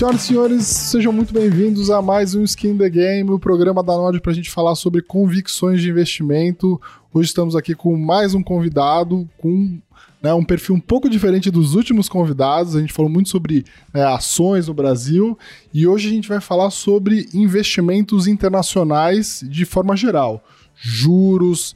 Senhoras 0.00 0.22
e 0.22 0.26
senhores, 0.28 0.66
sejam 0.66 1.12
muito 1.12 1.30
bem-vindos 1.30 1.90
a 1.90 2.00
mais 2.00 2.34
um 2.34 2.42
Skin 2.42 2.74
the 2.74 2.88
Game, 2.88 3.30
o 3.30 3.38
programa 3.38 3.82
da 3.82 3.92
Nord 3.92 4.18
para 4.22 4.32
a 4.32 4.34
gente 4.34 4.50
falar 4.50 4.74
sobre 4.74 5.02
convicções 5.02 5.82
de 5.82 5.90
investimento. 5.90 6.80
Hoje 7.12 7.28
estamos 7.28 7.54
aqui 7.54 7.74
com 7.74 7.94
mais 7.98 8.34
um 8.34 8.42
convidado, 8.42 9.28
com 9.36 9.78
né, 10.22 10.32
um 10.32 10.42
perfil 10.42 10.74
um 10.74 10.80
pouco 10.80 11.06
diferente 11.06 11.50
dos 11.50 11.74
últimos 11.74 12.08
convidados. 12.08 12.74
A 12.74 12.80
gente 12.80 12.94
falou 12.94 13.10
muito 13.10 13.28
sobre 13.28 13.62
né, 13.92 14.02
ações 14.02 14.68
no 14.68 14.72
Brasil 14.72 15.38
e 15.70 15.86
hoje 15.86 16.08
a 16.08 16.12
gente 16.12 16.30
vai 16.30 16.40
falar 16.40 16.70
sobre 16.70 17.28
investimentos 17.34 18.26
internacionais 18.26 19.44
de 19.46 19.66
forma 19.66 19.94
geral. 19.94 20.42
Juros, 20.76 21.74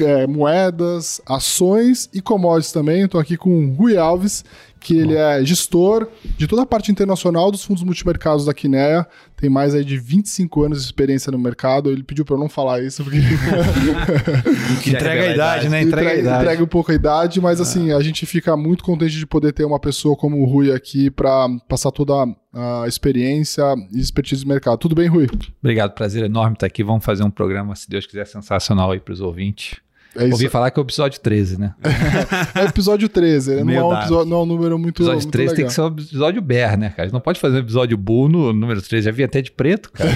é, 0.00 0.26
moedas, 0.26 1.20
ações 1.26 2.08
e 2.14 2.20
commodities 2.20 2.72
também. 2.72 3.02
Estou 3.02 3.20
aqui 3.20 3.36
com 3.36 3.66
o 3.66 3.74
Rui 3.74 3.96
Alves, 3.96 4.44
que 4.86 4.96
ele 4.96 5.16
é 5.16 5.44
gestor 5.44 6.06
de 6.38 6.46
toda 6.46 6.62
a 6.62 6.66
parte 6.66 6.92
internacional 6.92 7.50
dos 7.50 7.64
fundos 7.64 7.82
multimercados 7.82 8.44
da 8.44 8.54
Kinea. 8.54 9.04
Tem 9.36 9.50
mais 9.50 9.74
aí 9.74 9.84
de 9.84 9.98
25 9.98 10.62
anos 10.62 10.78
de 10.78 10.84
experiência 10.84 11.32
no 11.32 11.38
mercado. 11.38 11.90
Ele 11.90 12.04
pediu 12.04 12.24
para 12.24 12.36
eu 12.36 12.38
não 12.38 12.48
falar 12.48 12.80
isso, 12.80 13.02
porque. 13.02 13.18
entrega 14.88 15.22
a 15.22 15.34
idade, 15.34 15.68
né? 15.68 15.82
Entrega, 15.82 16.02
entrega, 16.02 16.10
a 16.10 16.20
idade. 16.20 16.42
entrega 16.44 16.62
um 16.62 16.68
pouco 16.68 16.92
a 16.92 16.94
idade, 16.94 17.40
mas 17.40 17.60
assim, 17.60 17.90
a 17.90 18.00
gente 18.00 18.24
fica 18.26 18.56
muito 18.56 18.84
contente 18.84 19.18
de 19.18 19.26
poder 19.26 19.52
ter 19.52 19.64
uma 19.64 19.80
pessoa 19.80 20.14
como 20.14 20.40
o 20.40 20.44
Rui 20.44 20.72
aqui 20.72 21.10
para 21.10 21.48
passar 21.68 21.90
toda 21.90 22.14
a 22.54 22.84
experiência 22.86 23.64
e 23.92 23.98
expertise 23.98 24.44
do 24.44 24.48
mercado. 24.48 24.78
Tudo 24.78 24.94
bem, 24.94 25.08
Rui? 25.08 25.26
Obrigado, 25.60 25.94
prazer 25.94 26.22
enorme 26.22 26.54
estar 26.54 26.66
aqui. 26.66 26.84
Vamos 26.84 27.04
fazer 27.04 27.24
um 27.24 27.30
programa, 27.30 27.74
se 27.74 27.90
Deus 27.90 28.06
quiser, 28.06 28.24
sensacional 28.28 28.92
aí 28.92 29.00
para 29.00 29.12
os 29.12 29.20
ouvintes. 29.20 29.80
É 30.16 30.32
Ouvi 30.32 30.48
falar 30.48 30.70
que 30.70 30.78
é 30.78 30.82
o 30.82 30.84
episódio 30.84 31.20
13, 31.20 31.58
né? 31.58 31.74
é 32.54 32.64
o 32.64 32.68
episódio 32.68 33.08
13, 33.08 33.62
não 33.64 33.72
é, 33.72 33.84
um 33.84 33.98
episódio, 33.98 34.30
não 34.30 34.36
é 34.38 34.42
um 34.42 34.46
número 34.46 34.78
muito 34.78 35.02
Episódio 35.02 35.22
muito 35.22 35.32
13 35.32 35.42
legal. 35.42 35.56
tem 35.56 35.66
que 35.66 35.72
ser 35.72 35.80
um 35.82 35.86
episódio 35.88 36.42
BER, 36.42 36.78
né, 36.78 36.90
cara? 36.90 37.10
Não 37.10 37.20
pode 37.20 37.38
fazer 37.38 37.56
um 37.56 37.60
episódio 37.60 37.96
bull 37.96 38.28
no 38.28 38.52
número 38.52 38.80
13, 38.80 39.04
já 39.04 39.12
vi 39.12 39.22
até 39.24 39.42
de 39.42 39.52
preto, 39.52 39.90
cara. 39.92 40.10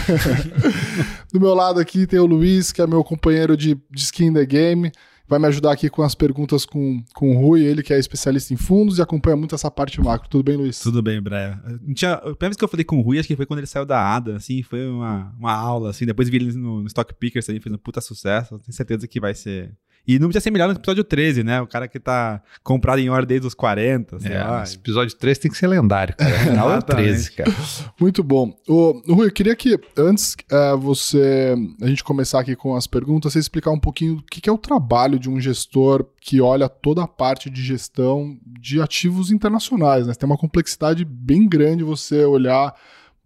Do 1.32 1.40
meu 1.40 1.54
lado 1.54 1.78
aqui 1.78 2.06
tem 2.06 2.18
o 2.18 2.26
Luiz, 2.26 2.72
que 2.72 2.80
é 2.82 2.86
meu 2.86 3.04
companheiro 3.04 3.56
de, 3.56 3.74
de 3.90 4.02
skin 4.02 4.32
the 4.32 4.44
game 4.44 4.90
vai 5.30 5.38
me 5.38 5.46
ajudar 5.46 5.70
aqui 5.70 5.88
com 5.88 6.02
as 6.02 6.12
perguntas 6.12 6.66
com, 6.66 7.04
com 7.14 7.36
o 7.36 7.40
Rui, 7.40 7.62
ele 7.62 7.84
que 7.84 7.94
é 7.94 7.98
especialista 8.00 8.52
em 8.52 8.56
fundos 8.56 8.98
e 8.98 9.02
acompanha 9.02 9.36
muito 9.36 9.54
essa 9.54 9.70
parte 9.70 10.00
macro. 10.00 10.28
Tudo 10.28 10.42
bem, 10.42 10.56
Luiz? 10.56 10.80
Tudo 10.80 11.00
bem, 11.00 11.22
Brian. 11.22 11.56
Tinha, 11.94 12.14
a 12.14 12.18
primeira 12.18 12.48
vez 12.48 12.56
que 12.56 12.64
eu 12.64 12.68
falei 12.68 12.84
com 12.84 12.98
o 12.98 13.00
Rui, 13.00 13.20
acho 13.20 13.28
que 13.28 13.36
foi 13.36 13.46
quando 13.46 13.60
ele 13.60 13.68
saiu 13.68 13.86
da 13.86 14.16
ADA, 14.16 14.34
assim, 14.34 14.60
foi 14.64 14.88
uma, 14.88 15.32
uma 15.38 15.52
aula, 15.52 15.90
assim, 15.90 16.04
depois 16.04 16.28
vi 16.28 16.38
ele 16.38 16.52
no, 16.54 16.80
no 16.80 16.86
Stock 16.88 17.14
Pickers, 17.14 17.48
aí, 17.48 17.60
fez 17.60 17.72
um 17.72 17.78
puta 17.78 18.00
sucesso, 18.00 18.58
tenho 18.58 18.74
certeza 18.74 19.06
que 19.06 19.20
vai 19.20 19.32
ser 19.32 19.72
e 20.06 20.18
não 20.18 20.28
podia 20.28 20.40
ser 20.40 20.50
melhor 20.50 20.68
no 20.68 20.74
episódio 20.74 21.04
13, 21.04 21.44
né? 21.44 21.60
O 21.60 21.66
cara 21.66 21.86
que 21.86 22.00
tá 22.00 22.42
comprado 22.62 22.98
em 22.98 23.08
ordem 23.08 23.28
desde 23.28 23.46
os 23.46 23.54
40, 23.54 24.20
sei 24.20 24.32
é, 24.32 24.42
lá. 24.42 24.62
Esse 24.62 24.76
episódio 24.76 25.16
13 25.16 25.40
tem 25.40 25.50
que 25.50 25.56
ser 25.56 25.66
lendário, 25.66 26.16
cara. 26.16 26.36
Afinal 26.36 26.72
é 26.72 26.78
o 26.78 26.82
13, 26.82 27.32
cara. 27.32 27.52
Muito 28.00 28.22
bom. 28.22 28.54
O, 28.66 29.14
Rui, 29.14 29.26
eu 29.26 29.32
queria 29.32 29.54
que 29.54 29.78
antes 29.96 30.36
uh, 30.50 30.76
você, 30.78 31.54
a 31.80 31.86
gente 31.86 32.02
começar 32.02 32.40
aqui 32.40 32.56
com 32.56 32.74
as 32.74 32.86
perguntas, 32.86 33.32
você 33.32 33.38
explicar 33.38 33.70
um 33.70 33.80
pouquinho 33.80 34.16
o 34.16 34.22
que, 34.22 34.40
que 34.40 34.48
é 34.48 34.52
o 34.52 34.58
trabalho 34.58 35.18
de 35.18 35.28
um 35.28 35.40
gestor 35.40 36.06
que 36.20 36.40
olha 36.40 36.68
toda 36.68 37.02
a 37.02 37.08
parte 37.08 37.48
de 37.48 37.62
gestão 37.62 38.36
de 38.44 38.80
ativos 38.80 39.30
internacionais, 39.30 40.06
né? 40.06 40.14
Tem 40.14 40.28
uma 40.28 40.38
complexidade 40.38 41.04
bem 41.04 41.48
grande 41.48 41.84
você 41.84 42.24
olhar 42.24 42.74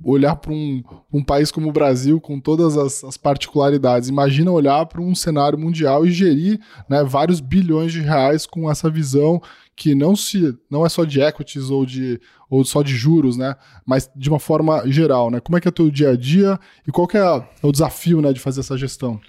olhar 0.02 0.36
para 0.36 0.52
um, 0.52 0.82
um 1.12 1.22
país 1.22 1.50
como 1.50 1.68
o 1.68 1.72
Brasil, 1.72 2.20
com 2.20 2.40
todas 2.40 2.76
as, 2.76 3.04
as 3.04 3.16
particularidades. 3.16 4.08
Imagina 4.08 4.50
olhar 4.50 4.84
para 4.86 5.00
um 5.00 5.14
cenário 5.14 5.58
mundial 5.58 6.04
e 6.04 6.10
gerir 6.10 6.60
né, 6.88 7.04
vários 7.04 7.40
bilhões 7.40 7.92
de 7.92 8.00
reais 8.00 8.46
com 8.46 8.70
essa 8.70 8.90
visão 8.90 9.40
que 9.76 9.94
não 9.94 10.14
se 10.14 10.56
não 10.70 10.86
é 10.86 10.88
só 10.88 11.04
de 11.04 11.20
equities 11.20 11.70
ou 11.70 11.84
de 11.84 12.20
ou 12.48 12.64
só 12.64 12.82
de 12.82 12.94
juros, 12.94 13.36
né? 13.36 13.56
Mas 13.84 14.08
de 14.14 14.28
uma 14.28 14.38
forma 14.38 14.88
geral, 14.88 15.30
né? 15.30 15.40
Como 15.40 15.58
é 15.58 15.60
que 15.60 15.66
é 15.66 15.70
o 15.70 15.72
teu 15.72 15.90
dia 15.90 16.10
a 16.10 16.16
dia 16.16 16.58
e 16.86 16.92
qual 16.92 17.08
que 17.08 17.16
é 17.16 17.48
o 17.62 17.72
desafio, 17.72 18.20
né, 18.20 18.32
de 18.32 18.38
fazer 18.38 18.60
essa 18.60 18.78
gestão? 18.78 19.20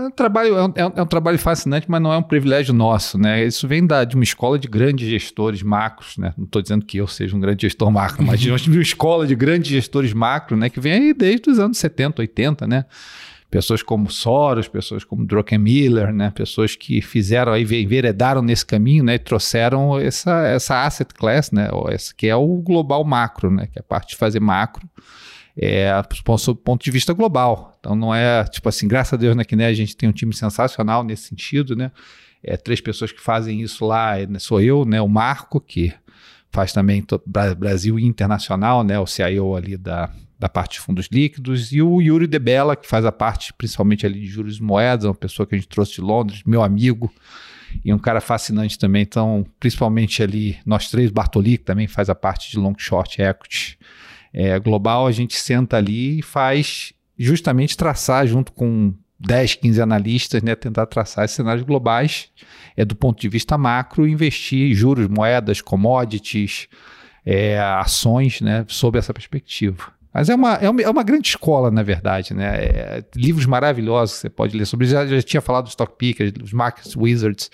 É 0.00 0.06
um, 0.06 0.10
trabalho, 0.10 0.56
é, 0.56 0.64
um, 0.64 0.92
é 0.96 1.02
um 1.02 1.06
trabalho 1.06 1.38
fascinante, 1.38 1.86
mas 1.88 2.00
não 2.00 2.12
é 2.12 2.16
um 2.16 2.22
privilégio 2.22 2.72
nosso, 2.72 3.18
né? 3.18 3.44
Isso 3.44 3.68
vem 3.68 3.86
da, 3.86 4.02
de 4.04 4.14
uma 4.14 4.24
escola 4.24 4.58
de 4.58 4.66
grandes 4.66 5.08
gestores 5.08 5.62
macros, 5.62 6.16
né? 6.16 6.32
Não 6.38 6.44
estou 6.44 6.62
dizendo 6.62 6.84
que 6.86 6.96
eu 6.96 7.06
seja 7.06 7.36
um 7.36 7.40
grande 7.40 7.62
gestor 7.62 7.90
macro, 7.90 8.24
mas 8.24 8.40
de 8.40 8.50
uma 8.50 8.82
escola 8.82 9.26
de 9.26 9.34
grandes 9.34 9.70
gestores 9.70 10.12
macro, 10.12 10.56
né? 10.56 10.70
Que 10.70 10.80
vem 10.80 10.92
aí 10.92 11.14
desde 11.14 11.50
os 11.50 11.58
anos 11.58 11.76
70, 11.78 12.22
80, 12.22 12.66
né? 12.66 12.84
Pessoas 13.50 13.82
como 13.82 14.08
Soros, 14.08 14.68
pessoas 14.68 15.04
como 15.04 15.26
Druckenmiller, 15.26 16.12
né? 16.12 16.30
Pessoas 16.30 16.76
que 16.76 17.02
fizeram 17.02 17.52
aí, 17.52 17.62
enveredaram 17.62 18.40
nesse 18.40 18.64
caminho, 18.64 19.04
né? 19.04 19.14
E 19.14 19.18
trouxeram 19.18 19.98
essa, 19.98 20.46
essa 20.46 20.84
asset 20.84 21.12
class, 21.12 21.50
né? 21.50 21.68
Essa, 21.88 22.14
que 22.16 22.26
é 22.26 22.36
o 22.36 22.56
global 22.58 23.04
macro, 23.04 23.50
né? 23.50 23.66
Que 23.66 23.78
é 23.78 23.80
a 23.80 23.84
parte 23.84 24.10
de 24.10 24.16
fazer 24.16 24.40
macro 24.40 24.88
é, 25.62 25.92
sob 26.38 26.58
o 26.58 26.62
ponto 26.62 26.82
de 26.82 26.90
vista 26.90 27.12
global. 27.12 27.76
Então 27.78 27.94
não 27.94 28.14
é 28.14 28.44
tipo 28.44 28.66
assim, 28.66 28.88
graças 28.88 29.12
a 29.12 29.16
Deus 29.18 29.36
na 29.36 29.44
Kiné 29.44 29.66
a 29.66 29.74
gente 29.74 29.94
tem 29.94 30.08
um 30.08 30.12
time 30.12 30.32
sensacional 30.34 31.04
nesse 31.04 31.24
sentido, 31.24 31.76
né? 31.76 31.92
É, 32.42 32.56
três 32.56 32.80
pessoas 32.80 33.12
que 33.12 33.20
fazem 33.20 33.60
isso 33.60 33.84
lá, 33.84 34.18
é, 34.18 34.26
sou 34.38 34.62
eu, 34.62 34.86
né? 34.86 35.02
O 35.02 35.08
Marco, 35.08 35.60
que 35.60 35.92
faz 36.50 36.72
também 36.72 37.04
Brasil 37.58 37.98
Internacional, 37.98 38.82
né? 38.82 38.98
O 38.98 39.06
CIO 39.06 39.54
ali 39.54 39.76
da, 39.76 40.10
da 40.38 40.48
parte 40.48 40.74
de 40.74 40.80
fundos 40.80 41.08
líquidos, 41.12 41.70
e 41.70 41.82
o 41.82 42.00
Yuri 42.00 42.26
Debella, 42.26 42.74
que 42.74 42.88
faz 42.88 43.04
a 43.04 43.12
parte 43.12 43.52
principalmente 43.52 44.06
ali 44.06 44.20
de 44.20 44.26
juros 44.26 44.56
e 44.56 44.62
moedas, 44.62 45.04
uma 45.04 45.14
pessoa 45.14 45.46
que 45.46 45.54
a 45.54 45.58
gente 45.58 45.68
trouxe 45.68 45.96
de 45.96 46.00
Londres, 46.00 46.42
meu 46.46 46.62
amigo, 46.62 47.12
e 47.84 47.92
um 47.92 47.98
cara 47.98 48.22
fascinante 48.22 48.78
também. 48.78 49.02
Então, 49.02 49.46
principalmente 49.60 50.22
ali, 50.22 50.56
nós 50.64 50.88
três, 50.88 51.10
Bartoli, 51.10 51.58
que 51.58 51.64
também 51.64 51.86
faz 51.86 52.08
a 52.08 52.14
parte 52.14 52.50
de 52.50 52.58
long 52.58 52.74
short 52.78 53.20
equity 53.20 53.78
é, 54.32 54.58
global, 54.58 55.06
a 55.06 55.12
gente 55.12 55.36
senta 55.36 55.76
ali 55.76 56.18
e 56.18 56.22
faz 56.22 56.92
justamente 57.18 57.76
traçar 57.76 58.26
junto 58.26 58.52
com 58.52 58.94
10, 59.18 59.56
15 59.56 59.82
analistas, 59.82 60.42
né, 60.42 60.54
tentar 60.54 60.86
traçar 60.86 61.28
cenários 61.28 61.64
globais 61.64 62.30
é, 62.76 62.84
do 62.84 62.96
ponto 62.96 63.20
de 63.20 63.28
vista 63.28 63.58
macro, 63.58 64.08
investir 64.08 64.74
juros, 64.74 65.06
moedas, 65.08 65.60
commodities, 65.60 66.68
é, 67.24 67.58
ações, 67.58 68.40
né, 68.40 68.64
sob 68.68 68.98
essa 68.98 69.12
perspectiva. 69.12 69.92
Mas 70.12 70.28
é 70.28 70.34
uma, 70.34 70.54
é 70.54 70.68
uma, 70.68 70.82
é 70.82 70.90
uma, 70.90 71.02
grande 71.04 71.28
escola, 71.28 71.70
na 71.70 71.84
verdade, 71.84 72.34
né? 72.34 72.56
É, 72.56 73.04
livros 73.14 73.46
maravilhosos 73.46 74.16
que 74.16 74.20
você 74.22 74.30
pode 74.30 74.56
ler 74.56 74.66
sobre. 74.66 74.86
Já, 74.86 75.06
já 75.06 75.22
tinha 75.22 75.40
falado 75.40 75.66
do 75.66 75.68
Stock 75.68 75.94
Pickers, 75.96 76.32
dos 76.32 76.52
Market 76.52 76.92
Wizards, 76.96 77.48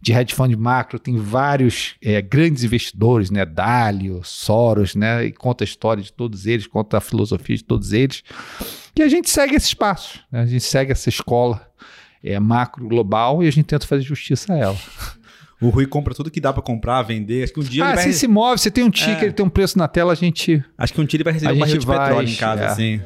de 0.00 0.12
hedge 0.12 0.34
fund 0.34 0.54
macro, 0.56 0.98
tem 0.98 1.16
vários 1.16 1.94
é, 2.02 2.20
grandes 2.20 2.64
investidores, 2.64 3.30
né? 3.30 3.44
Dalio, 3.44 4.22
Soros, 4.24 4.96
né? 4.96 5.26
E 5.26 5.32
conta 5.32 5.62
a 5.62 5.66
história 5.66 6.02
de 6.02 6.12
todos 6.12 6.46
eles, 6.46 6.66
conta 6.66 6.98
a 6.98 7.00
filosofia 7.00 7.56
de 7.56 7.64
todos 7.64 7.92
eles. 7.92 8.24
E 8.96 9.02
a 9.02 9.08
gente 9.08 9.30
segue 9.30 9.54
esse 9.54 9.68
espaço, 9.68 10.20
né? 10.32 10.40
a 10.40 10.46
gente 10.46 10.64
segue 10.64 10.90
essa 10.90 11.08
escola 11.08 11.64
é, 12.24 12.38
macro 12.40 12.88
global 12.88 13.42
e 13.42 13.48
a 13.48 13.52
gente 13.52 13.66
tenta 13.66 13.86
fazer 13.86 14.02
justiça 14.02 14.52
a 14.52 14.56
ela. 14.56 14.76
O 15.60 15.68
Rui 15.68 15.86
compra 15.86 16.14
tudo 16.14 16.30
que 16.30 16.40
dá 16.40 16.52
para 16.52 16.62
comprar, 16.62 17.02
vender. 17.02 17.44
Acho 17.44 17.52
que 17.52 17.60
um 17.60 17.62
dia 17.62 17.84
ah, 17.84 17.88
ele 17.88 17.96
vai... 17.96 18.04
você 18.04 18.12
se 18.12 18.26
move, 18.26 18.58
você 18.58 18.70
tem 18.70 18.82
um 18.82 18.90
ticket, 18.90 19.20
é. 19.20 19.24
ele 19.24 19.32
tem 19.32 19.44
um 19.44 19.50
preço 19.50 19.76
na 19.76 19.86
tela, 19.86 20.12
a 20.12 20.16
gente... 20.16 20.64
Acho 20.78 20.92
que 20.92 21.00
um 21.00 21.04
dia 21.04 21.18
ele 21.18 21.24
vai 21.24 21.32
receber 21.32 21.52
um 21.52 21.58
barril 21.58 21.78
de 21.78 21.86
vai, 21.86 21.98
petróleo 21.98 22.28
em 22.28 22.34
casa, 22.34 22.62
é. 22.62 22.66
assim. 22.66 23.00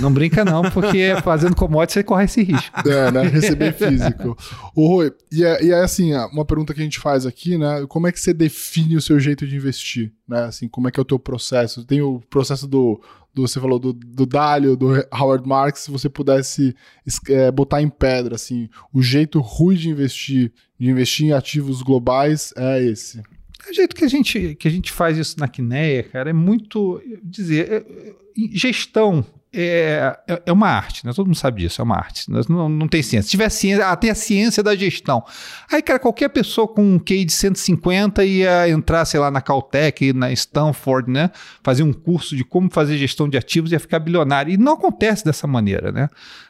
Não 0.00 0.12
brinca 0.12 0.44
não, 0.44 0.62
porque 0.70 1.14
fazendo 1.22 1.54
commodity 1.54 1.94
você 1.94 2.02
corre 2.02 2.24
esse 2.24 2.42
risco. 2.42 2.88
É, 2.88 3.10
né? 3.10 3.22
Receber 3.22 3.72
físico. 3.74 4.36
O 4.74 4.86
Rui, 4.86 5.12
e 5.30 5.44
é, 5.44 5.64
e 5.64 5.70
é 5.70 5.82
assim, 5.82 6.14
uma 6.32 6.44
pergunta 6.44 6.72
que 6.72 6.80
a 6.80 6.84
gente 6.84 6.98
faz 6.98 7.26
aqui, 7.26 7.58
né? 7.58 7.84
Como 7.88 8.06
é 8.06 8.12
que 8.12 8.20
você 8.20 8.32
define 8.32 8.96
o 8.96 9.02
seu 9.02 9.20
jeito 9.20 9.46
de 9.46 9.56
investir? 9.56 10.12
Né? 10.26 10.44
Assim, 10.44 10.68
como 10.68 10.88
é 10.88 10.90
que 10.90 10.98
é 10.98 11.02
o 11.02 11.06
teu 11.06 11.18
processo? 11.18 11.84
Tem 11.84 12.00
o 12.00 12.20
processo 12.30 12.66
do, 12.66 13.00
do 13.34 13.46
você 13.46 13.58
falou 13.58 13.78
do, 13.78 13.92
do 13.92 14.26
Dalio, 14.26 14.76
do 14.76 14.88
Howard 15.12 15.48
Marks, 15.48 15.82
se 15.82 15.90
você 15.90 16.08
pudesse 16.08 16.74
é, 17.28 17.50
botar 17.50 17.80
em 17.80 17.88
pedra, 17.88 18.34
assim, 18.34 18.68
o 18.92 19.02
jeito 19.02 19.40
ruim 19.40 19.76
de 19.76 19.88
investir, 19.88 20.52
de 20.78 20.90
investir 20.90 21.26
em 21.26 21.32
ativos 21.32 21.82
globais 21.82 22.52
é 22.56 22.82
esse. 22.82 23.22
O 23.68 23.72
jeito 23.72 23.94
que 23.94 24.04
a 24.04 24.08
gente, 24.08 24.54
que 24.56 24.68
a 24.68 24.70
gente 24.70 24.90
faz 24.90 25.16
isso 25.16 25.38
na 25.38 25.48
Quineia, 25.48 26.02
cara, 26.02 26.30
é 26.30 26.32
muito. 26.32 27.00
Dizer, 27.22 27.70
é, 27.70 27.76
é, 27.76 28.14
gestão 28.52 29.24
é, 29.54 30.16
é, 30.26 30.42
é 30.46 30.52
uma 30.52 30.68
arte, 30.68 31.04
né? 31.04 31.12
Todo 31.14 31.26
mundo 31.26 31.36
sabe 31.36 31.62
disso, 31.62 31.82
é 31.82 31.84
uma 31.84 31.96
arte. 31.96 32.30
Não, 32.48 32.68
não 32.68 32.88
tem 32.88 33.02
ciência. 33.02 33.24
Se 33.24 33.30
tiver 33.30 33.48
ciência, 33.50 33.86
ah, 33.86 33.94
tem 33.94 34.10
a 34.10 34.14
ciência 34.14 34.62
da 34.62 34.74
gestão. 34.74 35.22
Aí, 35.70 35.82
cara, 35.82 35.98
qualquer 35.98 36.30
pessoa 36.30 36.66
com 36.66 36.82
um 36.82 36.98
QI 36.98 37.24
de 37.26 37.32
150 37.32 38.24
ia 38.24 38.68
entrar, 38.70 39.04
sei 39.04 39.20
lá, 39.20 39.30
na 39.30 39.42
Caltech, 39.42 40.12
na 40.14 40.32
Stanford, 40.32 41.10
né? 41.10 41.30
Fazer 41.62 41.82
um 41.82 41.92
curso 41.92 42.34
de 42.34 42.44
como 42.44 42.70
fazer 42.70 42.96
gestão 42.96 43.28
de 43.28 43.36
ativos 43.36 43.72
e 43.72 43.74
ia 43.74 43.80
ficar 43.80 43.98
bilionário. 43.98 44.52
E 44.52 44.56
não 44.56 44.72
acontece 44.72 45.24
dessa 45.24 45.46
maneira, 45.46 45.92
né? 45.92 46.08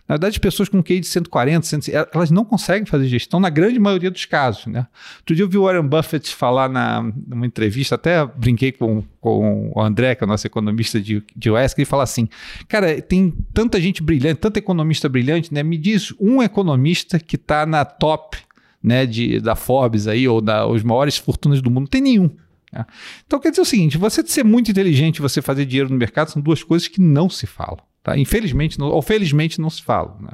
Na 0.08 0.14
verdade, 0.16 0.40
pessoas 0.40 0.69
com 0.69 0.82
QI 0.82 1.00
de 1.00 1.06
140, 1.06 1.64
150, 1.64 2.10
elas 2.12 2.31
não 2.31 2.44
conseguem 2.44 2.84
fazer 2.84 3.06
gestão 3.06 3.38
na 3.38 3.49
grande 3.49 3.78
maioria 3.78 4.10
dos 4.10 4.25
casos, 4.25 4.66
né? 4.66 4.87
Outro 5.19 5.34
dia 5.34 5.44
eu 5.44 5.49
vi 5.49 5.56
o 5.56 5.62
Warren 5.62 5.87
Buffett 5.87 6.34
falar 6.34 6.69
na, 6.69 7.02
numa 7.26 7.46
entrevista, 7.46 7.94
até 7.94 8.26
brinquei 8.26 8.72
com, 8.72 9.04
com 9.20 9.72
o 9.75 9.81
André, 9.81 10.14
que 10.14 10.25
é 10.25 10.26
o 10.26 10.28
nosso 10.28 10.46
economista 10.46 11.00
de, 11.00 11.22
de 11.34 11.50
US, 11.50 11.72
que 11.72 11.82
ele 11.82 11.87
fala 11.87 12.02
assim, 12.02 12.28
cara, 12.69 13.00
tem 13.00 13.32
tanta 13.54 13.81
gente 13.81 14.02
brilhante, 14.02 14.40
tanta 14.40 14.58
economista 14.58 15.08
brilhante, 15.08 15.54
né? 15.54 15.62
Me 15.62 15.78
diz 15.78 16.12
um 16.20 16.43
economista 16.43 17.19
que 17.19 17.37
está 17.37 17.64
na 17.64 17.84
top 17.84 18.38
né, 18.82 19.06
de, 19.06 19.38
da 19.38 19.54
Forbes 19.54 20.08
aí, 20.08 20.26
ou 20.26 20.40
da, 20.40 20.66
os 20.66 20.82
maiores 20.82 21.16
fortunas 21.16 21.62
do 21.62 21.70
mundo, 21.70 21.88
tem 21.88 22.00
nenhum. 22.00 22.28
Né? 22.72 22.84
Então 23.26 23.38
quer 23.38 23.50
dizer 23.50 23.62
o 23.62 23.66
seguinte: 23.66 23.96
você 23.96 24.26
ser 24.26 24.44
muito 24.44 24.70
inteligente 24.70 25.19
e 25.19 25.22
você 25.22 25.40
fazer 25.40 25.64
dinheiro 25.64 25.90
no 25.90 25.96
mercado 25.96 26.31
são 26.31 26.43
duas 26.43 26.62
coisas 26.62 26.88
que 26.88 27.00
não 27.00 27.31
se 27.31 27.46
falam. 27.46 27.78
Tá? 28.02 28.16
Infelizmente, 28.19 28.78
não, 28.78 28.88
ou 28.88 29.00
felizmente 29.00 29.60
não 29.60 29.70
se 29.70 29.82
falam. 29.82 30.16
Né? 30.20 30.32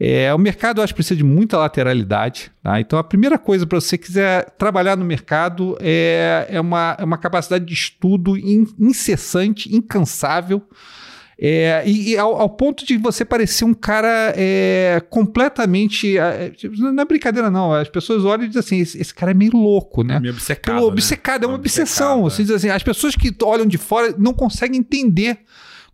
É, 0.00 0.32
o 0.32 0.38
mercado, 0.38 0.78
eu 0.78 0.84
acho, 0.84 0.94
precisa 0.94 1.16
de 1.16 1.24
muita 1.24 1.58
lateralidade. 1.58 2.50
Tá? 2.62 2.80
Então, 2.80 2.98
a 2.98 3.04
primeira 3.04 3.36
coisa 3.36 3.66
para 3.66 3.80
você 3.80 3.98
quiser 3.98 4.50
trabalhar 4.56 4.96
no 4.96 5.04
mercado 5.04 5.76
é, 5.80 6.46
é, 6.50 6.60
uma, 6.60 6.96
é 6.98 7.04
uma 7.04 7.18
capacidade 7.18 7.64
de 7.64 7.74
estudo 7.74 8.36
in, 8.36 8.66
incessante, 8.78 9.74
incansável. 9.74 10.62
É, 11.40 11.84
e, 11.86 12.10
e 12.10 12.18
ao, 12.18 12.34
ao, 12.40 12.50
ponto 12.50 12.84
de 12.84 12.96
você 12.96 13.24
parecer 13.24 13.64
um 13.64 13.74
cara 13.74 14.32
é, 14.36 15.00
completamente. 15.08 16.18
É, 16.18 16.52
não 16.76 17.00
é 17.00 17.04
brincadeira, 17.04 17.48
não. 17.48 17.72
As 17.72 17.88
pessoas 17.88 18.24
olham 18.24 18.44
e 18.44 18.48
dizem 18.48 18.60
assim: 18.60 18.80
esse, 18.80 19.00
esse 19.00 19.14
cara 19.14 19.30
é 19.30 19.34
meio 19.34 19.52
louco, 19.56 20.02
né? 20.02 20.18
Meio 20.18 20.34
obcecado. 20.34 20.74
Pelo, 20.74 20.88
obcecado, 20.88 21.44
é 21.44 21.46
uma 21.46 21.54
obsessão. 21.54 22.22
Você 22.22 22.42
diz 22.42 22.50
assim, 22.50 22.70
as 22.70 22.82
pessoas 22.82 23.14
que 23.14 23.32
olham 23.44 23.66
de 23.66 23.78
fora 23.78 24.12
não 24.18 24.34
conseguem 24.34 24.80
entender 24.80 25.38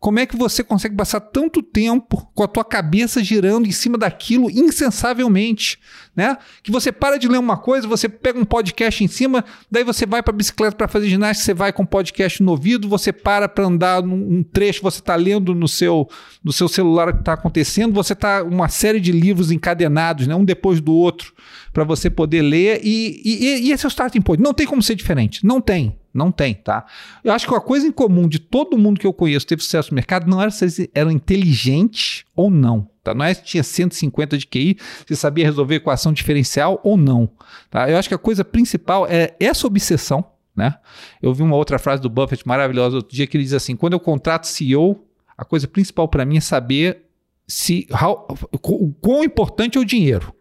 como 0.04 0.18
é 0.18 0.26
que 0.26 0.36
você 0.36 0.62
consegue 0.62 0.94
passar 0.94 1.18
tanto 1.18 1.62
tempo 1.62 2.30
com 2.34 2.42
a 2.42 2.46
tua 2.46 2.62
cabeça 2.62 3.24
girando 3.24 3.66
em 3.66 3.70
cima 3.70 3.96
daquilo 3.96 4.50
insensavelmente, 4.50 5.78
né? 6.14 6.36
Que 6.62 6.70
você 6.70 6.92
para 6.92 7.16
de 7.16 7.26
ler 7.26 7.38
uma 7.38 7.56
coisa, 7.56 7.88
você 7.88 8.06
pega 8.06 8.38
um 8.38 8.44
podcast 8.44 9.02
em 9.02 9.08
cima, 9.08 9.42
daí 9.70 9.82
você 9.82 10.04
vai 10.04 10.22
para 10.22 10.34
bicicleta 10.34 10.76
para 10.76 10.88
fazer 10.88 11.08
ginástica, 11.08 11.46
você 11.46 11.54
vai 11.54 11.72
com 11.72 11.84
o 11.84 11.86
podcast 11.86 12.42
no 12.42 12.50
ouvido, 12.50 12.86
você 12.86 13.14
para 13.14 13.48
para 13.48 13.64
andar 13.64 14.02
num 14.02 14.42
trecho, 14.42 14.82
você 14.82 14.98
está 14.98 15.16
lendo 15.16 15.54
no 15.54 15.66
seu, 15.66 16.06
no 16.44 16.52
seu 16.52 16.68
celular 16.68 17.08
o 17.08 17.14
que 17.14 17.20
está 17.20 17.32
acontecendo, 17.32 17.94
você 17.94 18.12
está 18.12 18.42
uma 18.42 18.68
série 18.68 19.00
de 19.00 19.10
livros 19.10 19.50
encadenados, 19.50 20.26
né? 20.26 20.34
Um 20.34 20.44
depois 20.44 20.82
do 20.82 20.92
outro, 20.92 21.32
para 21.72 21.82
você 21.82 22.10
poder 22.10 22.42
ler 22.42 22.78
e, 22.84 23.22
e, 23.24 23.68
e 23.68 23.72
esse 23.72 23.86
é 23.86 23.88
o 23.88 23.88
starting 23.88 24.20
point. 24.20 24.42
Não 24.42 24.52
tem 24.52 24.66
como 24.66 24.82
ser 24.82 24.96
diferente, 24.96 25.46
não 25.46 25.62
tem. 25.62 25.96
Não 26.14 26.30
tem, 26.30 26.54
tá? 26.54 26.86
Eu 27.24 27.32
acho 27.32 27.44
que 27.44 27.52
uma 27.52 27.60
coisa 27.60 27.88
em 27.88 27.90
comum 27.90 28.28
de 28.28 28.38
todo 28.38 28.78
mundo 28.78 29.00
que 29.00 29.06
eu 29.06 29.12
conheço 29.12 29.44
teve 29.44 29.62
sucesso 29.62 29.90
no 29.90 29.96
mercado 29.96 30.30
não 30.30 30.40
era 30.40 30.50
se 30.50 30.64
eles 30.64 30.88
eram 30.94 31.10
inteligentes 31.10 32.24
ou 32.36 32.48
não. 32.48 32.88
Tá? 33.02 33.12
Não 33.12 33.24
é 33.24 33.34
se 33.34 33.42
tinha 33.42 33.64
150 33.64 34.38
de 34.38 34.46
QI, 34.46 34.78
se 35.06 35.16
sabia 35.16 35.44
resolver 35.44 35.74
equação 35.74 36.12
diferencial 36.12 36.80
ou 36.84 36.96
não. 36.96 37.28
Tá? 37.68 37.90
Eu 37.90 37.98
acho 37.98 38.08
que 38.08 38.14
a 38.14 38.18
coisa 38.18 38.44
principal 38.44 39.08
é 39.08 39.34
essa 39.40 39.66
obsessão. 39.66 40.24
Né? 40.54 40.72
Eu 41.20 41.34
vi 41.34 41.42
uma 41.42 41.56
outra 41.56 41.80
frase 41.80 42.00
do 42.00 42.08
Buffett 42.08 42.46
maravilhosa 42.46 42.96
outro 42.96 43.14
dia 43.14 43.26
que 43.26 43.36
ele 43.36 43.44
diz 43.44 43.52
assim: 43.52 43.74
quando 43.74 43.94
eu 43.94 44.00
contrato 44.00 44.46
CEO, 44.46 45.04
a 45.36 45.44
coisa 45.44 45.66
principal 45.66 46.06
para 46.06 46.24
mim 46.24 46.36
é 46.36 46.40
saber 46.40 47.02
se 47.46 47.88
how, 47.92 48.26
o 48.52 48.92
quão 48.92 49.24
importante 49.24 49.76
é 49.76 49.80
o 49.80 49.84
dinheiro. 49.84 50.32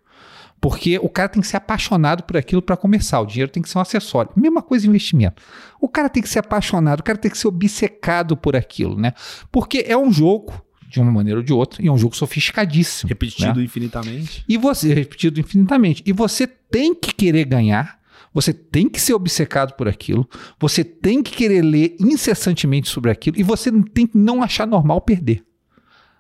Porque 0.64 0.98
o 0.98 1.10
cara 1.10 1.28
tem 1.28 1.42
que 1.42 1.48
ser 1.50 1.58
apaixonado 1.58 2.24
por 2.24 2.38
aquilo 2.38 2.62
para 2.62 2.78
começar. 2.78 3.20
O 3.20 3.26
dinheiro 3.26 3.52
tem 3.52 3.62
que 3.62 3.68
ser 3.68 3.78
um 3.78 3.82
acessório. 3.82 4.32
Mesma 4.34 4.62
coisa 4.62 4.88
investimento. 4.88 5.44
O 5.82 5.90
cara 5.90 6.08
tem 6.08 6.24
que 6.24 6.30
ser 6.30 6.40
apaixonado, 6.40 7.02
o 7.02 7.04
cara 7.04 7.18
tem 7.18 7.30
que 7.30 7.38
ser 7.38 7.50
obcecado 7.50 8.38
por 8.38 8.56
aquilo, 8.56 8.98
né? 8.98 9.12
Porque 9.52 9.84
é 9.86 9.98
um 9.98 10.10
jogo, 10.10 10.54
de 10.88 11.02
uma 11.02 11.12
maneira 11.12 11.42
ou 11.42 11.44
de 11.44 11.52
outra, 11.52 11.84
e 11.84 11.90
é 11.90 11.92
um 11.92 11.98
jogo 11.98 12.16
sofisticadíssimo. 12.16 13.10
Repetido 13.10 13.60
né? 13.60 13.66
infinitamente. 13.66 14.46
E 14.48 14.58
você, 14.58 14.94
repetido 14.94 15.38
infinitamente. 15.38 16.02
E 16.06 16.14
você 16.14 16.48
tem 16.48 16.96
que 16.96 17.14
querer 17.14 17.44
ganhar. 17.44 18.00
Você 18.34 18.54
tem 18.54 18.88
que 18.88 19.02
ser 19.02 19.14
obcecado 19.14 19.74
por 19.74 19.90
aquilo, 19.90 20.28
você 20.58 20.82
tem 20.84 21.22
que 21.22 21.34
querer 21.34 21.62
ler 21.62 21.98
incessantemente 22.00 22.88
sobre 22.88 23.12
aquilo 23.12 23.38
e 23.38 23.44
você 23.44 23.70
tem 23.94 24.08
que 24.08 24.18
não 24.18 24.42
achar 24.42 24.66
normal 24.66 25.02
perder. 25.02 25.44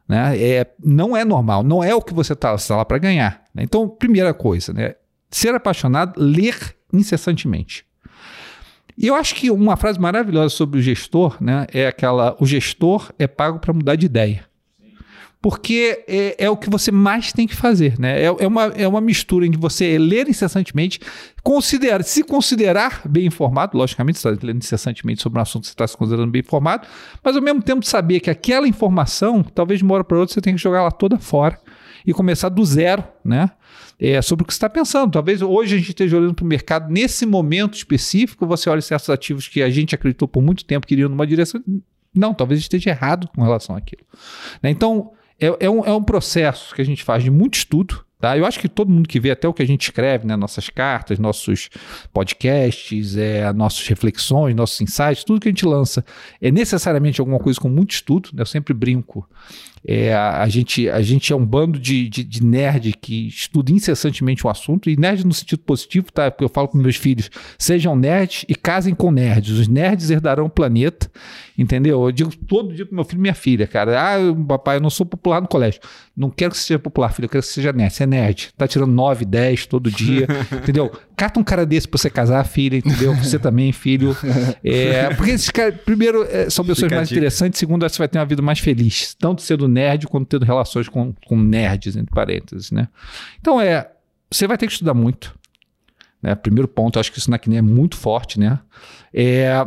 Né? 0.07 0.37
É, 0.37 0.71
não 0.83 1.15
é 1.15 1.23
normal, 1.23 1.63
não 1.63 1.83
é 1.83 1.95
o 1.95 2.01
que 2.01 2.13
você 2.13 2.33
está 2.33 2.55
tá 2.57 2.75
lá 2.75 2.85
para 2.85 2.97
ganhar. 2.97 3.43
Né? 3.53 3.63
Então, 3.63 3.87
primeira 3.87 4.33
coisa, 4.33 4.73
né? 4.73 4.95
ser 5.31 5.55
apaixonado, 5.55 6.13
ler 6.17 6.75
incessantemente. 6.91 7.85
E 8.97 9.07
eu 9.07 9.15
acho 9.15 9.33
que 9.33 9.49
uma 9.49 9.75
frase 9.75 9.99
maravilhosa 9.99 10.49
sobre 10.49 10.79
o 10.79 10.81
gestor 10.81 11.37
né, 11.41 11.65
é 11.73 11.87
aquela: 11.87 12.35
o 12.39 12.45
gestor 12.45 13.11
é 13.17 13.25
pago 13.25 13.57
para 13.57 13.73
mudar 13.73 13.95
de 13.95 14.05
ideia 14.05 14.45
porque 15.43 16.05
é, 16.07 16.45
é, 16.45 16.49
o 16.49 16.55
que 16.55 16.69
você 16.69 16.89
mais 16.89 17.33
tem 17.33 17.45
que 17.45 17.53
fazer, 17.53 17.99
né? 17.99 18.17
É, 18.17 18.27
é, 18.27 18.47
uma, 18.47 18.63
é 18.67 18.87
uma 18.87 19.01
mistura 19.01 19.47
de 19.49 19.57
você 19.57 19.97
ler 19.97 20.29
incessantemente, 20.29 21.01
considerar, 21.43 22.01
se 22.01 22.23
considerar 22.23 23.01
bem 23.03 23.25
informado, 23.25 23.77
logicamente, 23.77 24.19
você 24.19 24.29
está 24.29 24.47
lendo 24.47 24.59
incessantemente 24.59 25.21
sobre 25.21 25.37
um 25.37 25.41
assunto, 25.41 25.65
você 25.65 25.73
está 25.73 25.85
se 25.85 25.97
considerando 25.97 26.31
bem 26.31 26.39
informado, 26.39 26.87
mas 27.21 27.35
ao 27.35 27.41
mesmo 27.41 27.61
tempo 27.61 27.85
saber 27.85 28.21
que 28.21 28.29
aquela 28.29 28.65
informação, 28.65 29.43
talvez 29.43 29.79
de 29.79 29.83
uma 29.83 29.95
hora 29.95 30.05
para 30.05 30.17
outra, 30.17 30.33
você 30.33 30.39
tem 30.39 30.55
que 30.55 30.61
jogar 30.61 30.79
ela 30.79 30.91
toda 30.91 31.19
fora 31.19 31.59
e 32.07 32.13
começar 32.13 32.47
do 32.47 32.63
zero, 32.63 33.03
né? 33.21 33.51
É, 33.99 34.21
sobre 34.21 34.43
o 34.43 34.45
que 34.45 34.53
você 34.53 34.57
está 34.57 34.69
pensando. 34.69 35.11
Talvez 35.11 35.41
hoje 35.41 35.75
a 35.75 35.77
gente 35.77 35.89
esteja 35.89 36.15
olhando 36.15 36.35
para 36.35 36.45
o 36.45 36.47
mercado 36.47 36.89
nesse 36.89 37.25
momento 37.25 37.73
específico, 37.73 38.47
você 38.47 38.69
olha 38.69 38.81
certos 38.81 39.09
ativos 39.09 39.49
que 39.49 39.61
a 39.61 39.69
gente 39.69 39.93
acreditou 39.93 40.25
por 40.25 40.41
muito 40.41 40.63
tempo 40.63 40.87
que 40.87 40.93
iriam 40.93 41.09
numa 41.09 41.27
direção. 41.27 41.61
Não, 42.15 42.33
talvez 42.33 42.61
esteja 42.61 42.91
errado 42.91 43.27
com 43.35 43.41
relação 43.41 43.75
àquilo. 43.75 44.03
Né? 44.61 44.69
Então, 44.69 45.11
é, 45.39 45.65
é, 45.65 45.69
um, 45.69 45.85
é 45.85 45.93
um 45.93 46.03
processo 46.03 46.73
que 46.73 46.81
a 46.81 46.85
gente 46.85 47.03
faz 47.03 47.23
de 47.23 47.31
muito 47.31 47.55
estudo. 47.55 48.03
Tá? 48.19 48.37
Eu 48.37 48.45
acho 48.45 48.57
que 48.57 48.69
todo 48.69 48.89
mundo 48.89 49.09
que 49.09 49.19
vê 49.19 49.31
até 49.31 49.45
o 49.49 49.53
que 49.53 49.61
a 49.61 49.67
gente 49.67 49.81
escreve, 49.81 50.25
né? 50.25 50.37
nossas 50.37 50.69
cartas, 50.69 51.19
nossos 51.19 51.69
podcasts, 52.13 53.17
é, 53.17 53.51
nossas 53.51 53.85
reflexões, 53.85 54.55
nossos 54.55 54.79
insights, 54.79 55.25
tudo 55.25 55.41
que 55.41 55.49
a 55.49 55.51
gente 55.51 55.65
lança 55.65 56.05
é 56.41 56.49
necessariamente 56.49 57.19
alguma 57.19 57.37
coisa 57.37 57.59
com 57.59 57.67
muito 57.67 57.91
estudo. 57.91 58.29
Né? 58.31 58.41
Eu 58.41 58.45
sempre 58.45 58.73
brinco 58.73 59.27
é, 59.85 60.13
a, 60.13 60.43
a, 60.43 60.49
gente, 60.49 60.89
a 60.89 61.01
gente 61.01 61.33
é 61.33 61.35
um 61.35 61.45
bando 61.45 61.77
de, 61.77 62.07
de, 62.07 62.23
de, 62.23 62.43
nerd 62.43 62.93
que 62.93 63.27
estuda 63.27 63.71
incessantemente 63.71 64.45
o 64.47 64.49
assunto, 64.49 64.89
e 64.89 64.95
nerd 64.95 65.25
no 65.25 65.33
sentido 65.33 65.59
positivo, 65.59 66.11
tá? 66.11 66.31
Porque 66.31 66.45
eu 66.45 66.49
falo 66.49 66.69
com 66.69 66.77
meus 66.77 66.95
filhos: 66.95 67.29
sejam 67.57 67.95
nerds 67.95 68.45
e 68.47 68.55
casem 68.55 68.95
com 68.95 69.11
nerds. 69.11 69.59
Os 69.59 69.67
nerds 69.67 70.09
herdarão 70.09 70.45
o 70.45 70.49
planeta, 70.49 71.11
entendeu? 71.57 72.01
Eu 72.01 72.11
digo 72.13 72.33
todo 72.35 72.73
dia 72.73 72.85
pro 72.85 72.95
meu 72.95 73.03
filho 73.03 73.19
e 73.19 73.21
minha 73.21 73.33
filha, 73.33 73.67
cara: 73.67 73.99
ah, 73.99 74.17
papai, 74.47 74.77
eu 74.77 74.81
não 74.81 74.89
sou 74.89 75.05
popular 75.05 75.41
no 75.41 75.49
colégio. 75.49 75.81
Não 76.15 76.29
quero 76.29 76.51
que 76.51 76.57
você 76.57 76.67
seja 76.67 76.79
popular, 76.79 77.11
filho, 77.11 77.25
eu 77.25 77.29
quero 77.29 77.41
que 77.41 77.47
você 77.47 77.55
seja 77.55 77.73
nerd. 77.73 77.93
Você 77.93 78.03
é 78.03 78.07
nerd, 78.07 78.53
tá 78.57 78.67
tirando 78.67 78.91
9, 78.91 79.25
10 79.25 79.65
todo 79.65 79.91
dia, 79.91 80.27
entendeu? 80.63 80.91
Cata 81.17 81.39
um 81.39 81.43
cara 81.43 81.65
desse 81.65 81.87
pra 81.87 81.97
você 81.97 82.09
casar, 82.09 82.45
filha, 82.45 82.77
entendeu? 82.77 83.13
Você 83.15 83.37
também, 83.37 83.71
filho. 83.71 84.15
É, 84.63 85.13
porque 85.15 85.31
esses 85.31 85.49
caras, 85.49 85.75
primeiro, 85.83 86.23
é, 86.23 86.49
são 86.49 86.63
pessoas 86.63 86.91
mais 86.91 87.11
interessantes, 87.11 87.59
segundo, 87.59 87.87
você 87.87 87.97
vai 87.97 88.07
ter 88.07 88.17
uma 88.17 88.25
vida 88.25 88.41
mais 88.41 88.59
feliz, 88.59 89.13
tanto 89.15 89.41
sendo 89.41 89.67
nerd 89.73 90.07
quanto 90.07 90.27
tendo 90.27 90.45
relações 90.45 90.87
com, 90.87 91.13
com 91.27 91.37
nerds, 91.37 91.95
entre 91.95 92.13
parênteses, 92.13 92.71
né? 92.71 92.87
Então, 93.39 93.59
é, 93.59 93.91
você 94.31 94.47
vai 94.47 94.57
ter 94.57 94.67
que 94.67 94.73
estudar 94.73 94.93
muito. 94.93 95.37
Né? 96.21 96.33
Primeiro 96.35 96.67
ponto, 96.67 96.99
acho 96.99 97.11
que 97.11 97.19
isso 97.19 97.29
na 97.29 97.37
Kine 97.37 97.57
é 97.57 97.61
muito 97.61 97.97
forte, 97.97 98.39
né? 98.39 98.59
É, 99.13 99.65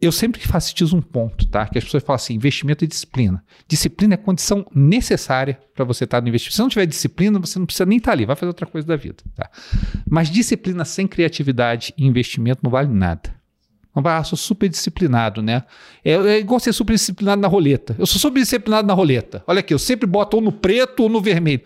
eu 0.00 0.12
sempre 0.12 0.40
enfatizo 0.42 0.96
um 0.96 1.00
ponto, 1.00 1.46
tá? 1.48 1.66
Que 1.66 1.78
as 1.78 1.84
pessoas 1.84 2.02
falam 2.02 2.16
assim: 2.16 2.34
investimento 2.34 2.84
e 2.84 2.86
disciplina. 2.86 3.42
Disciplina 3.66 4.14
é 4.14 4.16
condição 4.16 4.66
necessária 4.74 5.58
para 5.74 5.84
você 5.84 6.04
estar 6.04 6.18
tá 6.18 6.22
no 6.22 6.28
investimento. 6.28 6.54
Se 6.54 6.60
não 6.60 6.68
tiver 6.68 6.86
disciplina, 6.86 7.38
você 7.38 7.58
não 7.58 7.66
precisa 7.66 7.86
nem 7.86 7.98
estar 7.98 8.10
tá 8.10 8.12
ali, 8.12 8.26
vai 8.26 8.36
fazer 8.36 8.48
outra 8.48 8.66
coisa 8.66 8.86
da 8.86 8.96
vida. 8.96 9.24
Tá? 9.34 9.50
Mas 10.08 10.28
disciplina 10.28 10.84
sem 10.84 11.06
criatividade 11.06 11.94
e 11.96 12.06
investimento 12.06 12.60
não 12.62 12.70
vale 12.70 12.88
nada. 12.88 13.34
Ah, 14.04 14.22
sou 14.22 14.36
super 14.36 14.68
disciplinado, 14.68 15.42
né? 15.42 15.64
É, 16.04 16.12
é, 16.12 16.38
igual 16.38 16.60
ser 16.60 16.72
super 16.72 16.92
disciplinado 16.92 17.40
na 17.40 17.48
roleta. 17.48 17.96
Eu 17.98 18.06
sou 18.06 18.20
super 18.20 18.40
disciplinado 18.40 18.86
na 18.86 18.94
roleta. 18.94 19.42
Olha 19.46 19.60
aqui, 19.60 19.72
eu 19.72 19.78
sempre 19.78 20.06
boto 20.06 20.36
ou 20.36 20.42
no 20.42 20.52
preto 20.52 21.04
ou 21.04 21.08
no 21.08 21.20
vermelho. 21.20 21.62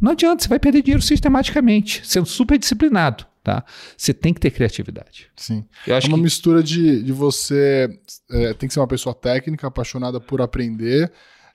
Não 0.00 0.12
adianta, 0.12 0.42
você 0.42 0.48
vai 0.48 0.58
perder 0.58 0.82
dinheiro 0.82 1.02
sistematicamente, 1.02 2.00
sendo 2.04 2.26
super 2.26 2.58
disciplinado 2.58 3.26
tá? 3.44 3.62
Você 3.94 4.14
tem 4.14 4.32
que 4.32 4.40
ter 4.40 4.50
criatividade. 4.50 5.28
Sim. 5.36 5.66
é 5.86 6.08
uma 6.08 6.16
que... 6.16 6.22
mistura 6.22 6.62
de, 6.62 7.02
de 7.02 7.12
você 7.12 7.90
é, 8.30 8.54
tem 8.54 8.66
que 8.66 8.72
ser 8.72 8.80
uma 8.80 8.88
pessoa 8.88 9.14
técnica, 9.14 9.66
apaixonada 9.66 10.18
por 10.18 10.40
aprender, 10.40 11.12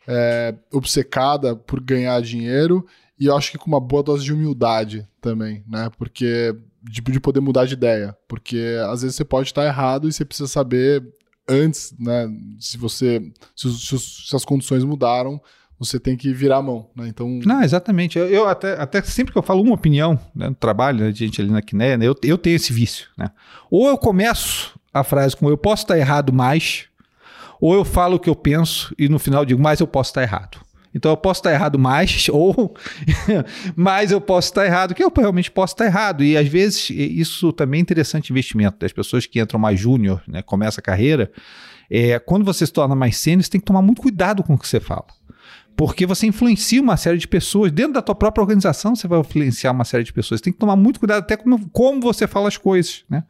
é, 0.07 0.53
obcecada 0.71 1.55
por 1.55 1.81
ganhar 1.81 2.21
dinheiro 2.21 2.85
e 3.19 3.25
eu 3.25 3.35
acho 3.35 3.51
que 3.51 3.57
com 3.57 3.67
uma 3.67 3.81
boa 3.81 4.01
dose 4.01 4.23
de 4.23 4.31
humildade 4.31 5.05
também, 5.19 5.63
né? 5.67 5.89
Porque 5.97 6.55
de, 6.83 7.01
de 7.01 7.19
poder 7.19 7.39
mudar 7.39 7.65
de 7.65 7.73
ideia, 7.73 8.15
porque 8.27 8.77
às 8.87 9.01
vezes 9.01 9.15
você 9.15 9.25
pode 9.25 9.49
estar 9.49 9.65
errado 9.65 10.07
e 10.07 10.13
você 10.13 10.23
precisa 10.23 10.47
saber 10.47 11.03
antes, 11.47 11.93
né? 11.99 12.29
Se 12.59 12.77
você 12.77 13.21
se, 13.55 13.71
se, 13.71 13.99
se 13.99 14.35
as 14.35 14.45
condições 14.45 14.83
mudaram, 14.83 15.41
você 15.79 15.99
tem 15.99 16.17
que 16.17 16.33
virar 16.33 16.57
a 16.57 16.61
mão, 16.61 16.89
né? 16.95 17.07
Então... 17.07 17.39
Não, 17.45 17.63
exatamente. 17.63 18.19
Eu, 18.19 18.27
eu 18.27 18.47
até, 18.47 18.73
até 18.73 19.01
sempre 19.01 19.31
que 19.31 19.37
eu 19.37 19.43
falo 19.43 19.63
uma 19.63 19.75
opinião 19.75 20.19
né, 20.35 20.49
no 20.49 20.55
trabalho, 20.55 21.05
né, 21.05 21.11
de 21.11 21.19
gente 21.19 21.41
ali 21.41 21.49
na 21.49 21.61
Quiné, 21.61 21.97
né, 21.97 22.05
eu, 22.05 22.15
eu 22.21 22.37
tenho 22.37 22.57
esse 22.57 22.73
vício, 22.73 23.07
né? 23.17 23.31
Ou 23.71 23.87
eu 23.87 23.97
começo 23.97 24.77
a 24.93 25.03
frase 25.03 25.35
com 25.35 25.49
eu 25.49 25.57
posso 25.57 25.83
estar 25.83 25.97
errado 25.97 26.33
mais, 26.33 26.85
ou 27.61 27.73
eu 27.73 27.85
falo 27.85 28.17
o 28.17 28.19
que 28.19 28.29
eu 28.29 28.35
penso 28.35 28.93
e 28.97 29.07
no 29.07 29.19
final 29.19 29.45
digo, 29.45 29.61
mas 29.61 29.79
eu 29.79 29.87
posso 29.87 30.09
estar 30.09 30.21
errado. 30.21 30.59
Então 30.93 31.11
eu 31.11 31.17
posso 31.17 31.39
estar 31.39 31.51
errado 31.51 31.77
mais, 31.77 32.27
ou 32.33 32.75
mais 33.75 34.11
eu 34.11 34.19
posso 34.19 34.49
estar 34.49 34.65
errado, 34.65 34.93
que 34.93 35.03
eu 35.03 35.11
realmente 35.15 35.51
posso 35.51 35.73
estar 35.73 35.85
errado. 35.85 36.23
E 36.23 36.37
às 36.37 36.47
vezes 36.47 36.89
isso 36.89 37.51
também 37.53 37.79
é 37.79 37.81
interessante 37.81 38.31
investimento. 38.31 38.77
Das 38.79 38.91
pessoas 38.91 39.25
que 39.25 39.39
entram 39.39 39.59
mais 39.59 39.79
júnior, 39.79 40.21
né, 40.27 40.41
começa 40.41 40.79
a 40.79 40.83
carreira, 40.83 41.31
é, 41.89 42.19
quando 42.19 42.45
você 42.45 42.65
se 42.65 42.73
torna 42.73 42.95
mais 42.95 43.17
sênior, 43.17 43.43
você 43.43 43.49
tem 43.49 43.61
que 43.61 43.65
tomar 43.65 43.81
muito 43.81 44.01
cuidado 44.01 44.43
com 44.43 44.53
o 44.53 44.57
que 44.57 44.67
você 44.67 44.79
fala. 44.79 45.05
Porque 45.75 46.05
você 46.05 46.27
influencia 46.27 46.81
uma 46.81 46.97
série 46.97 47.17
de 47.17 47.27
pessoas. 47.27 47.71
Dentro 47.71 47.93
da 47.93 48.01
tua 48.01 48.13
própria 48.13 48.41
organização, 48.41 48.95
você 48.95 49.07
vai 49.07 49.19
influenciar 49.19 49.71
uma 49.71 49.85
série 49.85 50.03
de 50.03 50.11
pessoas. 50.11 50.39
Você 50.39 50.43
tem 50.43 50.53
que 50.53 50.59
tomar 50.59 50.75
muito 50.75 50.99
cuidado 50.99 51.19
até 51.19 51.37
com 51.37 51.57
como 51.69 52.01
você 52.01 52.27
fala 52.27 52.49
as 52.49 52.57
coisas, 52.57 53.05
né? 53.09 53.23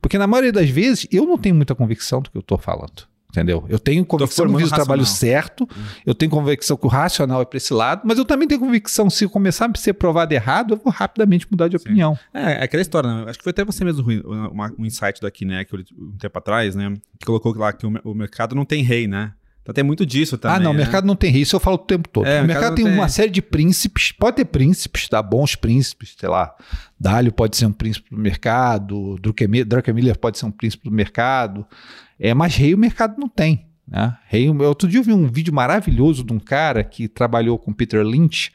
Porque 0.00 0.16
na 0.16 0.26
maioria 0.26 0.52
das 0.52 0.70
vezes 0.70 1.08
eu 1.10 1.26
não 1.26 1.36
tenho 1.36 1.56
muita 1.56 1.74
convicção 1.74 2.22
do 2.22 2.30
que 2.30 2.36
eu 2.36 2.40
estou 2.40 2.56
falando. 2.56 3.08
Entendeu? 3.30 3.66
Eu 3.68 3.78
tenho 3.78 4.06
convicção 4.06 4.46
que 4.46 4.54
eu 4.54 4.58
fiz 4.58 4.72
o 4.72 4.74
trabalho 4.74 5.04
certo, 5.04 5.64
hum. 5.64 5.82
eu 6.06 6.14
tenho 6.14 6.30
convicção 6.30 6.78
que 6.78 6.86
o 6.86 6.88
racional 6.88 7.42
é 7.42 7.44
para 7.44 7.58
esse 7.58 7.74
lado, 7.74 8.00
mas 8.04 8.16
eu 8.16 8.24
também 8.24 8.48
tenho 8.48 8.58
convicção 8.58 9.10
se 9.10 9.28
começar 9.28 9.70
a 9.70 9.78
ser 9.78 9.92
provado 9.92 10.32
errado, 10.32 10.72
eu 10.72 10.80
vou 10.82 10.90
rapidamente 10.90 11.46
mudar 11.50 11.68
de 11.68 11.76
opinião. 11.76 12.18
É, 12.32 12.52
é 12.52 12.64
aquela 12.64 12.80
história, 12.80 13.12
né? 13.12 13.24
Acho 13.28 13.38
que 13.38 13.44
foi 13.44 13.50
até 13.50 13.62
você 13.62 13.84
mesmo, 13.84 14.02
um 14.78 14.86
insight 14.86 15.20
daqui, 15.20 15.44
né, 15.44 15.62
que 15.64 15.76
um 15.76 16.16
tempo 16.18 16.38
atrás, 16.38 16.74
né, 16.74 16.94
que 17.18 17.26
colocou 17.26 17.54
lá 17.54 17.70
que 17.70 17.86
o, 17.86 17.92
o 18.02 18.14
mercado 18.14 18.54
não 18.54 18.64
tem 18.64 18.82
rei, 18.82 19.06
né? 19.06 19.34
Então 19.68 19.74
tem 19.74 19.84
muito 19.84 20.06
disso 20.06 20.38
também. 20.38 20.56
Ah, 20.56 20.60
não, 20.60 20.72
né? 20.72 20.78
o 20.78 20.82
mercado 20.82 21.06
não 21.06 21.14
tem 21.14 21.30
rei, 21.30 21.42
isso 21.42 21.54
eu 21.54 21.60
falo 21.60 21.76
o 21.76 21.80
tempo 21.80 22.08
todo. 22.08 22.26
É, 22.26 22.40
o, 22.40 22.46
mercado, 22.46 22.46
mercado 22.46 22.74
tem, 22.76 22.86
tem, 22.86 22.94
uma 22.94 23.08
série 23.10 23.30
de 23.30 23.42
príncipes, 23.42 24.10
pode 24.12 24.36
ter 24.36 24.46
príncipes, 24.46 25.06
tá? 25.06 25.22
Bons 25.22 25.54
príncipes, 25.54 26.14
sei 26.18 26.30
lá. 26.30 26.54
Dálio 26.98 27.30
pode 27.30 27.54
ser 27.54 27.66
um 27.66 27.72
príncipe 27.72 28.08
do 28.08 28.16
mercado, 28.16 29.18
Druckenmiller 29.20 30.18
pode 30.18 30.38
ser 30.38 30.46
um 30.46 30.50
príncipe 30.50 30.84
do 30.84 30.90
mercado, 30.90 31.66
é, 32.18 32.34
mas 32.34 32.56
rei 32.56 32.74
o 32.74 32.78
mercado 32.78 33.18
não 33.18 33.28
tem. 33.28 33.66
Né? 33.86 34.16
Rei, 34.26 34.48
outro 34.48 34.88
dia 34.88 35.00
eu 35.00 35.04
vi 35.04 35.12
um 35.12 35.26
vídeo 35.26 35.52
maravilhoso 35.52 36.22
de 36.24 36.32
um 36.32 36.38
cara 36.38 36.84
que 36.84 37.08
trabalhou 37.08 37.58
com 37.58 37.72
Peter 37.72 38.04
Lynch, 38.04 38.52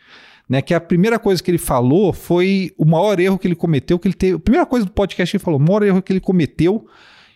né, 0.47 0.61
que 0.61 0.73
a 0.73 0.79
primeira 0.79 1.17
coisa 1.17 1.41
que 1.41 1.49
ele 1.49 1.57
falou 1.57 2.11
foi 2.13 2.71
o 2.77 2.85
maior 2.85 3.19
erro 3.19 3.39
que 3.39 3.47
ele 3.47 3.55
cometeu, 3.55 3.97
que 3.97 4.07
ele 4.07 4.13
teve, 4.13 4.35
a 4.35 4.39
primeira 4.39 4.65
coisa 4.65 4.85
do 4.85 4.91
podcast 4.91 5.31
que 5.31 5.37
ele 5.37 5.43
falou, 5.43 5.59
o 5.59 5.63
maior 5.63 5.83
erro 5.83 6.01
que 6.01 6.11
ele 6.11 6.19
cometeu 6.19 6.85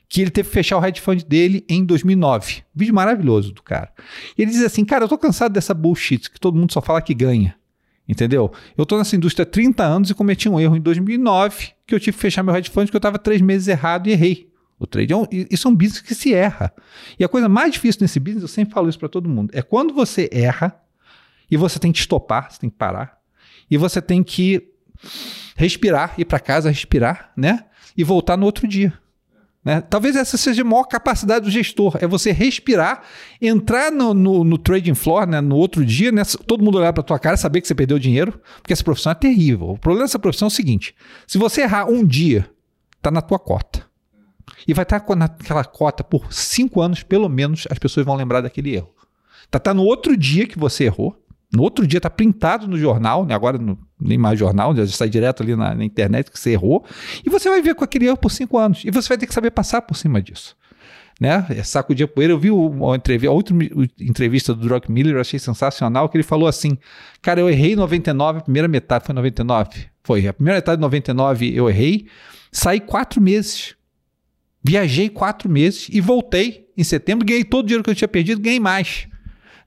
que 0.09 0.21
ele 0.21 0.31
teve 0.31 0.47
que 0.47 0.53
fechar 0.53 0.77
o 0.77 0.85
hedge 0.85 1.01
fund 1.01 1.23
dele 1.23 1.65
em 1.67 1.83
2009. 1.83 2.63
Vídeo 2.73 2.93
maravilhoso 2.93 3.51
do 3.51 3.61
cara. 3.61 3.91
E 4.37 4.41
ele 4.41 4.51
diz 4.51 4.63
assim, 4.63 4.85
cara, 4.85 5.03
eu 5.03 5.09
tô 5.09 5.17
cansado 5.17 5.51
dessa 5.51 5.73
bullshit 5.73 6.31
que 6.31 6.39
todo 6.39 6.57
mundo 6.57 6.71
só 6.71 6.81
fala 6.81 7.01
que 7.01 7.13
ganha. 7.13 7.55
Entendeu? 8.07 8.51
Eu 8.77 8.85
tô 8.85 8.97
nessa 8.97 9.17
indústria 9.17 9.43
há 9.43 9.45
30 9.45 9.83
anos 9.83 10.09
e 10.09 10.13
cometi 10.13 10.47
um 10.47 10.57
erro 10.57 10.77
em 10.77 10.81
2009 10.81 11.71
que 11.85 11.93
eu 11.93 11.99
tive 11.99 12.15
que 12.15 12.21
fechar 12.21 12.41
meu 12.41 12.55
hedge 12.55 12.69
fund 12.69 12.85
porque 12.85 12.95
eu 12.95 12.99
estava 12.99 13.19
três 13.19 13.41
meses 13.41 13.67
errado 13.67 14.07
e 14.07 14.11
errei. 14.11 14.49
O 14.79 14.85
trade 14.85 15.11
é 15.11 15.15
um, 15.15 15.25
isso 15.31 15.67
é 15.67 15.71
um 15.71 15.75
business 15.75 16.01
que 16.01 16.13
se 16.13 16.33
erra. 16.33 16.73
E 17.17 17.23
a 17.23 17.27
coisa 17.27 17.49
mais 17.49 17.73
difícil 17.73 18.01
nesse 18.01 18.19
business, 18.19 18.43
eu 18.43 18.47
sempre 18.47 18.73
falo 18.73 18.87
isso 18.87 18.99
para 18.99 19.09
todo 19.09 19.27
mundo, 19.27 19.51
é 19.53 19.61
quando 19.61 19.93
você 19.93 20.29
erra 20.31 20.79
e 21.49 21.57
você 21.57 21.79
tem 21.79 21.91
que 21.91 21.99
estopar, 21.99 22.51
você 22.51 22.59
tem 22.59 22.69
que 22.69 22.75
parar 22.75 23.17
e 23.69 23.77
você 23.77 24.01
tem 24.01 24.23
que 24.23 24.71
respirar, 25.55 26.13
ir 26.17 26.25
para 26.25 26.39
casa, 26.39 26.69
respirar, 26.69 27.31
né? 27.35 27.65
E 27.95 28.03
voltar 28.03 28.37
no 28.37 28.45
outro 28.45 28.67
dia. 28.67 28.93
Né? 29.67 29.81
Talvez 29.81 30.15
essa 30.15 30.37
seja 30.37 30.61
a 30.61 30.65
maior 30.65 30.85
capacidade 30.85 31.43
do 31.43 31.51
gestor, 31.51 31.97
é 31.99 32.07
você 32.07 32.31
respirar, 32.31 33.01
entrar 33.41 33.91
no, 33.91 34.13
no, 34.13 34.43
no 34.43 34.57
trading 34.57 34.95
floor 34.95 35.27
né, 35.27 35.41
no 35.41 35.57
outro 35.57 35.83
dia, 35.83 36.09
né, 36.09 36.23
todo 36.45 36.63
mundo 36.63 36.77
olhar 36.77 36.93
para 36.93 37.03
tua 37.03 37.19
cara 37.19 37.35
saber 37.35 37.59
que 37.59 37.67
você 37.67 37.75
perdeu 37.75 37.99
dinheiro, 37.99 38.39
porque 38.61 38.71
essa 38.71 38.83
profissão 38.83 39.11
é 39.11 39.15
terrível. 39.15 39.71
O 39.71 39.77
problema 39.77 40.05
dessa 40.05 40.19
profissão 40.19 40.45
é 40.45 40.49
o 40.49 40.51
seguinte: 40.51 40.95
se 41.25 41.37
você 41.37 41.63
errar 41.63 41.85
um 41.89 42.05
dia, 42.05 42.49
tá 43.01 43.11
na 43.11 43.21
tua 43.21 43.39
cota. 43.39 43.86
E 44.67 44.73
vai 44.73 44.83
estar 44.83 44.99
tá 44.99 45.15
naquela 45.15 45.63
cota 45.63 46.03
por 46.03 46.31
cinco 46.31 46.81
anos, 46.81 47.03
pelo 47.03 47.29
menos, 47.29 47.67
as 47.69 47.79
pessoas 47.79 48.05
vão 48.05 48.15
lembrar 48.15 48.41
daquele 48.41 48.75
erro. 48.75 48.89
Tá, 49.49 49.59
tá 49.59 49.73
no 49.73 49.83
outro 49.83 50.15
dia 50.15 50.45
que 50.47 50.59
você 50.59 50.85
errou, 50.85 51.15
no 51.53 51.63
outro 51.63 51.87
dia 51.87 51.99
está 51.99 52.09
printado 52.09 52.67
no 52.67 52.77
jornal, 52.77 53.25
né? 53.25 53.33
agora 53.33 53.57
no, 53.57 53.77
nem 53.99 54.17
mais 54.17 54.37
jornal, 54.37 54.75
já 54.75 54.85
sai 54.87 55.09
direto 55.09 55.41
ali 55.41 55.55
na, 55.55 55.73
na, 55.73 55.85
internet 55.85 56.29
que 56.29 56.39
você 56.39 56.51
errou, 56.51 56.83
e 57.25 57.29
você 57.29 57.49
vai 57.49 57.61
ver 57.61 57.73
com 57.75 57.83
aquele 57.83 58.05
erro 58.05 58.17
por 58.17 58.29
cinco 58.29 58.57
anos. 58.57 58.83
E 58.83 58.91
você 58.91 59.07
vai 59.07 59.17
ter 59.17 59.27
que 59.27 59.33
saber 59.33 59.51
passar 59.51 59.81
por 59.81 59.95
cima 59.95 60.21
disso. 60.21 60.55
Né? 61.19 61.45
É 61.49 61.63
sacudir 61.63 62.03
a 62.03 62.07
poeira. 62.07 62.33
Eu 62.33 62.37
vi 62.37 62.51
uma 62.51 62.95
entrevista, 62.95 63.31
outra 63.31 63.55
entrevista 63.99 64.53
do 64.53 64.61
Druck 64.67 64.91
Miller, 64.91 65.15
eu 65.15 65.21
achei 65.21 65.39
sensacional, 65.39 66.07
que 66.09 66.17
ele 66.17 66.23
falou 66.23 66.47
assim: 66.47 66.77
Cara, 67.23 67.39
eu 67.39 67.49
errei 67.49 67.75
99, 67.75 68.39
a 68.39 68.41
primeira 68.41 68.67
metade 68.67 69.05
foi 69.05 69.15
99. 69.15 69.87
Foi. 70.03 70.27
A 70.27 70.33
primeira 70.33 70.57
metade 70.57 70.77
de 70.77 70.81
99 70.81 71.55
eu 71.55 71.67
errei, 71.69 72.05
saí 72.51 72.79
quatro 72.79 73.19
meses. 73.19 73.76
Viajei 74.67 75.07
quatro 75.07 75.49
meses 75.49 75.87
e 75.89 76.01
voltei 76.01 76.67
em 76.77 76.83
setembro, 76.83 77.25
ganhei 77.25 77.45
todo 77.45 77.63
o 77.63 77.67
dinheiro 77.67 77.83
que 77.85 77.89
eu 77.89 77.95
tinha 77.95 78.07
perdido, 78.07 78.41
ganhei 78.41 78.59
mais. 78.59 79.07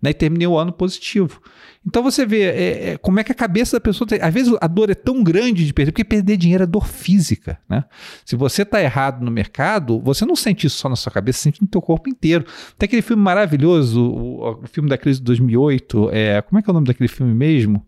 Né? 0.03 0.11
E 0.11 0.15
terminei 0.15 0.47
o 0.47 0.59
ano 0.59 0.73
positivo. 0.75 1.41
Então 1.87 2.03
você 2.03 2.27
vê 2.27 2.43
é, 2.43 2.91
é, 2.91 2.99
como 2.99 3.19
é 3.19 3.25
que 3.25 3.33
a 3.33 3.35
cabeça 3.35 3.79
da 3.79 3.81
pessoa. 3.81 4.07
Tem, 4.07 4.21
às 4.21 4.33
vezes 4.33 4.55
a 4.61 4.67
dor 4.67 4.91
é 4.91 4.95
tão 4.95 5.23
grande 5.25 5.65
de 5.65 5.73
perder, 5.73 5.93
porque 5.93 6.05
perder 6.05 6.37
dinheiro 6.37 6.65
é 6.65 6.67
dor 6.67 6.87
física. 6.87 7.59
Né? 7.67 7.83
Se 8.27 8.37
você 8.37 8.61
está 8.61 8.83
errado 8.83 9.25
no 9.25 9.31
mercado, 9.31 9.99
você 10.01 10.27
não 10.27 10.37
sente 10.37 10.67
isso 10.67 10.77
só 10.77 10.91
na 10.91 10.97
sua 10.97 11.11
cabeça, 11.11 11.39
sente 11.39 11.63
no 11.63 11.69
teu 11.69 11.81
corpo 11.81 12.11
inteiro. 12.11 12.45
Tem 12.77 12.87
aquele 12.87 13.01
filme 13.01 13.23
maravilhoso, 13.23 14.03
o, 14.03 14.63
o 14.63 14.67
filme 14.67 14.91
da 14.91 14.99
crise 14.99 15.19
de 15.19 15.25
2008. 15.25 16.11
É, 16.13 16.43
como 16.43 16.59
é 16.59 16.63
que 16.63 16.69
é 16.69 16.73
o 16.73 16.75
nome 16.75 16.87
daquele 16.87 17.09
filme 17.09 17.33
mesmo? 17.33 17.87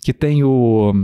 Que 0.00 0.12
tem 0.12 0.44
o. 0.44 0.94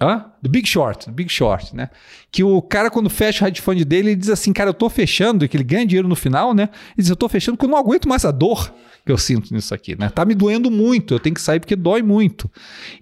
Hã? 0.00 0.24
The 0.42 0.48
Big 0.48 0.66
Short, 0.66 1.06
The 1.06 1.12
Big 1.12 1.30
Short, 1.30 1.76
né? 1.76 1.90
Que 2.32 2.42
o 2.42 2.62
cara, 2.62 2.90
quando 2.90 3.10
fecha 3.10 3.44
o 3.44 3.46
headphone 3.46 3.84
dele, 3.84 4.10
ele 4.10 4.16
diz 4.16 4.30
assim, 4.30 4.52
cara, 4.52 4.70
eu 4.70 4.74
tô 4.74 4.88
fechando, 4.88 5.44
e 5.44 5.48
que 5.48 5.56
ele 5.56 5.64
ganha 5.64 5.84
dinheiro 5.84 6.08
no 6.08 6.16
final, 6.16 6.54
né? 6.54 6.70
Ele 6.72 6.96
diz, 6.98 7.10
eu 7.10 7.16
tô 7.16 7.28
fechando 7.28 7.58
porque 7.58 7.66
eu 7.66 7.70
não 7.70 7.78
aguento 7.78 8.08
mais 8.08 8.24
a 8.24 8.30
dor 8.30 8.72
que 9.04 9.12
eu 9.12 9.18
sinto 9.18 9.52
nisso 9.52 9.74
aqui, 9.74 9.98
né? 9.98 10.08
Tá 10.08 10.24
me 10.24 10.34
doendo 10.34 10.70
muito, 10.70 11.14
eu 11.14 11.20
tenho 11.20 11.34
que 11.34 11.40
sair 11.40 11.60
porque 11.60 11.76
dói 11.76 12.02
muito. 12.02 12.50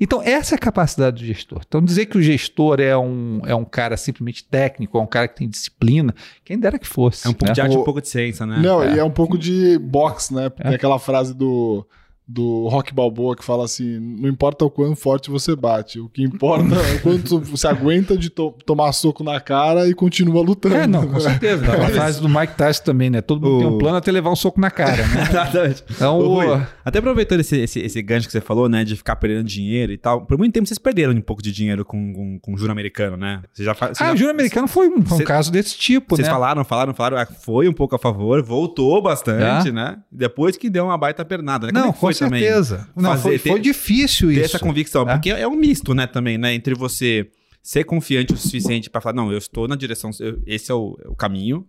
Então, 0.00 0.22
essa 0.22 0.54
é 0.54 0.56
a 0.56 0.58
capacidade 0.58 1.22
do 1.22 1.26
gestor. 1.26 1.60
Então, 1.66 1.82
dizer 1.82 2.06
que 2.06 2.18
o 2.18 2.22
gestor 2.22 2.80
é 2.80 2.96
um, 2.96 3.40
é 3.44 3.54
um 3.54 3.64
cara 3.64 3.96
simplesmente 3.96 4.44
técnico, 4.44 4.98
é 4.98 5.00
um 5.00 5.06
cara 5.06 5.28
que 5.28 5.36
tem 5.36 5.48
disciplina, 5.48 6.14
quem 6.44 6.58
dera 6.58 6.78
que 6.78 6.86
fosse. 6.86 7.26
É 7.26 7.30
um 7.30 7.32
pouco 7.32 7.46
né? 7.46 7.52
de 7.52 7.60
arte, 7.60 7.76
um 7.76 7.84
pouco 7.84 8.00
de 8.00 8.08
ciência, 8.08 8.46
né? 8.46 8.58
Não, 8.60 8.82
é. 8.82 8.96
e 8.96 8.98
é 8.98 9.04
um 9.04 9.10
pouco 9.10 9.38
de 9.38 9.78
boxe, 9.78 10.34
né? 10.34 10.48
Porque 10.48 10.68
é. 10.68 10.74
aquela 10.74 10.98
frase 10.98 11.34
do 11.34 11.86
do 12.28 12.68
Rock 12.68 12.92
Balboa 12.92 13.34
que 13.34 13.42
fala 13.42 13.64
assim: 13.64 13.98
não 13.98 14.28
importa 14.28 14.62
o 14.64 14.70
quão 14.70 14.94
forte 14.94 15.30
você 15.30 15.56
bate, 15.56 15.98
o 15.98 16.10
que 16.10 16.22
importa 16.22 16.74
é 16.76 16.98
quanto 16.98 17.40
você 17.40 17.66
aguenta 17.66 18.18
de 18.18 18.28
to 18.28 18.54
tomar 18.66 18.92
soco 18.92 19.24
na 19.24 19.40
cara 19.40 19.88
e 19.88 19.94
continua 19.94 20.42
lutando. 20.42 20.74
É, 20.74 20.86
não, 20.86 21.08
com 21.08 21.18
certeza. 21.18 21.64
A 21.72 21.88
frase 21.88 22.20
do 22.20 22.28
Mike 22.28 22.54
Tyson 22.54 22.84
também, 22.84 23.08
né? 23.08 23.22
Todo 23.22 23.40
mundo 23.40 23.56
o... 23.56 23.58
tem 23.58 23.66
um 23.68 23.78
plano 23.78 23.96
até 23.96 24.12
levar 24.12 24.30
um 24.30 24.36
soco 24.36 24.60
na 24.60 24.70
cara, 24.70 24.96
né? 25.06 25.22
Exatamente. 25.30 25.84
Então, 25.90 26.18
o... 26.18 26.34
Rui, 26.34 26.62
até 26.84 26.98
aproveitando 26.98 27.40
esse, 27.40 27.56
esse, 27.56 27.80
esse 27.80 28.02
gancho 28.02 28.26
que 28.26 28.32
você 28.32 28.40
falou, 28.40 28.68
né, 28.68 28.84
de 28.84 28.94
ficar 28.94 29.16
perdendo 29.16 29.44
dinheiro 29.44 29.90
e 29.92 29.96
tal, 29.96 30.26
por 30.26 30.36
muito 30.36 30.52
tempo 30.52 30.66
vocês 30.66 30.78
perderam 30.78 31.14
um 31.14 31.20
pouco 31.22 31.42
de 31.42 31.50
dinheiro 31.50 31.84
com, 31.84 32.12
com, 32.12 32.38
com 32.40 32.56
juro 32.58 32.70
americano, 32.70 33.16
né? 33.16 33.42
Você 33.52 33.64
já, 33.64 33.72
você 33.72 33.84
ah, 33.84 33.94
já... 34.08 34.12
o 34.12 34.16
juro 34.16 34.30
americano 34.30 34.68
foi 34.68 34.88
um, 34.88 34.98
um 34.98 35.24
caso 35.24 35.50
desse 35.50 35.78
tipo, 35.78 36.14
vocês 36.14 36.26
né? 36.26 36.32
Vocês 36.32 36.34
falaram, 36.34 36.64
falaram, 36.64 36.92
falaram, 36.92 37.18
ah, 37.18 37.26
foi 37.26 37.68
um 37.68 37.72
pouco 37.72 37.94
a 37.94 37.98
favor, 37.98 38.42
voltou 38.42 39.00
bastante, 39.00 39.68
é. 39.70 39.72
né? 39.72 39.98
Depois 40.12 40.56
que 40.56 40.68
deu 40.68 40.84
uma 40.84 40.98
baita 40.98 41.24
pernada, 41.24 41.68
né? 41.68 41.72
Como 41.72 41.86
não, 41.86 41.92
é 42.24 42.28
com 42.28 42.36
certeza. 42.36 42.76
Também? 42.78 42.92
Não, 42.96 43.10
fazer, 43.10 43.38
foi, 43.38 43.52
foi 43.52 43.60
difícil 43.60 44.28
ter 44.28 44.34
isso. 44.34 44.44
essa 44.44 44.58
convicção, 44.58 45.08
é? 45.08 45.14
porque 45.14 45.30
é 45.30 45.46
um 45.46 45.56
misto, 45.56 45.94
né, 45.94 46.06
também, 46.06 46.38
né, 46.38 46.54
entre 46.54 46.74
você 46.74 47.30
ser 47.62 47.84
confiante 47.84 48.32
o 48.32 48.36
suficiente 48.36 48.88
para 48.88 49.00
falar, 49.00 49.14
não, 49.14 49.30
eu 49.30 49.38
estou 49.38 49.68
na 49.68 49.76
direção, 49.76 50.10
eu, 50.20 50.42
esse 50.46 50.70
é 50.70 50.74
o, 50.74 50.98
é 51.04 51.08
o 51.08 51.14
caminho, 51.14 51.66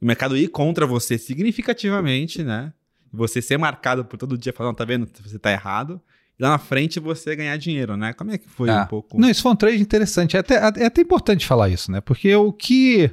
o 0.00 0.06
mercado 0.06 0.36
ir 0.36 0.48
contra 0.48 0.86
você 0.86 1.16
significativamente, 1.18 2.42
né, 2.42 2.72
você 3.12 3.40
ser 3.40 3.58
marcado 3.58 4.04
por 4.04 4.16
todo 4.16 4.36
dia, 4.36 4.52
falando, 4.52 4.76
tá 4.76 4.84
vendo, 4.84 5.08
você 5.24 5.38
tá 5.38 5.50
errado, 5.50 6.00
e 6.38 6.42
lá 6.42 6.50
na 6.50 6.58
frente 6.58 7.00
você 7.00 7.34
ganhar 7.34 7.56
dinheiro, 7.56 7.96
né, 7.96 8.12
como 8.12 8.30
é 8.30 8.38
que 8.38 8.48
foi 8.48 8.68
ah. 8.70 8.82
um 8.82 8.86
pouco... 8.86 9.18
Não, 9.18 9.30
isso 9.30 9.42
foi 9.42 9.52
um 9.52 9.56
trade 9.56 9.80
interessante, 9.80 10.36
é 10.36 10.40
até, 10.40 10.54
é 10.54 10.86
até 10.86 11.00
importante 11.00 11.46
falar 11.46 11.68
isso, 11.68 11.90
né, 11.90 12.00
porque 12.00 12.34
o 12.34 12.52
que... 12.52 13.10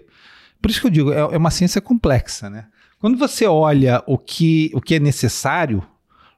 Por 0.59 0.71
isso 0.71 0.81
que 0.81 0.87
eu 0.87 0.91
digo, 0.91 1.11
é, 1.11 1.19
é 1.19 1.37
uma 1.37 1.51
ciência 1.51 1.79
complexa, 1.79 2.49
né? 2.49 2.65
Quando 2.99 3.15
você 3.15 3.45
olha 3.45 4.03
o 4.07 4.17
que, 4.17 4.71
o 4.73 4.81
que 4.81 4.95
é 4.95 4.99
necessário 4.99 5.83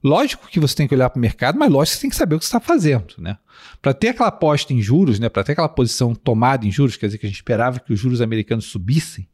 Lógico 0.04 0.48
que 0.48 0.60
você 0.60 0.76
tem 0.76 0.88
que 0.88 0.96
olhar 0.96 1.10
para 1.10 1.18
o 1.18 1.22
mercado, 1.22 1.60
mas 1.60 1.70
lógico 1.70 1.92
que 1.92 1.98
você 1.98 2.02
tem 2.02 2.10
que 2.10 2.16
saber 2.16 2.36
o 2.36 2.40
que 2.40 2.46
você 2.46 2.50
está 2.50 2.60
fazendo, 2.60 3.16
né? 3.18 3.38
Para 3.82 3.94
ter 3.94 4.10
aquela 4.10 4.30
aposta 4.30 4.74
em 4.74 4.82
juros, 4.82 5.20
né? 5.20 5.28
Para 5.28 5.44
ter 5.44 5.52
aquela 5.52 5.68
posição 5.68 6.16
tomada 6.16 6.66
em 6.66 6.72
juros, 6.72 6.96
quer 6.96 7.08
dizer 7.08 7.18
que 7.18 7.26
a 7.26 7.30
gente 7.30 7.36
esperava 7.38 7.80
que 7.80 7.92
os 7.92 8.00
juros 8.00 8.22
americanos 8.22 8.66
subissem, 8.66 9.28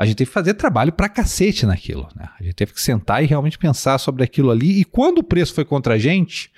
a 0.00 0.06
gente 0.06 0.16
teve 0.16 0.30
que 0.30 0.34
fazer 0.34 0.54
trabalho 0.54 0.92
para 0.92 1.10
cacete 1.10 1.66
naquilo, 1.66 2.08
né? 2.16 2.30
A 2.38 2.42
gente 2.42 2.54
teve 2.54 2.72
que 2.72 2.80
sentar 2.80 3.22
e 3.22 3.26
realmente 3.26 3.58
pensar 3.58 3.98
sobre 3.98 4.24
aquilo 4.24 4.50
ali. 4.50 4.80
E 4.80 4.84
quando 4.84 5.18
o 5.18 5.22
preço 5.22 5.52
foi 5.52 5.66
contra 5.66 5.94
a 5.94 5.98
gente, 5.98 6.50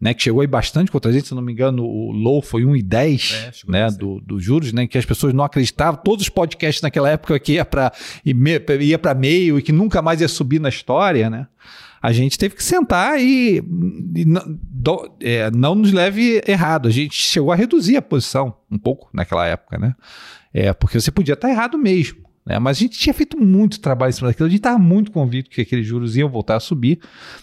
né, 0.00 0.14
que 0.14 0.22
chegou 0.22 0.40
aí 0.40 0.46
bastante 0.46 0.90
contra 0.90 1.10
a 1.10 1.14
gente, 1.14 1.28
se 1.28 1.34
não 1.34 1.42
me 1.42 1.52
engano, 1.52 1.84
o 1.84 2.10
low 2.10 2.40
foi 2.40 2.62
1,10 2.62 3.34
é, 3.34 3.70
né, 3.70 3.90
do, 3.90 4.22
do 4.22 4.40
juros, 4.40 4.72
né, 4.72 4.86
que 4.86 4.96
as 4.96 5.04
pessoas 5.04 5.34
não 5.34 5.44
acreditavam. 5.44 6.00
Todos 6.02 6.22
os 6.22 6.28
podcasts 6.30 6.80
naquela 6.80 7.10
época 7.10 7.38
que 7.38 7.52
ia 7.52 7.64
para 7.64 7.92
ia 8.24 8.98
para 8.98 9.14
meio 9.14 9.58
e 9.58 9.62
que 9.62 9.72
nunca 9.72 10.00
mais 10.00 10.22
ia 10.22 10.28
subir 10.28 10.58
na 10.58 10.70
história, 10.70 11.28
né? 11.28 11.46
A 12.00 12.12
gente 12.12 12.38
teve 12.38 12.54
que 12.54 12.62
sentar 12.62 13.20
e, 13.20 13.58
e 13.58 14.24
do, 14.62 15.16
é, 15.20 15.50
não 15.50 15.74
nos 15.74 15.92
leve 15.92 16.42
errado. 16.46 16.88
A 16.88 16.90
gente 16.90 17.20
chegou 17.20 17.52
a 17.52 17.56
reduzir 17.56 17.96
a 17.96 18.02
posição 18.02 18.56
um 18.70 18.78
pouco 18.78 19.08
naquela 19.12 19.46
época, 19.46 19.78
né? 19.78 19.94
É, 20.52 20.72
porque 20.72 21.00
você 21.00 21.10
podia 21.10 21.34
estar 21.34 21.50
errado 21.50 21.76
mesmo. 21.76 22.27
Né? 22.48 22.58
Mas 22.58 22.78
a 22.78 22.80
gente 22.80 22.98
tinha 22.98 23.12
feito 23.12 23.38
muito 23.38 23.78
trabalho 23.78 24.08
em 24.08 24.12
cima 24.12 24.28
daquilo, 24.28 24.46
a 24.46 24.50
gente 24.50 24.60
estava 24.60 24.78
muito 24.78 25.12
convicto 25.12 25.50
que 25.50 25.60
aqueles 25.60 25.86
juros 25.86 26.16
iam 26.16 26.30
voltar 26.30 26.56
a 26.56 26.60
subir. 26.60 26.98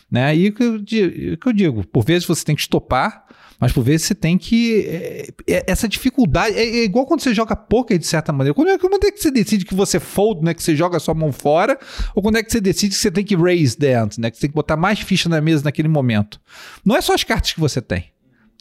Né? 0.09 0.35
E 0.35 0.47
o 0.49 0.53
que, 0.53 0.63
eu, 0.63 0.83
que 0.83 1.47
eu 1.47 1.53
digo, 1.53 1.87
por 1.87 2.03
vezes 2.03 2.27
você 2.27 2.43
tem 2.43 2.55
que 2.55 2.61
estopar 2.61 3.23
mas 3.59 3.71
por 3.71 3.83
vezes 3.83 4.07
você 4.07 4.15
tem 4.15 4.37
que. 4.37 4.81
É, 4.81 5.27
é, 5.47 5.63
essa 5.67 5.87
dificuldade. 5.87 6.57
É, 6.57 6.61
é, 6.61 6.83
igual 6.83 7.05
quando 7.05 7.21
você 7.21 7.33
joga 7.33 7.55
poker, 7.55 7.97
de 7.97 8.05
certa 8.05 8.33
maneira. 8.33 8.53
Quando 8.53 8.69
é, 8.69 8.77
quando 8.77 9.01
é 9.05 9.11
que 9.11 9.21
você 9.21 9.31
decide 9.31 9.65
que 9.65 9.73
você 9.73 9.99
fold, 9.99 10.43
né? 10.43 10.53
Que 10.53 10.61
você 10.61 10.75
joga 10.75 10.97
a 10.97 10.99
sua 10.99 11.13
mão 11.13 11.31
fora? 11.31 11.79
Ou 12.13 12.21
quando 12.21 12.37
é 12.37 12.43
que 12.43 12.51
você 12.51 12.59
decide 12.59 12.93
que 12.93 13.01
você 13.01 13.09
tem 13.09 13.23
que 13.23 13.35
raise 13.35 13.77
dance, 13.77 14.19
né? 14.19 14.29
Que 14.29 14.35
você 14.35 14.41
tem 14.41 14.49
que 14.49 14.55
botar 14.55 14.75
mais 14.75 14.99
ficha 14.99 15.29
na 15.29 15.39
mesa 15.39 15.63
naquele 15.63 15.87
momento? 15.87 16.39
Não 16.83 16.97
é 16.97 17.01
só 17.01 17.13
as 17.13 17.23
cartas 17.23 17.53
que 17.53 17.59
você 17.59 17.81
tem. 17.81 18.11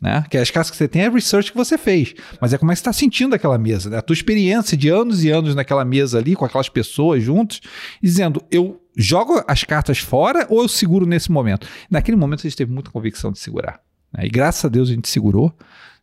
Né? 0.04 0.23
Que 0.28 0.37
as 0.37 0.50
casas 0.50 0.70
que 0.70 0.76
você 0.76 0.87
tem 0.87 1.00
é 1.00 1.08
research 1.08 1.50
que 1.50 1.56
você 1.56 1.78
fez, 1.78 2.14
mas 2.38 2.52
é 2.52 2.58
como 2.58 2.70
é 2.70 2.75
que 2.75 2.78
você 2.78 2.82
está 2.82 2.92
sentindo 2.92 3.34
aquela 3.34 3.56
mesa, 3.56 3.88
né? 3.88 3.96
A 3.96 4.02
tua 4.02 4.12
experiência 4.12 4.76
de 4.76 4.90
anos 4.90 5.25
e 5.25 5.30
anos 5.30 5.54
naquela 5.54 5.82
mesa 5.82 6.18
ali, 6.18 6.37
com 6.37 6.44
aquelas 6.44 6.68
pessoas 6.68 7.23
juntos, 7.23 7.62
dizendo, 8.02 8.44
eu 8.50 8.78
jogo 8.94 9.42
as 9.49 9.64
cartas 9.64 10.00
fora 10.00 10.46
ou 10.50 10.61
eu 10.61 10.68
seguro 10.68 11.06
nesse 11.06 11.32
momento? 11.32 11.66
Naquele 11.90 12.18
momento 12.18 12.40
a 12.40 12.42
gente 12.42 12.54
teve 12.54 12.70
muita 12.70 12.90
convicção 12.90 13.32
de 13.32 13.38
segurar. 13.38 13.80
Né? 14.12 14.26
E 14.26 14.28
graças 14.28 14.62
a 14.66 14.68
Deus 14.68 14.90
a 14.90 14.92
gente 14.92 15.08
segurou, 15.08 15.50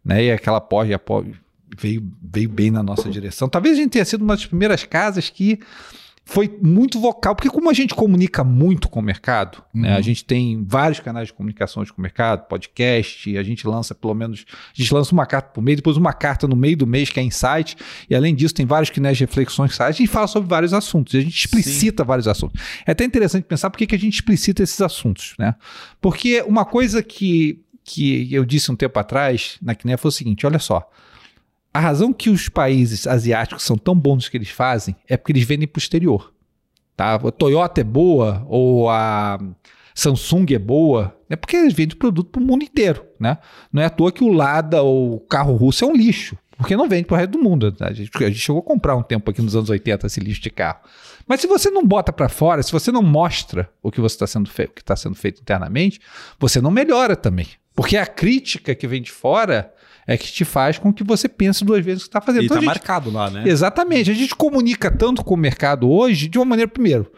né? 0.04 0.24
E 0.24 0.32
aquela 0.32 0.60
pós, 0.60 0.92
a 0.92 0.98
pós 0.98 1.28
veio, 1.78 2.04
veio 2.24 2.50
bem 2.50 2.72
na 2.72 2.82
nossa 2.82 3.08
direção. 3.08 3.48
Talvez 3.48 3.78
a 3.78 3.82
gente 3.82 3.92
tenha 3.92 4.06
sido 4.06 4.24
uma 4.24 4.36
das 4.36 4.48
primeiras 4.48 4.84
casas 4.84 5.30
que 5.30 5.60
foi 6.32 6.58
muito 6.62 6.98
vocal, 6.98 7.36
porque 7.36 7.50
como 7.50 7.70
a 7.70 7.74
gente 7.74 7.94
comunica 7.94 8.42
muito 8.42 8.88
com 8.88 9.02
o 9.02 9.04
mercado, 9.04 9.62
uhum. 9.76 9.82
né, 9.82 9.98
a 9.98 10.00
gente 10.00 10.24
tem 10.24 10.64
vários 10.66 11.02
canais 11.02 11.28
de 11.28 11.34
comunicação 11.34 11.84
com 11.86 11.98
o 11.98 12.02
mercado, 12.02 12.48
podcast, 12.48 13.38
a 13.38 13.44
gente 13.44 13.68
lança 13.68 13.94
pelo 13.94 14.14
menos, 14.14 14.46
a 14.50 14.82
gente 14.82 14.94
lança 14.94 15.12
uma 15.12 15.26
carta 15.26 15.50
por 15.50 15.62
mês, 15.62 15.76
depois 15.76 15.98
uma 15.98 16.14
carta 16.14 16.48
no 16.48 16.56
meio 16.56 16.78
do 16.78 16.88
mês 16.88 17.10
que 17.10 17.20
é 17.20 17.24
insight, 17.24 17.76
e 18.10 18.16
além 18.16 18.34
disso 18.34 18.54
tem 18.54 18.66
vários 18.66 18.90
que 18.90 19.02
né, 19.02 19.12
reflexões 19.12 19.78
a 19.82 19.92
gente 19.92 20.08
fala 20.08 20.26
sobre 20.26 20.48
vários 20.48 20.74
assuntos, 20.74 21.16
a 21.16 21.20
gente 21.20 21.38
explicita 21.38 22.04
Sim. 22.04 22.08
vários 22.08 22.28
assuntos. 22.30 22.62
É 22.86 22.92
até 22.92 23.04
interessante 23.04 23.44
pensar 23.44 23.70
por 23.70 23.78
que 23.78 23.94
a 23.94 24.00
gente 24.00 24.14
explicita 24.14 24.64
esses 24.64 24.80
assuntos, 24.80 25.34
né? 25.38 25.54
Porque 26.00 26.42
uma 26.48 26.64
coisa 26.64 27.04
que, 27.04 27.60
que 27.84 28.34
eu 28.34 28.46
disse 28.46 28.72
um 28.72 28.76
tempo 28.76 28.98
atrás 28.98 29.58
na 29.62 29.76
Kiné 29.76 29.98
foi 29.98 30.10
o 30.10 30.12
seguinte, 30.14 30.46
olha 30.46 30.60
só, 30.60 30.90
a 31.74 31.80
razão 31.80 32.12
que 32.12 32.30
os 32.30 32.50
países 32.50 33.08
asiáticos 33.08 33.64
são 33.64 33.78
tão 33.78 33.96
bons 33.96 34.28
que 34.28 34.38
eles 34.38 34.50
fazem 34.50 34.96
é 35.08 35.16
porque 35.16 35.32
eles 35.32 35.44
vendem 35.44 35.68
para 35.68 35.80
o 35.80 35.82
exterior. 35.82 36.34
Tá? 36.96 37.16
A 37.16 37.32
Toyota 37.32 37.82
é 37.82 37.84
boa 37.84 38.46
ou 38.48 38.90
a 38.90 39.40
Samsung 39.96 40.46
é 40.54 40.60
boa, 40.60 41.16
é 41.30 41.36
porque 41.36 41.56
eles 41.56 41.74
vendem 41.74 41.98
produto 41.98 42.30
para 42.30 42.42
o 42.42 42.46
mundo 42.46 42.64
inteiro. 42.64 43.06
Né? 43.20 43.38
Não 43.72 43.82
é 43.82 43.86
à 43.86 43.90
toa 43.90 44.12
que 44.12 44.24
o 44.24 44.34
Lada 44.34 44.82
ou 44.82 45.16
o 45.16 45.20
carro 45.20 45.56
russo 45.56 45.86
é 45.86 45.88
um 45.88 45.96
lixo, 45.96 46.38
porque 46.58 46.76
não 46.76 46.90
vende 46.90 47.06
para 47.06 47.16
o 47.16 47.18
resto 47.18 47.32
do 47.32 47.44
mundo. 47.44 47.74
A 47.80 47.94
gente, 47.94 48.12
a 48.16 48.28
gente, 48.28 48.40
chegou 48.40 48.60
a 48.60 48.66
comprar 48.66 48.96
um 48.96 49.04
tempo 49.04 49.32
aqui 49.32 49.42
nos 49.42 49.56
anos 49.56 49.70
80 49.70 50.08
esse 50.08 50.20
lixo 50.20 50.42
de 50.42 50.50
carro. 50.50 50.80
Mas 51.26 51.40
se 51.40 51.48
você 51.48 51.70
não 51.70 51.86
bota 51.86 52.12
para 52.12 52.28
fora, 52.28 52.62
se 52.62 52.72
você 52.72 52.92
não 52.92 53.02
mostra 53.02 53.70
o 53.82 53.90
que 53.92 54.02
está 54.02 54.28
sendo 54.28 54.50
que 54.52 54.82
está 54.82 54.96
sendo 54.96 55.16
feito 55.16 55.42
internamente, 55.42 56.02
você 56.38 56.60
não 56.60 56.72
melhora 56.72 57.16
também. 57.16 57.48
Porque 57.74 57.96
a 57.96 58.06
crítica 58.06 58.76
que 58.76 58.88
vem 58.88 59.02
de 59.02 59.12
fora 59.12 59.74
é 60.08 60.18
que 60.18 60.32
te 60.32 60.44
faz 60.44 60.78
com 60.78 60.92
que 60.94 61.04
você 61.04 61.30
pense 61.30 61.64
duas 61.64 61.84
vezes 61.84 62.04
o 62.04 62.06
que 62.06 62.10
está 62.10 62.22
fazendo. 62.22 62.44
E 62.44 62.46
está 62.46 62.56
então, 62.56 62.66
marcado 62.66 63.12
lá, 63.12 63.30
né? 63.30 63.44
Exatamente. 63.46 64.12
A 64.12 64.14
gente 64.14 64.36
comunica 64.36 64.90
tanto 64.90 65.24
com 65.24 65.34
o 65.34 65.38
mercado 65.38 65.90
hoje 65.90 66.28
de 66.28 66.38
uma 66.38 66.46
maneira, 66.46 66.70
primeiro, 66.70 67.12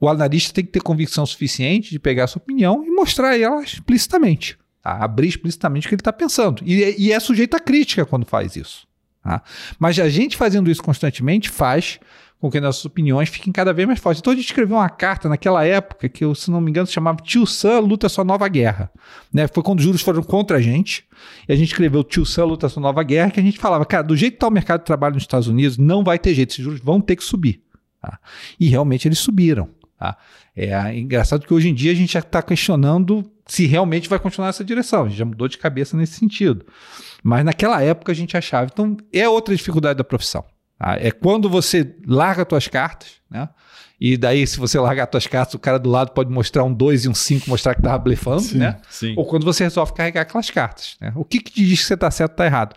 o 0.00 0.08
analista 0.08 0.52
tem 0.52 0.64
que 0.64 0.72
ter 0.72 0.80
convicção 0.80 1.24
suficiente 1.24 1.90
de 1.90 1.98
pegar 1.98 2.24
a 2.24 2.26
sua 2.26 2.40
opinião 2.42 2.84
e 2.84 2.90
mostrar 2.90 3.38
ela 3.38 3.62
explicitamente. 3.62 4.58
Tá? 4.82 4.96
Abrir 4.96 5.28
explicitamente 5.28 5.86
o 5.86 5.88
que 5.88 5.94
ele 5.94 6.00
está 6.00 6.12
pensando. 6.12 6.62
E, 6.66 6.96
e, 6.98 7.12
é 7.12 7.20
sujeito 7.20 7.54
a 7.54 7.60
crítica 7.60 8.04
quando 8.04 8.26
faz 8.26 8.56
isso. 8.56 8.86
Tá? 9.22 9.42
Mas 9.78 9.98
a 10.00 10.08
gente 10.08 10.36
fazendo 10.36 10.68
isso 10.68 10.82
constantemente 10.82 11.48
faz 11.48 12.00
com 12.42 12.50
que 12.50 12.60
nossas 12.60 12.84
opiniões 12.84 13.28
fiquem 13.28 13.52
cada 13.52 13.72
vez 13.72 13.86
mais 13.86 14.00
fortes. 14.00 14.18
Então 14.18 14.32
a 14.32 14.36
gente 14.36 14.46
escreveu 14.46 14.76
uma 14.76 14.88
carta 14.88 15.28
naquela 15.28 15.64
época 15.64 16.08
que, 16.08 16.24
eu, 16.24 16.34
se 16.34 16.50
não 16.50 16.60
me 16.60 16.70
engano, 16.70 16.88
se 16.88 16.92
chamava 16.92 17.18
Tio 17.22 17.46
Sam 17.46 17.78
luta 17.78 18.08
sua 18.08 18.24
nova 18.24 18.48
guerra. 18.48 18.90
Né? 19.32 19.46
Foi 19.46 19.62
quando 19.62 19.78
os 19.78 19.84
juros 19.84 20.02
foram 20.02 20.24
contra 20.24 20.56
a 20.56 20.60
gente. 20.60 21.04
E 21.48 21.52
a 21.52 21.54
gente 21.54 21.68
escreveu 21.68 22.02
Tio 22.02 22.26
Sam 22.26 22.46
luta 22.46 22.68
sua 22.68 22.82
nova 22.82 23.00
guerra, 23.04 23.30
que 23.30 23.38
a 23.38 23.42
gente 23.44 23.60
falava, 23.60 23.86
cara, 23.86 24.02
do 24.02 24.16
jeito 24.16 24.32
que 24.32 24.36
está 24.38 24.48
o 24.48 24.50
mercado 24.50 24.80
de 24.80 24.86
trabalho 24.86 25.14
nos 25.14 25.22
Estados 25.22 25.46
Unidos, 25.46 25.78
não 25.78 26.02
vai 26.02 26.18
ter 26.18 26.34
jeito, 26.34 26.50
esses 26.50 26.64
juros 26.64 26.80
vão 26.80 27.00
ter 27.00 27.14
que 27.14 27.22
subir. 27.22 27.62
Tá? 28.00 28.18
E 28.58 28.68
realmente 28.68 29.06
eles 29.06 29.20
subiram. 29.20 29.68
Tá? 29.96 30.16
É 30.56 30.98
engraçado 30.98 31.46
que 31.46 31.54
hoje 31.54 31.68
em 31.68 31.74
dia 31.74 31.92
a 31.92 31.94
gente 31.94 32.14
já 32.14 32.18
está 32.18 32.42
questionando 32.42 33.24
se 33.46 33.66
realmente 33.66 34.08
vai 34.08 34.18
continuar 34.18 34.48
essa 34.48 34.64
direção. 34.64 35.04
A 35.04 35.08
gente 35.08 35.18
já 35.18 35.24
mudou 35.24 35.46
de 35.46 35.58
cabeça 35.58 35.96
nesse 35.96 36.14
sentido. 36.14 36.66
Mas 37.22 37.44
naquela 37.44 37.80
época 37.80 38.10
a 38.10 38.14
gente 38.16 38.36
achava. 38.36 38.68
Então 38.72 38.96
é 39.12 39.28
outra 39.28 39.54
dificuldade 39.54 39.96
da 39.96 40.02
profissão. 40.02 40.44
Tá? 40.82 40.96
É 40.98 41.12
quando 41.12 41.48
você 41.48 41.94
larga 42.04 42.44
suas 42.48 42.66
cartas, 42.66 43.08
né? 43.30 43.48
E 44.00 44.16
daí, 44.16 44.44
se 44.44 44.58
você 44.58 44.80
largar 44.80 45.08
suas 45.08 45.28
cartas, 45.28 45.54
o 45.54 45.60
cara 45.60 45.78
do 45.78 45.88
lado 45.88 46.10
pode 46.10 46.28
mostrar 46.28 46.64
um 46.64 46.74
2 46.74 47.04
e 47.04 47.08
um 47.08 47.14
5, 47.14 47.48
mostrar 47.48 47.72
que 47.74 47.80
estava 47.80 47.98
blefando, 47.98 48.42
sim, 48.42 48.58
né? 48.58 48.78
Sim. 48.90 49.14
Ou 49.16 49.24
quando 49.24 49.44
você 49.44 49.62
resolve 49.62 49.92
carregar 49.92 50.22
aquelas 50.22 50.50
cartas. 50.50 50.96
Né? 51.00 51.12
O 51.14 51.24
que, 51.24 51.38
que 51.38 51.52
te 51.52 51.64
diz 51.64 51.82
que 51.82 51.86
você 51.86 51.94
está 51.94 52.10
certo 52.10 52.32
ou 52.32 52.34
está 52.34 52.46
errado? 52.46 52.74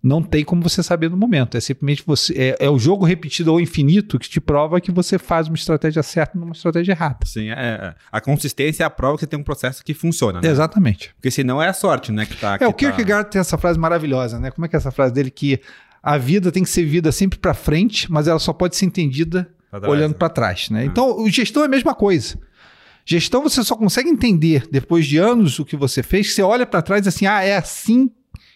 Não 0.00 0.22
tem 0.22 0.44
como 0.44 0.62
você 0.62 0.80
saber 0.80 1.10
no 1.10 1.16
momento. 1.16 1.56
É 1.56 1.60
simplesmente 1.60 2.04
você. 2.06 2.32
É, 2.60 2.66
é, 2.66 2.70
o 2.70 2.78
jogo 2.78 3.04
repetido 3.04 3.50
ao 3.50 3.60
infinito 3.60 4.16
que 4.16 4.28
te 4.30 4.40
prova 4.40 4.80
que 4.80 4.92
você 4.92 5.18
faz 5.18 5.48
uma 5.48 5.56
estratégia 5.56 6.04
certa 6.04 6.38
numa 6.38 6.52
estratégia 6.52 6.92
errada. 6.92 7.18
Sim, 7.26 7.50
é, 7.50 7.52
é, 7.52 7.94
a 8.12 8.20
consistência 8.20 8.84
é 8.84 8.86
a 8.86 8.90
prova 8.90 9.16
que 9.16 9.22
você 9.22 9.26
tem 9.26 9.40
um 9.40 9.42
processo 9.42 9.84
que 9.84 9.92
funciona. 9.92 10.40
Né? 10.40 10.48
Exatamente. 10.48 11.12
Porque 11.16 11.32
senão 11.32 11.60
é 11.60 11.68
a 11.68 11.72
sorte, 11.72 12.12
né? 12.12 12.24
Que 12.24 12.36
tá, 12.36 12.56
que 12.56 12.64
é, 12.64 12.68
o 12.68 12.72
Kierkegaard 12.72 13.24
tá... 13.24 13.30
tem 13.32 13.40
essa 13.40 13.58
frase 13.58 13.76
maravilhosa, 13.76 14.38
né? 14.38 14.52
Como 14.52 14.64
é 14.64 14.68
que 14.68 14.76
é 14.76 14.78
essa 14.78 14.92
frase 14.92 15.12
dele 15.12 15.32
que 15.32 15.60
a 16.02 16.16
vida 16.16 16.50
tem 16.50 16.62
que 16.62 16.70
ser 16.70 16.82
vivida 16.84 17.12
sempre 17.12 17.38
para 17.38 17.54
frente, 17.54 18.10
mas 18.10 18.26
ela 18.26 18.38
só 18.38 18.52
pode 18.52 18.76
ser 18.76 18.86
entendida 18.86 19.50
pra 19.70 19.88
olhando 19.88 20.14
para 20.14 20.28
trás. 20.28 20.70
Né? 20.70 20.82
Ah. 20.82 20.84
Então, 20.84 21.28
gestão 21.28 21.62
é 21.62 21.66
a 21.66 21.68
mesma 21.68 21.94
coisa. 21.94 22.38
Gestão 23.04 23.42
você 23.42 23.62
só 23.64 23.74
consegue 23.74 24.08
entender 24.08 24.68
depois 24.70 25.06
de 25.06 25.18
anos 25.18 25.58
o 25.58 25.64
que 25.64 25.76
você 25.76 26.02
fez. 26.02 26.34
Você 26.34 26.42
olha 26.42 26.66
para 26.66 26.82
trás 26.82 27.06
e 27.06 27.08
assim, 27.08 27.26
ah, 27.26 27.42
é 27.42 27.56
assim 27.56 28.10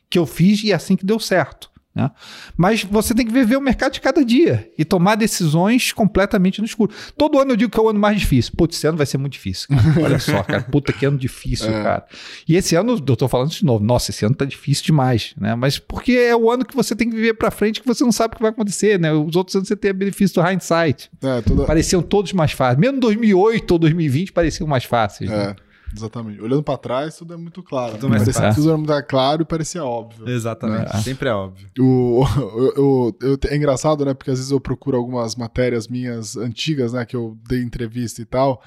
que 0.09 0.19
eu 0.19 0.27
fiz 0.27 0.63
e 0.63 0.73
é 0.73 0.75
assim 0.75 0.97
que 0.97 1.05
deu 1.05 1.19
certo. 1.19 1.71
Né? 1.95 2.11
Mas 2.57 2.83
você 2.83 3.15
tem 3.15 3.25
que 3.25 3.33
viver 3.33 3.57
o 3.57 3.61
mercado 3.61 3.93
de 3.93 4.01
cada 4.01 4.25
dia 4.25 4.69
e 4.77 4.85
tomar 4.85 5.15
decisões 5.15 5.93
completamente 5.93 6.61
no 6.61 6.67
escuro. 6.67 6.93
Todo 7.17 7.39
ano 7.39 7.53
eu 7.53 7.57
digo 7.57 7.71
que 7.71 7.79
é 7.79 7.83
o 7.83 7.89
ano 7.89 8.01
mais 8.01 8.19
difícil. 8.19 8.53
Putz, 8.57 8.77
esse 8.77 8.87
ano 8.87 8.97
vai 8.97 9.07
ser 9.07 9.17
muito 9.19 9.35
difícil. 9.35 9.69
Cara. 9.69 9.83
Olha 10.03 10.19
só, 10.19 10.43
cara. 10.43 10.63
Puta, 10.63 10.93
que 10.93 11.07
ano 11.07 11.17
difícil, 11.17 11.71
é. 11.71 11.83
cara. 11.83 12.05
E 12.49 12.57
esse 12.57 12.75
ano, 12.75 13.03
eu 13.07 13.17
tô 13.17 13.29
falando 13.29 13.51
de 13.51 13.65
novo, 13.65 13.85
nossa, 13.85 14.11
esse 14.11 14.25
ano 14.25 14.35
tá 14.35 14.45
difícil 14.45 14.85
demais, 14.85 15.35
né? 15.39 15.55
Mas 15.55 15.79
porque 15.79 16.13
é 16.13 16.35
o 16.35 16.51
ano 16.51 16.65
que 16.65 16.75
você 16.75 16.97
tem 16.97 17.09
que 17.09 17.15
viver 17.15 17.35
para 17.35 17.51
frente 17.51 17.81
que 17.81 17.87
você 17.87 18.03
não 18.03 18.13
sabe 18.13 18.35
o 18.35 18.37
que 18.37 18.43
vai 18.43 18.51
acontecer, 18.51 18.99
né? 18.99 19.13
Os 19.13 19.37
outros 19.37 19.55
anos 19.55 19.69
você 19.69 19.77
tem 19.77 19.93
o 19.93 19.95
benefício 19.95 20.43
do 20.43 20.49
hindsight. 20.49 21.11
É, 21.23 21.41
toda... 21.43 21.65
Pareciam 21.65 22.03
todos 22.03 22.33
mais 22.33 22.53
fáceis. 22.53 22.79
Mesmo 22.81 22.99
2008 22.99 23.71
ou 23.71 23.79
2020 23.79 24.33
pareciam 24.33 24.67
mais 24.67 24.85
fáceis. 24.85 25.31
É. 25.31 25.49
Né? 25.49 25.57
Exatamente. 25.95 26.41
Olhando 26.41 26.63
para 26.63 26.77
trás, 26.77 27.17
tudo 27.17 27.35
é 27.35 27.37
muito 27.37 27.63
claro. 27.63 27.95
Tudo, 27.95 28.09
né? 28.09 28.19
parecia, 28.19 28.55
tudo 28.55 28.69
era 28.69 28.77
muito 28.77 29.07
claro 29.07 29.43
e 29.43 29.45
parecia 29.45 29.85
óbvio. 29.85 30.29
Exatamente. 30.29 30.93
Né? 30.93 31.03
Sempre 31.03 31.29
é 31.29 31.33
óbvio. 31.33 31.69
O, 31.79 32.25
o, 32.77 33.09
o, 33.11 33.39
é 33.49 33.57
engraçado, 33.57 34.05
né? 34.05 34.15
Porque 34.15 34.31
às 34.31 34.39
vezes 34.39 34.51
eu 34.51 34.61
procuro 34.61 34.97
algumas 34.97 35.37
matérias 35.37 35.89
minhas 35.89 36.37
antigas, 36.37 36.93
né? 36.93 37.05
Que 37.05 37.17
eu 37.17 37.39
dei 37.49 37.63
entrevista 37.63 38.21
e 38.21 38.25
tal. 38.25 38.63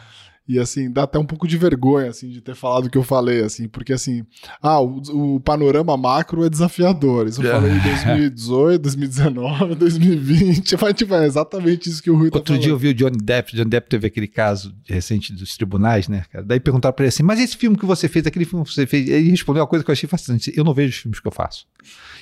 E 0.48 0.58
assim, 0.60 0.90
dá 0.90 1.04
até 1.04 1.20
um 1.20 1.26
pouco 1.26 1.48
de 1.48 1.58
vergonha, 1.58 2.10
assim, 2.10 2.30
de 2.30 2.40
ter 2.40 2.56
falado 2.56 2.86
o 2.86 2.90
que 2.90 2.98
eu 2.98 3.04
falei, 3.04 3.44
assim, 3.44 3.68
porque 3.68 3.92
assim, 3.92 4.26
ah, 4.62 4.80
o, 4.80 5.02
o 5.36 5.40
panorama 5.42 5.98
macro 5.98 6.46
é 6.46 6.50
desafiador. 6.50 7.28
Isso 7.28 7.42
eu 7.44 7.52
falei 7.52 7.74
em 7.74 7.80
2018, 7.80 8.82
2019, 8.82 9.76
2020. 9.76 10.78
Mas, 10.82 10.94
tipo, 10.94 11.14
é 11.16 11.26
exatamente 11.26 11.90
isso 11.90 12.02
que 12.02 12.10
o 12.10 12.16
Rui 12.18 12.30
tá 12.30 12.38
Outro 12.38 12.54
falando. 12.54 12.64
dia 12.64 12.72
eu 12.72 12.78
vi 12.78 12.90
o 12.90 12.94
Johnny 12.94 13.18
Depp, 13.18 13.56
Johnny 13.56 13.70
Depp 13.70 13.90
teve 13.90 14.08
aquele 14.08 14.28
caso 14.28 14.74
recente 14.86 15.34
dos 15.34 15.56
tribunais, 15.56 16.08
né, 16.08 16.24
cara? 16.32 16.46
Daí 16.46 16.60
perguntaram 16.60 16.96
pra 16.96 17.04
ele 17.04 17.10
assim, 17.10 17.24
mas 17.24 17.40
esse 17.40 17.58
filme 17.58 17.78
que 17.78 17.86
você 17.86 18.08
fez, 18.08 18.26
aquele 18.26 18.46
filme 18.46 18.64
que 18.64 18.74
você 18.74 18.88
fez, 18.88 19.10
ele 19.10 19.30
respondeu 19.30 19.62
uma 19.62 19.68
coisa 19.68 19.84
que 19.84 19.92
eu 19.92 19.94
achei 19.94 20.08
fascinante. 20.08 20.54
Eu 20.56 20.64
não 20.64 20.74
vejo 20.74 20.90
os 20.90 20.98
filmes 20.98 21.20
que 21.20 21.28
eu 21.28 21.32
faço. 21.32 21.66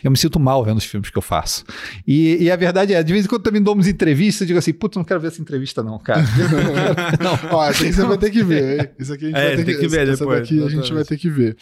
Eu 0.03 0.11
me 0.11 0.17
sinto 0.17 0.39
mal 0.39 0.63
vendo 0.63 0.77
os 0.77 0.85
filmes 0.85 1.09
que 1.09 1.17
eu 1.17 1.21
faço. 1.21 1.63
E, 2.07 2.43
e 2.43 2.51
a 2.51 2.55
verdade 2.55 2.93
é, 2.93 3.01
de 3.01 3.13
vez 3.13 3.25
em 3.25 3.27
quando 3.27 3.43
também 3.43 3.61
dou 3.61 3.73
umas 3.73 3.87
entrevistas, 3.87 4.41
eu 4.41 4.47
digo 4.47 4.59
assim, 4.59 4.73
putz, 4.73 4.95
não 4.97 5.03
quero 5.03 5.19
ver 5.19 5.27
essa 5.27 5.41
entrevista 5.41 5.81
não, 5.83 5.97
cara. 5.97 6.21
não. 7.21 7.37
Tem 7.73 7.91
que 7.91 7.95
vai 8.15 8.29
ter 8.29 8.31
que 8.31 8.43
ver? 8.43 8.93
Isso 8.99 9.13
aqui 9.13 9.25
a 9.25 9.27
gente 9.27 9.37
é, 9.37 9.55
vai 9.55 9.65
ter 9.65 9.73
que, 9.73 9.79
que 9.79 9.87
ver 9.87 10.05
depois. 10.07 10.39
Daqui 10.41 10.63
a 10.63 10.69
gente 10.69 10.93
vai 10.93 11.03
ter 11.03 11.17
que 11.17 11.29
ver. 11.29 11.57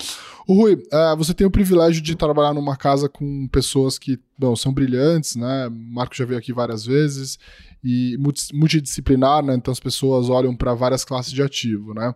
O 0.47 0.53
Rui, 0.53 0.73
uh, 0.73 1.17
você 1.17 1.33
tem 1.33 1.47
o 1.47 1.51
privilégio 1.51 2.01
de 2.01 2.15
trabalhar 2.15 2.53
numa 2.53 2.75
casa 2.75 3.07
com 3.07 3.47
pessoas 3.47 3.97
que, 3.97 4.19
bom, 4.37 4.55
são 4.55 4.73
brilhantes, 4.73 5.35
né? 5.35 5.67
O 5.67 5.71
Marco 5.71 6.15
já 6.15 6.25
veio 6.25 6.39
aqui 6.39 6.51
várias 6.51 6.85
vezes 6.85 7.39
e 7.83 8.17
multidisciplinar, 8.53 9.43
né? 9.43 9.55
Então 9.55 9.71
as 9.71 9.79
pessoas 9.79 10.29
olham 10.29 10.55
para 10.55 10.73
várias 10.73 11.03
classes 11.03 11.31
de 11.31 11.41
ativo, 11.41 11.93
né? 11.93 12.13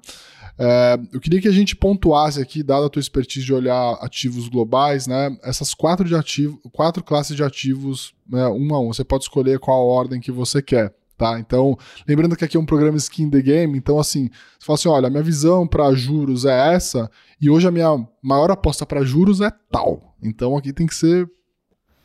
É, 0.60 1.00
eu 1.14 1.20
queria 1.20 1.40
que 1.40 1.48
a 1.48 1.52
gente 1.52 1.76
pontuasse 1.76 2.42
aqui, 2.42 2.64
dada 2.64 2.88
a 2.88 2.90
tua 2.90 3.00
expertise 3.00 3.46
de 3.46 3.54
olhar 3.54 3.94
ativos 4.02 4.48
globais, 4.50 5.06
né? 5.06 5.38
Essas 5.44 5.74
quatro, 5.74 6.08
de 6.08 6.16
ativo, 6.16 6.60
quatro 6.72 7.04
classes 7.04 7.36
de 7.36 7.44
ativos, 7.44 8.14
né, 8.28 8.48
um 8.48 8.74
a 8.74 8.80
um. 8.80 8.92
Você 8.92 9.04
pode 9.04 9.24
escolher 9.24 9.60
qual 9.60 9.86
ordem 9.86 10.20
que 10.20 10.32
você 10.32 10.62
quer 10.62 10.94
tá? 11.18 11.40
Então, 11.40 11.78
lembrando 12.08 12.36
que 12.36 12.46
aqui 12.46 12.56
é 12.56 12.60
um 12.60 12.66
programa 12.66 12.98
Skin 12.98 13.30
the 13.30 13.42
Game, 13.42 13.78
então 13.78 14.00
assim, 14.00 14.30
você 14.60 14.66
fala 14.66 14.76
assim, 14.76 14.90
olha, 14.90 15.08
a 15.08 15.10
minha 15.10 15.24
visão 15.24 15.68
para 15.68 15.92
juros 15.94 16.46
é 16.46 16.74
essa, 16.74 17.10
e 17.42 17.50
hoje 17.50 17.68
a 17.68 17.72
minha 17.72 17.90
maior 18.22 18.52
aposta 18.52 18.86
para 18.86 19.04
juros 19.04 19.42
é 19.42 19.52
tal. 19.72 20.16
Então 20.22 20.56
aqui 20.56 20.72
tem 20.72 20.88
que 20.88 20.96
ser 20.96 21.30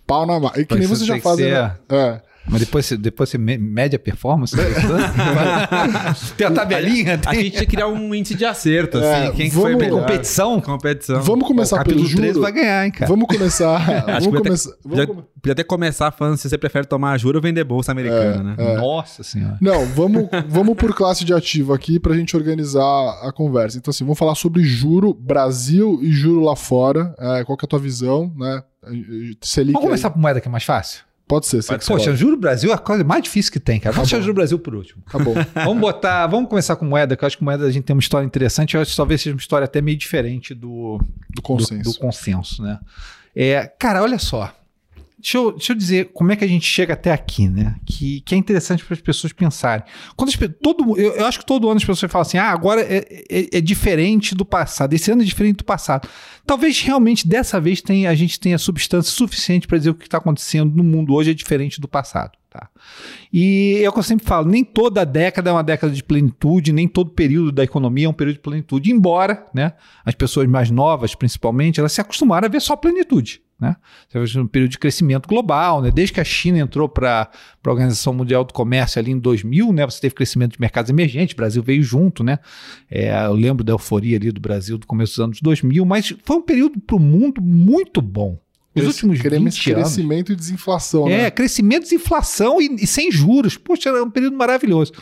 pau 0.07 0.27
na 0.27 0.41
mão. 0.41 0.51
E 0.57 0.65
que 0.65 0.75
nem 0.75 0.89
você 0.89 1.05
já 1.05 1.21
faz, 1.21 1.39
né? 1.39 1.77
É. 1.89 2.23
Mas 2.49 2.61
depois, 2.61 2.87
você- 2.87 2.97
depois 2.97 3.29
você 3.31 3.39
mede 3.39 3.95
a 3.97 3.99
performance? 3.99 4.55
tem 6.37 6.47
a 6.47 6.51
tabelinha, 6.51 7.15
A 7.15 7.19
tem 7.19 7.41
gente 7.45 7.51
tinha 7.53 7.61
que 7.65 7.71
criar 7.77 7.87
um 7.89 8.15
índice 8.15 8.35
de 8.35 8.45
acerto, 8.45 8.99
É, 8.99 9.27
assim. 9.27 9.37
Quem 9.37 9.49
que 9.49 9.57
vamos- 9.57 9.79
foi 9.79 9.89
competição. 9.89 10.61
Competição. 10.61 11.23
Vamos 11.23 11.47
começar 11.47 11.85
pelo 11.85 11.97
capítulo 12.01 12.17
13 12.17 12.29
juro. 12.35 12.41
vai 12.43 12.53
ganhar, 12.53 12.85
hein, 12.85 12.91
cara. 12.91 13.07
Vamos 13.07 13.27
começar. 13.29 13.77
Acho 14.11 14.29
vamos 14.31 14.43
começar. 14.43 14.71
até, 14.71 14.81
vamos 15.07 15.25
podia, 15.41 15.53
até 15.53 15.65
começar 15.65 16.11
falando 16.11 16.37
se 16.37 16.49
você 16.49 16.59
prefere 16.59 16.87
tomar 16.87 17.17
juro 17.19 17.39
ou 17.39 17.43
vender 17.43 17.65
bolsa 17.65 17.93
americana, 17.93 18.55
né? 18.57 18.75
Nossa 18.77 19.23
senhora. 19.23 19.57
Não, 19.61 19.87
vamos, 19.87 20.29
vamos 20.49 20.75
por 20.77 20.95
classe 20.95 21.25
de 21.25 21.33
ativo 21.33 21.73
aqui 21.73 21.99
pra 22.01 22.15
gente 22.15 22.37
organizar 22.37 22.81
a 23.23 23.33
conversa. 23.33 23.79
Então, 23.79 23.91
assim, 23.91 24.05
vamos 24.05 24.19
falar 24.19 24.35
sobre 24.35 24.63
juro 24.65 25.15
Brasil 25.15 26.01
e 26.03 26.11
juro 26.13 26.41
lá 26.41 26.57
fora. 26.57 27.15
É, 27.19 27.45
qual 27.45 27.57
que 27.57 27.65
é 27.65 27.67
a 27.67 27.69
tua 27.69 27.79
visão, 27.79 28.33
né? 28.37 28.63
Selic 29.41 29.73
Vamos 29.75 29.85
aí. 29.85 29.91
começar 29.91 30.11
por 30.11 30.19
moeda 30.19 30.41
que 30.41 30.49
é 30.49 30.51
mais 30.51 30.65
fácil? 30.65 31.03
Pode 31.33 31.47
ser, 31.47 31.65
Pode 31.65 31.83
ser. 31.83 31.91
Poxa, 31.93 32.15
juro 32.15 32.37
Brasil 32.37 32.71
é 32.71 32.75
a 32.75 32.79
coisa 32.79 33.03
mais 33.03 33.23
difícil 33.23 33.51
que 33.51 33.59
tem, 33.59 33.81
cara. 33.81 33.95
Vamos 33.95 34.11
Tá 34.11 34.17
deixar 34.17 34.23
juro 34.27 34.35
Brasil 34.35 34.59
por 34.59 34.75
último. 34.75 35.03
Tá 35.11 35.19
bom. 35.19 35.33
Vamos 35.65 35.81
botar, 35.81 36.27
vamos 36.27 36.51
começar 36.51 36.77
com 36.77 36.85
moeda, 36.85 37.17
que 37.17 37.25
eu 37.25 37.27
acho 37.27 37.39
que 37.39 37.43
moeda 37.45 37.65
a 37.65 37.71
gente 37.71 37.85
tem 37.85 37.97
uma 37.97 38.01
história 38.01 38.27
interessante. 38.27 38.75
Eu 38.75 38.83
acho 38.83 38.91
que 38.91 38.97
talvez 38.99 39.23
seja 39.23 39.35
uma 39.35 39.41
história 39.41 39.65
até 39.65 39.81
meio 39.81 39.97
diferente 39.97 40.53
do, 40.55 40.99
Do 40.99 41.37
do, 41.37 41.43
consenso. 41.43 41.91
do 41.91 41.99
consenso, 41.99 42.63
né? 42.63 42.79
É, 43.35 43.67
cara, 43.79 44.03
olha 44.03 44.19
só. 44.19 44.55
Deixa 45.23 45.39
eu, 45.39 45.53
deixa 45.53 45.73
eu 45.73 45.77
dizer 45.77 46.11
como 46.13 46.33
é 46.33 46.37
que 46.37 46.45
a 46.45 46.49
gente 46.49 46.67
chega 46.67 46.95
até 46.95 47.13
aqui, 47.13 47.49
né? 47.49 47.77
Que, 47.87 48.21
que 48.23 48.35
é 48.35 48.39
interessante 48.39 48.85
para 48.85 48.95
as 48.95 49.01
pessoas 49.01 49.33
pensarem. 49.33 49.85
Quando 50.17 50.31
as 50.31 50.37
todo, 50.61 50.99
eu, 50.99 51.13
eu 51.13 51.27
acho 51.27 51.39
que 51.39 51.47
todo 51.47 51.69
ano 51.69 51.77
as 51.77 51.85
pessoas 51.85 52.11
falam 52.11 52.23
assim: 52.23 52.39
ah, 52.39 52.51
agora 52.51 52.81
é, 52.81 53.25
é- 53.31 53.59
é 53.59 53.61
diferente 53.61 54.35
do 54.35 54.45
passado, 54.45 54.93
esse 54.95 55.13
ano 55.13 55.23
é 55.23 55.25
diferente 55.25 55.59
do 55.59 55.65
passado. 55.65 56.09
Talvez 56.45 56.81
realmente 56.81 57.29
dessa 57.29 57.61
vez 57.61 57.81
tenha, 57.81 58.11
a 58.11 58.17
gente 58.17 58.41
tenha 58.41 58.59
substância 58.59 59.13
suficiente 59.13 59.69
para 59.69 59.79
dizer 59.79 59.91
o 59.91 59.95
que 59.95 60.07
está 60.07 60.19
acontecendo 60.19 60.75
no 60.75 60.83
mundo 60.83 61.15
hoje 61.15 61.31
é 61.31 61.35
diferente 61.35 61.81
do 61.81 61.87
passado. 61.87 62.33
Tá? 62.51 62.69
E 63.33 63.81
é 63.83 63.89
o 63.89 63.93
que 63.93 64.01
eu 64.01 64.03
sempre 64.03 64.27
falo: 64.27 64.49
nem 64.49 64.65
toda 64.65 65.07
década 65.07 65.51
é 65.51 65.53
uma 65.53 65.63
década 65.63 65.93
de 65.93 66.03
plenitude, 66.03 66.73
nem 66.73 66.89
todo 66.89 67.11
período 67.11 67.53
da 67.53 67.63
economia 67.63 68.07
é 68.07 68.09
um 68.09 68.13
período 68.13 68.37
de 68.37 68.43
plenitude. 68.43 68.91
Embora 68.91 69.47
né, 69.55 69.73
as 70.05 70.17
pessoas 70.17 70.49
mais 70.49 70.69
novas, 70.69 71.15
principalmente, 71.15 71.79
elas 71.79 71.93
se 71.93 72.01
acostumaram 72.01 72.47
a 72.47 72.51
ver 72.51 72.61
só 72.61 72.75
plenitude. 72.75 73.41
Né? 73.63 73.77
Você 74.09 74.19
vai 74.19 74.43
um 74.43 74.47
período 74.49 74.73
de 74.73 74.79
crescimento 74.79 75.29
global, 75.29 75.81
né? 75.81 75.93
desde 75.93 76.13
que 76.13 76.21
a 76.21 76.25
China 76.25 76.59
entrou 76.59 76.89
para 76.89 77.31
a 77.65 77.71
Organização 77.71 78.13
Mundial 78.13 78.43
do 78.43 78.53
Comércio 78.53 78.99
ali 78.99 79.13
em 79.13 79.19
2000, 79.21 79.73
né? 79.73 79.87
você 79.87 80.01
teve 80.01 80.17
crescimento 80.17 80.55
de 80.55 80.61
mercados 80.61 80.91
emergentes, 80.91 81.33
o 81.33 81.37
Brasil 81.37 81.63
veio 81.63 81.81
junto, 81.81 82.25
né? 82.25 82.41
É, 82.91 83.25
eu 83.25 83.35
lembro 83.35 83.63
da 83.63 83.73
euforia 83.73 84.17
ali 84.17 84.33
do 84.33 84.41
Brasil 84.41 84.77
do 84.77 84.85
começo 84.85 85.13
dos 85.13 85.21
anos 85.21 85.41
2000, 85.41 85.85
mas 85.85 86.13
foi 86.25 86.37
um 86.37 86.43
período 86.43 86.81
para 86.81 86.97
o 86.97 86.99
mundo 86.99 87.41
muito 87.41 88.03
bom. 88.03 88.37
Os 88.75 88.85
últimos 88.85 89.21
Queremos 89.21 89.55
20 89.55 89.73
anos. 89.75 89.83
crescimento 89.85 90.33
e 90.33 90.37
desinflação, 90.37 91.07
É, 91.07 91.25
né? 91.25 91.31
crescimento, 91.31 91.83
desinflação 91.85 92.61
e, 92.61 92.75
e 92.81 92.87
sem 92.87 93.13
juros. 93.13 93.57
Poxa, 93.57 93.91
é 93.91 94.03
um 94.03 94.11
período 94.11 94.37
maravilhoso. 94.37 94.93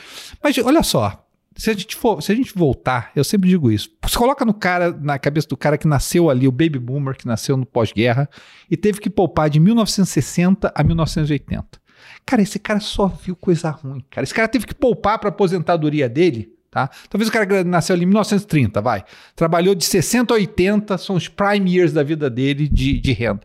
Mas 0.42 0.59
olha 0.59 0.83
só, 0.83 1.25
se 1.56 1.70
a 1.70 1.72
gente 1.72 1.96
for, 1.96 2.22
se 2.22 2.30
a 2.30 2.34
gente 2.34 2.54
voltar, 2.54 3.10
eu 3.14 3.24
sempre 3.24 3.48
digo 3.48 3.70
isso. 3.70 3.90
Você 4.02 4.16
coloca 4.16 4.44
no 4.44 4.54
cara, 4.54 4.92
na 4.92 5.18
cabeça 5.18 5.48
do 5.48 5.56
cara 5.56 5.76
que 5.76 5.86
nasceu 5.86 6.30
ali, 6.30 6.46
o 6.46 6.52
baby 6.52 6.78
boomer 6.78 7.16
que 7.16 7.26
nasceu 7.26 7.56
no 7.56 7.66
pós-guerra 7.66 8.28
e 8.70 8.76
teve 8.76 9.00
que 9.00 9.10
poupar 9.10 9.50
de 9.50 9.58
1960 9.58 10.72
a 10.74 10.84
1980. 10.84 11.66
Cara, 12.24 12.42
esse 12.42 12.58
cara 12.58 12.80
só 12.80 13.08
viu 13.08 13.34
coisa 13.34 13.70
ruim, 13.70 14.04
cara. 14.08 14.24
Esse 14.24 14.34
cara 14.34 14.48
teve 14.48 14.66
que 14.66 14.74
poupar 14.74 15.18
para 15.18 15.28
aposentadoria 15.28 16.08
dele, 16.08 16.52
tá? 16.70 16.88
Talvez 17.08 17.28
o 17.28 17.32
cara 17.32 17.64
nasceu 17.64 17.94
ali 17.94 18.04
em 18.04 18.06
1930, 18.06 18.80
vai. 18.80 19.04
Trabalhou 19.34 19.74
de 19.74 19.84
60 19.84 20.32
a 20.32 20.36
80, 20.36 20.98
são 20.98 21.16
os 21.16 21.28
prime 21.28 21.74
years 21.74 21.92
da 21.92 22.02
vida 22.02 22.30
dele 22.30 22.68
de, 22.68 23.00
de 23.00 23.12
renda. 23.12 23.40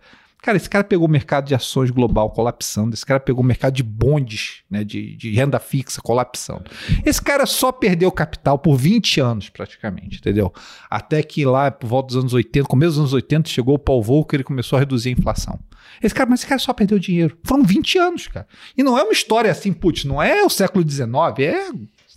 Cara, 0.45 0.57
esse 0.57 0.69
cara 0.69 0.83
pegou 0.83 1.07
o 1.07 1.09
mercado 1.09 1.47
de 1.47 1.55
ações 1.55 1.89
global 1.89 2.29
colapsando, 2.29 2.93
esse 2.93 3.03
cara 3.03 3.19
pegou 3.19 3.43
o 3.43 3.47
mercado 3.47 3.73
de 3.73 3.81
bondes, 3.81 4.61
né, 4.69 4.83
de, 4.83 5.15
de 5.15 5.31
renda 5.31 5.57
fixa 5.57 5.99
colapsando. 6.03 6.65
Esse 7.03 7.19
cara 7.19 7.47
só 7.47 7.71
perdeu 7.71 8.11
capital 8.11 8.59
por 8.59 8.77
20 8.77 9.19
anos, 9.19 9.49
praticamente, 9.49 10.19
entendeu? 10.19 10.53
Até 10.87 11.23
que 11.23 11.43
lá, 11.43 11.71
por 11.71 11.87
volta 11.87 12.09
dos 12.09 12.17
anos 12.17 12.31
80, 12.31 12.67
começo 12.67 12.91
dos 12.91 12.99
anos 12.99 13.13
80, 13.13 13.49
chegou 13.49 13.73
o 13.73 13.79
Paul 13.79 14.03
Volcker 14.03 14.41
e 14.41 14.43
começou 14.43 14.77
a 14.77 14.81
reduzir 14.81 15.09
a 15.09 15.13
inflação. 15.13 15.59
Esse 15.99 16.13
cara, 16.13 16.29
mas 16.29 16.41
esse 16.41 16.47
cara 16.47 16.59
só 16.59 16.73
perdeu 16.73 16.99
dinheiro. 16.99 17.35
Foram 17.43 17.63
20 17.63 17.97
anos, 17.97 18.27
cara. 18.27 18.47
E 18.77 18.83
não 18.83 18.95
é 18.99 19.01
uma 19.01 19.13
história 19.13 19.49
assim, 19.49 19.73
putz, 19.73 20.05
não 20.05 20.21
é 20.21 20.43
o 20.43 20.49
século 20.49 20.87
XIX, 20.87 21.07
é. 21.39 21.71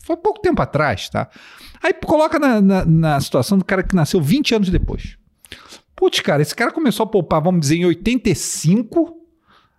Foi 0.04 0.18
pouco 0.18 0.42
tempo 0.42 0.60
atrás, 0.60 1.08
tá? 1.08 1.30
Aí 1.82 1.94
coloca 1.94 2.38
na, 2.38 2.60
na, 2.60 2.84
na 2.84 3.20
situação 3.22 3.56
do 3.56 3.64
cara 3.64 3.82
que 3.82 3.96
nasceu 3.96 4.20
20 4.20 4.54
anos 4.54 4.68
depois. 4.68 5.16
Putz, 5.98 6.20
cara, 6.20 6.40
esse 6.40 6.54
cara 6.54 6.70
começou 6.70 7.02
a 7.02 7.08
poupar, 7.08 7.42
vamos 7.42 7.60
dizer, 7.60 7.78
em 7.78 7.84
85 7.84 9.16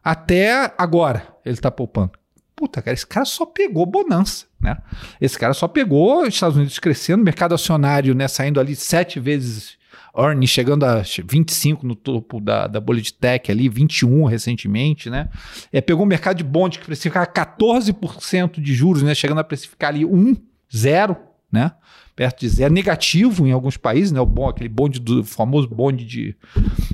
até 0.04 0.74
agora 0.78 1.26
ele 1.46 1.56
tá 1.56 1.72
poupando. 1.72 2.12
Puta, 2.58 2.82
cara, 2.82 2.94
esse 2.94 3.08
cara 3.08 3.26
só 3.26 3.46
pegou 3.46 3.86
bonança, 3.86 4.46
né? 4.60 4.78
Esse 5.22 5.40
cara 5.40 5.54
só 5.54 5.66
pegou 5.66 6.24
os 6.24 6.34
Estados 6.34 6.58
Unidos 6.58 6.78
crescendo, 6.78 7.24
mercado 7.24 7.56
acionário, 7.56 8.14
né, 8.14 8.28
saindo 8.28 8.60
ali 8.60 8.76
sete 8.76 9.18
vezes 9.18 9.78
earning, 10.14 10.46
chegando 10.46 10.84
a 10.84 11.02
25 11.02 11.88
no 11.88 11.96
topo 11.96 12.42
da, 12.42 12.68
da 12.68 12.82
bolha 12.82 13.02
de 13.02 13.14
tech 13.14 13.50
ali, 13.50 13.70
21 13.70 14.26
recentemente, 14.26 15.10
né? 15.10 15.30
É, 15.72 15.80
pegou 15.80 16.04
o 16.04 16.08
mercado 16.08 16.36
de 16.36 16.44
bonde 16.44 16.80
que 16.80 16.86
precificava 16.86 17.26
14% 17.28 18.60
de 18.60 18.74
juros, 18.74 19.04
né, 19.04 19.16
chegando 19.16 19.40
a 19.40 19.44
precificar 19.44 19.92
ali 19.92 20.04
1, 20.04 20.36
0, 20.76 21.16
né? 21.50 21.72
Perto 22.20 22.42
de 22.42 22.50
zero, 22.50 22.74
negativo 22.74 23.48
em 23.48 23.54
alguns 23.54 23.78
países, 23.78 24.12
né? 24.12 24.20
O 24.20 24.26
bom, 24.26 24.50
aquele 24.50 24.68
bonde 24.68 25.00
do 25.00 25.24
famoso 25.24 25.70
bonde 25.70 26.04
de, 26.04 26.36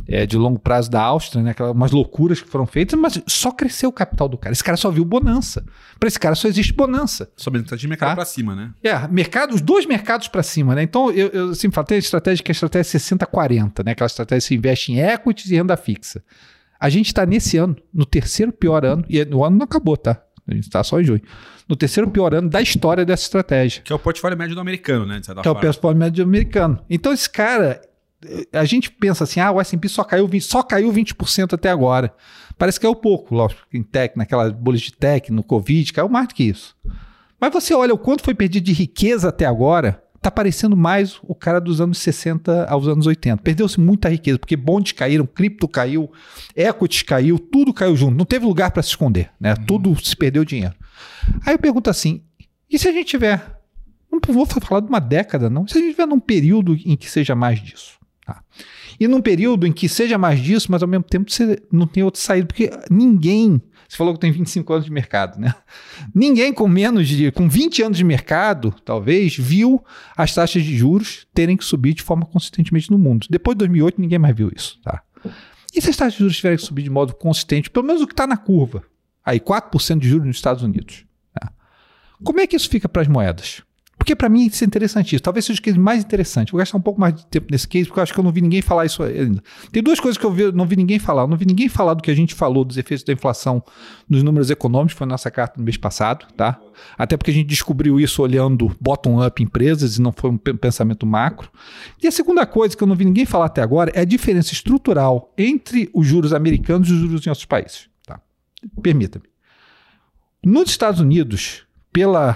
é, 0.08 0.24
de 0.24 0.38
longo 0.38 0.60
prazo 0.60 0.92
da 0.92 1.02
Áustria, 1.02 1.42
né? 1.42 1.50
Aquelas 1.50 1.72
umas 1.72 1.90
loucuras 1.90 2.40
que 2.40 2.48
foram 2.48 2.68
feitas, 2.68 3.00
mas 3.00 3.20
só 3.26 3.52
cresceu 3.52 3.90
o 3.90 3.92
capital 3.92 4.30
do 4.30 4.38
cara. 4.38 4.54
Esse 4.54 4.64
cara 4.64 4.78
só 4.78 4.92
viu 4.92 5.04
bonança. 5.04 5.66
Para 6.00 6.08
esse 6.08 6.20
cara 6.20 6.36
só 6.36 6.48
existe 6.48 6.72
bonança. 6.74 7.28
Sobre 7.36 7.60
de 7.64 7.88
mercado 7.88 8.10
Tá. 8.10 8.16
pra 8.18 8.26
cima, 8.26 8.54
né? 8.56 8.72
É, 8.84 9.08
mercado, 9.08 9.56
os 9.56 9.62
dois 9.62 9.88
mercados 9.88 10.28
para 10.28 10.44
cima, 10.44 10.76
né? 10.76 10.84
Então, 10.84 11.10
eu, 11.10 11.30
eu 11.30 11.56
sempre 11.56 11.74
falo, 11.74 11.88
tem 11.88 11.96
a 11.96 11.98
estratégia 11.98 12.44
que 12.44 12.52
é 12.52 12.54
a 12.54 12.54
estratégia 12.54 13.00
60-40, 13.00 13.84
né? 13.84 13.94
Aquela 13.94 14.06
estratégia 14.06 14.42
que 14.42 14.48
se 14.48 14.54
investe 14.54 14.92
em 14.92 15.00
equities 15.00 15.50
e 15.50 15.56
renda 15.56 15.76
fixa. 15.76 16.24
A 16.80 16.88
gente 16.88 17.08
está 17.08 17.26
nesse 17.26 17.58
ano, 17.58 17.76
no 17.92 18.06
terceiro 18.06 18.52
pior 18.52 18.86
ano, 18.86 19.04
e 19.10 19.20
o 19.24 19.44
ano 19.44 19.58
não 19.58 19.64
acabou, 19.64 19.98
tá? 19.98 20.22
A 20.48 20.54
gente 20.54 20.66
está 20.66 20.84
só 20.84 21.02
em 21.02 21.04
junho. 21.04 21.22
No 21.68 21.76
terceiro 21.76 22.10
pior 22.10 22.34
ano 22.34 22.50
da 22.50 22.62
história 22.62 23.04
dessa 23.04 23.24
estratégia 23.24 23.82
Que 23.82 23.92
é 23.92 23.96
o 23.96 24.00
portfólio 24.00 24.38
médio 24.38 24.54
do 24.54 24.62
americano, 24.62 25.06
né? 25.06 25.20
Que 25.20 25.30
é 25.30 25.34
o 25.34 25.44
forma. 25.44 25.62
portfólio 25.62 25.98
médio 25.98 26.24
americano. 26.24 26.80
Então 26.90 27.12
esse 27.12 27.30
cara, 27.30 27.82
eh, 28.24 28.48
a 28.54 28.66
gente 28.66 28.92
pensa 28.92 29.24
assim, 29.24 29.40
ah, 29.40 29.52
o 29.52 29.60
S&P 29.60 29.88
só 29.90 30.04
caiu 30.04 30.28
20, 30.28 30.44
só 30.44 30.62
caiu 30.62 30.92
20% 30.92 31.54
até 31.54 31.70
agora. 31.70 32.14
Parece 32.58 32.80
que 32.80 32.86
caiu 32.86 32.96
pouco, 32.96 33.34
lógico, 33.34 33.62
em 33.74 33.84
tech, 33.84 34.18
naquelas 34.18 34.52
bolhas 34.52 34.82
de 34.82 34.94
tech, 34.94 35.32
no 35.32 35.44
Covid, 35.44 35.92
caiu 35.92 36.08
mais 36.08 36.28
do 36.28 36.36
que 36.36 36.44
isso. 36.44 36.76
Mas 37.40 37.52
você 37.52 37.74
olha 37.74 37.94
o 37.94 37.98
quanto 37.98 38.24
foi 38.24 38.34
perdido 38.34 38.64
de 38.64 38.74
riqueza 38.74 39.30
até 39.30 39.46
agora, 39.46 40.02
tá 40.22 40.32
parecendo 40.32 40.76
mais 40.76 41.20
o 41.22 41.36
cara 41.36 41.60
dos 41.60 41.80
anos 41.80 42.00
60 42.00 42.66
aos 42.66 42.88
anos 42.88 43.06
80. 43.06 43.44
Perdeu-se 43.44 43.80
muita 43.80 44.10
riqueza, 44.10 44.40
porque 44.40 44.56
bondes 44.56 44.94
caíram, 44.94 45.26
cripto 45.26 45.68
caiu, 45.68 46.12
equities 46.56 47.04
caiu, 47.04 47.38
tudo 47.38 47.74
caiu 47.74 47.96
junto. 47.96 48.16
Não 48.16 48.26
teve 48.26 48.46
lugar 48.46 48.72
para 48.72 48.82
se 48.82 48.90
esconder, 48.90 49.30
né? 49.40 49.54
Tudo 49.68 49.96
se 50.04 50.16
perdeu 50.16 50.44
dinheiro. 50.44 50.74
Aí 51.46 51.54
eu 51.54 51.60
pergunto 51.60 51.90
assim, 51.90 52.24
e 52.70 52.78
se 52.78 52.88
a 52.88 52.92
gente 52.92 53.08
tiver 53.08 53.56
não 54.12 54.34
vou 54.34 54.46
falar 54.46 54.82
de 54.82 54.88
uma 54.88 55.00
década, 55.00 55.50
não. 55.50 55.68
Se 55.68 55.78
a 55.78 55.82
gente 55.82 55.92
tiver 55.92 56.06
num 56.06 56.20
período 56.20 56.78
em 56.86 56.96
que 56.96 57.10
seja 57.10 57.36
mais 57.36 57.62
disso. 57.62 58.00
Tá? 58.26 58.42
E 59.00 59.08
num 59.08 59.22
período 59.22 59.68
em 59.68 59.72
que 59.72 59.88
seja 59.88 60.18
mais 60.18 60.40
disso, 60.40 60.72
mas 60.72 60.82
ao 60.82 60.88
mesmo 60.88 61.04
tempo 61.04 61.30
você 61.30 61.62
não 61.72 61.86
tem 61.86 62.04
outra 62.04 62.22
saída, 62.22 62.48
porque 62.48 62.72
ninguém. 62.90 63.62
Você 63.88 63.98
falou 63.98 64.14
que 64.14 64.20
tem 64.20 64.32
25 64.32 64.74
anos 64.74 64.86
de 64.86 64.92
mercado, 64.92 65.40
né? 65.40 65.54
Ninguém 66.14 66.52
com 66.52 66.68
menos 66.68 67.08
de. 67.08 67.32
com 67.32 67.48
20 67.48 67.84
anos 67.84 67.98
de 67.98 68.04
mercado, 68.04 68.74
talvez, 68.84 69.36
viu 69.38 69.84
as 70.18 70.34
taxas 70.34 70.64
de 70.64 70.76
juros 70.76 71.28
terem 71.34 71.56
que 71.56 71.64
subir 71.64 71.94
de 71.94 72.02
forma 72.02 72.26
consistentemente 72.26 72.90
no 72.90 72.98
mundo. 72.98 73.28
Depois 73.30 73.56
de 73.56 73.60
2008, 73.60 74.02
ninguém 74.02 74.18
mais 74.18 74.36
viu 74.36 74.52
isso, 74.56 74.80
tá? 74.82 75.04
E 75.74 75.82
se 75.82 75.90
as 75.90 75.98
taxas 75.98 76.14
de 76.14 76.20
juros 76.20 76.38
tiverem 76.38 76.58
que 76.58 76.64
subir 76.64 76.82
de 76.82 76.90
modo 76.90 77.14
consistente, 77.14 77.70
pelo 77.70 77.86
menos 77.86 78.02
o 78.02 78.08
que 78.08 78.14
está 78.14 78.26
na 78.26 78.38
curva? 78.38 78.84
Aí, 79.26 79.40
4% 79.40 80.00
de 80.00 80.08
juros 80.08 80.28
nos 80.28 80.36
Estados 80.38 80.62
Unidos. 80.64 81.06
tá? 81.34 81.52
Como 82.24 82.40
é 82.40 82.48
que 82.48 82.56
isso 82.56 82.70
fica 82.70 82.88
para 82.88 83.02
as 83.02 83.08
moedas? 83.08 83.62
Porque 83.98 84.14
para 84.16 84.30
mim 84.30 84.46
isso 84.46 84.64
é 84.64 84.68
interessantíssimo. 84.68 85.22
Talvez 85.22 85.46
seja 85.46 85.60
o 85.60 85.64
case 85.64 85.80
mais 85.80 86.04
interessante. 86.04 86.52
Vou 86.52 86.60
gastar 86.60 86.78
um 86.78 86.82
pouco 86.82 87.00
mais 87.00 87.16
de 87.16 87.26
tempo 87.26 87.48
nesse 87.50 87.68
case, 87.68 87.86
porque 87.86 88.00
eu 88.00 88.04
acho 88.04 88.14
que 88.14 88.20
eu 88.20 88.24
não 88.24 88.32
vi 88.32 88.40
ninguém 88.42 88.62
falar 88.62 88.86
isso 88.86 89.02
ainda. 89.02 89.42
Tem 89.72 89.82
duas 89.82 90.00
coisas 90.00 90.16
que 90.18 90.24
eu 90.26 90.32
vi- 90.32 90.52
não 90.52 90.68
vi 90.68 90.76
ninguém 90.76 91.00
falar. 91.00 91.24
Eu 91.24 91.28
não 91.28 91.38
vi 91.38 91.46
ninguém 91.46 91.68
falar 91.70 91.96
do 91.96 92.04
que 92.04 92.12
a 92.12 92.14
gente 92.14 92.36
falou 92.36 92.64
dos 92.66 92.78
efeitos 92.78 93.04
da 93.04 93.14
inflação 93.14 93.64
nos 94.08 94.22
números 94.22 94.52
econômicos, 94.52 94.96
foi 94.96 95.08
nossa 95.08 95.32
carta 95.32 95.56
no 95.58 95.64
mês 95.64 95.78
passado, 95.78 96.28
tá? 96.38 96.60
Até 96.98 97.18
porque 97.18 97.32
a 97.32 97.34
gente 97.34 97.48
descobriu 97.48 98.00
isso 98.00 98.22
olhando 98.22 98.76
bottom-up 98.80 99.42
empresas 99.42 99.98
e 99.98 100.02
não 100.02 100.12
foi 100.16 100.30
um 100.30 100.38
pe- 100.38 100.54
pensamento 100.54 101.08
macro. 101.08 101.50
E 102.04 102.06
a 102.06 102.12
segunda 102.12 102.46
coisa 102.46 102.78
que 102.78 102.84
eu 102.84 102.88
não 102.88 102.96
vi 102.96 103.06
ninguém 103.06 103.26
falar 103.26 103.46
até 103.46 103.62
agora 103.64 103.92
é 103.96 104.02
a 104.02 104.06
diferença 104.06 104.54
estrutural 104.54 105.34
entre 105.38 105.90
os 105.94 106.06
juros 106.06 106.32
americanos 106.34 106.90
e 106.90 106.94
os 106.94 107.00
juros 107.00 107.26
em 107.26 107.30
outros 107.30 107.46
países. 107.46 107.90
Permita-me. 108.82 109.26
Nos 110.44 110.70
Estados 110.70 111.00
Unidos, 111.00 111.66
pela 111.92 112.36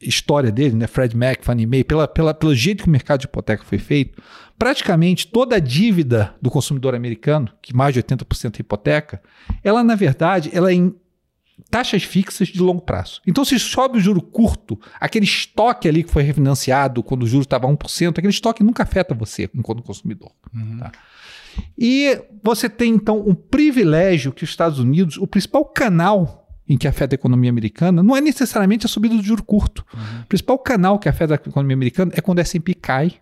história 0.00 0.50
dele, 0.50 0.74
né, 0.74 0.86
Fred 0.86 1.16
Mac, 1.16 1.42
Fannie 1.42 1.66
Mae, 1.66 1.84
pela, 1.84 2.08
pela, 2.08 2.32
pelo 2.32 2.54
jeito 2.54 2.84
que 2.84 2.88
o 2.88 2.92
mercado 2.92 3.20
de 3.20 3.26
hipoteca 3.26 3.64
foi 3.64 3.78
feito, 3.78 4.22
praticamente 4.58 5.26
toda 5.26 5.56
a 5.56 5.58
dívida 5.58 6.34
do 6.40 6.50
consumidor 6.50 6.94
americano, 6.94 7.50
que 7.60 7.74
mais 7.74 7.92
de 7.92 8.02
80% 8.02 8.56
é 8.56 8.60
hipoteca, 8.60 9.22
ela 9.62 9.84
na 9.84 9.94
verdade, 9.94 10.50
ela 10.52 10.70
é 10.70 10.74
em 10.74 10.94
taxas 11.70 12.02
fixas 12.02 12.48
de 12.48 12.60
longo 12.60 12.80
prazo. 12.80 13.20
Então, 13.26 13.44
se 13.44 13.58
sobe 13.58 13.98
o 13.98 14.00
juro 14.00 14.22
curto, 14.22 14.80
aquele 14.98 15.26
estoque 15.26 15.88
ali 15.88 16.02
que 16.02 16.10
foi 16.10 16.22
refinanciado 16.22 17.02
quando 17.02 17.24
o 17.24 17.26
juro 17.26 17.42
estava 17.42 17.68
1%, 17.68 18.10
aquele 18.10 18.28
estoque 18.28 18.62
nunca 18.62 18.82
afeta 18.82 19.14
você 19.14 19.50
enquanto 19.54 19.82
consumidor. 19.82 20.32
Uhum. 20.54 20.78
Tá? 20.78 20.92
E 21.78 22.20
você 22.42 22.68
tem, 22.68 22.94
então, 22.94 23.18
um 23.26 23.34
privilégio 23.34 24.32
que 24.32 24.44
os 24.44 24.50
Estados 24.50 24.78
Unidos, 24.78 25.16
o 25.16 25.26
principal 25.26 25.64
canal 25.64 26.40
em 26.68 26.78
que 26.78 26.86
afeta 26.86 27.14
a 27.14 27.16
economia 27.16 27.50
americana, 27.50 28.02
não 28.02 28.16
é 28.16 28.20
necessariamente 28.20 28.86
a 28.86 28.88
subida 28.88 29.16
do 29.16 29.22
juro 29.22 29.42
curto. 29.42 29.84
O 30.22 30.26
principal 30.26 30.56
canal 30.58 31.00
que 31.00 31.08
afeta 31.08 31.34
a 31.34 31.36
economia 31.36 31.74
americana 31.74 32.12
é 32.14 32.20
quando 32.20 32.38
a 32.38 32.42
S&P 32.42 32.74
cai 32.74 33.14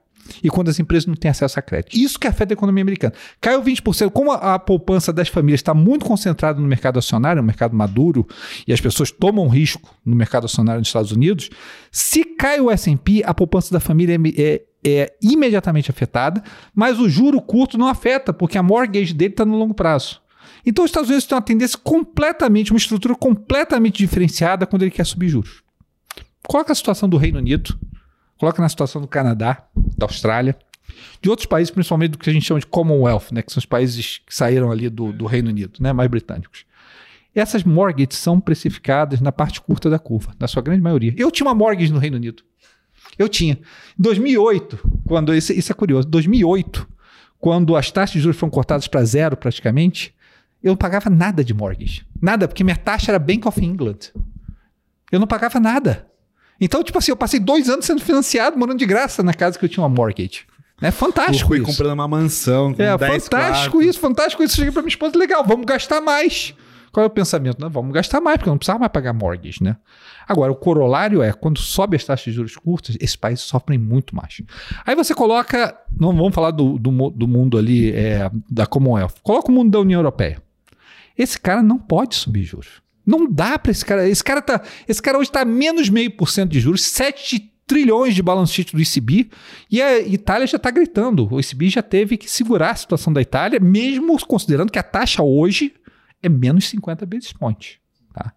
e 0.43 0.51
quando 0.51 0.69
as 0.69 0.79
empresas 0.79 1.07
não 1.07 1.15
têm 1.15 1.31
acesso 1.31 1.59
a 1.59 1.63
crédito. 1.63 1.97
Isso 1.97 2.19
que 2.19 2.27
afeta 2.27 2.53
a 2.53 2.55
economia 2.55 2.83
americana. 2.83 3.15
Caiu 3.41 3.63
20%. 3.63 4.11
Como 4.11 4.33
a, 4.33 4.55
a 4.55 4.59
poupança 4.59 5.13
das 5.13 5.29
famílias 5.29 5.61
está 5.61 5.75
muito 5.75 6.05
concentrada 6.05 6.61
no 6.61 6.67
mercado 6.67 6.99
acionário, 6.99 7.41
no 7.41 7.47
mercado 7.47 7.75
maduro, 7.75 8.27
e 8.67 8.73
as 8.73 8.81
pessoas 8.81 9.11
tomam 9.11 9.49
risco 9.49 9.95
no 10.05 10.15
mercado 10.15 10.45
acionário 10.45 10.81
nos 10.81 10.89
Estados 10.89 11.13
Unidos, 11.13 11.51
se 11.91 12.25
cai 12.25 12.61
o 12.61 12.71
S&P, 12.71 13.23
a 13.25 13.33
poupança 13.33 13.73
da 13.73 13.81
família 13.81 14.15
é, 14.15 14.43
é, 14.43 14.63
é 14.85 15.13
imediatamente 15.23 15.91
afetada, 15.91 16.43
mas 16.75 16.99
o 16.99 17.09
juro 17.09 17.41
curto 17.41 17.77
não 17.77 17.89
afeta, 17.89 18.33
porque 18.33 18.59
a 18.59 18.63
mortgage 18.63 19.13
dele 19.13 19.33
está 19.33 19.45
no 19.45 19.57
longo 19.57 19.75
prazo. 19.75 20.21
Então 20.65 20.85
os 20.85 20.91
Estados 20.91 21.09
Unidos 21.09 21.27
têm 21.27 21.37
uma 21.37 21.43
tendência 21.43 21.79
completamente, 21.83 22.73
uma 22.73 22.79
estrutura 22.79 23.15
completamente 23.15 23.99
diferenciada 23.99 24.67
quando 24.67 24.83
ele 24.83 24.91
quer 24.91 25.05
subir 25.05 25.29
juros. 25.29 25.63
Coloca 26.47 26.73
a 26.73 26.75
situação 26.75 27.09
do 27.09 27.17
Reino 27.17 27.39
Unido, 27.39 27.79
coloca 28.39 28.63
na 28.63 28.69
situação 28.69 29.01
do 29.01 29.09
Canadá, 29.09 29.65
da 29.97 30.07
Austrália, 30.07 30.57
de 31.21 31.29
outros 31.29 31.47
países, 31.47 31.71
principalmente 31.71 32.13
do 32.13 32.19
que 32.19 32.31
a 32.31 32.33
gente 32.33 32.47
chama 32.47 32.61
de 32.61 32.67
Commonwealth, 32.67 33.33
né, 33.33 33.43
que 33.43 33.53
são 33.53 33.59
os 33.59 33.67
países 33.67 34.19
que 34.27 34.35
saíram 34.35 34.71
ali 34.71 34.89
do, 34.89 35.13
do 35.13 35.27
Reino 35.27 35.49
Unido, 35.51 35.79
né, 35.81 35.93
mais 35.93 36.09
britânicos. 36.09 36.65
Essas 37.35 37.63
mortgages 37.63 38.19
são 38.19 38.41
precificadas 38.41 39.21
na 39.21 39.31
parte 39.31 39.61
curta 39.61 39.91
da 39.91 39.99
curva, 39.99 40.35
na 40.41 40.49
sua 40.49 40.63
grande 40.63 40.83
maioria. 40.83 41.15
Eu 41.17 41.31
tinha 41.31 41.47
uma 41.47 41.55
mortgage 41.55 41.93
no 41.93 41.99
Reino 41.99 42.17
Unido. 42.17 42.43
Eu 43.19 43.29
tinha. 43.29 43.55
Em 43.55 44.03
2008, 44.03 44.79
quando 45.07 45.35
isso, 45.35 45.53
isso 45.53 45.73
é 45.73 45.75
curioso, 45.75 46.07
2008, 46.09 46.87
quando 47.39 47.77
as 47.77 47.91
taxas 47.91 48.13
de 48.15 48.21
juros 48.21 48.39
foram 48.39 48.51
cortadas 48.51 48.87
para 48.87 49.05
zero 49.05 49.37
praticamente, 49.37 50.15
eu 50.63 50.71
não 50.71 50.77
pagava 50.77 51.11
nada 51.11 51.45
de 51.45 51.53
mortgage. 51.55 52.07
Nada, 52.21 52.47
porque 52.49 52.65
minha 52.65 52.77
taxa 52.77 53.11
era 53.11 53.19
Bank 53.19 53.47
of 53.47 53.65
England. 53.65 53.99
Eu 55.11 55.19
não 55.21 55.27
pagava 55.27 55.59
nada. 55.61 56.07
Então, 56.61 56.83
tipo 56.83 56.99
assim, 56.99 57.13
eu 57.13 57.17
passei 57.17 57.39
dois 57.39 57.69
anos 57.69 57.87
sendo 57.87 58.01
financiado, 58.01 58.59
morando 58.59 58.79
de 58.79 58.87
graça 58.87 59.23
na 59.23 59.33
casa 59.33 59.59
que 59.59 59.65
eu 59.65 59.69
tinha 59.69 59.83
uma 59.83 59.89
mortgage. 59.89 60.41
É 60.81 60.91
fantástico 60.93 61.49
fui 61.49 61.59
isso. 61.59 61.67
comprando 61.67 61.93
uma 61.93 62.07
mansão 62.07 62.73
com 62.73 62.83
É 62.83 62.97
10 62.97 63.25
fantástico 63.25 63.73
quartos. 63.73 63.91
isso, 63.91 63.99
fantástico 64.01 64.43
isso. 64.45 64.57
Cheguei 64.57 64.71
pra 64.73 64.83
minha 64.83 64.91
esposa, 64.91 65.17
legal, 65.19 65.45
vamos 65.45 65.67
gastar 65.67 66.01
mais. 66.01 66.55
Qual 66.93 67.05
é 67.05 67.07
o 67.07 67.11
pensamento? 67.11 67.61
Não, 67.61 67.71
vamos 67.71 67.93
gastar 67.93 68.21
mais, 68.21 68.39
porque 68.39 68.51
não 68.51 68.59
precisava 68.59 68.81
mais 68.81 68.93
pagar 68.93 69.13
mortgage, 69.13 69.63
né? 69.63 69.77
Agora, 70.27 70.53
o 70.53 70.57
corolário 70.57 71.23
é, 71.23 71.33
quando 71.33 71.59
sobe 71.59 71.97
as 71.97 72.05
taxas 72.05 72.25
de 72.25 72.33
juros 72.33 72.57
curtas, 72.57 72.97
esses 73.01 73.17
países 73.17 73.45
sofrem 73.45 73.79
muito 73.79 74.15
mais. 74.15 74.43
Aí 74.85 74.95
você 74.95 75.15
coloca, 75.15 75.77
não 75.99 76.15
vamos 76.15 76.35
falar 76.35 76.51
do, 76.51 76.79
do, 76.79 77.11
do 77.11 77.29
mundo 77.29 77.59
ali, 77.59 77.93
é, 77.93 78.31
da 78.51 78.67
Commonwealth, 78.67 79.15
coloca 79.23 79.51
o 79.51 79.55
mundo 79.55 79.71
da 79.71 79.81
União 79.81 79.99
Europeia. 79.99 80.43
Esse 81.17 81.39
cara 81.39 81.63
não 81.63 81.79
pode 81.79 82.15
subir 82.15 82.45
juros. 82.45 82.81
Não 83.05 83.31
dá 83.31 83.59
para 83.59 83.73
esse 83.73 83.85
cara. 83.85 84.09
Esse 84.09 84.23
cara 84.23 84.43
tá, 84.43 84.63
esse 84.87 85.01
cara 85.01 85.19
hoje 85.19 85.31
está 85.31 85.45
menos 85.45 85.89
meio 85.89 86.11
por 86.11 86.29
cento 86.29 86.51
de 86.51 86.61
juros, 86.61 86.85
7 86.85 87.55
trilhões 87.67 88.15
de 88.15 88.23
balance 88.23 88.53
sheet 88.53 88.75
do 88.75 88.81
ECB, 88.81 89.29
e 89.71 89.81
a 89.83 90.01
Itália 90.01 90.47
já 90.47 90.57
está 90.57 90.71
gritando. 90.71 91.29
O 91.31 91.39
ECB 91.39 91.69
já 91.69 91.83
teve 91.83 92.17
que 92.17 92.31
segurar 92.31 92.71
a 92.71 92.77
situação 92.77 93.13
da 93.13 93.21
Itália, 93.21 93.61
mesmo 93.61 94.19
considerando 94.27 94.73
que 94.73 94.79
a 94.79 94.83
taxa 94.83 95.23
hoje 95.23 95.75
é 96.23 96.29
menos 96.29 96.69
50 96.69 97.07
basis 97.07 97.33
points. 97.33 97.79
Tá? 98.13 98.33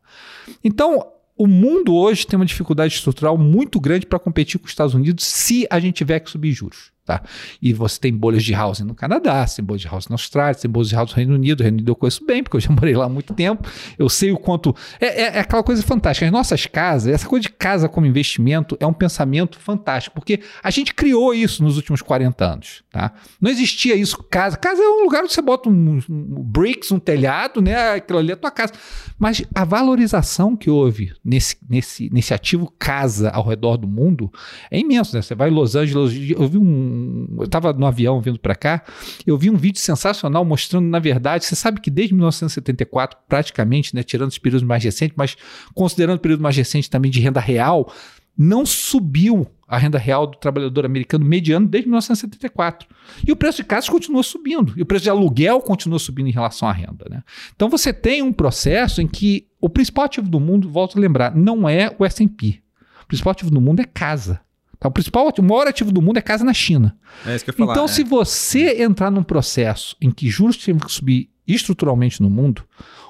Então, 0.63 1.12
o 1.38 1.48
mundo 1.48 1.96
hoje 1.96 2.28
tem 2.28 2.38
uma 2.38 2.46
dificuldade 2.46 2.94
estrutural 2.94 3.38
muito 3.38 3.80
grande 3.80 4.06
para 4.06 4.20
competir 4.20 4.60
com 4.60 4.65
os 4.65 4.72
Estados 4.72 4.94
Unidos 4.94 5.26
se 5.26 5.65
a 5.70 5.80
gente 5.80 5.96
tiver 5.96 6.20
que 6.20 6.30
subir 6.30 6.52
juros. 6.52 6.90
Tá? 7.12 7.21
E 7.62 7.74
você 7.74 8.00
tem 8.00 8.13
bolhas 8.13 8.41
de 8.43 8.54
housing 8.56 8.86
no 8.86 8.95
Canadá, 8.95 9.45
você 9.45 9.58
tem 9.58 9.65
bolhas 9.65 9.82
de 9.82 9.88
housing 9.88 10.08
na 10.10 10.13
Austrália, 10.13 10.54
você 10.54 10.62
tem 10.62 10.71
bolhas 10.71 10.88
de 10.88 10.95
housing 10.95 11.12
no 11.12 11.17
Reino 11.17 11.34
Unido. 11.36 11.60
O 11.60 11.63
Reino 11.63 11.76
Unido 11.78 11.91
eu 11.91 11.95
conheço 11.95 12.26
bem, 12.26 12.41
porque 12.41 12.56
eu 12.56 12.62
já 12.62 12.69
morei 12.71 12.95
lá 12.95 13.06
há 13.06 13.10
muito 13.10 13.34
tempo. 13.34 13.67
Eu 14.00 14.08
sei 14.08 14.32
o 14.32 14.38
quanto. 14.38 14.74
É, 15.00 15.06
é- 15.24 15.38
é 15.38 15.39
aquela 15.39 15.62
coisa 15.63 15.84
fantástica. 15.84 16.26
As 16.26 16.32
nossas 16.32 16.65
casas, 16.67 17.13
essa 17.13 17.28
coisa 17.28 17.43
de 17.43 17.50
casa 17.50 17.89
como 17.89 18.06
investimento 18.06 18.78
é 18.80 18.86
um 18.88 18.93
pensamento 18.93 19.60
fantástico, 19.60 20.15
porque 20.15 20.39
a 20.63 20.69
gente 20.69 20.93
criou 20.93 21.34
isso 21.34 21.62
nos 21.63 21.76
últimos 21.76 22.02
40 22.02 22.45
anos. 22.45 22.84
Tá? 22.91 23.12
Não 23.41 23.52
existia 23.52 23.95
isso. 23.95 24.17
Casa. 24.30 24.56
Casa 24.58 24.82
é 24.82 24.88
um 24.88 25.04
lugar 25.04 25.24
onde 25.24 25.34
você 25.34 25.41
bota 25.41 25.67
um, 25.69 26.00
um 26.10 26.43
bricks, 26.43 26.91
um 26.91 27.00
telhado, 27.00 27.62
né? 27.62 27.93
Aquilo 27.95 28.19
ali 28.19 28.30
é 28.32 28.34
a 28.34 28.38
tua 28.38 28.52
casa. 28.52 28.74
Mas 29.19 29.43
a 29.54 29.65
valorização 29.65 30.56
que 30.56 30.69
houve 30.69 31.12
nesse, 31.24 31.58
nesse, 31.69 32.10
nesse 32.12 32.34
ativo 32.34 32.71
casa 32.80 33.30
ao 33.30 33.45
redor 33.47 33.78
do 33.78 33.88
mundo 33.88 34.32
é 34.69 34.80
imenso, 34.80 35.15
né? 35.15 35.21
Você 35.21 35.36
vai 35.36 35.50
em 35.50 35.54
Los 35.54 35.76
Angeles, 35.76 36.13
eu 36.38 36.47
vi 36.47 36.58
um. 36.58 37.00
Eu 37.37 37.45
estava 37.45 37.73
no 37.73 37.85
avião 37.85 38.21
vindo 38.21 38.39
para 38.39 38.55
cá, 38.55 38.83
eu 39.25 39.37
vi 39.37 39.49
um 39.49 39.55
vídeo 39.55 39.79
sensacional 39.79 40.43
mostrando, 40.45 40.87
na 40.87 40.99
verdade, 40.99 41.45
você 41.45 41.55
sabe 41.55 41.81
que 41.81 41.89
desde 41.89 42.13
1974, 42.13 43.17
praticamente, 43.27 43.95
né, 43.95 44.03
tirando 44.03 44.29
os 44.29 44.37
períodos 44.37 44.67
mais 44.67 44.83
recentes, 44.83 45.15
mas 45.17 45.35
considerando 45.73 46.17
o 46.17 46.21
período 46.21 46.41
mais 46.41 46.55
recente 46.55 46.89
também 46.89 47.11
de 47.11 47.19
renda 47.19 47.39
real, 47.39 47.91
não 48.37 48.65
subiu 48.65 49.47
a 49.67 49.77
renda 49.77 49.97
real 49.97 50.27
do 50.27 50.37
trabalhador 50.37 50.85
americano 50.85 51.23
mediano 51.23 51.67
desde 51.67 51.87
1974. 51.87 52.87
E 53.25 53.31
o 53.31 53.35
preço 53.35 53.57
de 53.57 53.63
casas 53.63 53.89
continua 53.89 54.21
subindo. 54.21 54.73
E 54.75 54.81
o 54.81 54.85
preço 54.85 55.03
de 55.03 55.09
aluguel 55.09 55.61
continua 55.61 55.97
subindo 55.97 56.27
em 56.27 56.31
relação 56.31 56.67
à 56.67 56.73
renda. 56.73 57.05
Né? 57.09 57.23
Então 57.55 57.69
você 57.69 57.93
tem 57.93 58.21
um 58.21 58.33
processo 58.33 59.01
em 59.01 59.07
que 59.07 59.47
o 59.61 59.69
principal 59.69 60.05
ativo 60.05 60.27
do 60.27 60.39
mundo, 60.39 60.69
volto 60.69 60.97
a 60.97 61.01
lembrar, 61.01 61.35
não 61.35 61.69
é 61.69 61.95
o 61.97 62.05
S&P. 62.05 62.61
O 63.03 63.07
principal 63.07 63.31
ativo 63.31 63.51
do 63.51 63.61
mundo 63.61 63.79
é 63.79 63.85
casa. 63.85 64.41
Tá? 64.82 64.89
O 64.89 64.91
principal, 64.91 65.32
o 65.38 65.44
maior 65.44 65.67
ativo 65.67 65.91
do 65.91 66.02
mundo 66.02 66.17
é 66.17 66.22
casa 66.22 66.44
na 66.44 66.56
China. 66.56 66.98
É 67.24 67.36
isso 67.36 67.46
que 67.46 67.52
eu 67.52 67.54
falar. 67.54 67.74
Então, 67.74 67.86
é. 67.86 67.88
se 67.88 68.04
você 68.04 68.82
entrar 68.82 69.12
num 69.12 69.22
processo 69.22 69.96
em 70.02 70.10
que 70.10 70.28
juros 70.28 70.58
têm 70.58 70.76
que 70.76 70.91
subir 70.91 71.30
estruturalmente 71.48 72.20
no 72.20 72.32
mundo, 72.32 72.63